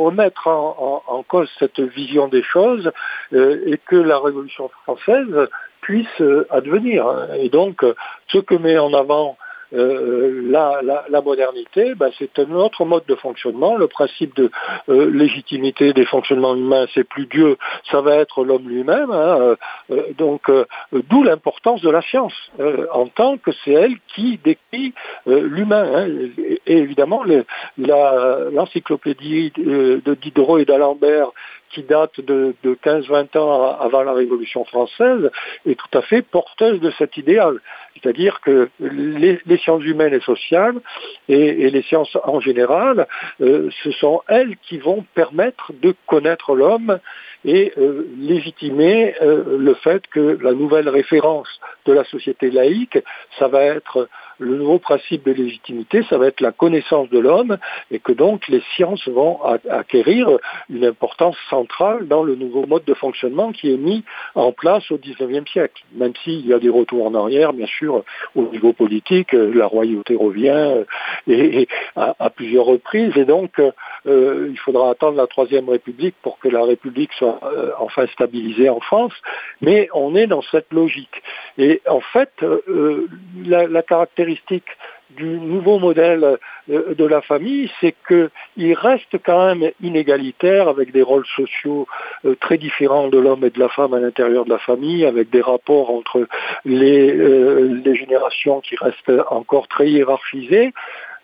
remettre 0.05 0.49
en, 0.49 1.25
cause 1.29 1.49
cette 1.59 1.81
vision 1.81 2.29
des 2.29 2.43
choses 2.43 2.91
euh, 3.33 3.63
et 3.67 3.79
que 3.79 3.97
la 3.97 4.19
Révolution 4.19 4.71
française 4.85 5.49
puisse 5.81 6.21
euh, 6.21 6.47
advenir. 6.51 7.07
Et 7.39 7.49
donc, 7.49 7.85
ce 8.29 8.39
que 8.39 8.55
met 8.55 8.79
en 8.79 8.93
avant 8.93 9.37
euh, 9.75 10.43
la, 10.51 10.81
la, 10.83 11.05
la, 11.09 11.21
modernité, 11.23 11.95
ben, 11.95 12.11
c'est 12.19 12.39
un 12.39 12.51
autre 12.53 12.85
mode 12.85 13.05
de 13.07 13.15
fonctionnement. 13.15 13.77
Le 13.77 13.87
principe 13.87 14.37
de 14.37 14.51
euh, 14.89 15.11
légitimité 15.11 15.93
des 15.93 16.05
fonctionnements 16.05 16.55
humains, 16.55 16.87
c'est 16.95 17.05
plus 17.05 17.27
Dieu, 17.27 17.57
ça 17.91 18.01
va 18.01 18.17
être 18.17 18.45
l'homme 18.45 18.69
lui-même. 18.69 19.11
Hein, 19.11 19.57
euh, 19.91 20.13
donc, 20.19 20.51
d'où 20.93 21.23
l'importance 21.23 21.81
de 21.81 21.91
la 21.91 22.03
science, 22.03 22.35
en 22.93 23.07
tant 23.07 23.39
que 23.39 23.51
c'est 23.65 23.73
elle 23.73 23.97
qui 24.15 24.39
décrit 24.45 24.93
l'humain. 25.27 25.91
Hein, 25.95 26.09
et, 26.39 26.61
et, 26.67 26.79
évidemment, 26.79 27.23
l'encyclopédie 27.79 29.53
de 29.57 30.15
Diderot 30.15 30.59
et 30.59 30.65
d'Alembert 30.65 31.31
qui 31.73 31.83
date 31.83 32.21
de, 32.21 32.55
de 32.63 32.75
15-20 32.75 33.39
ans 33.39 33.77
avant 33.81 34.03
la 34.03 34.13
Révolution 34.13 34.65
française, 34.65 35.31
est 35.67 35.75
tout 35.75 35.99
à 35.99 36.03
fait 36.03 36.23
porteuse 36.23 36.81
de 36.81 36.91
cet 36.99 37.17
idéal. 37.17 37.61
C'est-à-dire 37.95 38.41
que 38.41 38.69
les, 38.81 39.41
sciences 39.59 39.85
humaines 39.85 40.15
et 40.15 40.21
sociales 40.21 40.81
et, 41.29 41.67
et 41.67 41.71
les 41.71 41.83
sciences 41.83 42.17
en 42.25 42.41
général, 42.41 43.07
euh, 43.41 43.69
ce 43.83 43.91
sont 43.93 44.23
elles 44.29 44.57
qui 44.57 44.79
vont 44.79 45.05
permettre 45.15 45.73
de 45.73 45.95
connaître 46.07 46.55
l'homme 46.55 46.99
et 47.45 47.73
euh, 47.77 48.07
légitimer 48.17 49.15
euh, 49.21 49.59
le 49.59 49.75
fait 49.75 50.07
que 50.09 50.39
la 50.43 50.53
nouvelle 50.53 50.89
référence 50.89 51.49
de 51.87 51.93
la 51.93 52.05
société 52.05 52.51
laïque, 52.51 52.99
ça 53.39 53.49
va 53.49 53.63
être 53.63 54.09
le 54.39 54.57
nouveau 54.57 54.79
principe 54.79 55.25
de 55.25 55.33
légitimité, 55.33 56.05
ça 56.09 56.19
va 56.19 56.27
être 56.27 56.41
la 56.41 56.53
connaissance 56.53 57.09
de 57.11 57.19
l'homme 57.19 57.59
et 57.91 57.99
que 57.99 58.13
donc 58.13 58.49
les 58.49 58.63
sciences 58.75 59.07
vont 59.09 59.41
acquérir 59.71 60.29
une 60.71 60.85
importance 60.85 61.37
centrale 61.51 62.07
dans 62.09 62.23
le 62.23 62.35
nouveau 62.35 62.67
mode 62.67 62.85
de 62.85 62.95
fonctionnement 62.95 63.53
qui 63.53 63.73
est 63.73 63.77
mis 63.77 64.05
en 64.35 64.53
place 64.53 64.91
au 64.91 64.99
XIXe 64.99 65.51
siècle. 65.51 65.83
Même 65.95 66.13
s'il 66.23 66.47
y 66.47 66.53
a 66.53 66.59
des 66.59 66.69
retours 66.69 67.07
en 67.07 67.15
arrière, 67.15 67.53
bien 67.53 67.67
sûr, 67.67 68.05
au 68.35 68.43
niveau 68.43 68.73
politique, 68.73 69.33
la 69.33 69.67
royauté 69.67 70.17
revient 70.17 70.85
et, 71.27 71.69
à, 71.97 72.31
plusieurs 72.31 72.65
reprises 72.65 73.17
et 73.17 73.25
donc 73.25 73.61
euh, 74.07 74.49
il 74.51 74.59
faudra 74.59 74.91
attendre 74.91 75.17
la 75.17 75.27
Troisième 75.27 75.69
République 75.69 76.15
pour 76.23 76.39
que 76.39 76.49
la 76.49 76.65
République 76.65 77.13
soit 77.15 77.39
euh, 77.45 77.71
enfin 77.79 78.07
stabilisée 78.13 78.69
en 78.69 78.81
France, 78.81 79.13
mais 79.61 79.89
on 79.95 80.15
est 80.15 80.27
dans 80.27 80.43
cette 80.43 80.73
logique. 80.73 81.23
Et 81.59 81.81
en 81.89 82.01
fait, 82.01 82.31
euh, 82.43 83.07
la, 83.45 83.67
la 83.67 83.83
caractéristique 83.83 84.22
du 85.11 85.25
nouveau 85.25 85.79
modèle 85.79 86.39
de 86.69 87.05
la 87.05 87.21
famille, 87.21 87.71
c'est 87.81 87.95
qu'il 88.09 88.75
reste 88.75 89.19
quand 89.25 89.55
même 89.55 89.71
inégalitaire 89.83 90.69
avec 90.69 90.91
des 90.93 91.03
rôles 91.03 91.27
sociaux 91.37 91.87
très 92.41 92.57
différents 92.57 93.09
de 93.09 93.19
l'homme 93.19 93.45
et 93.45 93.51
de 93.51 93.61
la 93.61 93.69
femme 93.69 93.93
à 93.93 94.01
l'intérieur 94.01 94.45
de 94.47 94.51
la 94.51 94.59
famille, 94.59 95.05
avec 95.05 95.29
des 95.31 95.43
rapports 95.43 95.91
entre 95.91 96.27
les, 96.65 97.13
les 97.13 97.95
générations 97.95 98.61
qui 98.61 98.77
restent 98.77 99.13
encore 99.29 99.69
très 99.69 99.91
hiérarchisés. 99.91 100.73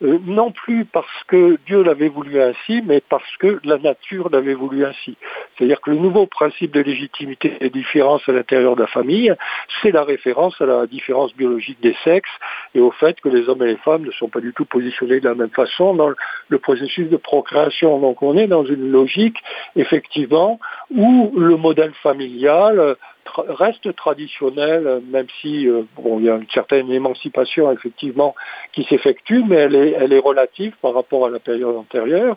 Euh, 0.01 0.17
non 0.25 0.51
plus 0.51 0.85
parce 0.85 1.23
que 1.27 1.57
Dieu 1.65 1.83
l'avait 1.83 2.07
voulu 2.07 2.41
ainsi, 2.41 2.81
mais 2.85 3.01
parce 3.01 3.37
que 3.37 3.59
la 3.65 3.77
nature 3.77 4.29
l'avait 4.31 4.53
voulu 4.53 4.85
ainsi. 4.85 5.17
C'est-à-dire 5.57 5.81
que 5.81 5.91
le 5.91 5.97
nouveau 5.97 6.25
principe 6.25 6.71
de 6.71 6.79
légitimité 6.79 7.57
des 7.59 7.69
différences 7.69 8.27
à 8.29 8.31
l'intérieur 8.31 8.75
de 8.77 8.81
la 8.81 8.87
famille, 8.87 9.33
c'est 9.81 9.91
la 9.91 10.03
référence 10.03 10.59
à 10.61 10.65
la 10.65 10.87
différence 10.87 11.35
biologique 11.35 11.81
des 11.81 11.95
sexes 12.05 12.29
et 12.75 12.79
au 12.79 12.91
fait 12.91 13.19
que 13.19 13.27
les 13.27 13.49
hommes 13.49 13.61
et 13.63 13.67
les 13.67 13.77
femmes 13.77 14.05
ne 14.05 14.11
sont 14.11 14.29
pas 14.29 14.39
du 14.39 14.53
tout 14.53 14.65
positionnés 14.65 15.19
de 15.19 15.27
la 15.27 15.35
même 15.35 15.49
façon 15.49 15.93
dans 15.93 16.11
le 16.47 16.59
processus 16.59 17.09
de 17.09 17.17
procréation. 17.17 17.99
Donc 17.99 18.23
on 18.23 18.37
est 18.37 18.47
dans 18.47 18.63
une 18.63 18.89
logique, 18.91 19.37
effectivement, 19.75 20.59
où 20.91 21.33
le 21.35 21.57
modèle 21.57 21.93
familial 22.01 22.95
reste 23.37 23.95
traditionnel, 23.95 25.01
même 25.09 25.27
si 25.41 25.67
euh, 25.67 25.83
bon, 25.95 26.19
il 26.19 26.25
y 26.25 26.29
a 26.29 26.35
une 26.35 26.49
certaine 26.53 26.91
émancipation 26.91 27.71
effectivement 27.71 28.35
qui 28.73 28.83
s'effectue, 28.85 29.43
mais 29.47 29.55
elle 29.55 29.75
est, 30.13 30.19
relative 30.19 30.73
par 30.81 30.93
rapport 30.93 31.25
à 31.25 31.29
la 31.29 31.39
période 31.39 31.75
antérieure, 31.75 32.35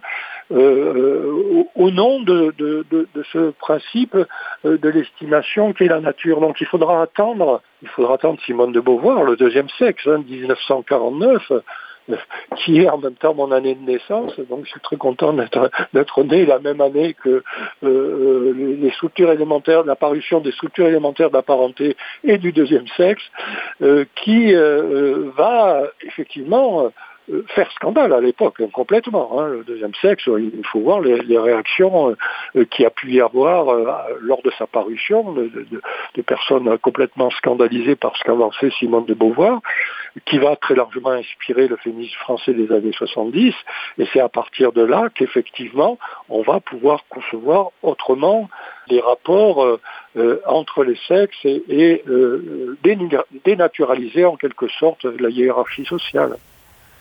euh, 0.53 0.59
euh 0.59 1.65
au, 1.75 1.91
nom 1.91 2.21
de, 2.21 2.55
ce 3.33 3.51
principe 3.53 4.17
de 4.65 4.89
l'estimation 4.89 5.73
qu'est 5.73 5.87
la 5.87 6.01
nature. 6.01 6.41
Donc 6.41 6.61
il 6.61 6.67
faudra 6.67 7.03
attendre, 7.03 7.63
il 7.83 7.89
faudra 7.89 8.15
attendre 8.15 8.41
Simone 8.47 8.73
de 8.73 8.81
Beauvoir, 8.81 9.25
le 9.25 9.37
deuxième 9.37 9.69
sexe, 9.79 10.07
hein, 10.07 10.23
1949 10.29 11.53
qui 12.57 12.81
est 12.81 12.89
en 12.89 12.99
même 12.99 13.15
temps 13.15 13.35
mon 13.35 13.53
année 13.53 13.75
de 13.75 13.85
naissance, 13.85 14.39
donc 14.49 14.65
je 14.65 14.71
suis 14.71 14.81
très 14.81 14.97
content 14.97 15.33
d'être 15.33 16.25
né 16.25 16.47
la 16.47 16.59
même 16.59 16.81
année 16.81 17.15
que 17.15 17.29
euh, 17.29 17.43
euh, 17.83 18.77
les 18.81 18.91
structures 18.93 19.31
élémentaires, 19.31 19.85
l'apparition 19.85 20.41
des 20.41 20.53
structures 20.53 20.87
élémentaires 20.87 21.31
de 21.31 21.37
la 21.37 21.43
parenté 21.43 21.97
et 22.25 22.39
du 22.39 22.53
deuxième 22.53 22.87
sexe, 22.97 23.23
euh, 23.83 24.05
qui 24.17 24.55
va 25.37 25.83
effectivement 26.03 26.91
faire 27.49 27.71
scandale 27.73 28.13
à 28.13 28.21
l'époque, 28.21 28.61
complètement. 28.73 29.41
Hein, 29.41 29.49
le 29.49 29.65
deuxième 29.65 29.95
sexe, 29.95 30.25
il 30.27 30.65
faut 30.65 30.81
voir 30.81 31.01
les, 31.01 31.39
réactions 31.39 32.15
euh, 32.57 32.65
qui 32.65 32.85
a 32.85 32.91
pu 32.91 33.13
y 33.13 33.21
avoir 33.21 33.69
euh, 33.69 33.87
lors 34.21 34.43
de 34.43 34.51
sa 34.59 34.67
parution, 34.67 35.33
de, 35.33 36.23
personnes 36.23 36.79
complètement 36.79 37.31
scandalisées 37.31 37.97
par 37.97 38.17
ce 38.17 38.25
qu'avançait 38.25 38.71
Simone 38.79 39.07
de 39.07 39.15
Beauvoir, 39.15 39.61
qui 40.27 40.39
va 40.39 40.57
très 40.57 40.75
largement 40.75 41.11
inspirer 41.11 41.69
le 41.69 41.77
féminisme 41.77 42.19
français 42.19 42.53
des 42.53 42.71
années 42.73 42.93
70, 42.93 43.55
et 43.99 44.07
c'est 44.13 44.21
à 44.21 44.29
partir 44.29 44.73
de 44.73 44.83
là 44.83 45.09
qu'effectivement, 45.15 45.99
on 46.29 46.43
va 46.43 46.61
pouvoir 46.61 47.05
concevoir 47.09 47.71
autrement 47.83 48.49
les 48.89 49.01
rapports 49.01 49.79
entre 50.47 50.85
les 50.85 50.99
sexes 51.09 51.45
et 51.45 52.05
dénaturaliser 53.45 54.25
en 54.25 54.37
quelque 54.37 54.69
sorte 54.69 55.05
la 55.05 55.31
hiérarchie 55.31 55.87
sociale. 55.87 56.37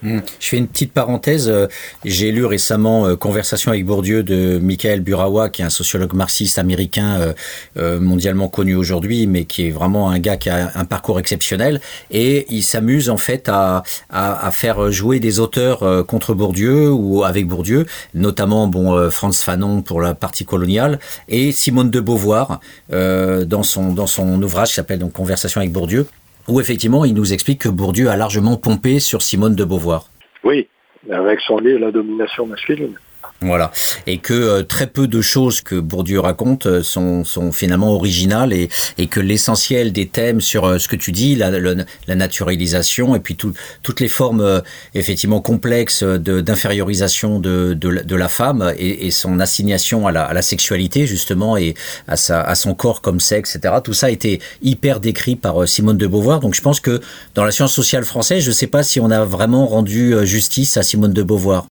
Hmm. 0.04 0.20
Je 0.40 0.48
fais 0.48 0.58
une 0.58 0.68
petite 0.68 0.94
parenthèse. 0.94 1.48
Euh, 1.48 1.68
j'ai 2.04 2.32
lu 2.32 2.46
récemment 2.46 3.06
euh, 3.06 3.16
Conversation 3.16 3.72
avec 3.72 3.86
Bourdieu 3.86 4.24
de 4.24 4.58
Michael 4.62 5.02
Burawa, 5.02 5.50
qui 5.50 5.62
est 5.62 5.66
un 5.66 5.70
sociologue 5.70 6.14
marxiste 6.14 6.58
américain 6.58 7.34
euh, 7.78 8.00
mondialement 8.00 8.48
connu 8.48 8.76
aujourd'hui, 8.76 9.28
mais 9.28 9.46
qui 9.46 9.68
est 9.68 9.72
vraiment 9.72 10.10
un 10.10 10.18
gars 10.18 10.38
qui 10.38 10.50
a 10.50 10.72
un 10.74 10.86
parcours 10.86 11.20
exceptionnel. 11.20 11.82
Et 12.10 12.48
il 12.50 12.64
s'amuse 12.64 13.10
en 13.10 13.18
fait 13.18 13.48
à, 13.48 13.84
à, 14.10 14.48
à, 14.48 14.52
faire 14.52 14.92
jouer 14.92 15.20
des 15.20 15.40
auteurs 15.40 16.06
contre 16.08 16.34
Bourdieu 16.34 16.92
ou 16.92 17.24
avec 17.24 17.48
Bourdieu, 17.48 17.86
notamment 18.14 18.68
bon 18.68 19.10
Franz 19.12 19.44
Fanon 19.44 19.82
pour 19.82 20.02
la 20.02 20.16
partie 20.16 20.46
coloniale 20.46 21.00
et 21.28 21.52
Simone 21.52 21.92
de 21.92 22.00
Beauvoir 22.00 22.60
dans 22.90 23.64
son 23.64 23.94
dans 23.94 24.08
son 24.08 24.42
ouvrage 24.42 24.70
qui 24.70 24.76
s'appelle 24.76 25.00
donc 25.00 25.14
Conversation 25.14 25.62
avec 25.62 25.72
Bourdieu 25.72 26.08
où 26.48 26.60
effectivement 26.60 27.06
il 27.06 27.14
nous 27.14 27.34
explique 27.34 27.62
que 27.62 27.70
Bourdieu 27.70 28.10
a 28.10 28.18
largement 28.18 28.58
pompé 28.58 29.00
sur 29.00 29.22
Simone 29.22 29.56
de 29.56 29.64
Beauvoir. 29.64 30.10
Oui, 30.44 30.68
avec 31.10 31.40
son 31.42 31.58
livre 31.58 31.80
La 31.80 31.92
domination 31.92 32.46
masculine. 32.46 32.96
Voilà, 33.44 33.72
et 34.06 34.20
que 34.20 34.36
euh, 34.36 34.62
très 34.62 34.86
peu 34.86 35.08
de 35.08 35.20
choses 35.20 35.62
que 35.62 35.74
Bourdieu 35.74 36.20
raconte 36.20 36.68
euh, 36.68 36.84
sont, 36.84 37.24
sont 37.24 37.52
finalement 37.52 37.92
originales 37.92 38.54
et, 38.54 38.70
et 39.00 39.08
que 39.08 39.20
l'essentiel 39.20 39.92
des 39.92 40.08
thèmes 40.08 40.42
sur 40.42 40.66
euh, 40.66 40.78
ce 40.78 40.88
que 40.88 40.96
tu 40.96 41.12
dis, 41.12 41.36
la, 41.36 41.50
la 41.50 42.16
naturalisation 42.16 43.16
et 43.16 43.20
puis 43.20 43.36
tout, 43.36 43.54
toutes 43.82 44.00
les 44.00 44.10
formes 44.10 44.62
effectivement 44.94 45.42
complexes 45.42 46.04
d'infériorisation 46.04 47.40
de, 47.40 47.74
de, 47.74 48.04
de, 48.04 48.16
la 48.16 48.30
femme 48.30 48.74
et, 48.78 49.08
et 49.08 49.12
son 49.12 49.40
assignation 49.40 50.06
à 50.06 50.12
la, 50.12 50.24
à 50.24 50.34
la, 50.34 50.44
sexualité 50.44 51.08
justement 51.08 51.58
et 51.58 51.74
à, 52.08 52.18
sa, 52.18 52.44
à 52.44 52.54
son 52.54 52.76
corps 52.76 53.02
comme 53.02 53.20
sexe, 53.20 53.56
etc. 53.56 53.74
Tout 53.84 53.94
ça 53.94 54.06
a 54.06 54.10
été 54.12 54.40
hyper 54.62 55.00
décrit 55.00 55.36
par 55.36 55.68
Simone 55.68 55.98
de 55.98 56.06
Beauvoir. 56.06 56.42
Donc 56.42 56.54
je 56.54 56.62
pense 56.62 56.80
que 56.80 57.02
dans 57.34 57.44
la 57.44 57.52
science 57.52 57.74
sociale 57.74 58.04
française, 58.04 58.44
je 58.44 58.50
ne 58.50 58.54
sais 58.54 58.68
pas 58.68 58.84
si 58.84 59.00
on 59.00 59.10
a 59.10 59.26
vraiment 59.26 59.66
rendu 59.66 60.14
justice 60.28 60.78
à 60.78 60.84
Simone 60.84 61.14
de 61.14 61.24
Beauvoir. 61.24 61.66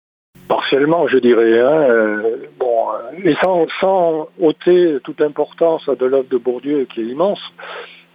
Partiellement, 0.70 1.08
je 1.08 1.16
dirais. 1.16 1.60
Hein, 1.60 1.80
euh, 1.88 2.36
bon, 2.58 2.88
et 3.24 3.34
sans, 3.36 3.66
sans 3.80 4.28
ôter 4.38 4.98
toute 5.02 5.18
l'importance 5.18 5.88
de 5.88 6.04
l'œuvre 6.04 6.28
de 6.28 6.36
Bourdieu, 6.36 6.86
qui 6.92 7.00
est 7.00 7.04
immense, 7.04 7.40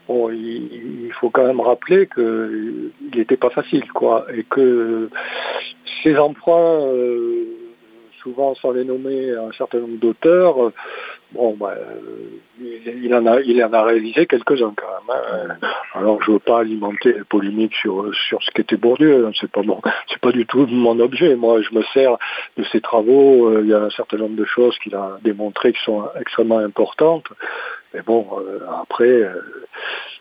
bon, 0.07 0.29
il, 0.29 1.11
faut 1.19 1.31
quand 1.31 1.47
même 1.47 1.61
rappeler 1.61 2.05
qu'il 2.05 2.91
n'était 3.15 3.37
pas 3.37 3.49
facile, 3.49 3.91
quoi, 3.91 4.27
et 4.31 4.43
que 4.43 5.09
ces 6.03 6.15
emprunts, 6.15 6.85
euh, 6.85 7.43
souvent 8.21 8.53
sans 8.53 8.69
les 8.69 8.85
nommer 8.85 9.31
un 9.31 9.51
certain 9.53 9.79
nombre 9.79 9.97
d'auteurs, 9.97 10.71
bon, 11.33 11.55
bah, 11.59 11.75
il, 12.59 13.13
en 13.13 13.25
a, 13.25 13.41
il 13.41 13.63
en 13.63 13.73
a 13.73 13.83
réalisé 13.83 14.25
quelques-uns 14.25 14.73
quand 14.75 14.87
même. 14.87 15.57
Hein. 15.61 15.67
Alors 15.93 16.21
je 16.23 16.31
veux 16.31 16.39
pas 16.39 16.59
alimenter 16.59 17.13
les 17.13 17.23
polémiques 17.23 17.75
sur 17.75 18.13
sur 18.13 18.41
ce 18.43 18.51
qu'était 18.51 18.77
Bourdieu, 18.77 19.27
hein. 19.27 19.31
c'est 19.39 19.51
pas 19.51 19.61
bon, 19.61 19.81
c'est 20.09 20.19
pas 20.19 20.31
du 20.31 20.45
tout 20.45 20.65
mon 20.67 20.99
objet. 20.99 21.35
Moi, 21.35 21.61
je 21.61 21.75
me 21.75 21.83
sers 21.93 22.17
de 22.57 22.63
ses 22.65 22.81
travaux. 22.81 23.49
Euh, 23.49 23.61
il 23.63 23.69
y 23.69 23.73
a 23.73 23.81
un 23.81 23.89
certain 23.89 24.17
nombre 24.17 24.35
de 24.35 24.45
choses 24.45 24.77
qu'il 24.79 24.95
a 24.95 25.17
démontrées 25.23 25.73
qui 25.73 25.83
sont 25.83 26.09
extrêmement 26.19 26.59
importantes. 26.59 27.27
Mais 27.93 28.01
bon, 28.01 28.27
euh, 28.39 28.59
après, 28.81 29.05
euh, 29.05 29.41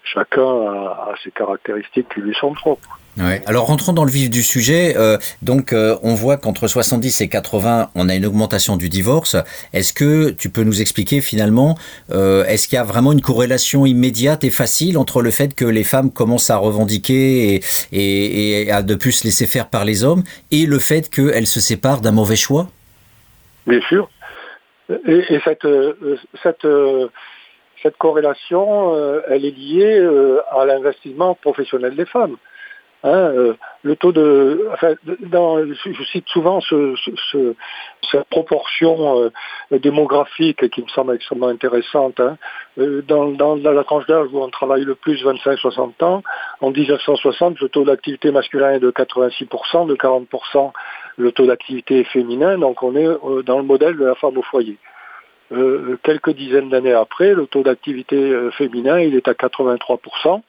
chacun 0.04 0.42
a, 0.42 1.14
ses 1.22 1.30
caractéristiques 1.30 2.08
qui 2.14 2.20
lui 2.20 2.34
sont 2.34 2.52
propres. 2.52 2.98
Alors 3.18 3.66
rentrons 3.66 3.92
dans 3.92 4.04
le 4.04 4.10
vif 4.10 4.30
du 4.30 4.42
sujet. 4.42 4.94
Euh, 4.96 5.18
donc 5.42 5.72
euh, 5.72 5.96
on 6.02 6.14
voit 6.14 6.36
qu'entre 6.38 6.66
70 6.66 7.20
et 7.20 7.28
80, 7.28 7.90
on 7.94 8.08
a 8.08 8.14
une 8.14 8.24
augmentation 8.24 8.76
du 8.76 8.88
divorce. 8.88 9.36
Est-ce 9.72 9.92
que 9.92 10.30
tu 10.30 10.48
peux 10.50 10.62
nous 10.62 10.80
expliquer 10.80 11.20
finalement, 11.20 11.76
euh, 12.10 12.44
est-ce 12.44 12.68
qu'il 12.68 12.76
y 12.76 12.80
a 12.80 12.84
vraiment 12.84 13.12
une 13.12 13.20
corrélation 13.20 13.84
immédiate 13.84 14.44
et 14.44 14.50
facile 14.50 14.96
entre 14.96 15.20
le 15.20 15.30
fait 15.30 15.54
que 15.54 15.64
les 15.64 15.84
femmes 15.84 16.10
commencent 16.10 16.50
à 16.50 16.56
revendiquer 16.56 17.60
et, 17.92 18.70
à 18.70 18.82
de 18.82 18.94
plus 18.94 19.12
se 19.12 19.24
laisser 19.24 19.46
faire 19.46 19.68
par 19.68 19.84
les 19.84 20.04
hommes 20.04 20.22
et 20.50 20.66
le 20.66 20.78
fait 20.78 21.10
qu'elles 21.10 21.46
se 21.46 21.60
séparent 21.60 22.00
d'un 22.00 22.12
mauvais 22.12 22.36
choix? 22.36 22.68
Bien 23.66 23.80
sûr. 23.88 24.08
Et, 25.06 25.22
et 25.34 25.40
cette, 26.42 26.66
corrélation, 27.98 29.22
elle 29.28 29.44
est 29.44 29.56
liée 29.56 30.08
à 30.50 30.64
l'investissement 30.64 31.34
professionnel 31.34 31.94
des 31.94 32.06
femmes. 32.06 32.36
Hein, 33.04 33.10
euh, 33.14 33.54
le 33.82 33.96
taux 33.96 34.12
de, 34.12 34.68
enfin, 34.72 34.94
je 35.04 36.04
cite 36.04 36.28
souvent 36.28 36.60
ce, 36.60 36.94
ce, 37.32 37.54
cette 38.10 38.24
proportion 38.28 39.30
démographique 39.72 40.70
qui 40.70 40.82
me 40.82 40.88
semble 40.88 41.14
extrêmement 41.14 41.48
intéressante. 41.48 42.20
Hein. 42.20 42.36
Dans, 42.76 43.32
dans, 43.32 43.56
la 43.56 43.84
tranche 43.84 44.06
d'âge 44.06 44.28
où 44.32 44.40
on 44.40 44.48
travaille 44.50 44.84
le 44.84 44.94
plus, 44.94 45.24
25-60 45.24 46.04
ans, 46.04 46.22
en 46.60 46.70
1960, 46.70 47.58
le 47.60 47.68
taux 47.68 47.84
d'activité 47.84 48.30
masculin 48.30 48.74
est 48.74 48.80
de 48.80 48.90
86%, 48.92 49.88
de 49.88 49.94
40% 49.96 50.72
le 51.16 51.32
taux 51.32 51.46
d'activité 51.46 52.04
féminin, 52.04 52.58
donc 52.58 52.82
on 52.82 52.96
est 52.96 53.08
dans 53.44 53.58
le 53.58 53.64
modèle 53.64 53.96
de 53.96 54.04
la 54.04 54.14
femme 54.14 54.38
au 54.38 54.42
foyer. 54.42 54.78
Euh, 55.52 55.98
quelques 56.02 56.30
dizaines 56.30 56.70
d'années 56.70 56.94
après, 56.94 57.34
le 57.34 57.46
taux 57.46 57.62
d'activité 57.62 58.16
euh, 58.16 58.50
féminin, 58.52 58.98
il 59.00 59.14
est 59.14 59.28
à 59.28 59.32
83%, 59.32 60.40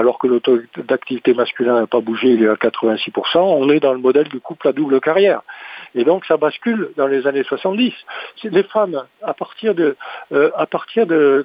alors 0.00 0.18
que 0.18 0.26
le 0.26 0.40
taux 0.40 0.58
d'activité 0.78 1.34
masculin 1.34 1.78
n'a 1.78 1.86
pas 1.86 2.00
bougé, 2.00 2.28
il 2.28 2.42
est 2.42 2.48
à 2.48 2.54
86%, 2.54 3.38
on 3.38 3.68
est 3.68 3.80
dans 3.80 3.92
le 3.92 3.98
modèle 3.98 4.28
du 4.28 4.40
couple 4.40 4.68
à 4.68 4.72
double 4.72 5.00
carrière. 5.00 5.42
Et 5.94 6.04
donc 6.04 6.24
ça 6.24 6.38
bascule 6.38 6.90
dans 6.96 7.06
les 7.06 7.26
années 7.26 7.44
70. 7.44 7.92
Les 8.44 8.62
femmes, 8.62 9.04
à 9.22 9.34
partir 9.34 9.74
de, 9.74 9.96
euh, 10.32 10.50
à 10.56 10.66
partir 10.66 11.06
de, 11.06 11.44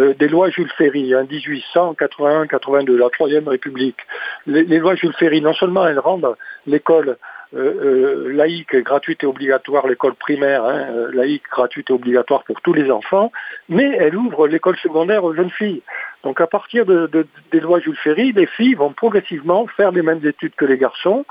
euh, 0.00 0.14
des 0.14 0.28
lois 0.28 0.50
Jules 0.50 0.72
Ferry, 0.76 1.14
hein, 1.14 1.24
1881-82, 1.24 2.96
la 2.96 3.08
Troisième 3.08 3.48
République. 3.48 3.98
Les, 4.46 4.78
lois 4.78 4.96
Jules 4.96 5.14
Ferry, 5.14 5.40
non 5.40 5.54
seulement 5.54 5.86
elles 5.86 5.98
rendent 5.98 6.36
l'école 6.66 7.16
euh, 7.54 8.26
euh, 8.28 8.32
laïque, 8.32 8.74
gratuite 8.76 9.22
et 9.22 9.26
obligatoire, 9.26 9.86
l'école 9.86 10.14
primaire, 10.14 10.64
hein, 10.64 10.86
euh, 10.90 11.10
laïque, 11.12 11.44
gratuite 11.50 11.88
et 11.90 11.92
obligatoire 11.92 12.42
pour 12.42 12.60
tous 12.60 12.72
les 12.72 12.90
enfants, 12.90 13.30
mais 13.68 13.96
elle 14.00 14.16
ouvre 14.16 14.48
l'école 14.48 14.76
secondaire 14.78 15.22
aux 15.22 15.34
jeunes 15.34 15.50
filles. 15.50 15.82
Donc 16.24 16.40
à 16.40 16.48
partir 16.48 16.84
de, 16.84 17.06
de, 17.06 17.26
des 17.52 17.60
lois 17.60 17.78
Jules 17.78 17.96
Ferry, 18.02 18.32
les 18.32 18.46
filles 18.46 18.74
vont 18.74 18.92
progressivement 18.92 19.66
faire 19.68 19.92
les 19.92 20.02
mêmes 20.02 20.24
études 20.24 20.54
que 20.56 20.64
les 20.64 20.78
garçons, 20.78 21.24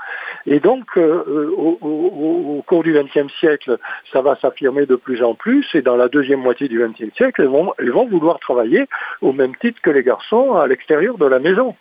et 0.46 0.60
donc 0.60 0.96
au, 0.96 2.62
cours 2.66 2.84
du 2.84 2.92
XXe 2.92 3.32
siècle, 3.40 3.76
ça 4.12 4.22
va 4.22 4.36
s'affirmer 4.36 4.86
de 4.86 4.96
plus 4.96 5.22
en 5.22 5.34
plus, 5.34 5.66
et 5.74 5.82
dans 5.82 5.96
la 5.96 6.08
deuxième 6.08 6.40
moitié 6.40 6.68
du 6.68 6.78
XXe 6.78 7.12
siècle, 7.16 7.42
elles 7.78 7.90
vont 7.90 8.06
vouloir 8.06 8.38
travailler 8.38 8.86
au 9.20 9.32
même 9.32 9.56
titre 9.56 9.80
que 9.82 9.90
les 9.90 10.04
garçons 10.04 10.54
à 10.54 10.68
l'extérieur 10.68 11.18
de 11.18 11.26
la 11.26 11.40
maison. 11.40 11.74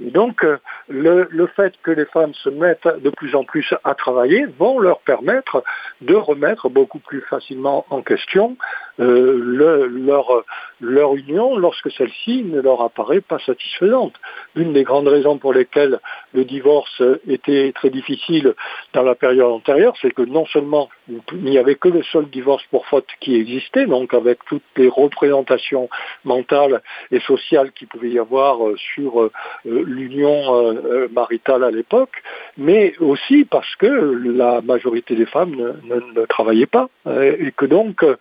Donc, 0.00 0.44
le, 0.88 1.28
le, 1.30 1.46
fait 1.48 1.74
que 1.82 1.90
les 1.90 2.04
femmes 2.06 2.34
se 2.34 2.48
mettent 2.48 2.86
de 2.86 3.10
plus 3.10 3.34
en 3.34 3.44
plus 3.44 3.74
à 3.84 3.94
travailler 3.94 4.46
vont 4.58 4.78
leur 4.78 5.00
permettre 5.00 5.64
de 6.00 6.14
remettre 6.14 6.68
beaucoup 6.68 7.00
plus 7.00 7.20
facilement 7.22 7.84
en 7.90 8.02
question 8.02 8.56
euh, 9.00 9.38
le, 9.38 9.86
leur, 9.86 10.44
leur 10.80 11.14
union 11.14 11.56
lorsque 11.56 11.90
celle-ci 11.92 12.44
ne 12.44 12.60
leur 12.60 12.82
apparaît 12.82 13.20
pas 13.20 13.38
satisfaisante. 13.38 14.14
Une 14.56 14.72
des 14.72 14.84
grandes 14.84 15.08
raisons 15.08 15.38
pour 15.38 15.52
lesquelles 15.52 16.00
le 16.34 16.44
divorce 16.44 17.02
était 17.28 17.72
très 17.74 17.90
difficile 17.90 18.54
dans 18.92 19.02
la 19.02 19.14
période 19.14 19.50
antérieure, 19.50 19.94
c'est 20.00 20.12
que 20.12 20.22
non 20.22 20.46
seulement 20.46 20.88
il 21.08 21.42
n'y 21.42 21.58
avait 21.58 21.74
que 21.74 21.88
le 21.88 22.02
seul 22.02 22.26
divorce 22.26 22.64
pour 22.70 22.86
faute 22.86 23.06
qui 23.20 23.36
existait, 23.36 23.86
donc 23.86 24.14
avec 24.14 24.38
toutes 24.46 24.62
les 24.76 24.88
représentations 24.88 25.88
mentales 26.24 26.82
et 27.10 27.20
sociales 27.20 27.72
qu'il 27.72 27.88
pouvait 27.88 28.10
y 28.10 28.18
avoir 28.18 28.58
sur 28.94 29.22
euh, 29.22 29.30
l'union 29.64 30.54
euh, 30.54 31.08
maritale 31.12 31.64
à 31.64 31.70
l'époque, 31.70 32.22
mais 32.56 32.94
aussi 33.00 33.44
parce 33.44 33.74
que 33.76 33.86
la 33.86 34.60
majorité 34.60 35.14
des 35.14 35.26
femmes 35.26 35.54
ne, 35.54 36.26
travaillaient 36.26 36.66
pas 36.66 36.88
et 37.06 37.52
que 37.56 37.64
donc 37.64 38.02
euh, 38.02 38.16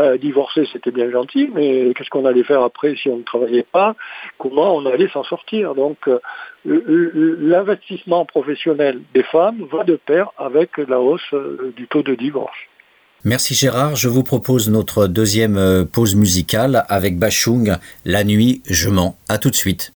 ben, 0.00 0.16
divorcer 0.16 0.66
c'était 0.72 0.90
bien 0.90 1.10
gentil, 1.10 1.50
mais 1.54 1.92
qu'est-ce 1.94 2.08
qu'on 2.08 2.24
allait 2.24 2.44
faire 2.44 2.62
après 2.62 2.96
si 2.96 3.10
on 3.10 3.18
ne 3.18 3.22
travaillait 3.22 3.66
pas? 3.70 3.94
Comment 4.38 4.74
on 4.74 4.86
allait 4.86 5.10
s'en 5.10 5.24
sortir? 5.24 5.74
Donc 5.74 5.98
euh, 6.08 6.18
l'investissement 6.64 8.24
professionnel 8.24 9.02
des 9.14 9.22
femmes 9.24 9.66
va 9.70 9.84
de 9.84 9.96
pair 9.96 10.30
avec 10.38 10.78
la 10.78 11.00
hausse 11.00 11.20
euh, 11.34 11.74
du 11.76 11.86
taux 11.86 12.02
de 12.02 12.14
divorce. 12.14 12.56
Merci 13.24 13.54
Gérard. 13.54 13.94
Je 13.94 14.08
vous 14.08 14.22
propose 14.22 14.70
notre 14.70 15.06
deuxième 15.06 15.86
pause 15.92 16.16
musicale 16.16 16.84
avec 16.88 17.18
Bachung, 17.18 17.76
La 18.06 18.24
nuit, 18.24 18.62
je 18.64 18.88
mens. 18.88 19.16
À 19.28 19.36
tout 19.36 19.50
de 19.50 19.54
suite. 19.54 19.92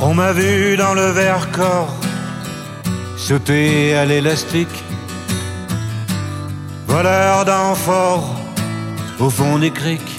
On 0.00 0.14
m'a 0.14 0.32
vu 0.32 0.78
dans 0.78 0.94
le 0.94 1.10
verre 1.12 1.50
corps 1.52 1.94
sauter 3.18 3.94
à 3.94 4.06
l'élastique, 4.06 4.82
voleur 6.86 7.44
d'enfort 7.44 8.47
au 9.20 9.30
fond 9.30 9.58
des 9.58 9.70
criques. 9.70 10.18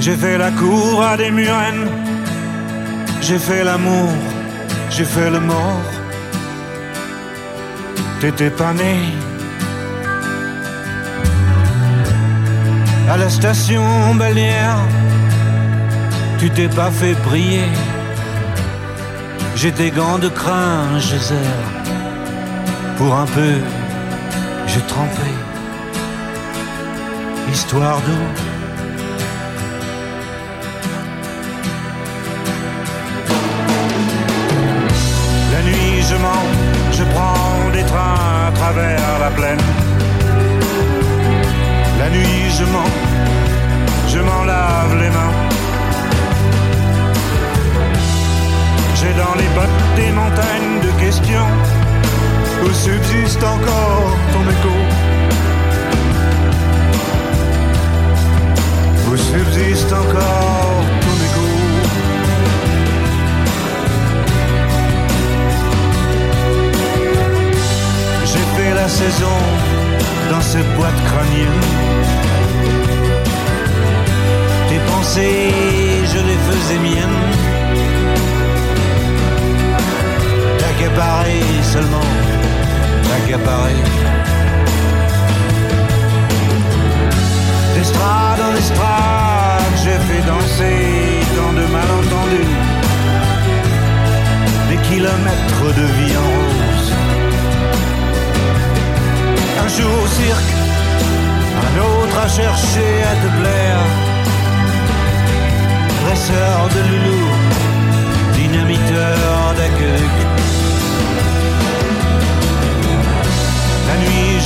J'ai 0.00 0.16
fait 0.16 0.36
la 0.36 0.50
cour 0.50 1.02
à 1.02 1.16
des 1.16 1.30
murennes, 1.30 1.88
j'ai 3.22 3.38
fait 3.38 3.64
l'amour, 3.64 4.10
j'ai 4.90 5.04
fait 5.04 5.30
le 5.30 5.40
mort. 5.40 5.80
T'étais 8.20 8.50
pas 8.50 8.72
né. 8.72 8.96
À 13.08 13.16
la 13.16 13.28
station 13.28 14.14
balnéaire, 14.14 14.78
tu 16.38 16.50
t'es 16.50 16.68
pas 16.68 16.90
fait 16.90 17.14
briller. 17.26 17.68
J'étais 19.56 19.90
gants 19.90 20.18
de 20.18 20.28
crin, 20.28 20.98
geyser, 20.98 21.48
pour 22.98 23.14
un 23.14 23.26
peu 23.26 23.54
j'ai 24.74 24.80
trempé, 24.80 25.30
histoire 27.52 27.98
d'eau. 28.06 28.24
La 35.52 35.62
nuit 35.62 36.02
je 36.10 36.16
mens, 36.16 36.44
je 36.90 37.04
prends 37.04 37.70
des 37.72 37.84
trains 37.84 38.48
à 38.48 38.52
travers 38.52 39.18
la 39.20 39.30
plaine. 39.30 39.64
La 42.00 42.10
nuit 42.10 42.50
je 42.58 42.64
mens, 42.64 42.92
je 44.08 44.18
m'en 44.18 44.42
lave 44.42 44.94
les 45.02 45.10
mains. 45.16 45.34
J'ai 48.96 49.12
dans 49.22 49.34
les 49.40 49.50
bottes 49.56 49.84
des 49.94 50.10
montagnes 50.10 50.80
de 50.86 50.90
questions 51.04 51.83
où 52.64 52.72
subsiste 52.72 53.42
encore 53.42 54.16
ton 54.32 54.42
écho. 54.54 54.74
Où 59.08 59.16
subsiste 59.16 59.92
encore 59.92 60.84
ton 61.04 61.16
écho. 61.26 61.46
J'ai 68.24 68.46
fait 68.56 68.74
la 68.74 68.88
saison 68.88 69.38
dans 70.30 70.40
cette 70.40 70.70
boîte 70.76 71.00
crânienne. 71.08 71.62
Tes 74.68 74.80
pensées, 74.90 75.52
je 76.12 76.18
les 76.28 76.38
faisais 76.48 76.78
miennes. 76.78 77.20
T'accaparer 80.58 81.42
seulement 81.62 82.43
D'estrade 87.74 88.40
en 88.40 88.54
estrade, 88.54 89.74
j'ai 89.82 89.98
fait 90.06 90.22
danser 90.26 91.20
dans 91.36 91.52
de 91.52 91.64
malentendus 91.72 92.54
des 94.68 94.76
kilomètres 94.88 95.68
de 95.80 95.86
vie 95.96 96.16
en 96.16 96.28
rose. 96.36 96.92
Un 99.64 99.68
jour 99.68 99.94
au 100.02 100.06
cirque, 100.06 100.52
un 101.66 101.74
autre 101.80 102.18
à 102.18 102.28
chercher 102.28 102.92
à 103.10 103.14
te 103.22 103.28
plaire. 103.40 103.82
Dresseur 106.04 106.68
de 106.74 106.80
loulou, 106.90 107.13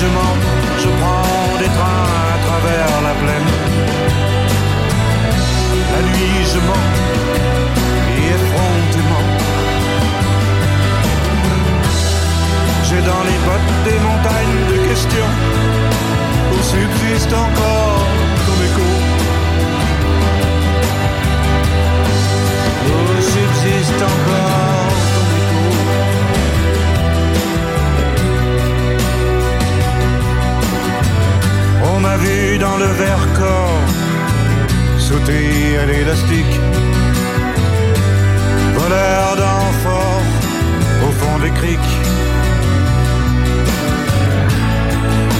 je 0.01 0.07
je 0.83 0.89
prends 1.01 1.59
des 1.59 1.71
trains 1.77 2.07
à 2.35 2.39
travers 2.47 2.91
la 3.09 3.15
plaine. 3.23 3.51
La 5.93 6.01
nuit 6.09 6.41
je 6.53 6.61
mens, 6.69 6.89
et 8.15 8.25
effrontément. 8.37 9.27
J'ai 12.85 13.03
dans 13.11 13.25
les 13.29 13.39
bottes 13.47 13.75
des 13.89 13.99
montagnes 14.09 14.61
de 14.73 14.77
questions, 14.89 15.33
où 16.53 16.59
subsiste 16.73 17.33
encore 17.33 18.07
ton 18.47 18.59
écho. 18.69 18.89
Où 22.87 23.21
subsiste 23.21 24.03
encore 24.03 24.68
On 31.99 32.01
m'a 32.01 32.17
vu 32.17 32.59
dans 32.59 32.77
le 32.77 32.85
verre 32.85 33.27
corps 33.37 33.83
sauter 34.99 35.79
à 35.83 35.85
l'élastique. 35.85 36.57
Voleur 38.77 39.27
d'enfort 39.43 40.23
au 41.07 41.11
fond 41.19 41.39
des 41.41 41.51
criques. 41.51 41.95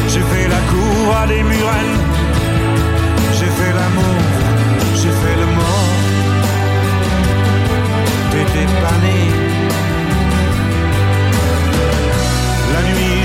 J'ai 0.09 0.25
fait 0.31 0.49
la 0.49 0.61
cour 0.73 1.17
à 1.23 1.27
des 1.29 1.45
murennes. 1.45 1.99
J'ai 3.39 3.51
fait 3.59 3.73
l'amour, 3.79 4.21
j'ai 5.01 5.15
fait 5.21 5.37
le 5.43 5.47
mort. 5.59 5.91
T'étais 8.33 8.69
pas 8.83 8.99
né. 9.05 9.38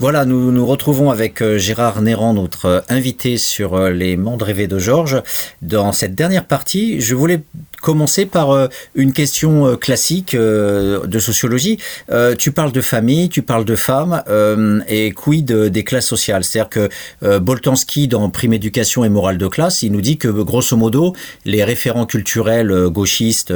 Voilà, 0.00 0.24
nous 0.24 0.50
nous 0.50 0.64
retrouvons 0.64 1.10
avec 1.10 1.42
euh, 1.42 1.58
Gérard 1.58 2.00
Néran, 2.00 2.32
notre 2.32 2.64
euh, 2.64 2.80
invité 2.88 3.36
sur 3.36 3.74
euh, 3.74 3.90
les 3.90 4.16
mondes 4.16 4.42
rêvés 4.42 4.66
de 4.66 4.78
Georges. 4.78 5.22
Dans 5.60 5.92
cette 5.92 6.14
dernière 6.14 6.46
partie, 6.46 7.02
je 7.02 7.14
voulais 7.14 7.42
commencer 7.80 8.26
par 8.26 8.50
euh, 8.50 8.68
une 8.94 9.12
question 9.12 9.66
euh, 9.66 9.76
classique 9.76 10.34
euh, 10.34 11.06
de 11.06 11.18
sociologie. 11.18 11.78
Tu 12.38 12.52
parles 12.52 12.72
de 12.72 12.80
famille, 12.80 13.28
tu 13.28 13.42
parles 13.42 13.64
de 13.64 13.76
femmes, 13.76 14.22
et 14.88 15.12
quid 15.12 15.52
des 15.52 15.84
classes 15.84 16.06
sociales? 16.06 16.44
C'est-à-dire 16.44 16.68
que 16.68 17.38
Boltanski, 17.38 18.08
dans 18.08 18.28
Prime 18.30 18.52
Éducation 18.52 19.04
et 19.04 19.08
Morale 19.08 19.38
de 19.38 19.46
classe, 19.46 19.82
il 19.82 19.92
nous 19.92 20.00
dit 20.00 20.18
que, 20.18 20.28
grosso 20.28 20.76
modo, 20.76 21.14
les 21.44 21.64
référents 21.64 22.06
culturels 22.06 22.88
gauchistes... 22.88 23.52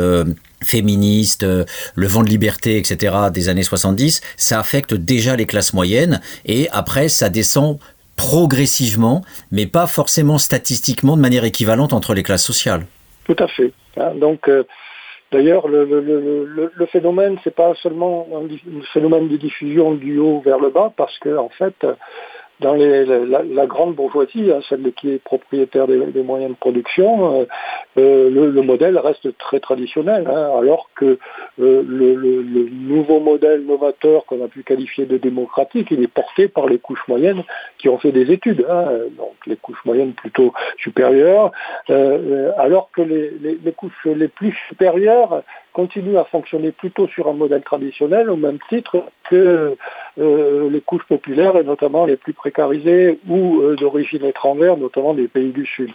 féministes, 0.65 1.45
euh, 1.45 1.65
le 1.95 2.07
vent 2.07 2.23
de 2.23 2.29
liberté, 2.29 2.79
etc., 2.79 3.15
des 3.33 3.49
années 3.49 3.63
70, 3.63 4.21
ça 4.37 4.59
affecte 4.59 4.95
déjà 4.95 5.37
les 5.37 5.47
classes 5.47 5.73
moyennes, 5.73 6.21
et 6.47 6.69
après, 6.71 7.09
ça 7.09 7.29
descend 7.29 7.79
progressivement, 8.17 9.25
mais 9.51 9.67
pas 9.67 9.87
forcément 9.87 10.39
statistiquement 10.39 11.17
de 11.17 11.23
manière 11.23 11.45
équivalente 11.45 11.93
entre 11.93 12.15
les 12.15 12.23
classes 12.23 12.45
sociales. 12.45 12.87
Tout 13.25 13.37
à 13.39 13.49
fait. 13.49 13.73
hein. 13.97 14.15
Donc, 14.15 14.49
euh, 14.49 14.65
d'ailleurs, 15.33 15.69
le, 15.69 16.87
phénomène, 16.87 17.39
c'est 17.45 17.55
pas 17.55 17.75
seulement 17.77 18.29
un, 18.33 18.83
phénomène 18.93 19.29
de 19.29 19.37
diffusion 19.37 19.95
du 19.95 20.19
haut 20.19 20.41
vers 20.41 20.59
le 20.59 20.71
bas, 20.71 20.93
parce 20.97 21.19
que 21.19 21.37
en 21.37 21.49
fait, 21.49 21.87
dans 22.61 22.75
la, 22.75 23.67
grande 23.67 23.95
bourgeoisie, 23.95 24.51
hein, 24.53 24.61
celle 24.69 24.93
qui 24.93 25.11
est 25.11 25.23
propriétaire 25.23 25.87
des, 25.87 26.23
moyens 26.23 26.53
de 26.53 26.57
production, 26.57 27.41
euh, 27.41 27.45
euh, 27.99 28.31
le, 28.31 28.51
le 28.51 28.63
modèle 28.63 28.97
reste 28.99 29.37
très 29.39 29.61
traditionnel, 29.61 30.29
hein, 30.29 30.51
alors 30.59 30.89
que 30.95 31.19
euh, 31.61 31.83
le, 31.87 32.69
nouveau 32.71 33.19
modèle 33.21 33.65
novateur 33.65 34.25
qu'on 34.27 34.45
a 34.45 34.49
pu 34.49 34.63
qualifier 34.63 35.07
de 35.07 35.17
démocratique, 35.17 35.89
il 35.91 36.03
est 36.03 36.09
porté 36.09 36.49
par 36.49 36.67
les 36.67 36.79
couches 36.79 37.07
moyennes 37.09 37.43
qui 37.79 37.89
ont 37.89 37.99
fait 37.99 38.13
des 38.13 38.31
études, 38.31 38.65
hein, 38.71 38.87
donc 39.17 39.35
les 39.47 39.57
couches 39.57 39.85
moyennes 39.85 40.13
plutôt 40.13 40.53
supérieures, 40.79 41.51
alors 41.89 42.91
que 42.93 43.03
les 43.03 43.73
couches 43.73 44.07
les 44.07 44.29
plus 44.29 44.57
supérieures 44.69 45.43
continuent 45.75 46.17
à 46.17 46.25
fonctionner 46.25 46.71
plutôt 46.71 47.09
sur 47.09 47.29
un 47.29 47.35
modèle 47.35 47.63
traditionnel 47.63 48.31
au 48.31 48.37
même 48.37 48.59
titre 48.69 49.05
que 49.29 49.77
euh, 50.19 50.71
les 50.71 50.81
couches 50.81 51.05
populaires 51.05 51.57
et 51.57 51.65
notamment 51.65 52.07
les 52.07 52.17
plus 52.17 52.33
précarisées 52.33 53.19
ou 53.29 53.61
euh, 53.61 53.75
d'origine 53.75 54.25
étrangère, 54.25 54.77
notamment 54.77 55.13
des 55.15 55.27
pays 55.27 55.51
du 55.51 55.67
Sud. 55.67 55.91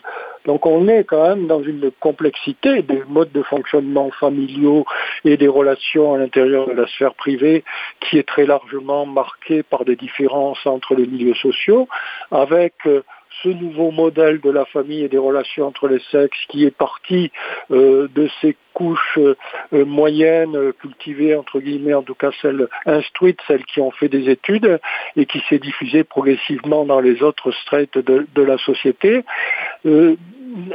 Donc 0.46 0.66
on 0.66 0.88
est 0.90 1.06
quand 1.06 1.28
même 1.30 1.48
dans 1.48 1.64
une 1.64 1.92
complexité 2.00 2.82
des 2.82 3.02
modes 3.08 3.32
de 3.32 3.42
fonctionnement 3.42 4.12
familiaux 4.12 4.86
et 5.24 5.38
des 5.38 5.48
relations 5.48 6.14
à 6.14 6.18
l'intérieur 6.18 6.68
de 6.68 6.74
la 6.74 6.88
sphère 6.88 7.14
privée 7.14 7.64
qui 8.02 8.18
est 8.18 8.28
très 8.28 8.46
largement 8.46 9.06
marquée 9.06 9.64
par 9.64 9.86
des 9.86 9.96
différences 9.96 10.66
entre 10.66 10.94
les 10.96 11.08
milieux 11.08 11.36
sociaux, 11.36 11.88
avec 12.32 12.74
euh, 12.86 13.02
ce 13.44 13.50
nouveau 13.50 13.92
modèle 13.92 14.42
de 14.42 14.50
la 14.50 14.66
famille 14.66 15.04
et 15.04 15.10
des 15.10 15.18
relations 15.18 15.68
entre 15.68 15.88
les 15.88 16.02
sexes 16.12 16.40
qui 16.50 16.66
est 16.66 16.76
parti 16.76 17.32
euh, 17.72 18.08
de 18.14 18.30
ces 18.42 18.56
couches 18.74 19.18
euh, 19.18 19.36
euh, 19.74 19.86
moyennes, 19.86 20.74
cultivées 20.80 21.36
entre 21.36 21.60
guillemets, 21.60 21.94
en 21.94 22.04
tout 22.04 22.16
cas 22.16 22.32
celles 22.42 22.68
instruites, 22.86 23.40
celles 23.48 23.66
qui 23.66 23.82
ont 23.82 23.92
fait 23.92 24.10
des 24.10 24.30
études, 24.30 24.80
et 25.16 25.26
qui 25.26 25.42
s'est 25.50 25.60
diffusée 25.60 26.04
progressivement 26.04 26.86
dans 26.86 27.00
les 27.00 27.22
autres 27.24 27.52
strates 27.52 27.98
de, 27.98 28.42
la 28.42 28.58
société, 28.58 29.24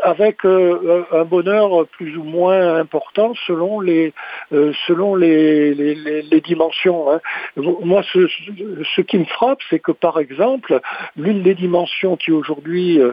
avec 0.03 0.45
euh, 0.45 1.05
un 1.13 1.25
bonheur 1.25 1.87
plus 1.89 2.17
ou 2.17 2.23
moins 2.23 2.77
important 2.77 3.35
selon 3.47 3.81
les 3.81 4.13
euh, 4.53 4.73
selon 4.87 5.15
les, 5.15 5.75
les, 5.75 6.41
dimensions. 6.41 7.11
hein. 7.11 7.21
Moi, 7.57 8.03
ce, 8.13 9.01
qui 9.01 9.19
me 9.19 9.25
frappe, 9.25 9.61
c'est 9.71 9.79
que 9.79 9.93
par 9.93 10.19
exemple, 10.19 10.81
l'une 11.17 11.43
des 11.43 11.55
dimensions 11.55 12.17
qui 12.17 12.33
aujourd'hui 12.33 13.01
euh, 13.01 13.13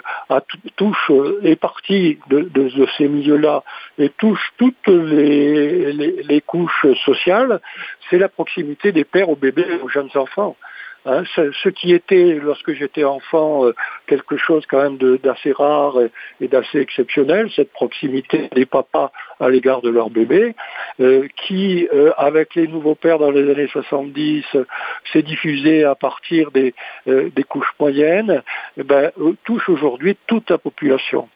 touche 0.75 1.11
est 1.43 1.55
partie 1.55 2.19
de, 2.29 2.41
de- 2.41 2.87
ces 2.97 3.07
milieux-là 3.07 3.63
et 3.97 4.09
touche 4.09 4.51
toutes 4.57 4.87
les, 4.87 5.93
les- 5.93 6.23
les 6.23 6.41
couches 6.41 6.85
sociales, 7.05 7.61
c'est 8.09 8.17
la 8.17 8.29
proximité 8.29 8.91
des 8.91 9.03
pères 9.05 9.29
aux 9.29 9.35
bébés 9.35 9.65
aux 9.83 9.89
jeunes 9.89 10.09
enfants. 10.15 10.55
Hein, 11.03 11.23
ce, 11.35 11.69
qui 11.69 11.93
était, 11.93 12.35
lorsque 12.35 12.73
j'étais 12.73 13.03
enfant, 13.03 13.65
euh, 13.65 13.73
quelque 14.05 14.37
chose 14.37 14.63
quand 14.67 14.83
même 14.83 14.97
d'assez 15.17 15.51
rare 15.51 15.97
et, 16.39 16.47
d'assez 16.47 16.79
exceptionnel, 16.79 17.49
cette 17.55 17.71
proximité 17.71 18.49
des 18.53 18.67
papas 18.67 19.11
à 19.39 19.49
l'égard 19.49 19.81
de 19.81 19.89
leurs 19.89 20.11
bébés, 20.11 20.53
euh, 20.99 21.27
qui, 21.37 21.87
euh, 21.91 22.11
avec 22.17 22.53
les 22.53 22.67
nouveaux 22.67 22.93
pères 22.93 23.17
dans 23.17 23.31
les 23.31 23.49
années 23.49 23.67
70, 23.67 24.45
euh, 24.53 24.65
s'est 25.11 25.23
diffusé 25.23 25.85
à 25.85 25.95
partir 25.95 26.51
des, 26.51 26.73
couches 27.49 27.73
moyennes, 27.79 28.43
eh 28.77 28.83
ben, 28.83 29.11
touche 29.43 29.67
aujourd'hui 29.69 30.15
toute 30.27 30.51
la 30.51 30.59
population 30.59 31.27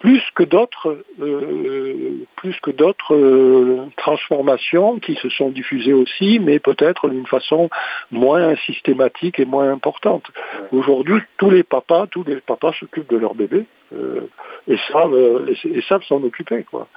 plus 0.00 0.22
que 0.34 0.42
d'autres 0.42 1.02
euh, 1.20 2.24
plus 2.36 2.58
que 2.60 2.70
d'autres 2.70 3.14
euh, 3.14 3.86
transformations 3.96 4.98
qui 4.98 5.14
se 5.16 5.28
sont 5.28 5.50
diffusées 5.50 5.92
aussi, 5.92 6.38
mais 6.38 6.58
peut-être 6.58 7.08
d'une 7.08 7.26
façon 7.26 7.68
moins 8.10 8.54
systématique 8.66 9.40
et 9.40 9.44
moins 9.44 9.70
importante. 9.72 10.24
Aujourd'hui, 10.72 11.20
tous 11.36 11.50
les 11.50 11.62
papas, 11.62 12.06
tous 12.06 12.24
les 12.24 12.36
papas 12.36 12.72
s'occupent 12.78 13.10
de 13.10 13.16
leur 13.16 13.34
bébé 13.34 13.66
euh, 13.94 14.28
et 14.66 14.76
savent 14.92 15.14
euh, 15.14 15.54
et, 15.64 15.80
s'en 15.80 16.22
occuper 16.22 16.64
quoi. 16.64 16.88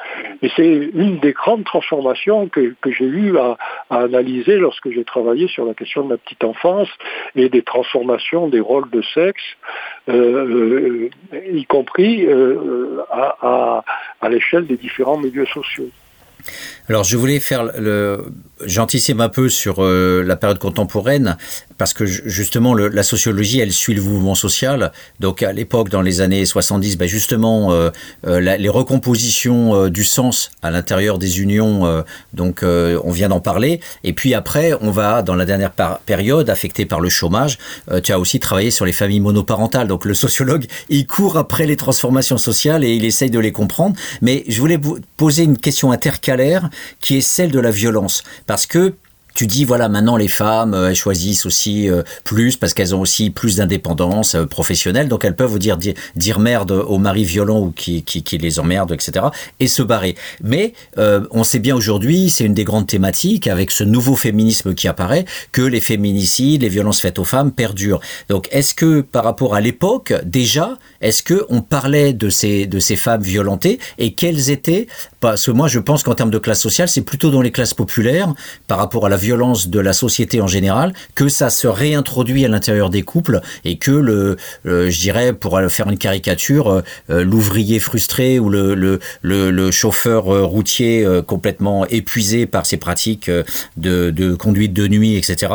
Et 0.42 0.50
c'est 0.56 0.90
une 0.94 1.20
des 1.20 1.32
grandes 1.32 1.64
transformations 1.64 2.50
que, 2.50 2.76
j'ai 2.86 3.06
eu 3.06 3.38
à, 3.38 3.58
analyser 3.90 4.58
lorsque 4.58 4.92
j'ai 4.92 5.04
travaillé 5.04 5.48
sur 5.48 5.66
la 5.66 5.74
question 5.74 6.06
de 6.06 6.12
la 6.12 6.18
petite 6.18 6.44
enfance 6.44 6.90
et 7.36 7.50
des 7.50 7.62
transformations 7.62 8.50
des 8.50 8.60
rôles 8.60 8.90
de 8.90 9.02
sexe, 9.14 9.44
euh, 10.10 11.10
y 11.34 11.66
compris 11.66 12.28
à 13.12 13.84
l'échelle 14.30 14.68
des 14.68 14.78
différents 14.78 15.18
milieux 15.18 15.46
sociaux. 15.46 15.90
Alors 16.90 17.04
je 17.04 17.16
voulais 17.18 17.40
faire 17.40 17.64
le 17.78 18.26
j'anticipe 18.64 19.20
un 19.20 19.30
peu 19.30 19.50
sur 19.50 19.78
euh, 19.84 20.24
la 20.24 20.36
période 20.36 20.60
contemporaine 20.60 21.36
parce 21.80 21.94
que 21.96 22.06
ju- 22.06 22.22
justement 22.28 22.76
la 22.76 23.02
sociologie 23.02 23.60
elle 23.60 23.72
suit 23.72 23.96
le 23.96 24.02
mouvement 24.04 24.36
social. 24.36 24.92
Donc 25.20 25.42
à 25.42 25.52
l'époque 25.52 25.90
dans 25.90 26.02
les 26.04 26.22
années 26.22 26.46
70 26.46 26.98
ben 26.98 27.08
justement 27.08 27.72
euh, 27.72 27.90
euh, 28.28 28.40
les 28.40 28.70
recompositions 28.70 29.88
du 29.90 30.04
sens 30.04 30.52
à 30.62 30.70
l'intérieur 30.70 31.18
des 31.18 31.42
unions 31.42 32.04
donc 32.34 32.64
on 32.64 33.12
vient 33.12 33.30
d'en 33.30 33.40
parler. 33.40 33.80
Et 34.04 34.14
puis 34.14 34.34
après 34.34 34.74
on 34.82 34.92
va 34.92 35.22
dans 35.24 35.36
la 35.36 35.46
dernière 35.46 35.72
période 36.06 36.50
affectée 36.50 36.86
par 36.86 37.00
le 37.00 37.10
chômage 37.10 37.58
tu 38.04 38.12
as 38.12 38.20
aussi 38.20 38.40
travaillé 38.40 38.70
sur 38.72 38.86
les 38.86 38.94
familles 38.94 39.20
monoparentales. 39.22 39.88
Donc 39.88 40.06
le 40.06 40.14
sociologue 40.14 40.66
il 40.90 41.08
court 41.08 41.38
après 41.38 41.66
les 41.66 41.78
transformations 41.78 42.38
sociales 42.38 42.84
et 42.84 42.94
il 42.94 43.06
essaye 43.06 43.32
de 43.32 43.40
les 43.40 43.52
comprendre. 43.52 43.96
Mais 44.22 44.44
je 44.48 44.60
voulais 44.60 44.80
poser 45.18 45.44
une 45.44 45.58
question 45.58 45.92
qui 47.00 47.18
est 47.18 47.22
celle 47.22 47.52
de 47.52 47.60
la 47.60 47.72
violence. 47.72 48.24
Parce 48.46 48.66
que 48.66 48.94
tu 49.34 49.48
dis 49.48 49.64
voilà 49.64 49.90
maintenant 49.90 50.18
les 50.18 50.28
femmes 50.28 50.74
elles 50.74 50.96
choisissent 50.96 51.46
aussi 51.46 51.90
plus 52.24 52.58
parce 52.58 52.74
qu'elles 52.74 52.94
ont 52.94 53.02
aussi 53.02 53.30
plus 53.30 53.58
d'indépendance 53.58 54.36
professionnelle. 54.50 55.08
Donc 55.08 55.26
elles 55.26 55.36
peuvent 55.36 55.50
vous 55.50 55.60
dire, 55.60 55.78
dire, 55.78 56.40
merde 56.40 56.72
aux 56.72 56.98
maris 56.98 57.24
violents 57.24 57.60
ou 57.60 57.72
qui, 57.72 58.04
qui, 58.04 58.24
qui 58.24 58.38
les 58.38 58.60
emmerdent 58.60 58.92
etc 58.92 59.28
et 59.60 59.68
se 59.68 59.82
barrer. 59.84 60.16
Mais 60.44 60.74
on 60.98 61.44
sait 61.44 61.60
bien 61.60 61.76
aujourd'hui 61.76 62.30
c'est 62.30 62.44
une 62.44 62.54
des 62.54 62.64
grandes 62.64 62.88
thématiques 62.88 63.48
avec 63.48 63.72
ce 63.72 63.84
nouveau 63.84 64.16
féminisme 64.16 64.74
qui 64.76 64.88
apparaît 64.88 65.26
que 65.52 65.62
les 65.62 65.82
féminicides 65.82 66.62
les 66.62 66.70
violences 66.70 67.00
faites 67.00 67.20
aux 67.20 67.24
femmes 67.24 67.52
perdurent. 67.52 68.02
Donc 68.30 68.48
est-ce 68.52 68.74
que 68.74 69.02
par 69.02 69.24
rapport 69.24 69.56
à 69.56 69.62
l'époque 69.62 70.14
déjà 70.26 70.78
est-ce 71.00 71.24
que 71.24 71.46
on 71.50 71.62
parlait 71.62 72.14
de 72.14 72.30
ces 72.30 72.68
de 72.68 72.80
ces 72.80 72.96
femmes 72.96 73.24
violentées 73.24 73.80
et 73.98 74.14
quelles 74.14 74.50
étaient 74.50 74.88
parce 75.22 75.46
que 75.46 75.52
moi 75.52 75.68
je 75.68 75.80
pense 75.80 76.04
qu'en 76.04 76.16
termes 76.16 76.32
de 76.32 76.38
classe 76.38 76.60
sociale 76.60 76.90
c'est 76.90 77.04
plutôt 77.04 77.32
dans 77.32 77.42
les 77.42 77.52
classes 77.52 77.74
populaires 77.74 78.34
par 78.68 78.78
rapport 78.80 79.06
à 79.06 79.10
la 79.10 79.18
violence 79.18 79.70
de 79.70 79.80
la 79.80 79.94
société 79.94 80.42
en 80.42 80.48
général 80.48 80.94
que 81.16 81.30
ça 81.30 81.50
se 81.50 81.68
réintroduit 81.68 82.44
à 82.44 82.50
l'intérieur 82.50 82.90
des 82.90 83.04
couples 83.04 83.40
et 83.64 83.78
que 83.78 83.92
le, 83.92 84.36
je 84.66 85.00
dirais 85.00 85.32
pour 85.32 85.60
faire 85.70 85.90
une 85.90 85.98
caricature 85.98 86.82
euh, 87.10 87.24
l'ouvrier 87.24 87.80
frustré 87.80 88.40
ou 88.40 88.50
le, 88.50 89.00
chauffeur 89.72 90.34
euh, 90.34 90.44
routier 90.44 91.06
euh, 91.06 91.22
complètement 91.22 91.86
épuisé 91.86 92.48
par 92.48 92.66
ses 92.66 92.78
pratiques 92.78 93.30
euh, 93.30 93.44
de, 93.78 94.10
de 94.10 94.34
conduite 94.34 94.74
de 94.74 94.88
nuit 94.88 95.16
etc 95.16 95.54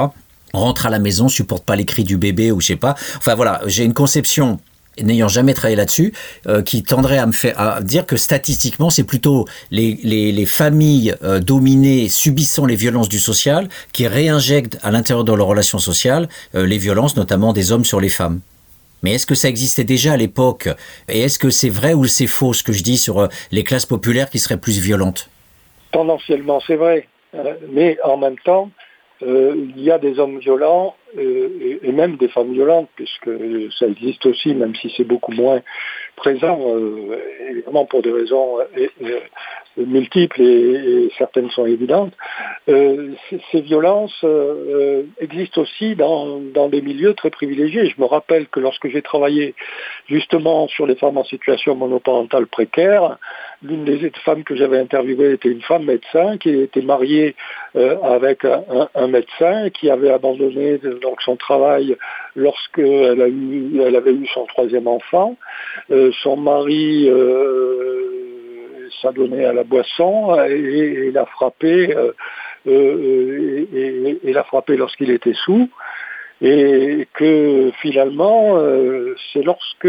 rentre 0.52 0.86
à 0.86 0.90
la 0.90 0.98
maison 0.98 1.28
supporte 1.28 1.64
pas 1.64 1.76
les 1.76 1.84
cris 1.84 2.04
du 2.04 2.16
bébé 2.16 2.50
ou 2.52 2.60
je 2.60 2.68
sais 2.68 2.76
pas. 2.76 2.94
Enfin 3.18 3.34
voilà 3.34 3.60
j'ai 3.66 3.84
une 3.84 3.94
conception 3.94 4.60
n'ayant 5.02 5.28
jamais 5.28 5.54
travaillé 5.54 5.76
là-dessus, 5.76 6.12
euh, 6.46 6.62
qui 6.62 6.82
tendrait 6.82 7.18
à 7.18 7.26
me 7.26 7.32
faire 7.32 7.80
dire 7.82 8.06
que 8.06 8.16
statistiquement, 8.16 8.90
c'est 8.90 9.04
plutôt 9.04 9.46
les, 9.70 9.98
les, 10.02 10.32
les 10.32 10.46
familles 10.46 11.14
euh, 11.22 11.40
dominées 11.40 12.08
subissant 12.08 12.66
les 12.66 12.76
violences 12.76 13.08
du 13.08 13.18
social 13.18 13.68
qui 13.92 14.06
réinjectent 14.06 14.78
à 14.82 14.90
l'intérieur 14.90 15.24
de 15.24 15.32
leurs 15.32 15.46
relations 15.46 15.78
sociales 15.78 16.28
euh, 16.54 16.66
les 16.66 16.78
violences, 16.78 17.16
notamment 17.16 17.52
des 17.52 17.72
hommes 17.72 17.84
sur 17.84 18.00
les 18.00 18.08
femmes. 18.08 18.40
Mais 19.02 19.12
est-ce 19.14 19.26
que 19.26 19.34
ça 19.34 19.48
existait 19.48 19.84
déjà 19.84 20.12
à 20.12 20.16
l'époque? 20.16 20.68
Et 21.08 21.20
est-ce 21.20 21.38
que 21.38 21.50
c'est 21.50 21.68
vrai 21.68 21.94
ou 21.94 22.06
c'est 22.06 22.26
faux 22.26 22.54
ce 22.54 22.62
que 22.62 22.72
je 22.72 22.82
dis 22.82 22.96
sur 22.96 23.28
les 23.52 23.62
classes 23.62 23.86
populaires 23.86 24.30
qui 24.30 24.38
seraient 24.38 24.56
plus 24.56 24.80
violentes? 24.80 25.28
Tendanciellement, 25.92 26.60
c'est 26.66 26.76
vrai. 26.76 27.06
Mais 27.70 27.98
en 28.02 28.16
même 28.16 28.38
temps, 28.38 28.70
il 29.20 29.74
y 29.76 29.90
a 29.90 29.98
des 29.98 30.18
hommes 30.18 30.38
violents 30.38 30.96
et, 31.18 31.78
et 31.82 31.92
même 31.92 32.16
des 32.16 32.28
femmes 32.28 32.52
violentes, 32.52 32.88
puisque 32.94 33.30
ça 33.78 33.86
existe 33.86 34.26
aussi, 34.26 34.54
même 34.54 34.74
si 34.74 34.92
c'est 34.96 35.04
beaucoup 35.04 35.32
moins 35.32 35.60
présent, 36.16 36.58
euh, 36.74 37.18
évidemment 37.50 37.84
pour 37.84 38.02
des 38.02 38.12
raisons 38.12 38.58
euh, 38.60 38.86
euh, 39.02 39.20
multiples 39.76 40.40
et, 40.42 41.10
certaines 41.18 41.50
sont 41.50 41.66
évidentes. 41.66 42.12
Euh, 42.68 43.12
ces, 43.28 43.40
ces 43.52 43.60
violences 43.60 44.18
euh, 44.24 45.02
existent 45.20 45.62
aussi 45.62 45.94
dans, 45.94 46.38
dans 46.38 46.68
des 46.68 46.80
milieux 46.80 47.14
très 47.14 47.30
privilégiés. 47.30 47.86
Je 47.86 48.00
me 48.00 48.06
rappelle 48.06 48.48
que 48.48 48.60
lorsque 48.60 48.88
j'ai 48.88 49.02
travaillé 49.02 49.54
justement 50.08 50.68
sur 50.68 50.86
les 50.86 50.96
femmes 50.96 51.18
en 51.18 51.24
situation 51.24 51.74
monoparentale 51.74 52.46
précaire, 52.46 53.18
l'une 53.62 53.84
des 53.84 54.10
femmes 54.24 54.44
que 54.44 54.54
j'avais 54.54 54.78
interviewées 54.78 55.32
était 55.32 55.48
une 55.48 55.62
femme 55.62 55.84
médecin 55.84 56.36
qui 56.38 56.50
était 56.50 56.82
mariée 56.82 57.34
euh, 57.76 57.96
avec 58.02 58.44
un, 58.44 59.06
médecin 59.08 59.70
qui 59.70 59.90
avait 59.90 60.10
abandonné 60.10 60.78
donc 60.78 61.22
son 61.22 61.36
travail 61.36 61.96
lorsqu'elle 62.34 63.20
a 63.20 63.28
eu, 63.28 63.80
elle 63.80 63.96
avait 63.96 64.12
eu 64.12 64.26
son 64.28 64.46
troisième 64.46 64.86
enfant. 64.86 65.36
Euh, 65.90 66.10
son 66.22 66.36
mari 66.36 67.08
euh, 67.08 68.06
s'adonnait 69.00 69.44
à 69.44 69.52
la 69.52 69.64
boisson 69.64 70.34
et, 70.44 71.10
l'a 71.10 71.26
frappé, 71.26 71.94
euh, 71.96 72.12
euh, 72.66 74.18
et 74.22 74.32
l'a 74.32 74.44
frappé 74.44 74.76
lorsqu'il 74.76 75.10
était 75.10 75.34
sous. 75.44 75.70
Et 76.42 77.08
que 77.14 77.70
finalement, 77.80 78.58
euh, 78.58 79.16
c'est 79.32 79.42
lorsque, 79.42 79.88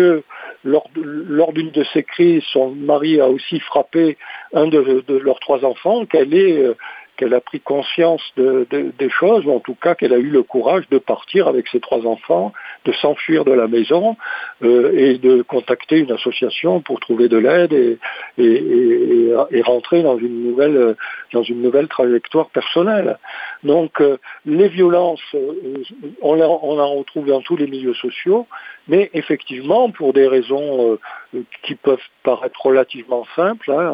lors, 0.64 1.54
d'une 1.54 1.72
de 1.72 1.84
ces 1.94 2.04
crises, 2.04 2.44
son 2.54 2.70
mari 2.72 3.20
a 3.20 3.28
aussi 3.28 3.60
frappé 3.60 4.18
un 4.54 4.68
de, 4.68 5.04
de 5.06 5.18
leurs 5.18 5.40
trois 5.42 5.66
enfants, 5.66 6.06
qu'elle 6.06 6.34
est 6.34 6.58
euh, 6.58 6.76
qu'elle 7.18 7.34
a 7.34 7.42
pris 7.42 7.60
conscience 7.60 8.22
de, 8.38 8.68
de, 8.70 8.92
des 8.98 9.10
choses, 9.10 9.46
ou 9.46 9.52
en 9.52 9.60
tout 9.60 9.76
cas 9.76 9.96
qu'elle 9.96 10.14
a 10.14 10.18
eu 10.18 10.30
le 10.30 10.44
courage 10.44 10.88
de 10.90 10.98
partir 11.00 11.48
avec 11.48 11.68
ses 11.68 11.80
trois 11.80 12.06
enfants, 12.06 12.54
de 12.86 12.94
s'enfuir 12.94 13.44
de 13.44 13.52
la 13.52 13.68
maison 13.68 14.16
euh, 14.64 14.92
et 14.96 15.18
de 15.18 15.42
contacter 15.42 15.98
une 15.98 16.12
association 16.12 16.82
pour 16.82 17.00
trouver 17.00 17.28
de 17.28 17.38
l'aide 17.38 17.74
et, 17.74 17.98
et, 18.38 18.44
et, 18.46 19.34
et, 19.52 19.62
rentrer 19.62 20.04
dans 20.04 20.18
une 20.18 20.44
nouvelle 20.44 20.96
dans 21.34 21.44
une 21.44 21.62
nouvelle 21.62 21.88
trajectoire 21.88 22.50
personnelle. 22.50 23.18
Donc 23.64 24.00
euh, 24.00 24.18
les 24.46 24.70
violences, 24.70 25.22
euh, 25.34 25.84
on, 26.22 26.40
on 26.40 26.80
en 26.80 26.96
retrouve 26.96 27.28
dans 27.28 27.42
tous 27.42 27.58
les 27.58 27.68
milieux 27.68 27.96
sociaux, 27.96 28.48
mais 28.88 29.10
effectivement 29.14 29.90
pour 29.92 30.14
des 30.14 30.28
raisons 30.28 30.98
euh, 31.34 31.42
qui 31.64 31.76
peuvent 31.76 32.00
paraître 32.24 32.66
relativement 32.66 33.26
simples, 33.36 33.72
hein, 33.72 33.94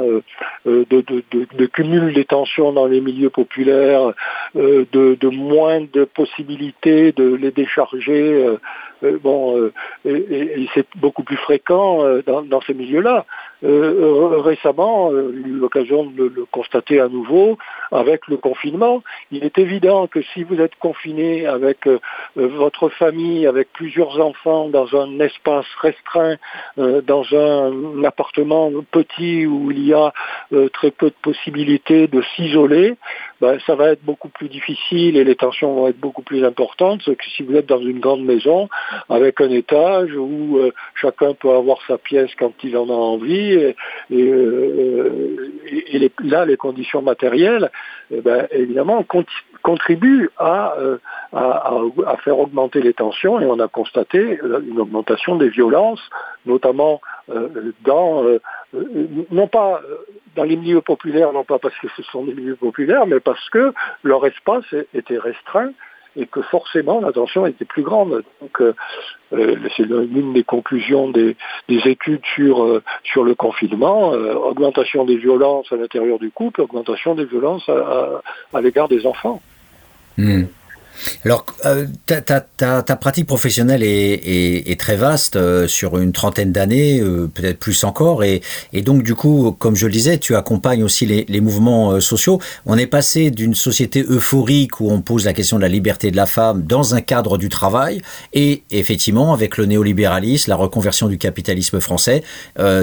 euh, 0.67 0.85
de, 0.89 1.01
de, 1.01 1.23
de, 1.31 1.65
cumul 1.65 2.13
des 2.13 2.25
tensions 2.25 2.71
dans 2.71 2.85
les 2.85 3.01
milieux 3.01 3.29
populaires, 3.29 4.13
euh, 4.55 4.85
de, 4.91 5.27
moins 5.29 5.81
de 5.81 6.03
possibilités 6.03 7.11
de 7.11 7.35
les 7.35 7.51
décharger. 7.51 8.33
Euh, 8.33 8.57
euh, 9.03 9.17
bon, 9.21 9.57
euh, 9.57 9.73
et, 10.05 10.67
c'est 10.73 10.87
beaucoup 10.95 11.23
plus 11.23 11.37
fréquent 11.37 12.03
euh, 12.05 12.21
dans 12.25 12.61
ces 12.61 12.73
milieux-là. 12.73 13.25
Euh, 13.63 14.41
récemment, 14.41 15.11
euh, 15.11 15.31
j'ai 15.33 15.49
eu 15.49 15.53
l'occasion 15.53 16.03
de 16.03 16.23
le 16.23 16.45
constater 16.45 16.99
à 16.99 17.07
nouveau 17.07 17.57
avec 17.91 18.27
le 18.27 18.37
confinement. 18.37 19.03
Il 19.31 19.43
est 19.45 19.57
évident 19.57 20.07
que 20.07 20.21
si 20.33 20.43
vous 20.43 20.59
êtes 20.59 20.75
confiné 20.75 21.45
avec 21.45 21.87
euh, 21.87 21.99
votre 22.35 22.89
famille, 22.89 23.47
avec 23.47 23.71
plusieurs 23.71 24.19
enfants 24.19 24.67
dans 24.67 24.95
un 24.99 25.19
espace 25.19 25.65
restreint, 25.79 26.35
euh, 26.77 27.01
dans 27.01 27.23
un 27.33 28.03
appartement 28.03 28.71
petit 28.91 29.45
où 29.45 29.71
il 29.71 29.85
y 29.85 29.93
a 29.93 30.11
euh, 30.51 30.69
très 30.69 30.91
peu 30.91 31.07
de 31.07 31.15
possibilités 31.21 32.07
de 32.07 32.21
s'isoler, 32.35 32.95
ben, 33.43 33.59
ça 33.67 33.75
va 33.75 33.89
être 33.89 34.05
beaucoup 34.05 34.29
plus 34.29 34.47
difficile 34.47 35.17
et 35.17 35.25
les 35.25 35.35
tensions 35.35 35.75
vont 35.75 35.89
être 35.89 35.99
beaucoup 35.99 36.21
plus 36.21 36.45
importantes 36.45 37.03
que 37.03 37.25
si 37.35 37.43
vous 37.43 37.57
êtes 37.57 37.65
dans 37.65 37.81
une 37.81 37.99
grande 37.99 38.23
maison 38.23 38.69
avec 39.09 39.41
un 39.41 39.49
étage 39.49 40.15
où 40.15 40.59
euh, 40.59 40.71
chacun 40.95 41.33
peut 41.33 41.49
avoir 41.49 41.79
sa 41.85 41.97
pièce 41.97 42.31
quand 42.39 42.53
il 42.63 42.77
en 42.77 42.87
a 42.87 42.93
envie 42.93 43.51
et, 43.51 43.75
euh, 44.13 45.35
là 46.23 46.45
les 46.45 46.55
conditions 46.55 47.01
matérielles 47.01 47.69
eh 48.11 48.21
ben, 48.21 48.47
évidemment 48.51 49.03
contribuent 49.63 50.29
à, 50.37 50.75
euh, 50.77 50.97
à, 51.33 51.73
à, 52.05 52.17
faire 52.17 52.37
augmenter 52.37 52.81
les 52.81 52.93
tensions 52.93 53.39
et 53.39 53.45
on 53.45 53.59
a 53.59 53.67
constaté 53.67 54.39
une 54.67 54.79
augmentation 54.79 55.37
des 55.37 55.49
violences 55.49 56.03
notamment 56.45 57.01
euh, 57.29 57.71
dans 57.83 58.23
euh, 58.25 58.39
non 59.31 59.47
pas 59.47 59.81
dans 60.35 60.43
les 60.43 60.55
milieux 60.55 60.81
populaires, 60.81 61.31
non 61.31 61.43
pas 61.43 61.59
parce 61.59 61.77
que 61.79 61.87
ce 61.95 62.03
sont 62.03 62.23
des 62.23 62.33
milieux 62.33 62.55
populaires, 62.55 63.05
mais 63.05 63.19
parce 63.19 63.49
que 63.49 63.73
leur 64.03 64.25
espace 64.25 64.65
était 64.93 65.17
restreint 65.17 65.71
et 66.15 66.27
que 66.27 66.41
forcément 66.41 67.01
la 67.01 67.11
tension 67.11 67.45
était 67.45 67.65
plus 67.65 67.81
grande. 67.81 68.23
Donc 68.41 68.61
euh, 68.61 68.73
c'est 69.75 69.83
l'une 69.83 70.33
des 70.33 70.43
conclusions 70.43 71.09
des, 71.09 71.35
des 71.69 71.87
études 71.87 72.23
sur 72.35 72.63
euh, 72.63 72.83
sur 73.03 73.23
le 73.23 73.35
confinement 73.35 74.13
euh, 74.13 74.33
augmentation 74.33 75.05
des 75.05 75.17
violences 75.17 75.71
à 75.71 75.75
l'intérieur 75.75 76.19
du 76.19 76.31
couple, 76.31 76.61
augmentation 76.61 77.15
des 77.15 77.25
violences 77.25 77.67
à, 77.69 78.21
à 78.53 78.61
l'égard 78.61 78.87
des 78.87 79.05
enfants. 79.05 79.41
Mmh. 80.17 80.47
Alors, 81.25 81.45
euh, 81.65 81.85
ta, 82.05 82.95
pratique 82.95 83.27
professionnelle 83.27 83.83
est, 83.83 84.79
très 84.79 84.95
vaste 84.95 85.35
euh, 85.35 85.67
sur 85.67 85.97
une 85.99 86.11
trentaine 86.11 86.51
d'années, 86.51 86.99
euh, 86.99 87.29
peut-être 87.33 87.59
plus 87.59 87.83
encore, 87.83 88.23
et, 88.23 88.41
donc 88.73 89.03
du 89.03 89.15
coup, 89.15 89.55
comme 89.57 89.75
je 89.75 89.85
le 89.85 89.91
disais, 89.91 90.17
tu 90.17 90.35
accompagnes 90.35 90.83
aussi 90.83 91.05
les, 91.05 91.41
mouvements 91.41 91.99
sociaux. 91.99 92.39
On 92.65 92.77
est 92.77 92.87
passé 92.87 93.29
d'une 93.29 93.53
société 93.53 94.05
euphorique 94.07 94.79
où 94.79 94.89
on 94.89 95.01
pose 95.01 95.25
la 95.25 95.33
question 95.33 95.57
de 95.57 95.61
la 95.61 95.67
liberté 95.67 96.09
de 96.09 96.15
la 96.15 96.25
femme 96.25 96.63
dans 96.63 96.95
un 96.95 97.01
cadre 97.01 97.37
du 97.37 97.49
travail, 97.49 98.01
et 98.33 98.63
effectivement, 98.71 99.33
avec 99.33 99.57
le 99.57 99.65
néolibéralisme, 99.65 100.49
la 100.49 100.55
reconversion 100.55 101.07
du 101.07 101.17
capitalisme 101.17 101.79
français, 101.79 102.23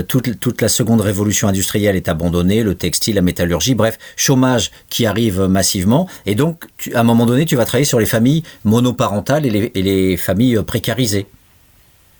toute, 0.09 0.61
la 0.61 0.69
seconde 0.69 1.01
révolution 1.01 1.49
industrielle 1.49 1.97
est 1.97 2.09
abandonnée, 2.09 2.63
le 2.63 2.75
textile, 2.75 3.15
la 3.17 3.23
métallurgie, 3.23 3.75
bref, 3.75 3.99
chômage 4.17 4.71
qui 4.89 5.07
arrive 5.07 5.43
massivement, 5.43 6.09
et 6.27 6.35
donc, 6.35 6.65
à 6.95 7.01
un 7.01 7.05
moment 7.05 7.27
donné, 7.27 7.47
tu 7.47 7.57
vas 7.57 7.65
travailler 7.65 7.85
sur 7.85 8.00
les 8.01 8.07
familles 8.07 8.43
monoparentales 8.65 9.47
et 9.47 9.83
les, 9.83 10.17
familles 10.17 10.59
précarisées. 10.67 11.27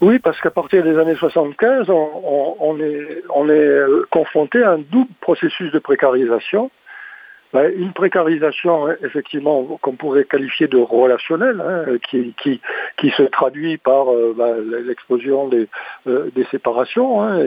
Oui, 0.01 0.19
parce 0.19 0.41
qu'à 0.41 0.51
partir 0.51 0.83
des 0.83 0.97
années 0.97 1.17
75, 1.17 1.89
on, 1.91 2.79
est, 2.79 3.23
on 3.35 3.49
est 3.51 3.81
confronté 4.11 4.63
à 4.63 4.73
un 4.73 4.79
double 4.79 5.11
processus 5.21 5.71
de 5.73 5.79
précarisation. 5.79 6.71
Ben, 7.53 7.73
une 7.77 7.93
précarisation, 7.93 8.87
hein, 8.87 8.97
effectivement, 9.03 9.65
qu'on 9.83 9.97
pourrait 9.97 10.25
qualifier 10.25 10.69
de 10.69 10.79
relationnelle, 10.79 11.61
hein, 11.61 11.97
qui, 12.09 12.33
qui, 12.41 12.61
qui 12.97 13.11
se 13.11 13.25
traduit 13.25 13.77
par 13.77 14.13
euh, 14.13 14.35
ben, 14.37 14.55
l'explosion 14.87 15.49
des, 15.49 15.67
euh, 16.07 16.31
des 16.35 16.45
séparations, 16.53 17.23
hein, 17.23 17.41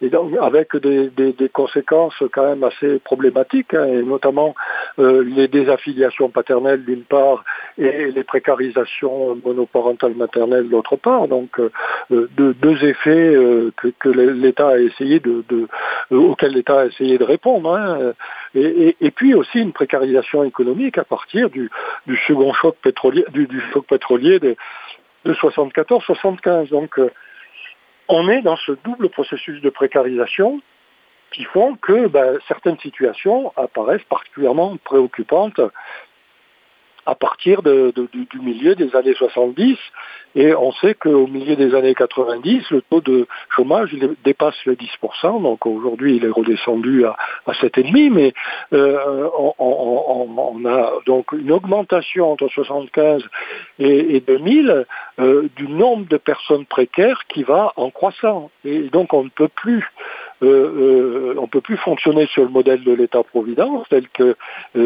et, 0.00 0.10
donc 0.10 0.32
avec 0.40 0.76
des, 0.76 1.10
des, 1.10 1.32
des, 1.32 1.48
conséquences 1.48 2.22
quand 2.32 2.48
même 2.48 2.62
assez 2.62 3.00
problématiques, 3.00 3.74
hein, 3.74 3.84
et 3.86 4.02
notamment 4.02 4.54
euh, 5.00 5.24
les 5.24 5.48
désaffiliations 5.48 6.28
paternelles 6.28 6.84
d'une 6.84 7.02
part 7.02 7.44
et 7.78 8.12
les 8.12 8.24
précarisations 8.24 9.38
monoparentales 9.44 10.14
maternelles 10.14 10.68
d'autre 10.68 10.96
part. 10.96 11.26
Donc 11.26 11.58
euh, 11.58 11.70
deux, 12.10 12.54
deux, 12.54 12.84
effets 12.84 13.34
que, 13.76 13.88
que 13.98 14.08
l'État 14.08 14.68
a 14.68 14.78
essayé 14.78 15.18
de, 15.18 15.44
de 15.48 15.66
auxquels 16.10 16.52
l'État 16.52 16.80
a 16.80 16.86
essayé 16.86 17.18
de 17.18 17.24
répondre. 17.24 18.14
Et, 18.54 19.10
puis 19.14 19.34
aussi 19.34 19.58
une 19.58 19.72
précarisation 19.72 20.44
économique 20.44 20.98
à 20.98 21.04
partir 21.04 21.50
du, 21.50 21.70
second 22.26 22.52
choc 22.52 22.76
pétrolier, 22.82 23.24
du 23.30 23.60
choc 23.72 23.86
pétrolier 23.86 24.38
de, 24.38 24.56
de 25.24 25.34
74-75. 25.34 26.68
Donc 26.70 26.98
euh, 26.98 27.10
on 28.08 28.28
est 28.28 28.42
dans 28.42 28.56
ce 28.56 28.72
double 28.84 29.10
processus 29.10 29.60
de 29.60 29.70
précarisation 29.70 30.60
qui 31.30 31.44
font 31.44 31.76
que 31.76 32.06
ben, 32.06 32.38
certaines 32.48 32.78
situations 32.78 33.52
apparaissent 33.56 34.04
particulièrement 34.04 34.78
préoccupantes 34.82 35.60
à 37.08 37.14
partir 37.14 37.62
du, 37.62 38.40
milieu 38.40 38.74
des 38.74 38.94
années 38.94 39.14
70. 39.14 39.78
Et 40.34 40.54
on 40.54 40.72
sait 40.72 40.94
qu'au 40.94 41.26
milieu 41.26 41.56
des 41.56 41.74
années 41.74 41.94
90, 41.94 42.70
le 42.70 42.82
taux 42.82 43.00
de 43.00 43.26
chômage 43.48 43.96
dépasse 44.24 44.54
les 44.66 44.76
10%. 44.76 45.42
Donc 45.42 45.64
aujourd'hui, 45.64 46.16
il 46.16 46.24
est 46.26 46.30
redescendu 46.30 47.06
à, 47.06 47.16
à 47.46 47.52
7,5%. 47.52 48.10
Mais 48.12 48.34
euh, 48.74 49.26
on, 49.58 50.64
a 50.66 50.92
donc 51.06 51.32
une 51.32 51.50
augmentation 51.50 52.30
entre 52.30 52.48
75 52.48 53.22
et, 53.78 54.16
et 54.16 54.20
2000 54.20 54.84
euh, 55.18 55.48
du 55.56 55.66
nombre 55.66 56.06
de 56.08 56.18
personnes 56.18 56.66
précaires 56.66 57.22
qui 57.28 57.42
va 57.42 57.72
en 57.76 57.90
croissant. 57.90 58.50
Et 58.66 58.90
donc 58.90 59.14
on 59.14 59.24
ne 59.24 59.30
peut 59.30 59.48
plus 59.48 59.86
euh, 60.42 61.34
on 61.38 61.48
peut 61.48 61.60
plus 61.60 61.78
fonctionner 61.78 62.26
sur 62.26 62.44
le 62.44 62.50
modèle 62.50 62.84
de 62.84 62.92
l'État-providence, 62.92 63.86
tel 63.88 64.08
que 64.08 64.36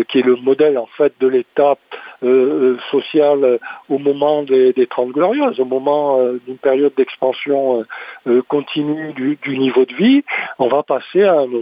qui 0.08 0.20
est 0.20 0.26
le 0.26 0.36
modèle 0.36 0.78
en 0.78 0.88
fait 0.96 1.12
de 1.20 1.26
l'État 1.26 1.76
euh, 2.24 2.76
social 2.90 3.58
au 3.88 3.98
moment 3.98 4.42
des, 4.42 4.72
des 4.72 4.86
30 4.86 5.10
glorieuses, 5.10 5.60
au 5.60 5.64
moment 5.64 6.18
d'une 6.46 6.58
période 6.58 6.92
d'expansion 6.96 7.84
continue 8.48 9.12
du, 9.12 9.58
niveau 9.58 9.84
de 9.84 9.94
vie. 9.94 10.24
On 10.58 10.68
va 10.68 10.82
passer 10.82 11.24
à 11.24 11.40
un 11.40 11.52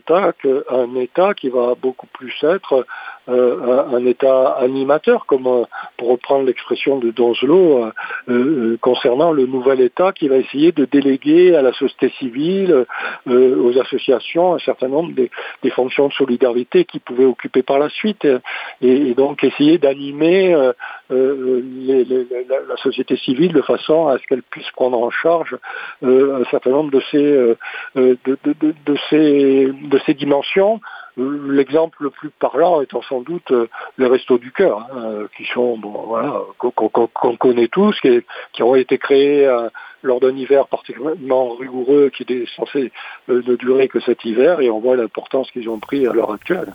un 0.71 0.95
État 0.97 1.35
qui 1.35 1.49
va 1.49 1.75
beaucoup 1.81 2.07
plus 2.07 2.35
être 2.43 2.87
euh, 3.31 3.85
un 3.93 4.05
État 4.07 4.57
animateur, 4.59 5.27
comme 5.27 5.47
euh, 5.47 5.65
pour 5.97 6.09
reprendre 6.09 6.47
l'expression 6.47 6.99
de 6.99 7.11
Donzelot, 7.11 7.91
euh, 8.29 8.77
concernant 8.81 9.31
le 9.31 9.47
nouvel 9.47 9.81
État 9.81 10.13
qui 10.13 10.27
va 10.27 10.37
essayer 10.37 10.73
de 10.73 10.85
déléguer 10.85 11.55
à 11.55 11.63
la 11.63 11.73
société 11.73 12.13
civile, 12.19 12.87
aux 13.27 13.79
associations, 13.79 14.55
un 14.55 14.59
certain 14.59 14.89
nombre 14.89 15.13
des, 15.13 15.31
fonctions 15.71 16.09
de 16.09 16.13
solidarité 16.13 16.85
qu'ils 16.85 17.01
pouvaient 17.01 17.25
occuper 17.25 17.63
par 17.63 17.79
la 17.79 17.89
suite, 17.89 18.27
et 18.81 19.15
donc 19.15 19.45
essayer 19.45 19.79
d'animer 19.79 20.50
les, 21.11 22.05
les, 22.05 22.27
la, 22.49 22.77
société 22.77 23.17
civile 23.17 23.53
de 23.53 23.63
façon 23.63 24.09
à 24.09 24.19
ce 24.19 24.25
qu'elle 24.27 24.43
puisse 24.43 24.71
prendre 24.73 24.99
en 24.99 25.11
charge 25.11 25.57
un 26.03 26.45
certain 26.51 26.71
nombre 26.71 26.91
de 26.91 27.03
ces, 27.11 27.57
de, 27.97 28.97
ces, 29.09 29.67
de 29.67 29.99
ces 30.07 30.15
dimensions 30.15 30.81
L'exemple 31.17 32.05
le 32.05 32.11
plus 32.11 32.31
parlant 32.31 32.81
étant 32.81 33.03
sans 33.03 33.21
doute 33.21 33.51
euh, 33.51 33.69
les 33.99 34.07
restos 34.07 34.39
du 34.39 34.53
cœur, 34.53 34.87
hein, 34.95 35.27
qui 35.37 35.45
sont, 35.47 35.79
voilà, 35.79 36.41
qu'on 36.59 37.37
connaît 37.37 37.69
tous, 37.69 37.99
qui, 38.01 38.63
ont 38.63 38.77
été 38.77 38.97
créés 38.97 39.47
euh, 39.47 39.69
lors 40.03 40.21
d'un 40.21 40.35
hiver 40.37 40.69
particulièrement 40.69 41.57
rigoureux 41.57 42.11
qui 42.11 42.23
était 42.23 42.45
censé 42.55 42.93
euh, 43.29 43.43
ne 43.45 43.57
durer 43.57 43.89
que 43.89 44.01
cet 44.01 44.25
hiver, 44.25 44.61
et 44.61 44.71
on 44.71 44.79
voit 44.79 44.97
l'importance 44.97 45.51
qu'ils 45.51 45.69
ont 45.69 45.81
pris 45.81 46.07
à 46.07 46.13
l'heure 46.13 46.33
actuelle. 46.33 46.73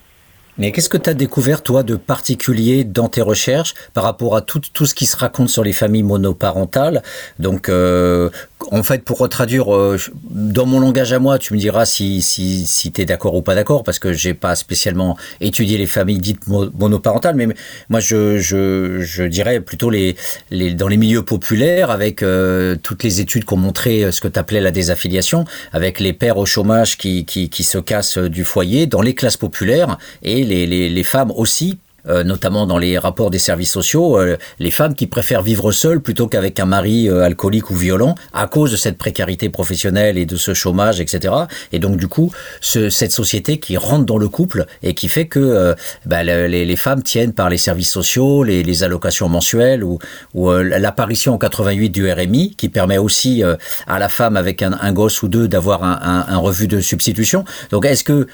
Mais 0.57 0.71
qu'est-ce 0.71 0.89
que 0.89 0.97
tu 0.97 1.09
as 1.09 1.13
découvert, 1.13 1.61
toi, 1.63 1.83
de 1.83 1.95
particulier 1.95 2.83
dans 2.85 3.09
tes 3.09 3.21
recherches 3.21 3.73
par 3.93 4.03
rapport 4.03 4.35
à 4.37 4.41
tout, 4.41 4.61
tout 4.73 4.85
ce 4.85 4.95
qui 4.95 5.05
se 5.05 5.17
raconte 5.17 5.49
sur 5.49 5.63
les 5.63 5.73
familles 5.73 6.03
monoparentales? 6.03 7.03
Donc, 7.39 7.67
euh, 7.67 8.29
en 8.71 8.83
fait, 8.83 9.03
pour 9.03 9.17
retraduire 9.17 9.75
euh, 9.75 9.97
dans 10.23 10.65
mon 10.65 10.79
langage 10.79 11.11
à 11.11 11.19
moi, 11.19 11.39
tu 11.39 11.53
me 11.53 11.59
diras 11.59 11.85
si, 11.85 12.21
si, 12.21 12.65
si 12.65 12.91
tu 12.91 13.01
es 13.01 13.05
d'accord 13.05 13.35
ou 13.35 13.41
pas 13.41 13.53
d'accord, 13.53 13.83
parce 13.83 13.99
que 13.99 14.13
j'ai 14.13 14.33
pas 14.33 14.55
spécialement 14.55 15.17
étudié 15.41 15.77
les 15.77 15.87
familles 15.87 16.19
dites 16.19 16.47
monoparentales, 16.47 17.35
mais 17.35 17.47
moi, 17.89 17.99
je, 17.99 18.37
je, 18.37 19.01
je 19.01 19.23
dirais 19.23 19.59
plutôt 19.59 19.89
les, 19.89 20.15
les, 20.51 20.73
dans 20.73 20.87
les 20.87 20.97
milieux 20.97 21.23
populaires, 21.23 21.91
avec 21.91 22.23
euh, 22.23 22.77
toutes 22.81 23.03
les 23.03 23.19
études 23.19 23.43
qui 23.43 23.53
ont 23.53 23.57
montré 23.57 24.09
ce 24.11 24.21
que 24.21 24.29
tu 24.29 24.39
appelais 24.39 24.61
la 24.61 24.71
désaffiliation, 24.71 25.43
avec 25.73 25.99
les 25.99 26.13
pères 26.13 26.37
au 26.37 26.45
chômage 26.45 26.97
qui, 26.97 27.25
qui, 27.25 27.49
qui 27.49 27.63
se 27.63 27.77
cassent 27.77 28.17
du 28.17 28.45
foyer, 28.45 28.87
dans 28.87 29.01
les 29.01 29.15
classes 29.15 29.37
populaires, 29.37 29.97
et 30.23 30.44
les, 30.45 31.03
femmes 31.03 31.31
aussi 31.31 31.77
euh, 32.07 32.23
notamment 32.23 32.67
dans 32.67 32.77
les 32.77 32.99
rapports 32.99 33.31
des 33.31 33.39
services 33.39 33.71
sociaux, 33.71 34.19
euh, 34.19 34.37
les 34.59 34.69
femmes 34.69 34.93
qui 34.93 35.07
préfèrent 35.07 35.41
vivre 35.41 35.71
seules 35.71 36.01
plutôt 36.01 36.27
qu'avec 36.27 36.59
un 36.59 36.67
mari 36.67 37.09
euh, 37.09 37.23
alcoolique 37.23 37.71
ou 37.71 37.75
violent 37.75 38.13
à 38.31 38.45
cause 38.45 38.71
de 38.71 38.77
cette 38.77 38.99
précarité 38.99 39.49
professionnelle 39.49 40.15
et 40.19 40.27
de 40.27 40.35
ce 40.35 40.53
chômage, 40.53 41.01
etc. 41.01 41.33
Et 41.71 41.79
donc 41.79 41.97
du 41.97 42.07
coup, 42.07 42.31
ce, 42.61 42.91
cette 42.91 43.11
société 43.11 43.59
qui 43.59 43.75
rentre 43.75 44.05
dans 44.05 44.19
le 44.19 44.29
couple 44.29 44.67
et 44.83 44.93
qui 44.93 45.07
fait 45.07 45.25
que 45.25 45.75
bah, 46.05 46.23
les, 46.23 46.75
femmes 46.75 47.01
tiennent 47.01 47.33
par 47.33 47.49
les 47.49 47.57
services 47.57 47.89
sociaux, 47.89 48.43
les, 48.43 48.83
allocations 48.83 49.29
mensuelles 49.29 49.83
ou, 49.83 49.99
l'apparition 50.35 51.33
en 51.33 51.37
88 51.37 51.89
du 51.89 52.11
RMI 52.11 52.55
qui 52.55 52.69
permet 52.69 52.97
aussi 52.97 53.41
à 53.87 53.99
la 53.99 54.09
femme 54.09 54.37
avec 54.37 54.61
un, 54.61 54.91
gosse 54.91 55.23
ou 55.23 55.27
deux 55.27 55.47
d'avoir 55.47 55.83
un, 55.83 55.99
un, 56.01 56.33
un 56.35 56.37
revue 56.37 56.67
de 56.67 56.81
substitution. 56.81 57.45
Donc 57.71 57.85
est-ce 57.85 58.03
que 58.03 58.27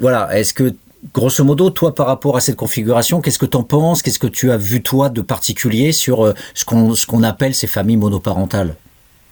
voilà, 0.00 0.36
est-ce 0.36 0.54
que 0.54 0.72
grosso 1.14 1.44
modo, 1.44 1.70
toi, 1.70 1.94
par 1.94 2.06
rapport 2.06 2.36
à 2.36 2.40
cette 2.40 2.56
configuration, 2.56 3.20
qu'est-ce 3.20 3.38
que 3.38 3.46
tu 3.46 3.56
en 3.56 3.62
penses? 3.62 4.02
Qu'est-ce 4.02 4.18
que 4.18 4.26
tu 4.26 4.50
as 4.50 4.56
vu, 4.56 4.82
toi, 4.82 5.08
de 5.08 5.20
particulier 5.20 5.92
sur 5.92 6.24
euh, 6.24 6.32
ce 6.54 6.64
qu'on 7.06 7.22
appelle 7.22 7.54
ces 7.54 7.66
familles 7.66 7.96
monoparentales? 7.96 8.74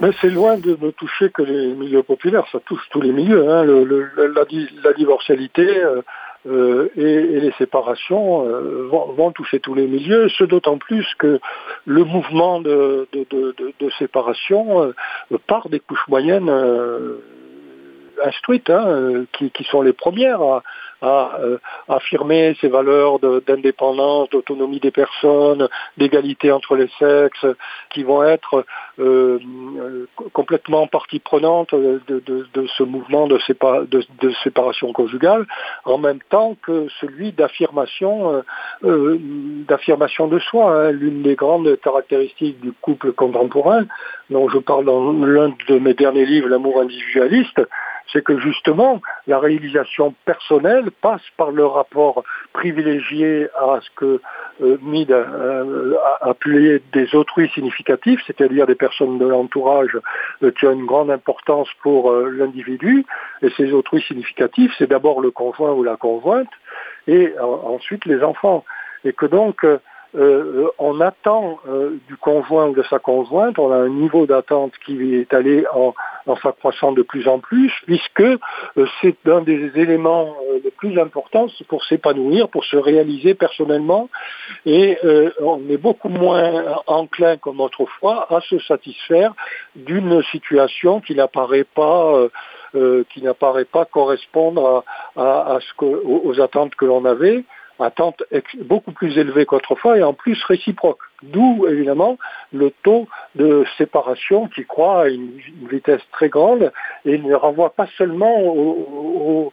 Mais 0.01 0.11
c'est 0.21 0.31
loin 0.31 0.57
de 0.57 0.77
ne 0.81 0.91
toucher 0.91 1.31
que 1.31 1.43
les 1.43 1.75
milieux 1.75 2.03
populaires, 2.03 2.47
ça 2.51 2.59
touche 2.65 2.83
tous 2.91 3.03
les 3.03 3.13
milieux. 3.13 3.51
Hein. 3.51 3.65
La, 4.35 4.93
divorcialité 4.95 5.69
euh, 5.69 6.01
euh, 6.49 6.89
et, 6.97 7.41
les 7.41 7.53
séparations 7.59 8.47
vont, 8.89 9.31
toucher 9.33 9.61
tous 9.61 9.75
les 9.75 9.87
milieux, 9.87 10.29
ce 10.31 10.45
d'autant 10.45 10.79
plus 10.79 11.07
que 11.19 11.39
le 11.85 12.05
mouvement 12.05 12.61
de, 12.63 13.07
séparation 13.99 14.93
part 15.47 15.69
des 15.69 15.81
couches 15.81 16.09
moyennes 16.09 16.51
instruites, 18.25 18.71
hein, 18.71 19.27
qui, 19.33 19.51
qui, 19.51 19.65
sont 19.65 19.83
les 19.83 19.93
premières 19.93 20.41
à, 20.41 20.63
à 21.03 21.39
euh, 21.41 21.59
affirmer 21.89 22.57
ces 22.61 22.69
valeurs 22.69 23.19
d'indépendance, 23.19 24.31
d'autonomie 24.31 24.81
des 24.81 24.91
personnes, 24.91 25.69
d'égalité 25.97 26.53
entre 26.53 26.77
les 26.77 26.89
sexes, 26.99 27.47
qui 27.91 28.03
vont 28.03 28.23
être 28.23 28.65
euh, 28.99 29.39
euh 29.79 30.07
complètement 30.33 30.87
partie 30.87 31.19
prenante 31.19 31.75
de, 31.75 32.67
ce 32.77 32.83
mouvement 32.83 33.27
de, 33.27 33.39
de, 33.91 34.33
séparation 34.43 34.93
conjugale, 34.93 35.47
en 35.85 35.99
même 35.99 36.21
temps 36.29 36.57
que 36.63 36.89
celui 37.01 37.33
d'affirmation 37.33 38.35
euh, 38.35 38.43
euh 38.85 39.19
d'affirmation 39.69 40.27
de 40.29 40.39
soi. 40.39 40.73
Hein. 40.73 40.91
L'une 40.91 41.23
des 41.23 41.35
grandes 41.35 41.79
caractéristiques 41.81 42.61
du 42.61 42.73
couple 42.73 43.13
contemporain, 43.13 43.85
dont 44.31 44.49
je 44.49 44.59
parle 44.59 44.85
dans 44.85 45.13
l'un 45.13 45.55
de 45.69 45.79
mes 45.79 45.95
derniers 45.95 46.27
livres, 46.27 46.49
L'amour 46.49 46.81
individualiste, 46.81 47.61
c'est 48.13 48.25
que 48.25 48.39
justement, 48.41 49.01
la 49.27 49.39
réalisation 49.39 50.15
personnelle 50.25 50.91
passe 51.01 51.23
par 51.37 51.51
le 51.51 51.65
rapport 51.65 52.25
privilégié 52.53 53.49
à 53.57 53.79
ce 53.81 53.91
que 53.97 54.21
euh, 54.63 54.79
Mid 54.83 55.11
euh, 55.11 55.95
a 56.21 56.31
appelé 56.31 56.83
des 56.93 57.15
autrui 57.15 57.49
significatifs, 57.51 58.21
c'est-à-dire 58.27 58.67
des 58.67 58.75
personnes 58.75 59.19
de 59.19 59.27
l'entourage 59.27 59.97
euh, 60.43 60.51
qui 60.51 60.67
ont 60.67 60.73
une 60.73 60.87
grande 60.87 61.11
importance 61.11 61.69
pour 61.83 62.11
euh, 62.11 62.31
l'individu. 62.31 63.05
Et 63.43 63.51
ces 63.57 63.73
autrui 63.73 64.03
significatifs, 64.03 64.73
c'est 64.79 64.89
d'abord 64.89 65.21
le 65.21 65.31
conjoint 65.31 65.73
ou 65.73 65.83
la 65.83 65.97
conjointe, 65.97 66.51
et 67.07 67.35
ensuite 67.39 68.05
les 68.05 68.23
enfants. 68.23 68.65
Et 69.05 69.13
que 69.13 69.27
donc, 69.27 69.65
euh, 69.65 69.79
on 70.15 71.01
attend 71.01 71.61
euh, 71.69 71.99
du 72.09 72.17
conjoint 72.17 72.69
ou 72.69 72.75
de 72.75 72.83
sa 72.85 72.99
conjointe, 72.99 73.59
on 73.59 73.71
a 73.71 73.77
un 73.77 73.89
niveau 73.89 74.27
d'attente 74.27 74.73
qui 74.85 75.15
est 75.15 75.33
allé 75.33 75.65
en, 75.73 75.95
en 76.27 76.37
s'accroissant 76.37 76.93
de 76.93 77.03
plus 77.03 77.29
en 77.29 77.39
plus, 77.39 77.73
puisque 77.87 78.21
euh, 78.21 78.39
c'est 79.01 79.17
un 79.27 79.41
des 79.43 79.71
éléments 79.77 80.37
euh, 80.49 80.59
les 80.65 80.71
plus 80.71 80.99
importants 80.99 81.47
pour 81.69 81.85
s'épanouir, 81.85 82.49
pour 82.49 82.65
se 82.65 82.77
réaliser 82.77 83.35
personnellement, 83.35 84.09
et 84.67 84.99
euh, 85.05 85.31
on 85.41 85.61
est 85.69 85.77
beaucoup 85.77 86.09
moins 86.09 86.83
enclin 86.87 87.37
comme 87.37 87.61
autrefois 87.61 88.27
à 88.35 88.41
se 88.41 88.59
satisfaire 88.61 89.35
d'une 89.77 90.23
situation 90.25 91.01
qui 91.01 91.15
n'apparaît 91.15 91.65
pas 91.65 92.29
qui 93.13 93.21
n'apparaît 93.21 93.65
pas 93.65 93.85
correspondre 93.85 94.85
à, 95.17 95.21
à, 95.21 95.57
à 95.57 95.61
ce 95.61 95.75
que, 95.77 95.85
aux 95.85 96.41
attentes 96.41 96.77
que 96.77 96.85
l'on 96.85 97.05
avait 97.05 97.45
attente 97.83 98.23
beaucoup 98.65 98.93
plus 98.93 99.19
élevée 99.19 99.47
qu'autrefois 99.47 99.99
et 99.99 100.03
en 100.03 100.13
plus 100.13 100.43
réciproque. 100.45 101.01
D'où 101.23 101.67
évidemment 101.69 102.19
le 102.53 102.73
taux 102.83 103.07
de 103.35 103.65
séparation 103.77 104.49
qui 104.49 104.65
croît 104.65 105.03
à 105.03 105.09
une, 105.09 105.31
vitesse 105.71 106.03
très 106.13 106.29
grande 106.29 106.73
et 107.05 107.19
ne 107.19 107.35
renvoie 107.35 107.71
pas 107.71 107.87
seulement 107.99 108.41
aux, 108.43 109.53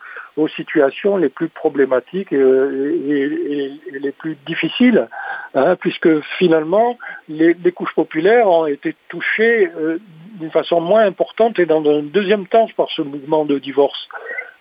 situations 0.56 1.18
les 1.18 1.30
plus 1.30 1.50
problématiques 1.50 2.32
et, 2.32 2.38
les 2.38 4.12
plus 4.12 4.38
difficiles, 4.46 5.08
hein, 5.56 5.76
puisque 5.76 6.22
finalement 6.38 6.98
les, 7.28 7.56
couches 7.72 7.96
populaires 7.96 8.48
ont 8.48 8.68
été 8.68 8.96
touchées 9.10 9.72
euh, 9.76 9.98
d'une 10.40 10.52
façon 10.52 10.80
moins 10.80 11.06
importante 11.06 11.58
et 11.58 11.66
dans 11.66 11.84
un 11.90 12.04
deuxième 12.04 12.46
temps 12.48 12.68
par 12.78 12.90
ce 12.92 13.02
mouvement 13.02 13.46
de 13.46 13.58
divorce. 13.58 14.08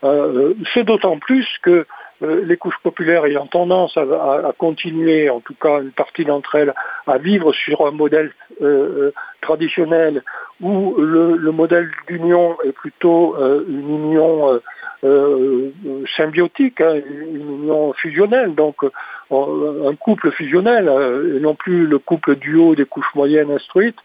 Euh, 0.05 0.55
c'est 0.73 0.85
d'autant 0.85 1.19
plus 1.19 1.47
que 1.63 1.87
euh, 2.23 2.45
les 2.45 2.57
couches 2.57 2.79
populaires 2.83 3.25
ayant 3.27 3.47
tendance 3.47 3.97
à, 3.97 4.53
continuer, 4.59 5.31
en 5.31 5.41
tout 5.41 5.55
cas 5.55 5.81
une 5.81 5.93
partie 5.93 6.25
d'entre 6.25 6.55
elles, 6.55 6.75
à 7.07 7.19
vivre 7.19 7.53
sur 7.53 7.87
un 7.87 7.91
modèle 7.91 8.33
euh, 8.63 9.13
traditionnel 9.41 10.23
où 10.61 10.95
le, 10.99 11.51
modèle 11.53 11.91
d'union 12.09 12.57
est 12.65 12.73
plutôt 12.73 13.37
une 13.69 13.91
union 13.91 14.61
symbiotique, 16.17 16.81
hein, 16.81 16.95
une 17.07 17.63
union 17.63 17.93
fusionnelle, 17.93 18.55
donc 18.55 18.77
un 19.31 19.95
couple 19.97 20.31
fusionnel, 20.31 20.89
et 21.37 21.41
non 21.41 21.55
plus 21.55 21.87
le 21.87 21.99
couple 21.99 22.37
duo 22.37 22.75
des 22.75 22.85
couches 22.85 23.15
moyennes 23.15 23.51
instruites, 23.51 23.99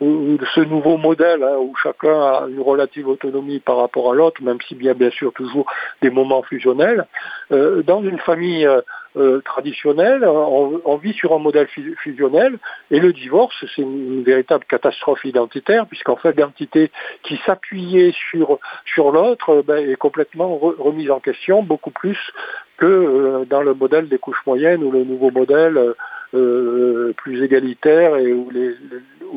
ou, 0.00 0.38
ce 0.54 0.60
nouveau 0.60 0.96
modèle 0.98 1.42
hein, 1.42 1.56
où 1.58 1.74
chacun 1.82 2.20
a 2.20 2.46
une 2.48 2.60
relative 2.60 3.08
autonomie 3.08 3.60
par 3.60 3.78
rapport 3.78 4.12
à 4.12 4.14
l'autre, 4.14 4.42
même 4.42 4.58
y 4.86 4.88
a 4.88 4.94
bien 4.94 5.10
sûr 5.10 5.32
toujours 5.32 5.66
des 6.02 6.10
moments 6.10 6.42
fusionnels. 6.42 7.06
Euh, 7.52 7.82
dans 7.82 8.02
une 8.02 8.18
famille 8.18 8.68
euh, 9.16 9.26
euh, 9.26 9.40
traditionnelle, 9.40 10.24
on, 10.24 10.96
vit 10.96 11.12
sur 11.12 11.34
un 11.34 11.38
modèle 11.38 11.66
fusionnel, 11.98 12.58
et 12.90 13.00
le 13.00 13.12
divorce, 13.12 13.54
c'est 13.74 13.82
une, 13.82 14.22
véritable 14.22 14.64
catastrophe 14.64 15.24
identitaire, 15.24 15.86
puisqu'en 15.86 16.16
fait, 16.16 16.38
l'entité 16.38 16.90
qui 17.22 17.38
s'appuyait 17.44 18.12
sur, 18.30 18.58
sur 18.84 19.10
l'autre 19.12 19.62
ben, 19.66 19.88
est 19.88 19.96
complètement 19.96 20.56
remise 20.58 21.10
en 21.10 21.20
question, 21.20 21.62
beaucoup 21.62 21.90
plus 21.90 22.18
que 22.76 23.44
dans 23.48 23.62
le 23.62 23.74
modèle 23.74 24.08
des 24.08 24.18
couches 24.18 24.44
moyennes 24.46 24.82
ou 24.84 24.90
le 24.90 25.04
nouveau 25.04 25.30
modèle 25.30 25.94
euh, 26.36 27.14
plus 27.16 27.42
égalitaire 27.42 28.16
et 28.16 28.32
où, 28.32 28.50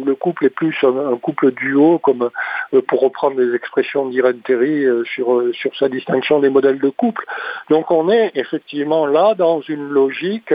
le 0.06 0.16
couple 0.16 0.46
est 0.46 0.50
plus 0.50 0.76
un, 0.84 1.18
couple 1.18 1.52
duo, 1.52 1.98
comme 2.00 2.30
euh, 2.74 2.82
pour 2.88 3.02
reprendre 3.02 3.40
les 3.40 3.56
expressions 3.56 4.08
d'Irène 4.08 4.40
Terry 4.42 4.86
euh, 4.86 5.04
sur, 5.06 5.44
sur 5.54 5.76
sa 5.76 5.90
distinction 5.90 6.40
des 6.40 6.50
modèles 6.50 6.80
de 6.80 6.90
couple. 6.90 7.26
Donc 7.70 7.90
on 7.92 8.10
est 8.10 8.32
effectivement 8.36 9.06
là 9.08 9.34
dans 9.36 9.62
une 9.62 9.90
logique 9.90 10.54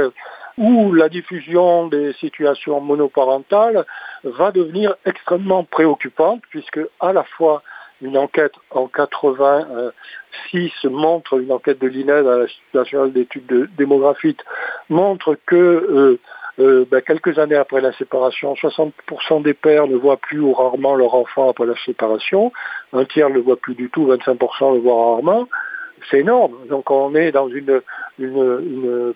où 0.57 0.93
la 0.93 1.09
diffusion 1.09 1.89
des 1.89 2.13
situations 2.15 2.81
monoparentales 2.81 3.85
va 4.23 4.53
devenir 4.53 4.95
extrêmement 5.05 5.65
préoccupante 5.65 6.43
puisque 6.51 6.81
à 7.01 7.13
la 7.13 7.25
fois 7.25 7.63
une 8.03 8.19
enquête 8.19 8.53
en 8.71 8.87
86 8.89 10.73
montre, 10.85 11.41
une 11.41 11.53
enquête 11.53 11.81
de 11.81 11.87
l'INED 11.87 12.27
à 12.27 12.39
la 12.39 12.47
Nationale 12.75 13.13
d'études 13.13 13.69
démographiques, 13.77 14.43
montre 14.89 15.37
que 15.47 15.57
euh, 15.57 16.21
euh, 16.61 16.85
ben, 16.91 17.01
quelques 17.01 17.39
années 17.39 17.57
après 17.57 17.81
la 17.81 17.93
séparation, 17.95 18.55
60% 18.55 19.43
des 19.43 19.55
pères 19.55 19.87
ne 19.89 19.97
voient 19.97 20.19
plus 20.19 20.41
ou 20.41 20.53
rarement 20.53 20.95
leur 20.95 21.15
enfant 21.15 21.51
après 21.51 21.67
la 21.67 21.75
séparation, 21.85 22.53
un 22.93 23.05
tiers 23.05 23.29
ne 23.29 23.35
le 23.35 23.41
voit 23.41 23.57
plus 23.57 23.75
du 23.75 23.91
tout, 23.91 24.07
25% 24.07 24.75
le 24.75 24.81
voient 24.81 25.15
rarement 25.15 25.49
c'est 26.11 26.21
énorme. 26.21 26.55
Donc 26.69 26.91
on 26.91 27.15
est 27.15 27.33
dans 27.33 27.49
une, 27.49 27.81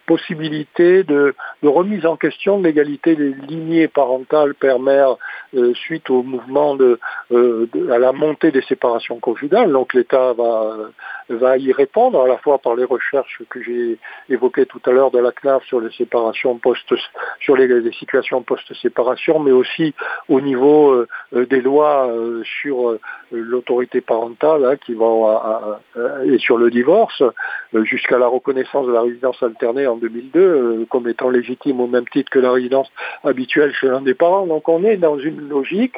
possibilité 0.07 1.05
de, 1.05 1.35
remise 1.63 2.05
en 2.07 2.17
question 2.17 2.59
de 2.59 2.65
l'égalité 2.65 3.15
des 3.15 3.33
lignées 3.49 3.89
parentales 3.89 4.55
père-mère 4.55 5.17
euh, 5.55 5.73
suite 5.75 6.11
au 6.11 6.23
mouvement 6.23 6.75
de, 6.75 6.99
euh, 7.31 7.69
à 7.93 7.99
la 7.99 8.13
montée 8.13 8.51
des 8.51 8.63
séparations 8.63 9.21
conjugales. 9.21 9.71
Donc 9.71 9.95
l'État 9.95 10.33
va, 10.33 10.91
va 11.29 11.59
y 11.59 11.73
répondre 11.73 12.23
à 12.23 12.29
la 12.29 12.39
fois 12.39 12.59
par 12.59 12.75
les 12.75 12.85
recherches 12.85 13.43
que 13.51 13.63
j'ai 13.63 13.99
évoquées 14.29 14.67
tout 14.67 14.81
à 14.87 14.91
l'heure 14.91 15.11
de 15.11 15.19
la 15.19 15.33
CNAF 15.33 15.65
sur 15.65 15.81
les 15.81 15.91
séparations 15.93 16.59
post 16.59 16.93
sur 17.41 17.57
les, 17.57 17.93
situations 17.93 18.43
post-séparation, 18.43 19.39
mais 19.39 19.53
aussi 19.53 19.95
au 20.29 20.41
niveau 20.41 20.93
euh, 20.93 21.47
des 21.47 21.61
lois 21.61 22.11
sur 22.61 22.97
l'autorité 23.31 24.01
parentale 24.01 24.65
hein, 24.65 24.77
qui 24.77 24.95
vont 24.95 25.29
et 26.25 26.39
sur 26.39 26.59
le 26.59 26.71
divorce, 26.71 27.23
euh, 27.75 27.85
jusqu'à 27.85 28.19
la 28.19 28.27
reconnaissance 28.27 28.87
de 28.87 28.93
la 28.93 29.03
résidence 29.03 29.43
alternée 29.43 29.87
en 29.87 29.97
2002 29.97 30.41
euh, 30.41 30.87
comme 30.91 31.09
étant 31.09 31.31
légitime 31.31 31.81
au 31.81 31.87
même 31.87 32.07
titre 32.09 32.31
que 32.31 32.39
la 32.39 32.53
résidence 32.53 32.91
habituelle 33.25 33.73
chez 33.75 33.89
l'un 33.89 34.01
des 34.01 34.15
parents. 34.15 34.47
Donc 34.47 34.69
on 34.69 34.85
est 34.85 34.97
dans 34.97 35.19
une 35.19 35.49
logique 35.49 35.97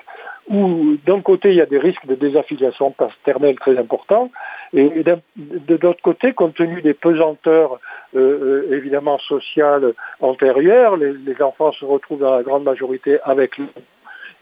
où 0.49 0.97
d'un 1.07 1.21
côté 1.21 1.51
il 1.51 1.57
y 1.57 1.61
a 1.61 1.67
des 1.67 1.79
risques 1.79 2.07
de 2.07 2.15
désaffiliation 2.15 2.91
paternelle 2.91 3.59
très 3.59 3.79
importants, 3.79 4.31
et 4.73 5.03
de 5.37 5.79
l'autre 5.83 6.03
côté, 6.03 6.33
compte 6.33 6.55
tenu 6.55 6.81
des 6.83 6.95
pesanteurs 6.95 7.81
euh, 8.15 8.69
évidemment 8.71 9.19
sociales 9.19 9.95
antérieures, 10.21 10.97
les, 10.97 11.43
enfants 11.43 11.73
se 11.73 11.85
retrouvent 11.85 12.21
dans 12.21 12.37
la 12.37 12.43
grande 12.43 12.65
majorité 12.65 13.19
avec 13.25 13.61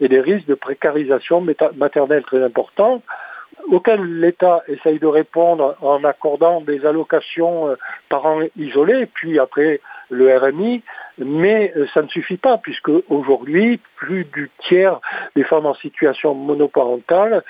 et 0.01 0.07
des 0.07 0.21
risques 0.21 0.47
de 0.47 0.55
précarisation 0.55 1.45
maternelle 1.75 2.23
très 2.23 2.41
importants 2.41 3.01
auxquels 3.71 4.19
l'État 4.19 4.63
essaye 4.67 4.99
de 4.99 5.07
répondre 5.07 5.75
en 5.81 6.03
accordant 6.03 6.61
des 6.61 6.85
allocations 6.85 7.69
euh, 7.69 7.75
parents 8.07 8.39
isolés, 8.57 9.05
puis 9.05 9.39
après 9.39 9.81
le 10.09 10.35
RMI, 10.37 10.81
mais 11.17 11.73
euh, 11.75 11.85
ça 11.93 12.01
ne 12.01 12.07
suffit 12.07 12.37
pas, 12.37 12.57
puisque 12.57 12.91
aujourd'hui, 13.09 13.79
plus 13.95 14.25
du 14.25 14.49
tiers 14.67 14.99
des 15.35 15.43
femmes 15.43 15.65
en 15.65 15.73
situation 15.75 16.33
monoparentale 16.33 17.43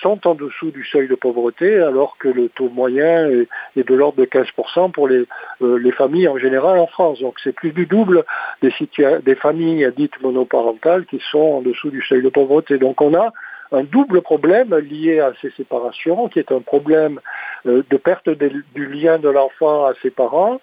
sont 0.00 0.26
en 0.26 0.34
dessous 0.34 0.70
du 0.70 0.84
seuil 0.84 1.08
de 1.08 1.14
pauvreté, 1.14 1.78
alors 1.78 2.16
que 2.18 2.28
le 2.28 2.48
taux 2.48 2.68
moyen 2.68 3.28
est, 3.28 3.48
de 3.76 3.94
l'ordre 3.94 4.18
de 4.18 4.24
15% 4.24 4.92
pour 4.92 5.08
les, 5.08 5.24
euh, 5.62 5.78
les, 5.78 5.92
familles 5.92 6.28
en 6.28 6.38
général 6.38 6.78
en 6.78 6.86
France. 6.86 7.20
Donc 7.20 7.36
c'est 7.42 7.54
plus 7.54 7.72
du 7.72 7.86
double 7.86 8.24
des, 8.62 8.72
des 9.22 9.34
familles 9.34 9.90
dites 9.96 10.20
monoparentales 10.22 11.06
qui 11.06 11.20
sont 11.30 11.38
en 11.38 11.60
dessous 11.62 11.90
du 11.90 12.02
seuil 12.02 12.22
de 12.22 12.28
pauvreté. 12.28 12.78
Donc 12.78 13.00
on 13.00 13.14
a 13.14 13.32
un 13.72 13.82
double 13.82 14.22
problème 14.22 14.74
lié 14.76 15.20
à 15.20 15.32
ces 15.40 15.50
séparations, 15.50 16.28
qui 16.28 16.38
est 16.38 16.52
un 16.52 16.60
problème 16.60 17.20
euh, 17.66 17.82
de 17.90 17.96
perte 17.96 18.28
du 18.28 18.86
lien 18.86 19.18
de 19.18 19.28
l'enfant 19.28 19.86
à 19.86 19.94
ses 20.02 20.10
parents, 20.10 20.60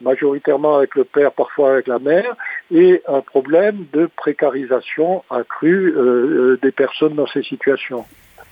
majoritairement 0.00 0.76
avec 0.76 0.94
le 0.94 1.04
père, 1.04 1.32
parfois 1.32 1.72
avec 1.74 1.86
la 1.86 1.98
mère, 1.98 2.36
et 2.70 3.02
un 3.08 3.20
problème 3.20 3.86
de 3.92 4.08
précarisation 4.16 5.24
accrue 5.30 5.94
euh, 5.96 6.00
euh, 6.00 6.58
des 6.62 6.72
personnes 6.72 7.14
dans 7.14 7.26
ces 7.26 7.42
situations. 7.42 8.04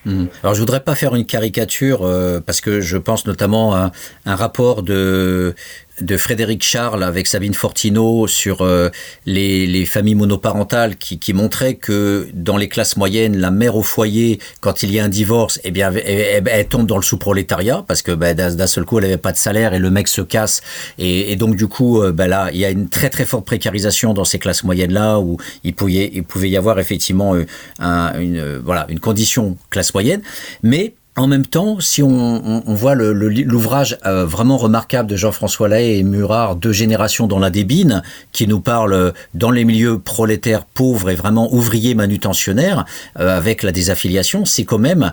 Mmh. 0.05 0.25
Alors 0.43 0.53
je 0.53 0.59
voudrais 0.59 0.83
pas 0.83 0.95
faire 0.95 1.15
une 1.15 1.25
caricature 1.25 1.99
parce 2.45 2.61
que 2.61 2.79
je 2.79 2.97
pense 2.97 3.25
notamment 3.25 3.73
à 3.73 3.91
un 4.25 4.35
rapport 4.35 4.83
de 4.83 5.53
de 6.01 6.17
Frédéric 6.17 6.63
Charles 6.63 7.03
avec 7.03 7.27
Sabine 7.27 7.53
Fortino 7.53 8.27
sur 8.27 8.61
euh, 8.61 8.89
les, 9.25 9.65
les, 9.65 9.85
familles 9.85 10.15
monoparentales 10.15 10.95
qui, 10.95 11.17
qui 11.17 11.33
que 11.81 12.27
dans 12.33 12.57
les 12.57 12.67
classes 12.67 12.97
moyennes, 12.97 13.37
la 13.37 13.51
mère 13.51 13.75
au 13.75 13.83
foyer, 13.83 14.39
quand 14.59 14.83
il 14.83 14.91
y 14.91 14.99
a 14.99 15.03
un 15.03 15.09
divorce, 15.09 15.59
eh 15.63 15.71
bien, 15.71 15.91
elle, 15.93 16.67
tombe 16.67 16.87
dans 16.87 16.97
le 16.97 17.03
sous-prolétariat 17.03 17.83
parce 17.87 18.01
que 18.01 18.11
ben, 18.11 18.35
d'un 18.35 18.67
seul 18.67 18.85
coup, 18.85 18.99
elle 18.99 19.05
n'avait 19.05 19.17
pas 19.17 19.31
de 19.31 19.37
salaire 19.37 19.73
et 19.73 19.79
le 19.79 19.89
mec 19.89 20.07
se 20.07 20.21
casse. 20.21 20.61
Et, 20.97 21.35
donc, 21.35 21.55
du 21.55 21.67
coup, 21.67 22.01
euh, 22.01 22.11
ben, 22.11 22.27
là, 22.27 22.49
il 22.51 22.59
y 22.59 22.65
a 22.65 22.69
une 22.69 22.89
très 22.89 23.09
très 23.09 23.25
forte 23.25 23.45
précarisation 23.45 24.13
dans 24.13 24.25
ces 24.25 24.39
classes 24.39 24.63
moyennes-là 24.63 25.19
où 25.19 25.37
il 25.63 25.73
pouvait, 25.73 26.11
il 26.13 26.23
pouvait 26.23 26.49
y 26.49 26.57
avoir 26.57 26.79
effectivement 26.79 27.35
euh, 27.35 27.45
un, 27.79 28.19
une, 28.19 28.57
voilà, 28.57 28.85
une 28.89 28.99
condition 28.99 29.57
classe 29.69 29.93
moyenne. 29.93 30.21
Mais 30.63 30.93
en 31.17 31.25
même 31.25 31.47
temps, 31.47 31.79
si 31.79 32.03
on, 32.03 32.61
voit 32.67 32.93
l'ouvrage 32.93 33.97
euh, 34.05 34.23
vraiment 34.25 34.57
remarquable 34.57 35.09
de 35.09 35.15
Jean-François 35.15 35.67
Lahaye 35.67 35.97
et 35.97 36.03
Murat, 36.03 36.55
Deux 36.61 36.71
générations 36.71 37.25
dans 37.25 37.39
la 37.39 37.49
débine, 37.49 38.03
qui 38.31 38.47
nous 38.47 38.59
parle 38.59 38.93
euh, 38.93 39.11
dans 39.33 39.49
les 39.49 39.65
milieux 39.65 39.97
prolétaires 39.97 40.63
pauvres 40.63 41.09
et 41.09 41.15
vraiment 41.15 41.51
ouvriers 41.51 41.95
manutentionnaires, 41.95 42.85
euh, 43.19 43.35
avec 43.35 43.63
la 43.63 43.71
désaffiliation, 43.71 44.45
c'est 44.45 44.63
quand 44.63 44.77
même, 44.77 45.11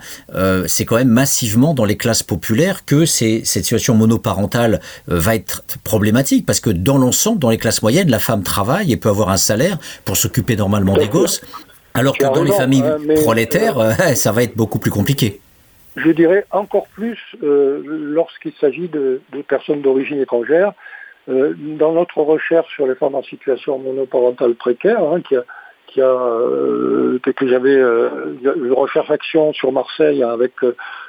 c'est 0.66 0.84
quand 0.84 0.96
même 0.96 1.08
massivement 1.08 1.72
dans 1.72 1.86
les 1.86 1.96
classes 1.96 2.22
populaires 2.22 2.84
que 2.84 3.06
cette 3.06 3.46
situation 3.46 3.94
monoparentale 3.94 4.80
va 5.06 5.34
être 5.34 5.62
problématique, 5.84 6.44
parce 6.44 6.60
que 6.60 6.70
dans 6.70 6.98
l'ensemble, 6.98 7.38
dans 7.38 7.50
les 7.50 7.58
classes 7.58 7.80
moyennes, 7.80 8.10
la 8.10 8.18
femme 8.18 8.42
travaille 8.42 8.92
et 8.92 8.96
peut 8.96 9.08
avoir 9.08 9.30
un 9.30 9.36
salaire 9.38 9.78
pour 10.04 10.16
s'occuper 10.18 10.56
normalement 10.56 10.96
des 10.96 11.08
gosses, 11.08 11.40
alors 11.94 12.18
que 12.18 12.24
dans 12.24 12.42
les 12.42 12.52
familles 12.52 12.82
hein, 12.82 12.98
prolétaires, 13.22 13.96
ça 14.16 14.32
va 14.32 14.42
être 14.42 14.56
beaucoup 14.56 14.78
plus 14.78 14.90
compliqué 14.90 15.40
je 15.96 16.10
dirais 16.10 16.44
encore 16.50 16.86
plus 16.88 17.18
euh, 17.42 17.82
lorsqu'il 17.84 18.52
s'agit 18.54 18.88
de, 18.88 19.20
personnes 19.46 19.82
d'origine 19.82 20.20
étrangère. 20.20 20.72
Euh, 21.28 21.54
dans 21.56 21.92
notre 21.92 22.18
recherche 22.20 22.70
sur 22.74 22.86
les 22.86 22.94
femmes 22.96 23.14
en 23.14 23.22
situation 23.22 23.78
monoparentale 23.78 24.54
précaire, 24.54 25.02
hein, 25.02 25.22
qui, 25.22 25.36
qui 25.86 26.02
a 26.02 26.38
que, 27.22 27.30
que 27.30 27.48
j'avais 27.48 27.76
une 27.76 28.74
réflexion 28.76 29.52
sur 29.54 29.72
Marseille 29.72 30.22
avec 30.22 30.52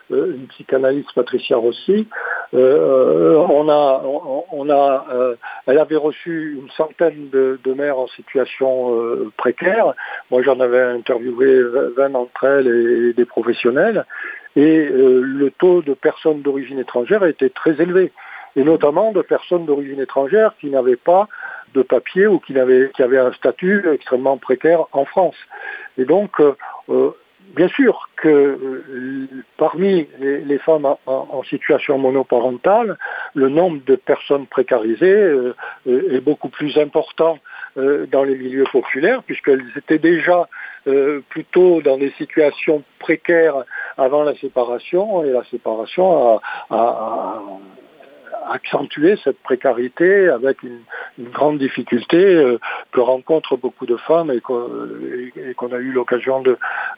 une 0.10 0.48
psychanalyste 0.50 1.12
Patricia 1.14 1.58
Rossi. 1.58 2.08
on 2.54 3.70
a, 3.70 4.04
on, 4.52 4.70
a, 4.70 5.06
elle 5.68 5.80
avait 5.80 5.96
reçu 5.98 6.60
une 6.62 6.70
centaine 6.72 7.30
de 7.32 7.74
mères 7.74 7.98
en 7.98 8.08
situation 8.08 8.98
précaire. 9.36 9.94
Moi, 10.32 10.44
j'en 10.44 10.60
avais 10.62 10.82
interviewé 10.82 11.62
20 11.98 12.10
d'entre 12.12 12.44
elles 12.46 12.68
et 12.68 13.14
des 13.14 13.26
professionnels. 13.26 14.06
Et 14.56 14.88
le 14.90 15.52
taux 15.58 15.82
de 15.82 15.94
personnes 15.94 16.42
d'origine 16.42 16.80
étrangère 16.80 17.26
été 17.26 17.50
très 17.50 17.82
élevé 17.82 18.12
et 18.56 18.64
notamment 18.64 19.12
de 19.12 19.22
personnes 19.22 19.66
d'origine 19.66 20.00
étrangère 20.00 20.54
qui 20.60 20.70
n'avaient 20.70 20.96
pas 20.96 21.28
de 21.74 21.82
papier 21.82 22.26
ou 22.28 22.40
qui 22.40 22.58
avaient, 22.58 22.90
un 23.18 23.34
statut 23.34 23.84
extrêmement 23.94 24.38
précaire 24.38 24.86
en 24.94 25.06
France. 25.06 25.36
Et 25.98 26.06
donc, 26.06 26.40
euh, 26.40 26.56
euh, 26.90 27.12
bien 27.56 27.68
sûr 27.68 28.10
que 28.16 28.30
euh, 28.30 29.28
parmi 29.58 30.08
les, 30.20 30.58
femmes 30.60 30.88
en, 31.06 31.44
situation 31.44 31.98
monoparentale, 31.98 32.98
le 33.34 33.50
nombre 33.50 33.82
de 33.86 33.96
personnes 33.96 34.48
précarisées 34.48 35.52
est 35.86 36.22
beaucoup 36.22 36.50
plus 36.50 36.78
important 36.78 37.38
dans 37.76 38.24
les 38.24 38.36
milieux 38.36 38.66
populaires, 38.72 39.22
puisqu'elles 39.24 39.66
étaient 39.76 40.00
déjà 40.00 40.48
plutôt 41.30 41.82
dans 41.82 41.98
des 41.98 42.12
situations 42.12 42.84
précaires 43.00 43.64
avant 43.98 44.24
la 44.24 44.36
séparation, 44.36 45.24
et 45.24 45.32
la 45.32 45.44
séparation 45.46 46.40
a 46.70 47.42
accentuer 48.50 49.18
cette 49.24 49.40
précarité 49.40 50.30
avec 50.30 50.64
une, 50.64 50.80
grande 51.18 51.60
difficulté 51.60 52.18
euh, 52.18 52.60
que 52.92 53.00
rencontrent 53.00 53.56
beaucoup 53.56 53.86
de 53.86 53.96
femmes 53.96 54.32
et 54.32 54.42
qu'on 54.42 55.72
a 55.72 55.78
eu 55.78 55.92
l'occasion 55.92 56.44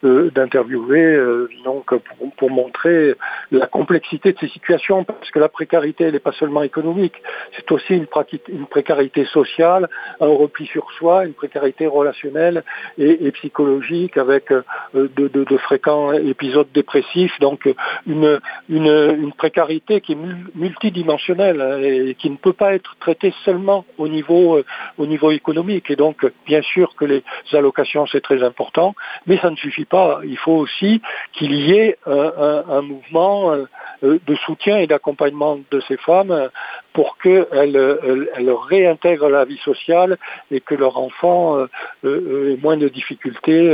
euh, 0.04 0.30
d'interviewer 0.30 1.14
euh, 1.14 1.48
donc 1.64 1.86
pour, 1.86 2.32
pour, 2.36 2.50
montrer 2.50 3.14
la 3.52 3.66
complexité 3.66 4.32
de 4.32 4.38
ces 4.38 4.48
situations 4.48 5.04
parce 5.04 5.30
que 5.30 5.38
la 5.38 5.48
précarité 5.48 6.04
elle 6.04 6.14
n'est 6.14 6.18
pas 6.18 6.32
seulement 6.32 6.62
économique 6.62 7.14
c'est 7.56 7.70
aussi 7.70 7.94
une, 7.94 8.06
une, 8.48 8.66
précarité 8.66 9.24
sociale 9.26 9.88
un 10.20 10.26
repli 10.26 10.66
sur 10.66 10.90
soi 10.92 11.24
une 11.24 11.34
précarité 11.34 11.86
relationnelle 11.86 12.64
et, 12.98 13.30
psychologique 13.32 14.16
avec 14.16 14.52
de, 14.94 15.08
de, 15.16 15.28
de, 15.28 15.56
fréquents 15.58 16.12
épisodes 16.12 16.66
dépressifs. 16.72 17.38
Donc 17.40 17.68
une, 18.06 18.40
une, 18.68 19.16
une 19.22 19.32
précarité 19.32 20.00
qui 20.00 20.12
est 20.12 20.18
multidimensionnelle 20.54 21.37
Hein, 21.38 21.78
et 21.82 22.14
qui 22.14 22.30
ne 22.30 22.36
peut 22.36 22.52
pas 22.52 22.74
être 22.74 22.96
traité 23.00 23.32
seulement 23.44 23.84
au 23.96 24.08
niveau, 24.08 24.56
euh, 24.56 24.64
au 24.96 25.06
niveau 25.06 25.30
économique. 25.30 25.90
Et 25.90 25.96
donc, 25.96 26.26
bien 26.46 26.62
sûr 26.62 26.94
que 26.96 27.04
les 27.04 27.22
allocations, 27.52 28.06
c'est 28.06 28.20
très 28.20 28.42
important, 28.42 28.94
mais 29.26 29.38
ça 29.38 29.50
ne 29.50 29.56
suffit 29.56 29.84
pas. 29.84 30.20
Il 30.24 30.36
faut 30.36 30.56
aussi 30.56 31.00
qu'il 31.32 31.52
y 31.54 31.72
ait 31.72 31.96
un, 32.06 32.82
mouvement 32.82 33.52
euh, 33.52 33.66
de 34.02 34.34
soutien 34.46 34.78
et 34.78 34.86
d'accompagnement 34.86 35.58
de 35.70 35.80
ces 35.80 35.96
femmes 35.96 36.50
pour 36.92 37.18
qu'elles 37.18 37.46
elles, 37.52 38.54
réintègrent 38.68 39.28
la 39.28 39.44
vie 39.44 39.58
sociale 39.58 40.18
et 40.50 40.60
que 40.60 40.74
leur 40.74 40.98
enfant 40.98 41.66
euh, 42.04 42.52
ait 42.52 42.60
moins 42.60 42.76
de 42.76 42.88
difficultés 42.88 43.68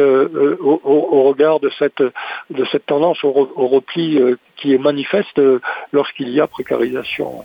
au, 0.61 1.23
regard 1.23 1.61
de 1.61 1.71
cette 1.79 2.87
tendance 2.87 3.23
au 3.25 3.33
repli 3.33 4.21
qui 4.65 4.73
est 4.73 4.79
manifeste 4.79 5.39
lorsqu'il 5.93 6.31
y 6.31 6.41
a 6.41 6.47
précarisation. 6.47 7.45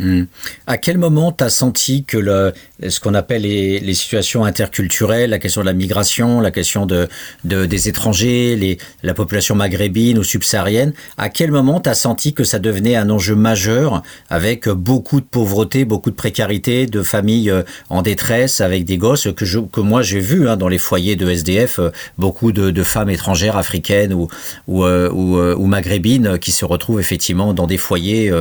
Hmm. 0.00 0.24
À 0.66 0.78
quel 0.78 0.96
moment 0.96 1.30
tu 1.30 1.44
as 1.44 1.50
senti 1.50 2.04
que 2.04 2.16
le, 2.16 2.54
ce 2.88 3.00
qu'on 3.00 3.12
appelle 3.12 3.42
les, 3.42 3.80
les, 3.80 3.92
situations 3.94 4.46
interculturelles, 4.46 5.28
la 5.28 5.38
question 5.38 5.60
de 5.60 5.66
la 5.66 5.74
migration, 5.74 6.40
la 6.40 6.50
question 6.50 6.86
de, 6.86 7.06
de 7.44 7.66
des 7.66 7.88
étrangers, 7.88 8.56
les, 8.56 8.78
la 9.02 9.12
population 9.12 9.54
maghrébine 9.54 10.18
ou 10.18 10.24
subsaharienne, 10.24 10.94
à 11.18 11.28
quel 11.28 11.50
moment 11.50 11.80
tu 11.80 11.90
as 11.90 11.94
senti 11.94 12.32
que 12.32 12.44
ça 12.44 12.58
devenait 12.58 12.96
un 12.96 13.10
enjeu 13.10 13.34
majeur 13.34 14.02
avec 14.30 14.70
beaucoup 14.70 15.20
de 15.20 15.26
pauvreté, 15.26 15.84
beaucoup 15.84 16.10
de 16.10 16.16
précarité, 16.16 16.86
de 16.86 17.02
familles 17.02 17.50
euh, 17.50 17.62
en 17.90 18.00
détresse 18.00 18.62
avec 18.62 18.86
des 18.86 18.96
gosses 18.96 19.28
que, 19.36 19.44
je, 19.44 19.58
que 19.60 19.80
moi 19.80 20.00
j'ai 20.00 20.20
vu 20.20 20.48
hein, 20.48 20.56
dans 20.56 20.68
les 20.68 20.78
foyers 20.78 21.16
de 21.16 21.28
SDF, 21.28 21.78
euh, 21.78 21.90
beaucoup 22.16 22.52
de, 22.52 22.70
de 22.70 22.82
femmes 22.82 23.10
étrangères 23.10 23.58
africaines 23.58 24.14
ou, 24.14 24.28
ou, 24.66 24.84
euh, 24.84 25.10
ou, 25.10 25.38
ou, 25.38 25.66
maghrébines 25.66 26.38
qui 26.38 26.52
se 26.52 26.64
retrouvent 26.64 27.00
effectivement 27.00 27.52
dans 27.52 27.66
des 27.66 27.76
foyers. 27.76 28.32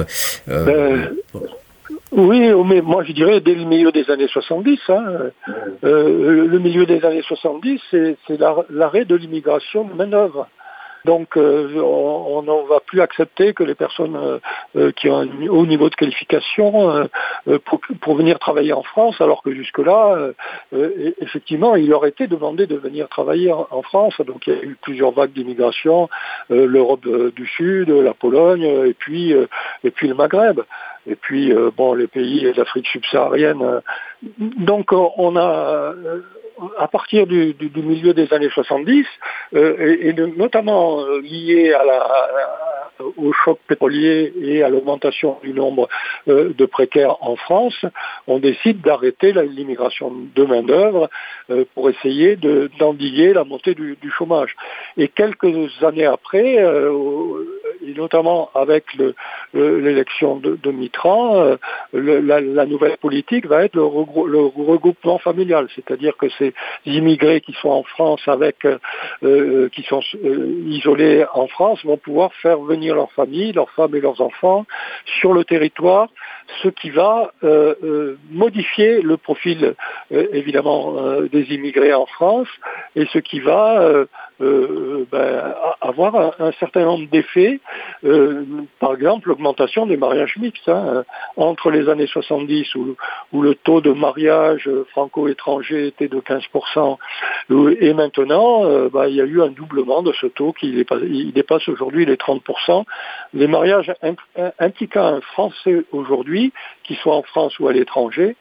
Euh, 0.49 1.05
oui, 2.11 2.51
mais 2.65 2.81
moi 2.81 3.03
je 3.03 3.11
dirais 3.11 3.39
dès 3.39 3.53
le 3.53 3.65
milieu 3.65 3.91
des 3.91 4.09
années 4.09 4.27
70. 4.27 4.79
Hein, 4.89 5.03
euh, 5.83 6.47
le 6.47 6.59
milieu 6.59 6.85
des 6.85 7.05
années 7.05 7.21
70, 7.21 7.79
c'est 7.91 8.17
l'arrêt 8.69 9.05
de 9.05 9.15
l'immigration 9.15 9.83
de 9.83 9.93
main-d'œuvre. 9.93 10.47
Donc 11.05 11.37
euh, 11.37 11.79
on 11.81 12.41
ne 12.41 12.67
va 12.67 12.81
plus 12.81 12.99
accepter 12.99 13.53
que 13.53 13.63
les 13.63 13.75
personnes 13.75 14.17
euh, 14.75 14.91
qui 14.93 15.07
ont 15.07 15.19
un 15.19 15.47
haut 15.47 15.65
niveau 15.65 15.89
de 15.89 15.95
qualification 15.95 17.07
pour, 18.01 18.15
venir 18.15 18.37
travailler 18.39 18.73
en 18.73 18.83
France, 18.83 19.21
alors 19.21 19.43
que 19.43 19.53
jusque-là, 19.53 20.31
effectivement, 21.21 21.75
il 21.75 21.89
leur 21.89 22.05
était 22.05 22.27
demandé 22.27 22.67
de 22.67 22.75
venir 22.75 23.07
travailler 23.07 23.53
en, 23.53 23.81
France. 23.83 24.19
Donc 24.21 24.47
il 24.47 24.53
y 24.53 24.57
a 24.57 24.63
eu 24.63 24.77
plusieurs 24.81 25.11
vagues 25.11 25.31
d'immigration, 25.31 26.09
l'Europe 26.49 27.07
du 27.33 27.47
Sud, 27.47 27.89
la 27.89 28.13
Pologne, 28.13 28.63
et 28.63 28.93
puis 28.93 29.33
le 29.83 30.13
Maghreb 30.15 30.61
et 31.09 31.15
puis 31.15 31.51
bon 31.75 31.93
les 31.93 32.07
pays 32.07 32.51
d'Afrique 32.55 32.87
subsaharienne. 32.87 33.81
Donc 34.39 34.91
on 34.91 35.35
a 35.35 35.93
à 36.77 36.87
partir 36.87 37.27
du, 37.27 37.55
milieu 37.75 38.13
des 38.13 38.31
années 38.33 38.49
70, 38.49 39.05
euh, 39.55 39.97
et, 40.01 40.13
notamment 40.13 41.01
euh, 41.01 41.21
lié 41.21 41.73
à 41.73 41.83
la, 41.85 42.29
au 43.17 43.31
choc 43.31 43.59
pétrolier 43.67 44.33
et 44.41 44.63
à 44.63 44.69
l'augmentation 44.69 45.37
du 45.43 45.53
nombre 45.53 45.87
euh, 46.27 46.53
de 46.53 46.65
précaires 46.65 47.15
en 47.21 47.35
France, 47.35 47.85
on 48.27 48.39
décide 48.39 48.81
d'arrêter 48.81 49.31
l'immigration 49.31 50.13
de 50.35 50.43
main-d'œuvre 50.43 51.09
pour 51.73 51.89
essayer 51.89 52.35
d'endiguer 52.35 53.33
la 53.33 53.43
montée 53.43 53.75
du, 53.75 53.97
chômage. 54.11 54.55
Et 54.97 55.07
quelques 55.07 55.69
années 55.83 56.05
après, 56.05 56.57
et 57.85 57.93
notamment 57.93 58.49
avec 58.55 58.85
l'élection 59.53 60.37
de, 60.37 60.71
Mitran, 60.71 61.57
la, 61.93 62.65
nouvelle 62.65 62.97
politique 62.97 63.45
va 63.45 63.63
être 63.63 63.75
le, 63.75 63.83
regroupement 63.83 65.17
familial, 65.17 65.67
c'est-à-dire 65.75 66.15
que 66.17 66.27
c'est 66.37 66.53
immigrés 66.85 67.41
qui 67.41 67.53
sont 67.61 67.69
en 67.69 67.83
France 67.83 68.21
avec, 68.27 68.65
euh, 68.65 68.77
euh, 69.23 69.69
qui 69.69 69.83
sont 69.83 70.01
euh, 70.23 70.63
isolés 70.67 71.25
en 71.33 71.47
France 71.47 71.83
vont 71.85 71.97
pouvoir 71.97 72.33
faire 72.35 72.59
venir 72.59 72.95
leurs 72.95 73.11
familles, 73.11 73.53
leurs 73.53 73.71
femmes 73.71 73.95
et 73.95 74.01
leurs 74.01 74.21
enfants 74.21 74.65
sur 75.19 75.33
le 75.33 75.43
territoire, 75.43 76.09
ce 76.63 76.69
qui 76.69 76.89
va 76.89 77.31
modifier 78.31 79.01
le 79.01 79.17
profil 79.17 79.75
évidemment 80.11 80.95
des 81.31 81.43
immigrés 81.53 81.93
en 81.93 82.05
France 82.05 82.47
et 82.95 83.05
ce 83.13 83.19
qui 83.19 83.39
va 83.39 84.05
euh, 84.41 85.05
ben, 85.11 85.53
avoir 85.81 86.33
un, 86.39 86.51
certain 86.53 86.85
nombre 86.85 87.07
d'effets, 87.09 87.59
euh, 88.05 88.45
par 88.79 88.93
exemple 88.93 89.27
l'augmentation 89.27 89.85
des 89.85 89.97
mariages 89.97 90.37
mixtes. 90.37 90.69
Hein, 90.69 91.03
entre 91.35 91.71
les 91.71 91.89
années 91.89 92.07
70 92.07 92.75
où, 92.75 92.95
le 93.33 93.55
taux 93.55 93.81
de 93.81 93.91
mariage 93.91 94.69
franco-étranger 94.91 95.87
était 95.87 96.07
de 96.07 96.19
15% 96.19 96.97
et 97.79 97.93
maintenant 97.93 98.65
euh, 98.65 98.89
ben, 98.91 99.07
il 99.07 99.15
y 99.15 99.21
a 99.21 99.25
eu 99.25 99.41
un 99.41 99.49
doublement 99.49 100.01
de 100.01 100.13
ce 100.13 100.27
taux 100.27 100.53
qui 100.53 100.71
dépasse, 100.71 101.01
dépasse 101.01 101.67
aujourd'hui 101.67 102.05
les 102.05 102.15
30%. 102.15 102.85
Les 103.33 103.47
mariages 103.47 103.91
impliquant 104.59 105.05
un 105.05 105.21
Français 105.21 105.83
aujourd'hui, 105.91 106.53
qui 106.83 106.95
soit 106.95 107.15
en 107.15 107.23
France 107.23 107.59
ou 107.59 107.67
à 107.67 107.73
l'étranger, 107.73 108.35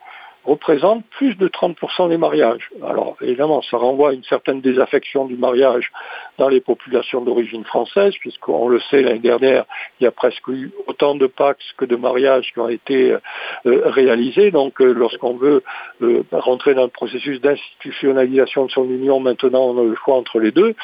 représente 0.49 1.05
plus 1.11 1.35
de 1.37 1.47
30% 1.47 2.09
des 2.09 2.17
mariages. 2.17 2.71
Alors 2.83 3.17
évidemment, 3.21 3.61
ça 3.63 3.77
renvoie 3.77 4.11
à 4.11 4.13
une 4.15 4.25
certaine 4.25 4.61
désaffection 4.63 5.27
du 5.27 5.37
mariage 5.37 5.93
dans 6.39 6.49
les 6.49 6.61
populations 6.61 7.21
d'origine 7.21 7.65
française, 7.65 8.15
puisqu'on 8.21 8.69
le 8.69 8.81
sait, 8.91 9.03
l'année 9.03 9.19
dernière, 9.19 9.65
il 10.01 10.05
y 10.05 10.07
a 10.07 10.11
presque 10.11 10.49
eu 10.49 10.73
autant 10.87 11.15
de 11.15 11.27
Pax 11.27 11.63
que 11.77 11.85
de 11.85 11.97
mariages 11.97 12.51
qui 12.53 12.61
ont 12.61 12.69
été 12.69 13.13
euh, 13.13 13.19
réalisés. 13.65 14.51
Donc 14.51 14.81
euh, 14.81 14.93
lorsqu'on 14.93 15.35
veut 15.35 15.63
euh, 16.03 16.23
rentrer 16.33 16.75
dans 16.75 16.85
le 16.85 16.89
processus 16.89 17.41
d'institutionnalisation 17.43 18.67
de 18.67 18.71
son 18.71 18.85
union, 18.85 19.21
maintenant 19.21 19.67
on 19.67 19.81
a 19.81 19.85
le 19.85 19.97
choix 19.97 20.17
entre 20.17 20.41
les 20.41 20.51
deux. 20.51 20.75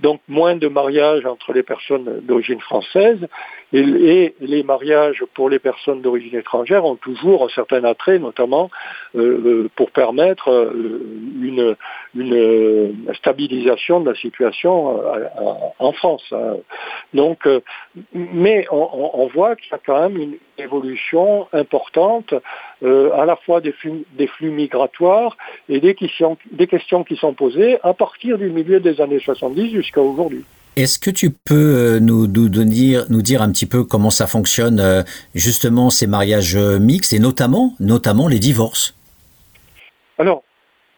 Donc 0.00 0.20
moins 0.26 0.56
de 0.56 0.68
mariages 0.68 1.24
entre 1.26 1.52
les 1.52 1.62
personnes 1.62 2.20
d'origine 2.22 2.60
française 2.60 3.20
Et, 3.72 4.34
les 4.40 4.62
mariages 4.62 5.24
pour 5.34 5.50
les 5.50 5.58
personnes 5.58 6.00
d'origine 6.00 6.36
étrangère 6.36 6.84
ont 6.84 6.96
toujours 6.96 7.44
un 7.44 7.48
certain 7.48 7.82
attrait, 7.84 8.18
notamment 8.18 8.70
euh, 9.16 9.68
pour 9.74 9.90
permettre 9.90 10.72
une, 11.40 11.76
une, 12.14 13.14
stabilisation 13.14 14.00
de 14.00 14.10
la 14.10 14.16
situation 14.16 15.00
en 15.78 15.92
France. 15.92 16.24
Hein. 16.32 16.56
Donc, 17.12 17.48
mais 18.12 18.66
on, 18.70 19.26
voit 19.32 19.56
qu'il 19.56 19.70
y 19.72 19.74
a 19.74 19.80
quand 19.84 20.00
même 20.08 20.20
une 20.20 20.36
évolution 20.58 21.48
importante 21.52 22.34
euh, 22.82 23.10
à 23.12 23.24
la 23.24 23.36
fois 23.36 23.60
des 23.60 23.72
flux, 23.72 24.50
migratoires 24.50 25.36
et 25.68 25.80
des 25.80 25.94
questions 25.94 27.04
qui 27.04 27.16
sont 27.16 27.34
posées 27.34 27.78
à 27.82 27.94
partir 27.94 28.38
du 28.38 28.50
milieu 28.50 28.80
des 28.80 29.00
années 29.00 29.20
70 29.20 29.70
jusqu'à 29.70 30.00
aujourd'hui. 30.00 30.44
Est-ce 30.76 30.98
que 30.98 31.10
tu 31.10 31.30
peux 31.30 31.54
euh, 31.54 32.00
nous, 32.00 32.26
nous, 32.26 32.48
dire, 32.48 33.06
nous 33.08 33.22
dire 33.22 33.40
un 33.40 33.50
petit 33.50 33.64
peu 33.64 33.82
comment 33.84 34.10
ça 34.10 34.26
fonctionne 34.26 34.78
euh, 34.78 35.02
justement 35.34 35.88
ces 35.88 36.06
mariages 36.06 36.56
mixtes 36.56 37.14
et 37.14 37.18
notamment, 37.18 37.74
les 38.28 38.38
divorces? 38.38 38.94
Alors, 40.18 40.42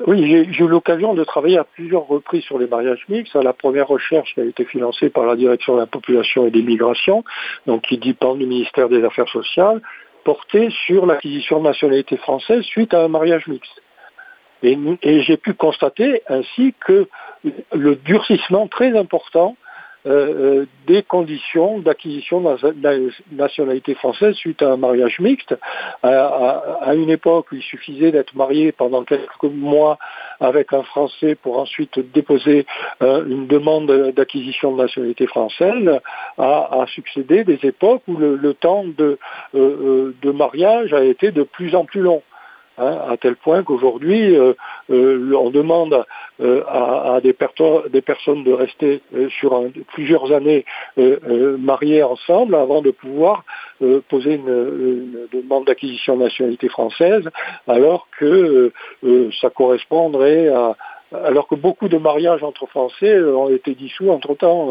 oui, 0.07 0.27
j'ai 0.51 0.65
eu 0.65 0.69
l'occasion 0.69 1.15
de 1.15 1.23
travailler 1.23 1.59
à 1.59 1.65
plusieurs 1.65 2.09
reprises 2.09 2.43
sur 2.43 2.59
les 2.59 2.67
mariages 2.67 3.05
mixtes. 3.09 3.37
La 3.37 3.53
première 3.53 3.87
recherche 3.87 4.35
qui 4.35 4.41
a 4.41 4.45
été 4.45 4.65
financée 4.65 5.11
par 5.11 5.27
la 5.27 5.37
Direction 5.37 5.75
de 5.75 5.81
la 5.81 5.87
population 5.87 6.47
et 6.47 6.51
des 6.51 6.63
migrations, 6.63 7.23
donc 7.67 7.83
qui 7.83 7.99
dépend 7.99 8.35
du 8.35 8.47
ministère 8.47 8.89
des 8.89 9.05
Affaires 9.05 9.29
sociales, 9.29 9.81
portait 10.25 10.71
sur 10.87 11.07
l'acquisition 11.07 11.61
de 11.61 11.65
nationalité 11.65 12.17
française 12.17 12.63
suite 12.65 12.95
à 12.95 13.05
un 13.05 13.09
mariage 13.09 13.47
mixte. 13.47 13.81
Et 14.63 15.23
j'ai 15.23 15.37
pu 15.37 15.55
constater 15.55 16.23
ainsi 16.29 16.75
que 16.85 17.09
le 17.73 17.95
durcissement 17.95 18.67
très 18.67 18.97
important 18.99 19.57
euh, 20.07 20.11
euh, 20.61 20.66
des 20.87 21.03
conditions 21.03 21.81
d'acquisition 21.81 22.41
de 22.41 22.83
la 22.83 22.97
nationalité 23.33 23.95
française 23.95 24.35
suite 24.37 24.62
à 24.62 24.73
un 24.73 24.77
mariage 24.77 25.19
mixte. 25.19 25.55
À, 26.03 26.95
une 26.95 27.11
époque 27.11 27.51
où 27.53 27.57
il 27.57 27.62
suffisait 27.62 28.12
d'être 28.12 28.35
marié 28.35 28.73
pendant 28.73 29.05
quelques 29.05 29.43
mois 29.43 29.99
avec 30.41 30.73
un 30.73 30.83
Français 30.85 31.35
pour 31.35 31.59
ensuite 31.59 31.99
déposer 32.15 32.65
euh, 33.03 33.25
une 33.27 33.47
demande 33.47 34.12
d'acquisition 34.15 34.73
de 34.73 34.83
nationalité 34.83 35.27
française, 35.27 36.01
a, 36.39 36.85
succédé 36.95 37.45
des 37.45 37.59
époques 37.65 38.03
où 38.07 38.16
le, 38.16 38.55
temps 38.55 38.85
de, 38.87 39.19
de 39.53 40.31
mariage 40.31 40.95
a 40.95 41.03
été 41.03 41.33
de 41.33 41.43
plus 41.43 41.75
en 41.75 41.85
plus 41.85 42.01
long. 42.01 42.23
Hein, 42.79 42.99
à 43.09 43.17
tel 43.17 43.35
point 43.35 43.65
qu'aujourd'hui, 43.65 44.37
euh, 44.37 44.53
euh, 44.91 45.33
on 45.35 45.51
demande 45.51 46.05
euh, 46.41 46.63
à, 46.69 47.19
des, 47.21 47.35
des, 47.91 48.03
personnes 48.03 48.45
de 48.45 48.53
rester 48.53 49.03
sur 49.41 49.65
plusieurs 49.93 50.33
années 50.33 50.65
mariées 50.97 52.05
ensemble 52.05 52.55
avant 52.55 52.81
de 52.81 52.93
pouvoir 52.93 53.43
poser 54.09 54.35
une, 54.35 55.27
demande 55.33 55.67
d'acquisition 55.67 56.17
de 56.17 56.23
nationalité 56.23 56.69
française, 56.69 57.29
alors 57.67 58.07
que 58.19 58.73
ça 59.41 59.51
correspondrait 59.51 60.49
à, 60.49 60.77
alors 61.13 61.49
que 61.49 61.55
beaucoup 61.55 61.89
de 61.89 61.97
mariages 61.97 62.43
entre 62.43 62.67
Français 62.67 63.19
ont 63.21 63.49
été 63.49 63.75
dissous 63.75 64.11
entre-temps. 64.11 64.71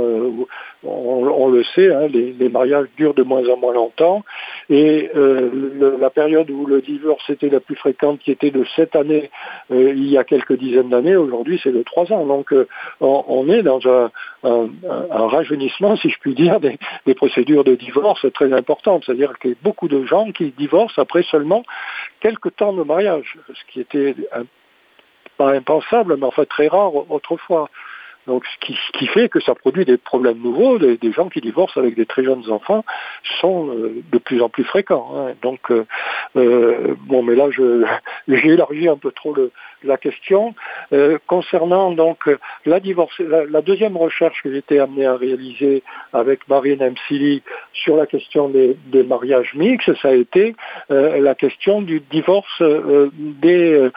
On, 0.84 1.48
le 1.48 1.64
sait, 1.64 1.92
hein, 1.94 2.08
les, 2.08 2.50
mariages 2.50 2.88
durent 2.96 3.16
de 3.16 3.24
moins 3.24 3.48
en 3.50 3.58
moins 3.58 3.74
longtemps. 3.74 4.24
Et 4.70 5.10
la 5.14 6.10
période 6.10 6.50
où 6.52 6.66
le 6.66 6.82
divorce 6.82 7.28
était 7.30 7.50
la 7.50 7.60
plus 7.60 7.76
fréquente, 7.76 8.20
qui 8.20 8.32
était 8.32 8.52
de 8.52 8.64
sept 8.76 8.96
années 8.96 9.32
il 9.72 10.08
y 10.08 10.18
a 10.18 10.24
quelques 10.24 10.58
dizaines 10.58 10.90
d'années, 10.90 11.16
aujourd'hui 11.16 11.60
c'est 11.64 11.72
de 11.72 11.82
trois 11.82 12.12
ans. 12.12 12.26
Donc 12.26 12.54
on, 13.02 13.50
est 13.50 13.64
dans 13.64 13.80
un, 13.88 14.12
rajeunissement, 15.10 15.96
si 15.98 16.10
je 16.10 16.20
puis 16.20 16.36
dire, 16.36 16.60
des, 16.60 16.78
des 17.06 17.16
procédures 17.16 17.64
de 17.64 17.76
divorce 17.76 18.26
très 18.34 18.54
importantes. 18.54 19.04
C'est-à-dire 19.06 19.38
qu'il 19.40 19.52
y 19.52 19.54
a 19.54 19.58
beaucoup 19.64 19.88
de 19.88 20.06
gens 20.06 20.32
qui 20.32 20.54
divorcent 20.58 21.02
après 21.02 21.24
seulement 21.24 21.64
quelques 22.20 22.56
temps 22.56 22.74
de 22.74 22.84
mariage, 22.84 23.38
ce 23.48 23.72
qui 23.72 23.80
était 23.80 24.16
un 24.34 24.44
pas 25.38 25.52
impensable, 25.54 26.18
mais 26.18 26.26
en 26.26 26.32
fait 26.32 26.46
très 26.46 26.68
rare 26.68 26.94
autrefois. 27.12 27.70
Donc 28.28 28.44
ce 28.45 28.74
qui, 28.98 29.08
fait 29.08 29.30
que 29.30 29.40
ça 29.40 29.56
produit 29.56 29.86
des 29.86 29.98
problèmes 29.98 30.40
nouveaux, 30.40 30.78
des, 30.78 31.12
gens 31.14 31.30
qui 31.30 31.40
divorcent 31.40 31.80
avec 31.80 31.95
des 31.95 32.06
très 32.06 32.26
jeunes 32.26 32.52
enfants 32.52 32.84
sont 33.40 33.70
euh, 33.70 34.04
de 34.12 34.18
plus 34.18 34.41
en 34.41 34.49
plus 34.49 34.66
fréquents. 34.66 35.14
Hein. 35.16 35.34
Donc 35.41 35.72
euh, 35.72 35.86
euh, 36.36 36.95
bon, 37.06 37.24
mais 37.24 37.36
là 37.36 37.48
j'ai 38.28 38.49
élargi 38.49 38.90
un 38.90 38.98
peu 38.98 39.12
trop 39.12 39.34
la 39.84 39.98
question 39.98 40.54
concernant 41.26 41.91
donc 41.91 42.30
la 42.66 42.80
divorce. 42.82 43.18
La, 43.20 43.45
la, 43.45 43.62
deuxième 43.62 43.95
recherche 43.95 44.41
que 44.44 44.52
j'étais 44.52 44.80
amené 44.80 45.06
à 45.06 45.16
réaliser 45.16 45.84
avec 46.12 46.48
Marine 46.49 46.84
Msili 46.84 47.44
sur 47.74 47.95
la 47.95 48.06
question 48.06 48.49
des, 48.49 48.76
des 48.88 49.04
mariages 49.04 49.54
mixtes, 49.56 49.94
ça 50.02 50.10
a 50.10 50.14
été 50.14 50.56
la 50.90 51.36
question 51.36 51.82
du 51.82 52.02
divorce 52.12 52.62
des 52.62 53.90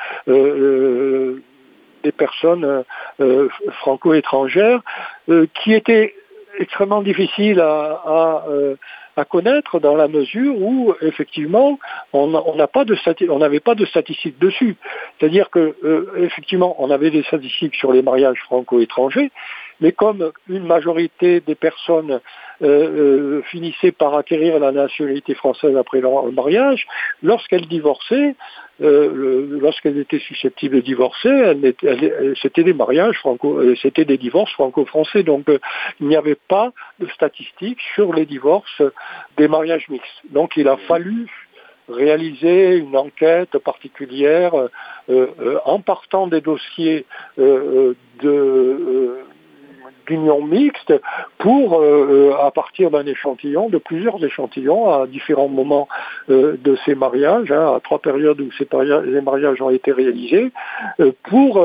des 2.03 2.13
personnes 2.13 2.65
euh, 2.65 2.83
euh, 3.21 3.49
franco-étrangères 3.81 4.81
euh, 5.29 5.47
qui 5.55 5.75
étaient 5.75 6.15
extrêmement 6.59 7.03
difficiles 7.03 7.61
à, 7.61 8.45
connaître 9.29 9.81
dans 9.81 9.97
la 9.97 10.09
mesure 10.09 10.55
où 10.57 10.95
effectivement 11.03 11.79
on 12.15 12.55
n'a 12.57 12.67
pas 12.67 12.87
n'avait 13.39 13.61
pas 13.61 13.75
de 13.75 13.85
statistiques 13.85 14.39
dessus. 14.39 14.77
C'est-à-dire 15.19 15.51
que 15.51 15.77
effectivement 16.17 16.75
on 16.79 16.91
avait 16.91 17.11
des 17.11 17.23
statistiques 17.25 17.75
sur 17.75 17.93
les 17.93 18.01
mariages 18.01 18.41
franco-étrangers, 18.47 19.31
mais 19.81 19.93
comme 19.93 20.33
une 20.49 20.65
majorité 20.65 21.41
des 21.41 21.55
personnes 21.55 22.21
finissaient 23.45 23.93
par 23.93 24.15
acquérir 24.17 24.59
la 24.59 24.73
nationalité 24.73 25.35
française 25.35 25.77
après 25.77 26.01
leur 26.01 26.31
mariage, 26.33 26.87
lorsqu'elles 27.23 27.67
divorçaient, 27.67 28.35
euh, 28.83 29.59
lorsqu'elle 29.61 29.99
était 29.99 30.21
susceptible 30.21 30.77
de 30.77 30.81
divorcer, 30.81 31.55
c'était 32.41 32.65
des 32.65 32.73
mariages 32.73 33.19
franco, 33.19 33.59
euh, 33.59 33.75
c'était 33.83 34.07
des 34.07 34.17
divorces 34.17 34.53
franco-français. 34.53 35.23
Donc 35.23 35.49
euh, 35.51 35.59
il 36.01 36.09
n'y 36.09 36.17
avait 36.17 36.39
pas 36.49 36.73
de 36.99 37.07
statistiques 37.09 37.81
sur 37.95 38.15
les 38.15 38.25
divorces 38.25 38.83
des 39.37 39.49
mariages 39.49 39.87
mixtes. 39.91 40.23
Donc 40.31 40.57
il 40.57 40.67
a 40.67 40.79
fallu 40.89 41.27
réaliser 41.91 42.77
une 42.77 42.97
enquête 42.97 43.59
particulière 43.59 44.53
en 45.65 45.81
partant 45.81 46.29
des 46.29 46.41
dossiers 46.41 47.05
de 47.37 47.97
d'union 50.07 50.43
mixte 50.43 50.93
pour, 51.39 51.81
euh, 51.81 52.33
à 52.41 52.51
partir 52.51 52.91
d'un 52.91 53.07
échantillon, 53.07 53.69
de 53.69 53.79
plusieurs 53.79 54.23
échantillons 54.25 54.91
à 54.91 55.07
différents 55.07 55.49
moments 55.49 55.89
euh, 56.31 56.57
de 56.63 56.77
ces 56.85 56.95
mariages, 56.95 57.51
hein, 57.53 57.75
à 57.77 57.81
trois 57.81 57.99
périodes 57.99 58.41
où 58.41 58.51
ces 58.53 58.69
mariages 59.23 59.61
ont 59.63 59.71
été 59.71 59.93
réalisés, 59.93 60.53
euh, 61.01 61.13
pour 61.29 61.65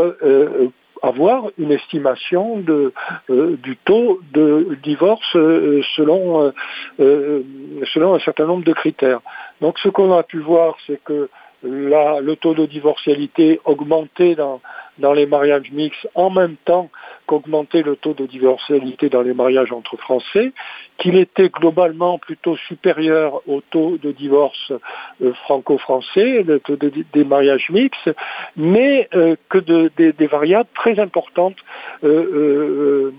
avoir 1.01 1.49
une 1.57 1.71
estimation 1.71 2.57
de, 2.57 2.93
du 3.29 3.77
taux 3.77 4.19
de 4.33 4.77
divorce 4.81 5.31
selon, 5.33 6.51
selon 6.97 8.15
un 8.15 8.19
certain 8.19 8.45
nombre 8.45 8.63
de 8.63 8.73
critères. 8.73 9.19
Donc 9.61 9.77
ce 9.79 9.89
qu'on 9.89 10.11
a 10.13 10.23
pu 10.23 10.39
voir, 10.39 10.75
c'est 10.87 10.99
que 11.03 11.29
le 11.63 12.33
taux 12.35 12.53
de 12.53 12.65
divorcialité 12.65 13.59
augmentait 13.65 14.35
dans, 14.35 14.61
dans 14.99 15.13
les 15.13 15.25
mariages 15.25 15.71
mixtes 15.71 16.07
en 16.15 16.29
même 16.29 16.55
temps 16.65 16.89
qu'augmentait 17.27 17.81
le 17.81 17.95
taux 17.95 18.13
de 18.13 18.25
divorcialité 18.25 19.09
dans 19.09 19.21
les 19.21 19.33
mariages 19.33 19.71
entre 19.71 19.97
Français, 19.97 20.53
qu'il 20.97 21.17
était 21.17 21.49
globalement 21.49 22.17
plutôt 22.17 22.55
supérieur 22.55 23.41
au 23.47 23.61
taux 23.61 23.97
de 23.97 24.11
divorce 24.11 24.71
euh, 25.21 25.33
franco-français, 25.45 26.43
le 26.43 26.59
taux 26.59 26.77
des 26.77 27.23
mariages 27.23 27.69
mixtes, 27.69 28.11
mais 28.55 29.09
euh, 29.15 29.35
que 29.49 29.57
des 29.57 30.27
variables 30.27 30.69
très 30.75 30.99
importantes 30.99 31.57
euh, 32.03 33.11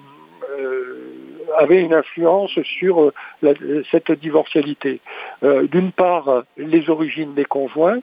avaient 1.59 1.81
une 1.81 1.95
influence 1.95 2.59
sur 2.63 3.13
cette 3.91 4.11
divorcialité. 4.13 5.01
D'une 5.43 5.93
part, 5.93 6.43
les 6.57 6.91
origines 6.91 7.35
des 7.35 7.45
conjoints, 7.45 8.01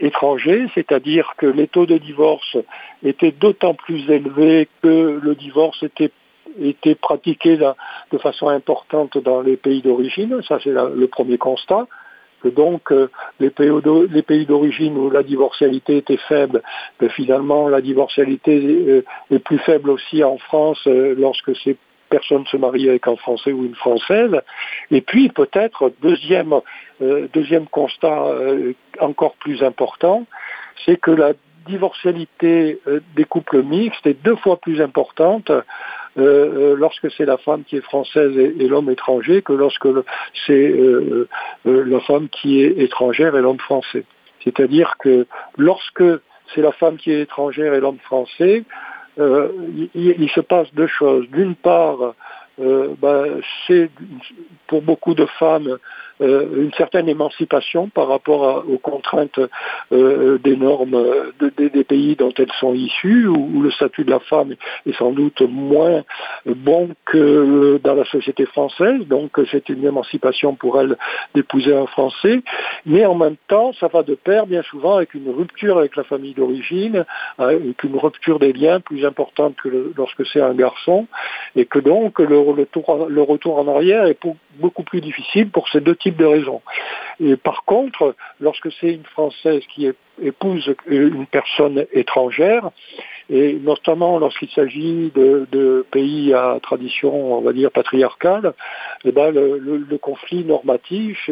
étrangers, 0.00 0.66
c'est-à-dire 0.74 1.34
que 1.36 1.46
les 1.46 1.68
taux 1.68 1.86
de 1.86 1.98
divorce 1.98 2.56
étaient 3.02 3.32
d'autant 3.32 3.74
plus 3.74 4.10
élevés 4.10 4.68
que 4.82 5.20
le 5.22 5.34
divorce 5.34 5.82
était 5.82 6.94
pratiqué 6.94 7.56
de 7.56 8.18
façon 8.18 8.48
importante 8.48 9.18
dans 9.18 9.40
les 9.40 9.56
pays 9.56 9.82
d'origine, 9.82 10.40
ça 10.46 10.58
c'est 10.62 10.72
le 10.72 11.06
premier 11.06 11.38
constat, 11.38 11.86
que 12.40 12.48
donc 12.48 12.90
euh, 12.90 13.10
les 13.38 13.50
pays 13.50 14.46
d'origine 14.46 14.96
où 14.96 15.10
la 15.10 15.22
divorcialité 15.22 15.98
était 15.98 16.18
faible, 16.28 16.62
que 16.98 17.08
finalement 17.08 17.68
la 17.68 17.80
divorcialité 17.80 18.60
euh, 18.88 19.04
est 19.30 19.38
plus 19.38 19.58
faible 19.58 19.90
aussi 19.90 20.24
en 20.24 20.38
France 20.38 20.80
euh, 20.86 21.14
lorsque 21.16 21.54
c'est 21.62 21.76
personne 22.10 22.44
se 22.46 22.56
marie 22.56 22.88
avec 22.88 23.06
un 23.06 23.16
Français 23.16 23.52
ou 23.52 23.64
une 23.64 23.74
Française. 23.74 24.42
Et 24.90 25.00
puis 25.00 25.30
peut-être 25.30 25.92
deuxième, 26.02 26.54
euh, 27.00 27.28
deuxième 27.32 27.66
constat 27.66 28.24
euh, 28.26 28.74
encore 28.98 29.34
plus 29.36 29.62
important, 29.62 30.26
c'est 30.84 30.96
que 30.96 31.10
la 31.10 31.32
divorcialité 31.66 32.80
euh, 32.86 33.00
des 33.16 33.24
couples 33.24 33.62
mixtes 33.62 34.06
est 34.06 34.22
deux 34.22 34.36
fois 34.36 34.58
plus 34.58 34.82
importante 34.82 35.50
lorsque 36.16 37.10
c'est 37.12 37.24
la 37.24 37.38
femme 37.38 37.62
qui 37.64 37.76
est 37.76 37.80
française 37.82 38.36
et 38.36 38.66
l'homme 38.66 38.90
étranger 38.90 39.42
que 39.42 39.52
lorsque 39.52 39.88
c'est 40.44 40.74
la 41.64 42.00
femme 42.00 42.28
qui 42.28 42.60
est 42.60 42.78
étrangère 42.78 43.36
et 43.36 43.40
l'homme 43.40 43.60
français. 43.60 44.04
C'est-à-dire 44.44 44.96
que 44.98 45.26
lorsque 45.56 46.02
c'est 46.52 46.62
la 46.62 46.72
femme 46.72 46.96
qui 46.96 47.12
est 47.12 47.22
étrangère 47.22 47.74
et 47.74 47.80
l'homme 47.80 48.00
français, 48.00 48.64
il, 49.20 49.90
il, 49.94 50.30
se 50.30 50.40
passe 50.40 50.72
deux 50.74 50.86
choses. 50.86 51.28
D'une 51.28 51.54
part, 51.54 52.14
ben, 52.58 53.40
c'est 53.66 53.90
pour 54.66 54.82
beaucoup 54.82 55.14
de 55.14 55.26
femmes 55.38 55.66
euh, 55.68 55.78
une 56.20 56.72
certaine 56.76 57.08
émancipation 57.08 57.88
par 57.88 58.08
rapport 58.08 58.64
aux 58.68 58.78
contraintes 58.78 59.40
euh, 59.92 60.38
des 60.38 60.56
normes 60.56 60.96
des 61.40 61.84
pays 61.84 62.16
dont 62.16 62.32
elles 62.36 62.52
sont 62.58 62.74
issues, 62.74 63.26
où, 63.26 63.62
le 63.62 63.70
statut 63.70 64.04
de 64.04 64.10
la 64.10 64.20
femme 64.20 64.54
est 64.86 64.96
sans 64.96 65.12
doute 65.12 65.40
moins 65.42 66.02
bon 66.46 66.90
que 67.04 67.80
dans 67.82 67.94
la 67.94 68.04
société 68.04 68.46
française, 68.46 69.06
donc 69.06 69.38
c'est 69.50 69.68
une 69.68 69.84
émancipation 69.84 70.54
pour 70.54 70.80
elle 70.80 70.96
d'épouser 71.34 71.74
un 71.74 71.86
Français, 71.86 72.42
mais 72.86 73.06
en 73.06 73.14
même 73.14 73.36
temps, 73.48 73.72
ça 73.74 73.88
va 73.88 74.02
de 74.02 74.14
pair 74.14 74.46
bien 74.46 74.62
souvent 74.62 74.96
avec 74.96 75.14
une 75.14 75.30
rupture 75.30 75.78
avec 75.78 75.96
la 75.96 76.04
famille 76.04 76.34
d'origine, 76.34 77.04
avec 77.38 77.82
une 77.82 77.96
rupture 77.96 78.38
des 78.38 78.52
liens 78.52 78.80
plus 78.80 79.04
importante 79.04 79.56
que 79.62 79.92
lorsque 79.96 80.26
c'est 80.26 80.40
un 80.40 80.54
garçon, 80.54 81.06
et 81.56 81.64
que 81.64 81.78
donc 81.78 82.18
le, 82.18 82.28
le 82.28 83.22
retour 83.22 83.58
en 83.58 83.68
arrière 83.68 84.04
est 84.06 84.18
beaucoup 84.58 84.82
plus 84.82 85.00
difficile 85.00 85.50
pour 85.50 85.68
ces 85.68 85.80
deux 85.80 85.96
types 85.96 86.09
de 86.16 86.24
raisons. 86.24 86.62
Et 87.20 87.36
par 87.36 87.64
contre, 87.64 88.14
lorsque 88.40 88.72
c'est 88.80 88.94
une 88.94 89.04
Française 89.04 89.62
qui 89.74 89.88
épouse 90.22 90.74
une 90.86 91.26
personne 91.26 91.86
étrangère, 91.92 92.70
et 93.28 93.54
notamment 93.54 94.18
lorsqu'il 94.18 94.50
s'agit 94.50 95.12
de, 95.14 95.86
pays 95.90 96.34
à 96.34 96.58
tradition, 96.62 97.36
on 97.38 97.40
va 97.40 97.52
dire, 97.52 97.70
patriarcale, 97.70 98.54
eh 99.04 99.12
ben 99.12 99.32
le, 99.32 99.98
conflit 99.98 100.44
normatif 100.44 101.30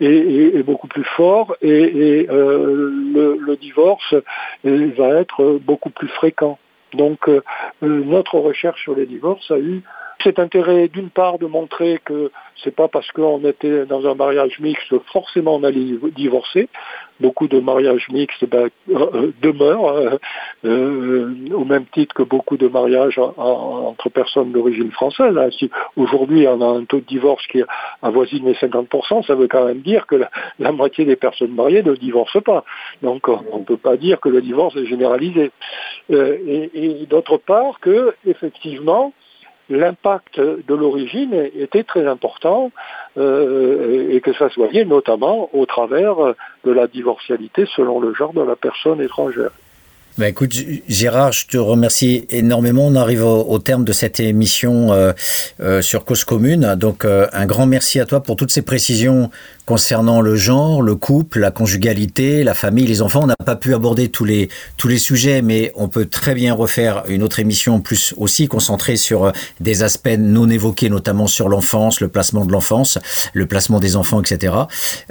est, 0.00 0.62
beaucoup 0.64 0.88
plus 0.88 1.04
fort 1.04 1.54
et, 1.62 2.26
euh, 2.30 3.36
le, 3.38 3.56
divorce 3.56 4.14
va 4.64 5.08
être 5.20 5.60
beaucoup 5.62 5.90
plus 5.90 6.08
fréquent. 6.08 6.58
Donc 6.94 7.28
euh, 7.28 7.42
notre 7.82 8.38
recherche 8.38 8.82
sur 8.82 8.94
les 8.94 9.06
divorces 9.06 9.50
a 9.50 9.58
eu 9.58 9.82
cet 10.22 10.38
intérêt 10.38 10.88
d'une 10.88 11.10
part 11.10 11.38
de 11.38 11.46
montrer 11.46 12.00
que 12.04 12.30
c'est 12.62 12.74
pas 12.74 12.88
parce 12.88 13.10
qu'on 13.12 13.44
était 13.44 13.84
dans 13.86 14.06
un 14.06 14.14
mariage 14.14 14.58
mixte 14.60 14.94
forcément 15.12 15.56
on 15.56 15.64
allait 15.64 15.98
divorcer. 16.14 16.68
Beaucoup 17.18 17.48
de 17.48 17.60
mariages 17.60 18.08
mixtes 18.10 18.44
ben, 18.44 18.68
euh, 18.90 19.06
euh, 19.14 19.32
demeurent 19.40 20.18
euh, 20.66 21.34
au 21.54 21.64
même 21.64 21.86
titre 21.86 22.14
que 22.14 22.22
beaucoup 22.22 22.58
de 22.58 22.68
mariages 22.68 23.18
entre 23.18 24.10
personnes 24.10 24.52
d'origine 24.52 24.90
française. 24.90 25.36
Hein. 25.36 25.48
Si 25.58 25.70
aujourd'hui 25.96 26.46
on 26.46 26.60
a 26.60 26.78
un 26.78 26.84
taux 26.84 27.00
de 27.00 27.06
divorce 27.06 27.46
qui 27.46 27.62
avoisine 28.02 28.46
les 28.46 28.54
50%, 28.54 29.26
ça 29.26 29.34
veut 29.34 29.48
quand 29.48 29.64
même 29.64 29.80
dire 29.80 30.06
que 30.06 30.16
la, 30.58 30.72
moitié 30.72 31.06
des 31.06 31.16
personnes 31.16 31.54
mariées 31.54 31.82
ne 31.82 31.94
divorcent 31.94 32.42
pas. 32.42 32.64
Donc 33.02 33.28
on 33.28 33.58
ne 33.58 33.64
peut 33.64 33.78
pas 33.78 33.96
dire 33.96 34.20
que 34.20 34.28
le 34.28 34.42
divorce 34.42 34.76
est 34.76 34.86
généralisé. 34.86 35.52
et, 36.10 36.70
et 36.74 37.06
d'autre 37.06 37.38
part 37.38 37.80
que 37.80 38.14
effectivement 38.26 39.12
l'impact 39.68 40.38
de 40.40 40.74
l'origine 40.74 41.34
était 41.58 41.84
très 41.84 42.06
important 42.06 42.70
euh, 43.18 44.08
et 44.10 44.20
que 44.20 44.32
ça 44.32 44.48
se 44.48 44.56
voyait 44.56 44.84
notamment 44.84 45.50
au 45.52 45.66
travers 45.66 46.16
de 46.64 46.70
la 46.70 46.86
divorcialité 46.86 47.66
selon 47.74 48.00
le 48.00 48.14
genre 48.14 48.32
de 48.32 48.42
la 48.42 48.56
personne 48.56 49.00
étrangère. 49.00 49.50
Ben 50.18 50.28
écoute, 50.28 50.54
Gérard, 50.88 51.32
je 51.32 51.46
te 51.46 51.58
remercie 51.58 52.26
énormément. 52.30 52.86
On 52.86 52.94
arrive 52.94 53.22
au, 53.22 53.58
terme 53.58 53.84
de 53.84 53.92
cette 53.92 54.18
émission 54.18 54.94
euh, 54.94 55.12
euh, 55.60 55.82
sur 55.82 56.06
Cause 56.06 56.24
Commune. 56.24 56.74
Donc, 56.74 57.04
un 57.04 57.46
grand 57.46 57.66
merci 57.66 58.00
à 58.00 58.06
toi 58.06 58.22
pour 58.22 58.36
toutes 58.36 58.50
ces 58.50 58.62
précisions 58.62 59.30
concernant 59.66 60.20
le 60.20 60.36
genre, 60.36 60.80
le 60.80 60.94
couple, 60.94 61.40
la 61.40 61.50
conjugalité, 61.50 62.44
la 62.44 62.54
famille, 62.54 62.86
les 62.86 63.02
enfants. 63.02 63.20
On 63.24 63.26
n'a 63.26 63.36
pas 63.36 63.56
pu 63.56 63.74
aborder 63.74 64.08
tous 64.08 64.24
les 64.24 64.48
tous 64.76 64.88
les 64.88 64.98
sujets, 64.98 65.42
mais 65.42 65.72
on 65.74 65.88
peut 65.88 66.06
très 66.06 66.34
bien 66.34 66.54
refaire 66.54 67.02
une 67.08 67.22
autre 67.22 67.40
émission 67.40 67.80
plus 67.80 68.14
aussi 68.16 68.48
concentrée 68.48 68.96
sur 68.96 69.32
des 69.60 69.82
aspects 69.82 70.16
non 70.18 70.48
évoqués, 70.48 70.88
notamment 70.88 71.26
sur 71.26 71.48
l'enfance, 71.48 72.00
le 72.00 72.08
placement 72.08 72.44
de 72.44 72.52
l'enfance, 72.52 72.98
le 73.34 73.46
placement 73.46 73.80
des 73.80 73.96
enfants, 73.96 74.20
etc. 74.20 74.54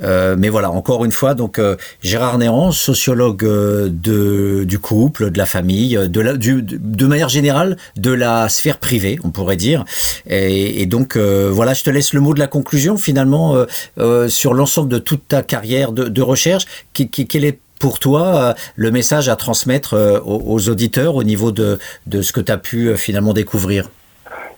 mais 0.01 0.49
voilà, 0.49 0.71
encore 0.71 1.05
une 1.05 1.11
fois, 1.11 1.33
donc 1.33 1.59
Gérard 2.01 2.37
Néran, 2.37 2.71
sociologue 2.71 3.45
de 3.45 4.63
du 4.65 4.79
couple 4.79 5.31
de 5.31 5.37
la 5.37 5.45
famille, 5.45 5.97
de, 6.07 6.21
la, 6.21 6.33
de 6.33 7.05
manière 7.05 7.29
générale, 7.29 7.77
de 7.97 8.11
la 8.11 8.49
sphère 8.49 8.77
privée, 8.77 9.19
on 9.23 9.29
pourrait 9.29 9.57
dire. 9.57 9.85
Et, 10.27 10.85
donc, 10.85 11.15
euh, 11.15 11.49
voilà, 11.51 11.73
je 11.73 11.83
te 11.83 11.89
laisse 11.89 12.13
le 12.13 12.21
mot 12.21 12.33
de 12.33 12.39
la 12.39 12.47
conclusion, 12.47 12.97
finalement, 12.97 13.55
euh, 13.55 13.65
euh, 13.99 14.29
sur 14.45 14.53
l'ensemble 14.53 14.89
de 14.89 14.99
toute 14.99 15.27
ta 15.27 15.41
carrière 15.41 15.91
de, 15.91 16.21
recherche. 16.21 16.65
quel 16.93 17.45
est 17.45 17.59
pour 17.79 17.97
toi 17.97 18.53
le 18.75 18.91
message 18.91 19.27
à 19.27 19.35
transmettre 19.35 19.95
aux, 20.23 20.69
auditeurs 20.69 21.15
au 21.15 21.23
niveau 21.23 21.51
de, 21.51 21.79
ce 22.21 22.31
que 22.31 22.41
tu 22.41 22.51
as 22.51 22.59
pu 22.59 22.95
finalement 22.95 23.33
découvrir? 23.33 23.89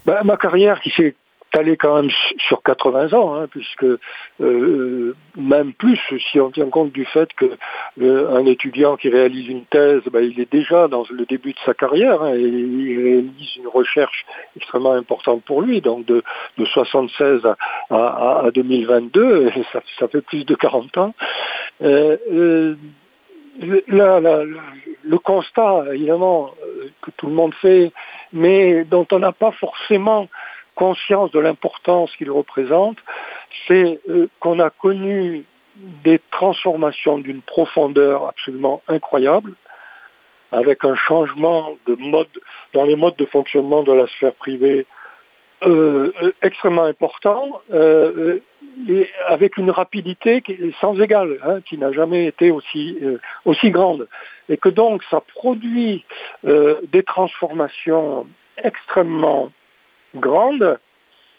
Ben, 0.05 0.17
Ma 0.25 0.35
carrière 0.35 0.81
qui 0.81 0.89
s'est 0.89 1.15
allé 1.53 1.77
quand 1.77 1.95
même 1.95 2.11
sur 2.47 2.61
80 2.61 3.13
ans, 3.13 3.35
hein, 3.35 3.47
puisque 3.49 3.85
euh, 4.41 5.15
même 5.35 5.73
plus 5.73 5.99
si 6.31 6.39
on 6.39 6.51
tient 6.51 6.69
compte 6.69 6.91
du 6.91 7.05
fait 7.05 7.29
que 7.33 7.57
euh, 8.01 8.35
un 8.35 8.45
étudiant 8.45 8.97
qui 8.97 9.09
réalise 9.09 9.47
une 9.47 9.65
thèse, 9.65 10.01
ben, 10.11 10.21
il 10.23 10.39
est 10.39 10.51
déjà 10.51 10.87
dans 10.87 11.05
le 11.09 11.25
début 11.25 11.53
de 11.53 11.59
sa 11.65 11.73
carrière 11.73 12.21
hein, 12.21 12.33
et 12.33 12.41
il 12.41 13.03
réalise 13.03 13.55
une 13.57 13.67
recherche 13.67 14.25
extrêmement 14.55 14.93
importante 14.93 15.43
pour 15.43 15.61
lui, 15.61 15.81
donc 15.81 16.05
de, 16.05 16.23
de 16.57 16.65
76 16.65 17.41
à, 17.89 18.45
à, 18.45 18.51
2022, 18.53 19.51
ça, 19.71 20.07
fait 20.07 20.21
plus 20.21 20.45
de 20.45 20.55
40 20.55 20.97
ans. 20.97 21.13
Euh, 21.81 22.17
euh 22.31 22.75
le 23.59 25.17
constat, 25.17 25.85
évidemment, 25.91 26.51
que 27.01 27.09
tout 27.17 27.25
le 27.25 27.33
monde 27.33 27.55
fait, 27.55 27.91
mais 28.31 28.83
dont 28.83 29.07
on 29.11 29.17
n'a 29.17 29.31
pas 29.31 29.51
forcément 29.51 30.27
conscience 30.77 31.31
de 31.31 31.39
l'importance 31.39 32.15
qu'il 32.17 32.31
représente, 32.31 32.97
c'est 33.67 33.99
euh, 34.09 34.27
qu'on 34.39 34.59
a 34.59 34.69
connu 34.69 35.43
des 36.03 36.21
transformations 36.31 37.17
d'une 37.17 37.41
profondeur 37.41 38.27
absolument 38.27 38.81
incroyable, 38.87 39.53
avec 40.51 40.85
un 40.85 40.95
changement 40.95 41.75
dans 42.73 42.85
les 42.85 42.95
modes 42.95 43.15
de 43.17 43.25
fonctionnement 43.25 43.83
de 43.83 43.91
la 43.91 44.07
sphère 44.07 44.35
privée 44.35 44.85
euh, 45.63 46.11
euh, 46.21 46.31
extrêmement 46.43 46.83
important, 46.83 47.61
et 48.87 49.09
avec 49.25 49.57
une 49.57 49.71
rapidité 49.71 50.43
sans 50.79 50.99
égale, 51.01 51.39
hein, 51.43 51.61
qui 51.67 51.79
n'a 51.79 51.91
jamais 51.91 52.25
été 52.25 52.51
aussi 52.51 53.71
grande. 53.71 54.07
Et 54.49 54.57
que 54.57 54.69
donc 54.69 55.03
ça 55.09 55.21
produit 55.21 56.05
des 56.43 57.03
transformations 57.03 58.27
extrêmement 58.63 59.51
grandes 60.15 60.79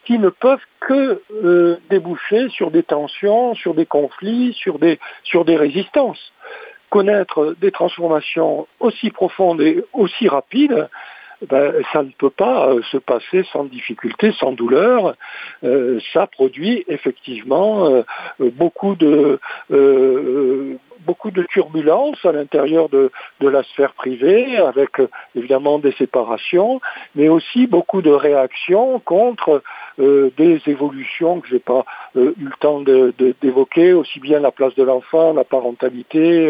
qui 0.04 0.18
ne 0.18 0.30
peuvent 0.30 0.64
que 0.80 1.22
euh, 1.44 1.76
déboucher 1.90 2.48
sur 2.48 2.70
des 2.70 2.82
tensions, 2.82 3.54
sur 3.54 3.74
des 3.74 3.86
conflits, 3.86 4.54
sur 4.54 4.78
des, 4.78 4.98
sur 5.22 5.44
des 5.44 5.56
résistances. 5.56 6.32
Connaître 6.88 7.54
des 7.60 7.70
transformations 7.70 8.66
aussi 8.80 9.10
profondes 9.10 9.60
et 9.60 9.84
aussi 9.92 10.28
rapides, 10.28 10.88
ben, 11.46 11.72
ça 11.92 12.02
ne 12.02 12.10
peut 12.10 12.30
pas 12.30 12.68
euh, 12.68 12.82
se 12.90 12.96
passer 12.96 13.44
sans 13.52 13.64
difficulté, 13.64 14.32
sans 14.32 14.52
douleur. 14.52 15.14
Euh, 15.62 16.00
ça 16.12 16.26
produit 16.26 16.84
effectivement 16.88 18.02
beaucoup 18.38 18.94
de 18.96 19.38
beaucoup 21.06 21.30
de 21.30 21.42
turbulences 21.44 22.22
à 22.24 22.32
l'intérieur 22.32 22.88
de, 22.90 23.10
de, 23.40 23.48
la 23.48 23.62
sphère 23.62 23.94
privée, 23.94 24.58
avec 24.58 24.90
évidemment 25.34 25.78
des 25.78 25.92
séparations, 25.92 26.80
mais 27.14 27.28
aussi 27.28 27.66
beaucoup 27.66 28.02
de 28.02 28.10
réactions 28.10 29.00
contre 29.00 29.62
euh, 30.00 30.30
des 30.36 30.60
évolutions 30.66 31.40
que 31.40 31.48
j'ai 31.48 31.58
pas 31.58 31.84
euh, 32.16 32.34
eu 32.38 32.44
le 32.44 32.56
temps 32.60 32.82
d'évoquer, 33.42 33.92
aussi 33.92 34.20
bien 34.20 34.38
la 34.38 34.52
place 34.52 34.74
de 34.74 34.82
l'enfant, 34.82 35.32
la 35.32 35.44
parentalité, 35.44 36.48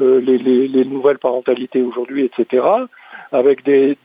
euh, 0.00 0.20
les, 0.20 0.38
les, 0.38 0.84
nouvelles 0.84 1.18
parentalités 1.18 1.82
aujourd'hui, 1.82 2.24
etc., 2.24 2.66
avec 3.32 3.64
des, 3.64 3.96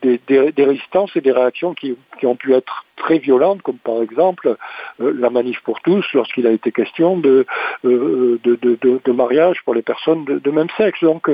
résistances 0.58 1.16
et 1.16 1.22
des 1.22 1.32
réactions 1.32 1.74
qui, 1.74 1.96
ont 2.24 2.36
pu 2.36 2.54
être 2.54 2.86
très 2.96 3.20
violentes, 3.20 3.62
comme 3.62 3.78
par 3.78 4.02
exemple 4.02 4.56
la 5.00 5.30
manif 5.30 5.60
pour 5.62 5.82
tous, 5.82 6.06
lorsqu'il 6.14 6.48
a 6.48 6.52
été 6.52 6.72
question 6.72 7.18
de, 7.18 7.46
de, 7.84 8.40
de, 8.44 9.12
mariage 9.12 9.58
pour 9.64 9.74
les 9.74 9.82
personnes 9.82 10.26
de, 10.26 10.52
même 10.52 10.70
sexe. 10.78 11.04
Donc, 11.04 11.30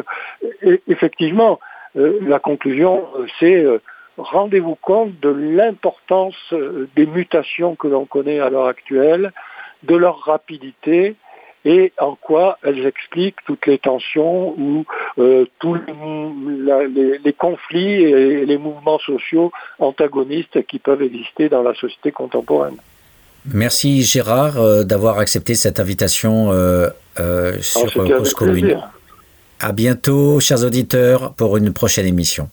effectivement, 0.87 1.59
la 1.95 2.39
conclusion, 2.39 3.07
c'est 3.39 3.65
rendez-vous 4.17 4.75
compte 4.75 5.19
de 5.19 5.29
l'importance 5.29 6.35
euh, 6.53 6.87
des 6.95 7.05
mutations 7.05 7.75
que 7.75 7.87
l'on 7.87 8.05
connaît 8.05 8.39
à 8.39 8.49
l'heure 8.49 8.67
actuelle, 8.67 9.31
de 9.83 9.95
leur 9.95 10.19
rapidité 10.19 11.15
et 11.65 11.93
en 11.99 12.15
quoi 12.15 12.57
elles 12.63 12.85
expliquent 12.85 13.37
toutes 13.45 13.65
les 13.67 13.77
tensions 13.77 14.55
ou 14.59 14.85
euh, 15.19 15.45
tous 15.59 15.75
les, 15.75 15.93
la- 16.65 16.87
les- 16.87 17.17
les 17.19 17.33
conflits 17.33 18.01
et 18.03 18.45
les 18.45 18.57
mouvements 18.57 18.99
sociaux 18.99 19.51
antagonistes 19.79 20.65
qui 20.67 20.79
peuvent 20.79 21.01
exister 21.03 21.49
dans 21.49 21.61
la 21.63 21.73
société 21.75 22.11
contemporaine. 22.11 22.77
Merci 23.45 24.03
Gérard 24.03 24.57
euh, 24.59 24.83
d'avoir 24.83 25.17
accepté 25.19 25.55
cette 25.55 25.79
invitation 25.79 26.51
euh, 26.51 26.89
sur 27.61 27.91
Cause 27.93 28.33
Commune. 28.33 28.61
plaisir. 28.61 28.89
À 29.59 29.71
bientôt, 29.71 30.39
chers 30.39 30.63
auditeurs, 30.63 31.33
pour 31.33 31.57
une 31.57 31.71
prochaine 31.73 32.07
émission. 32.07 32.49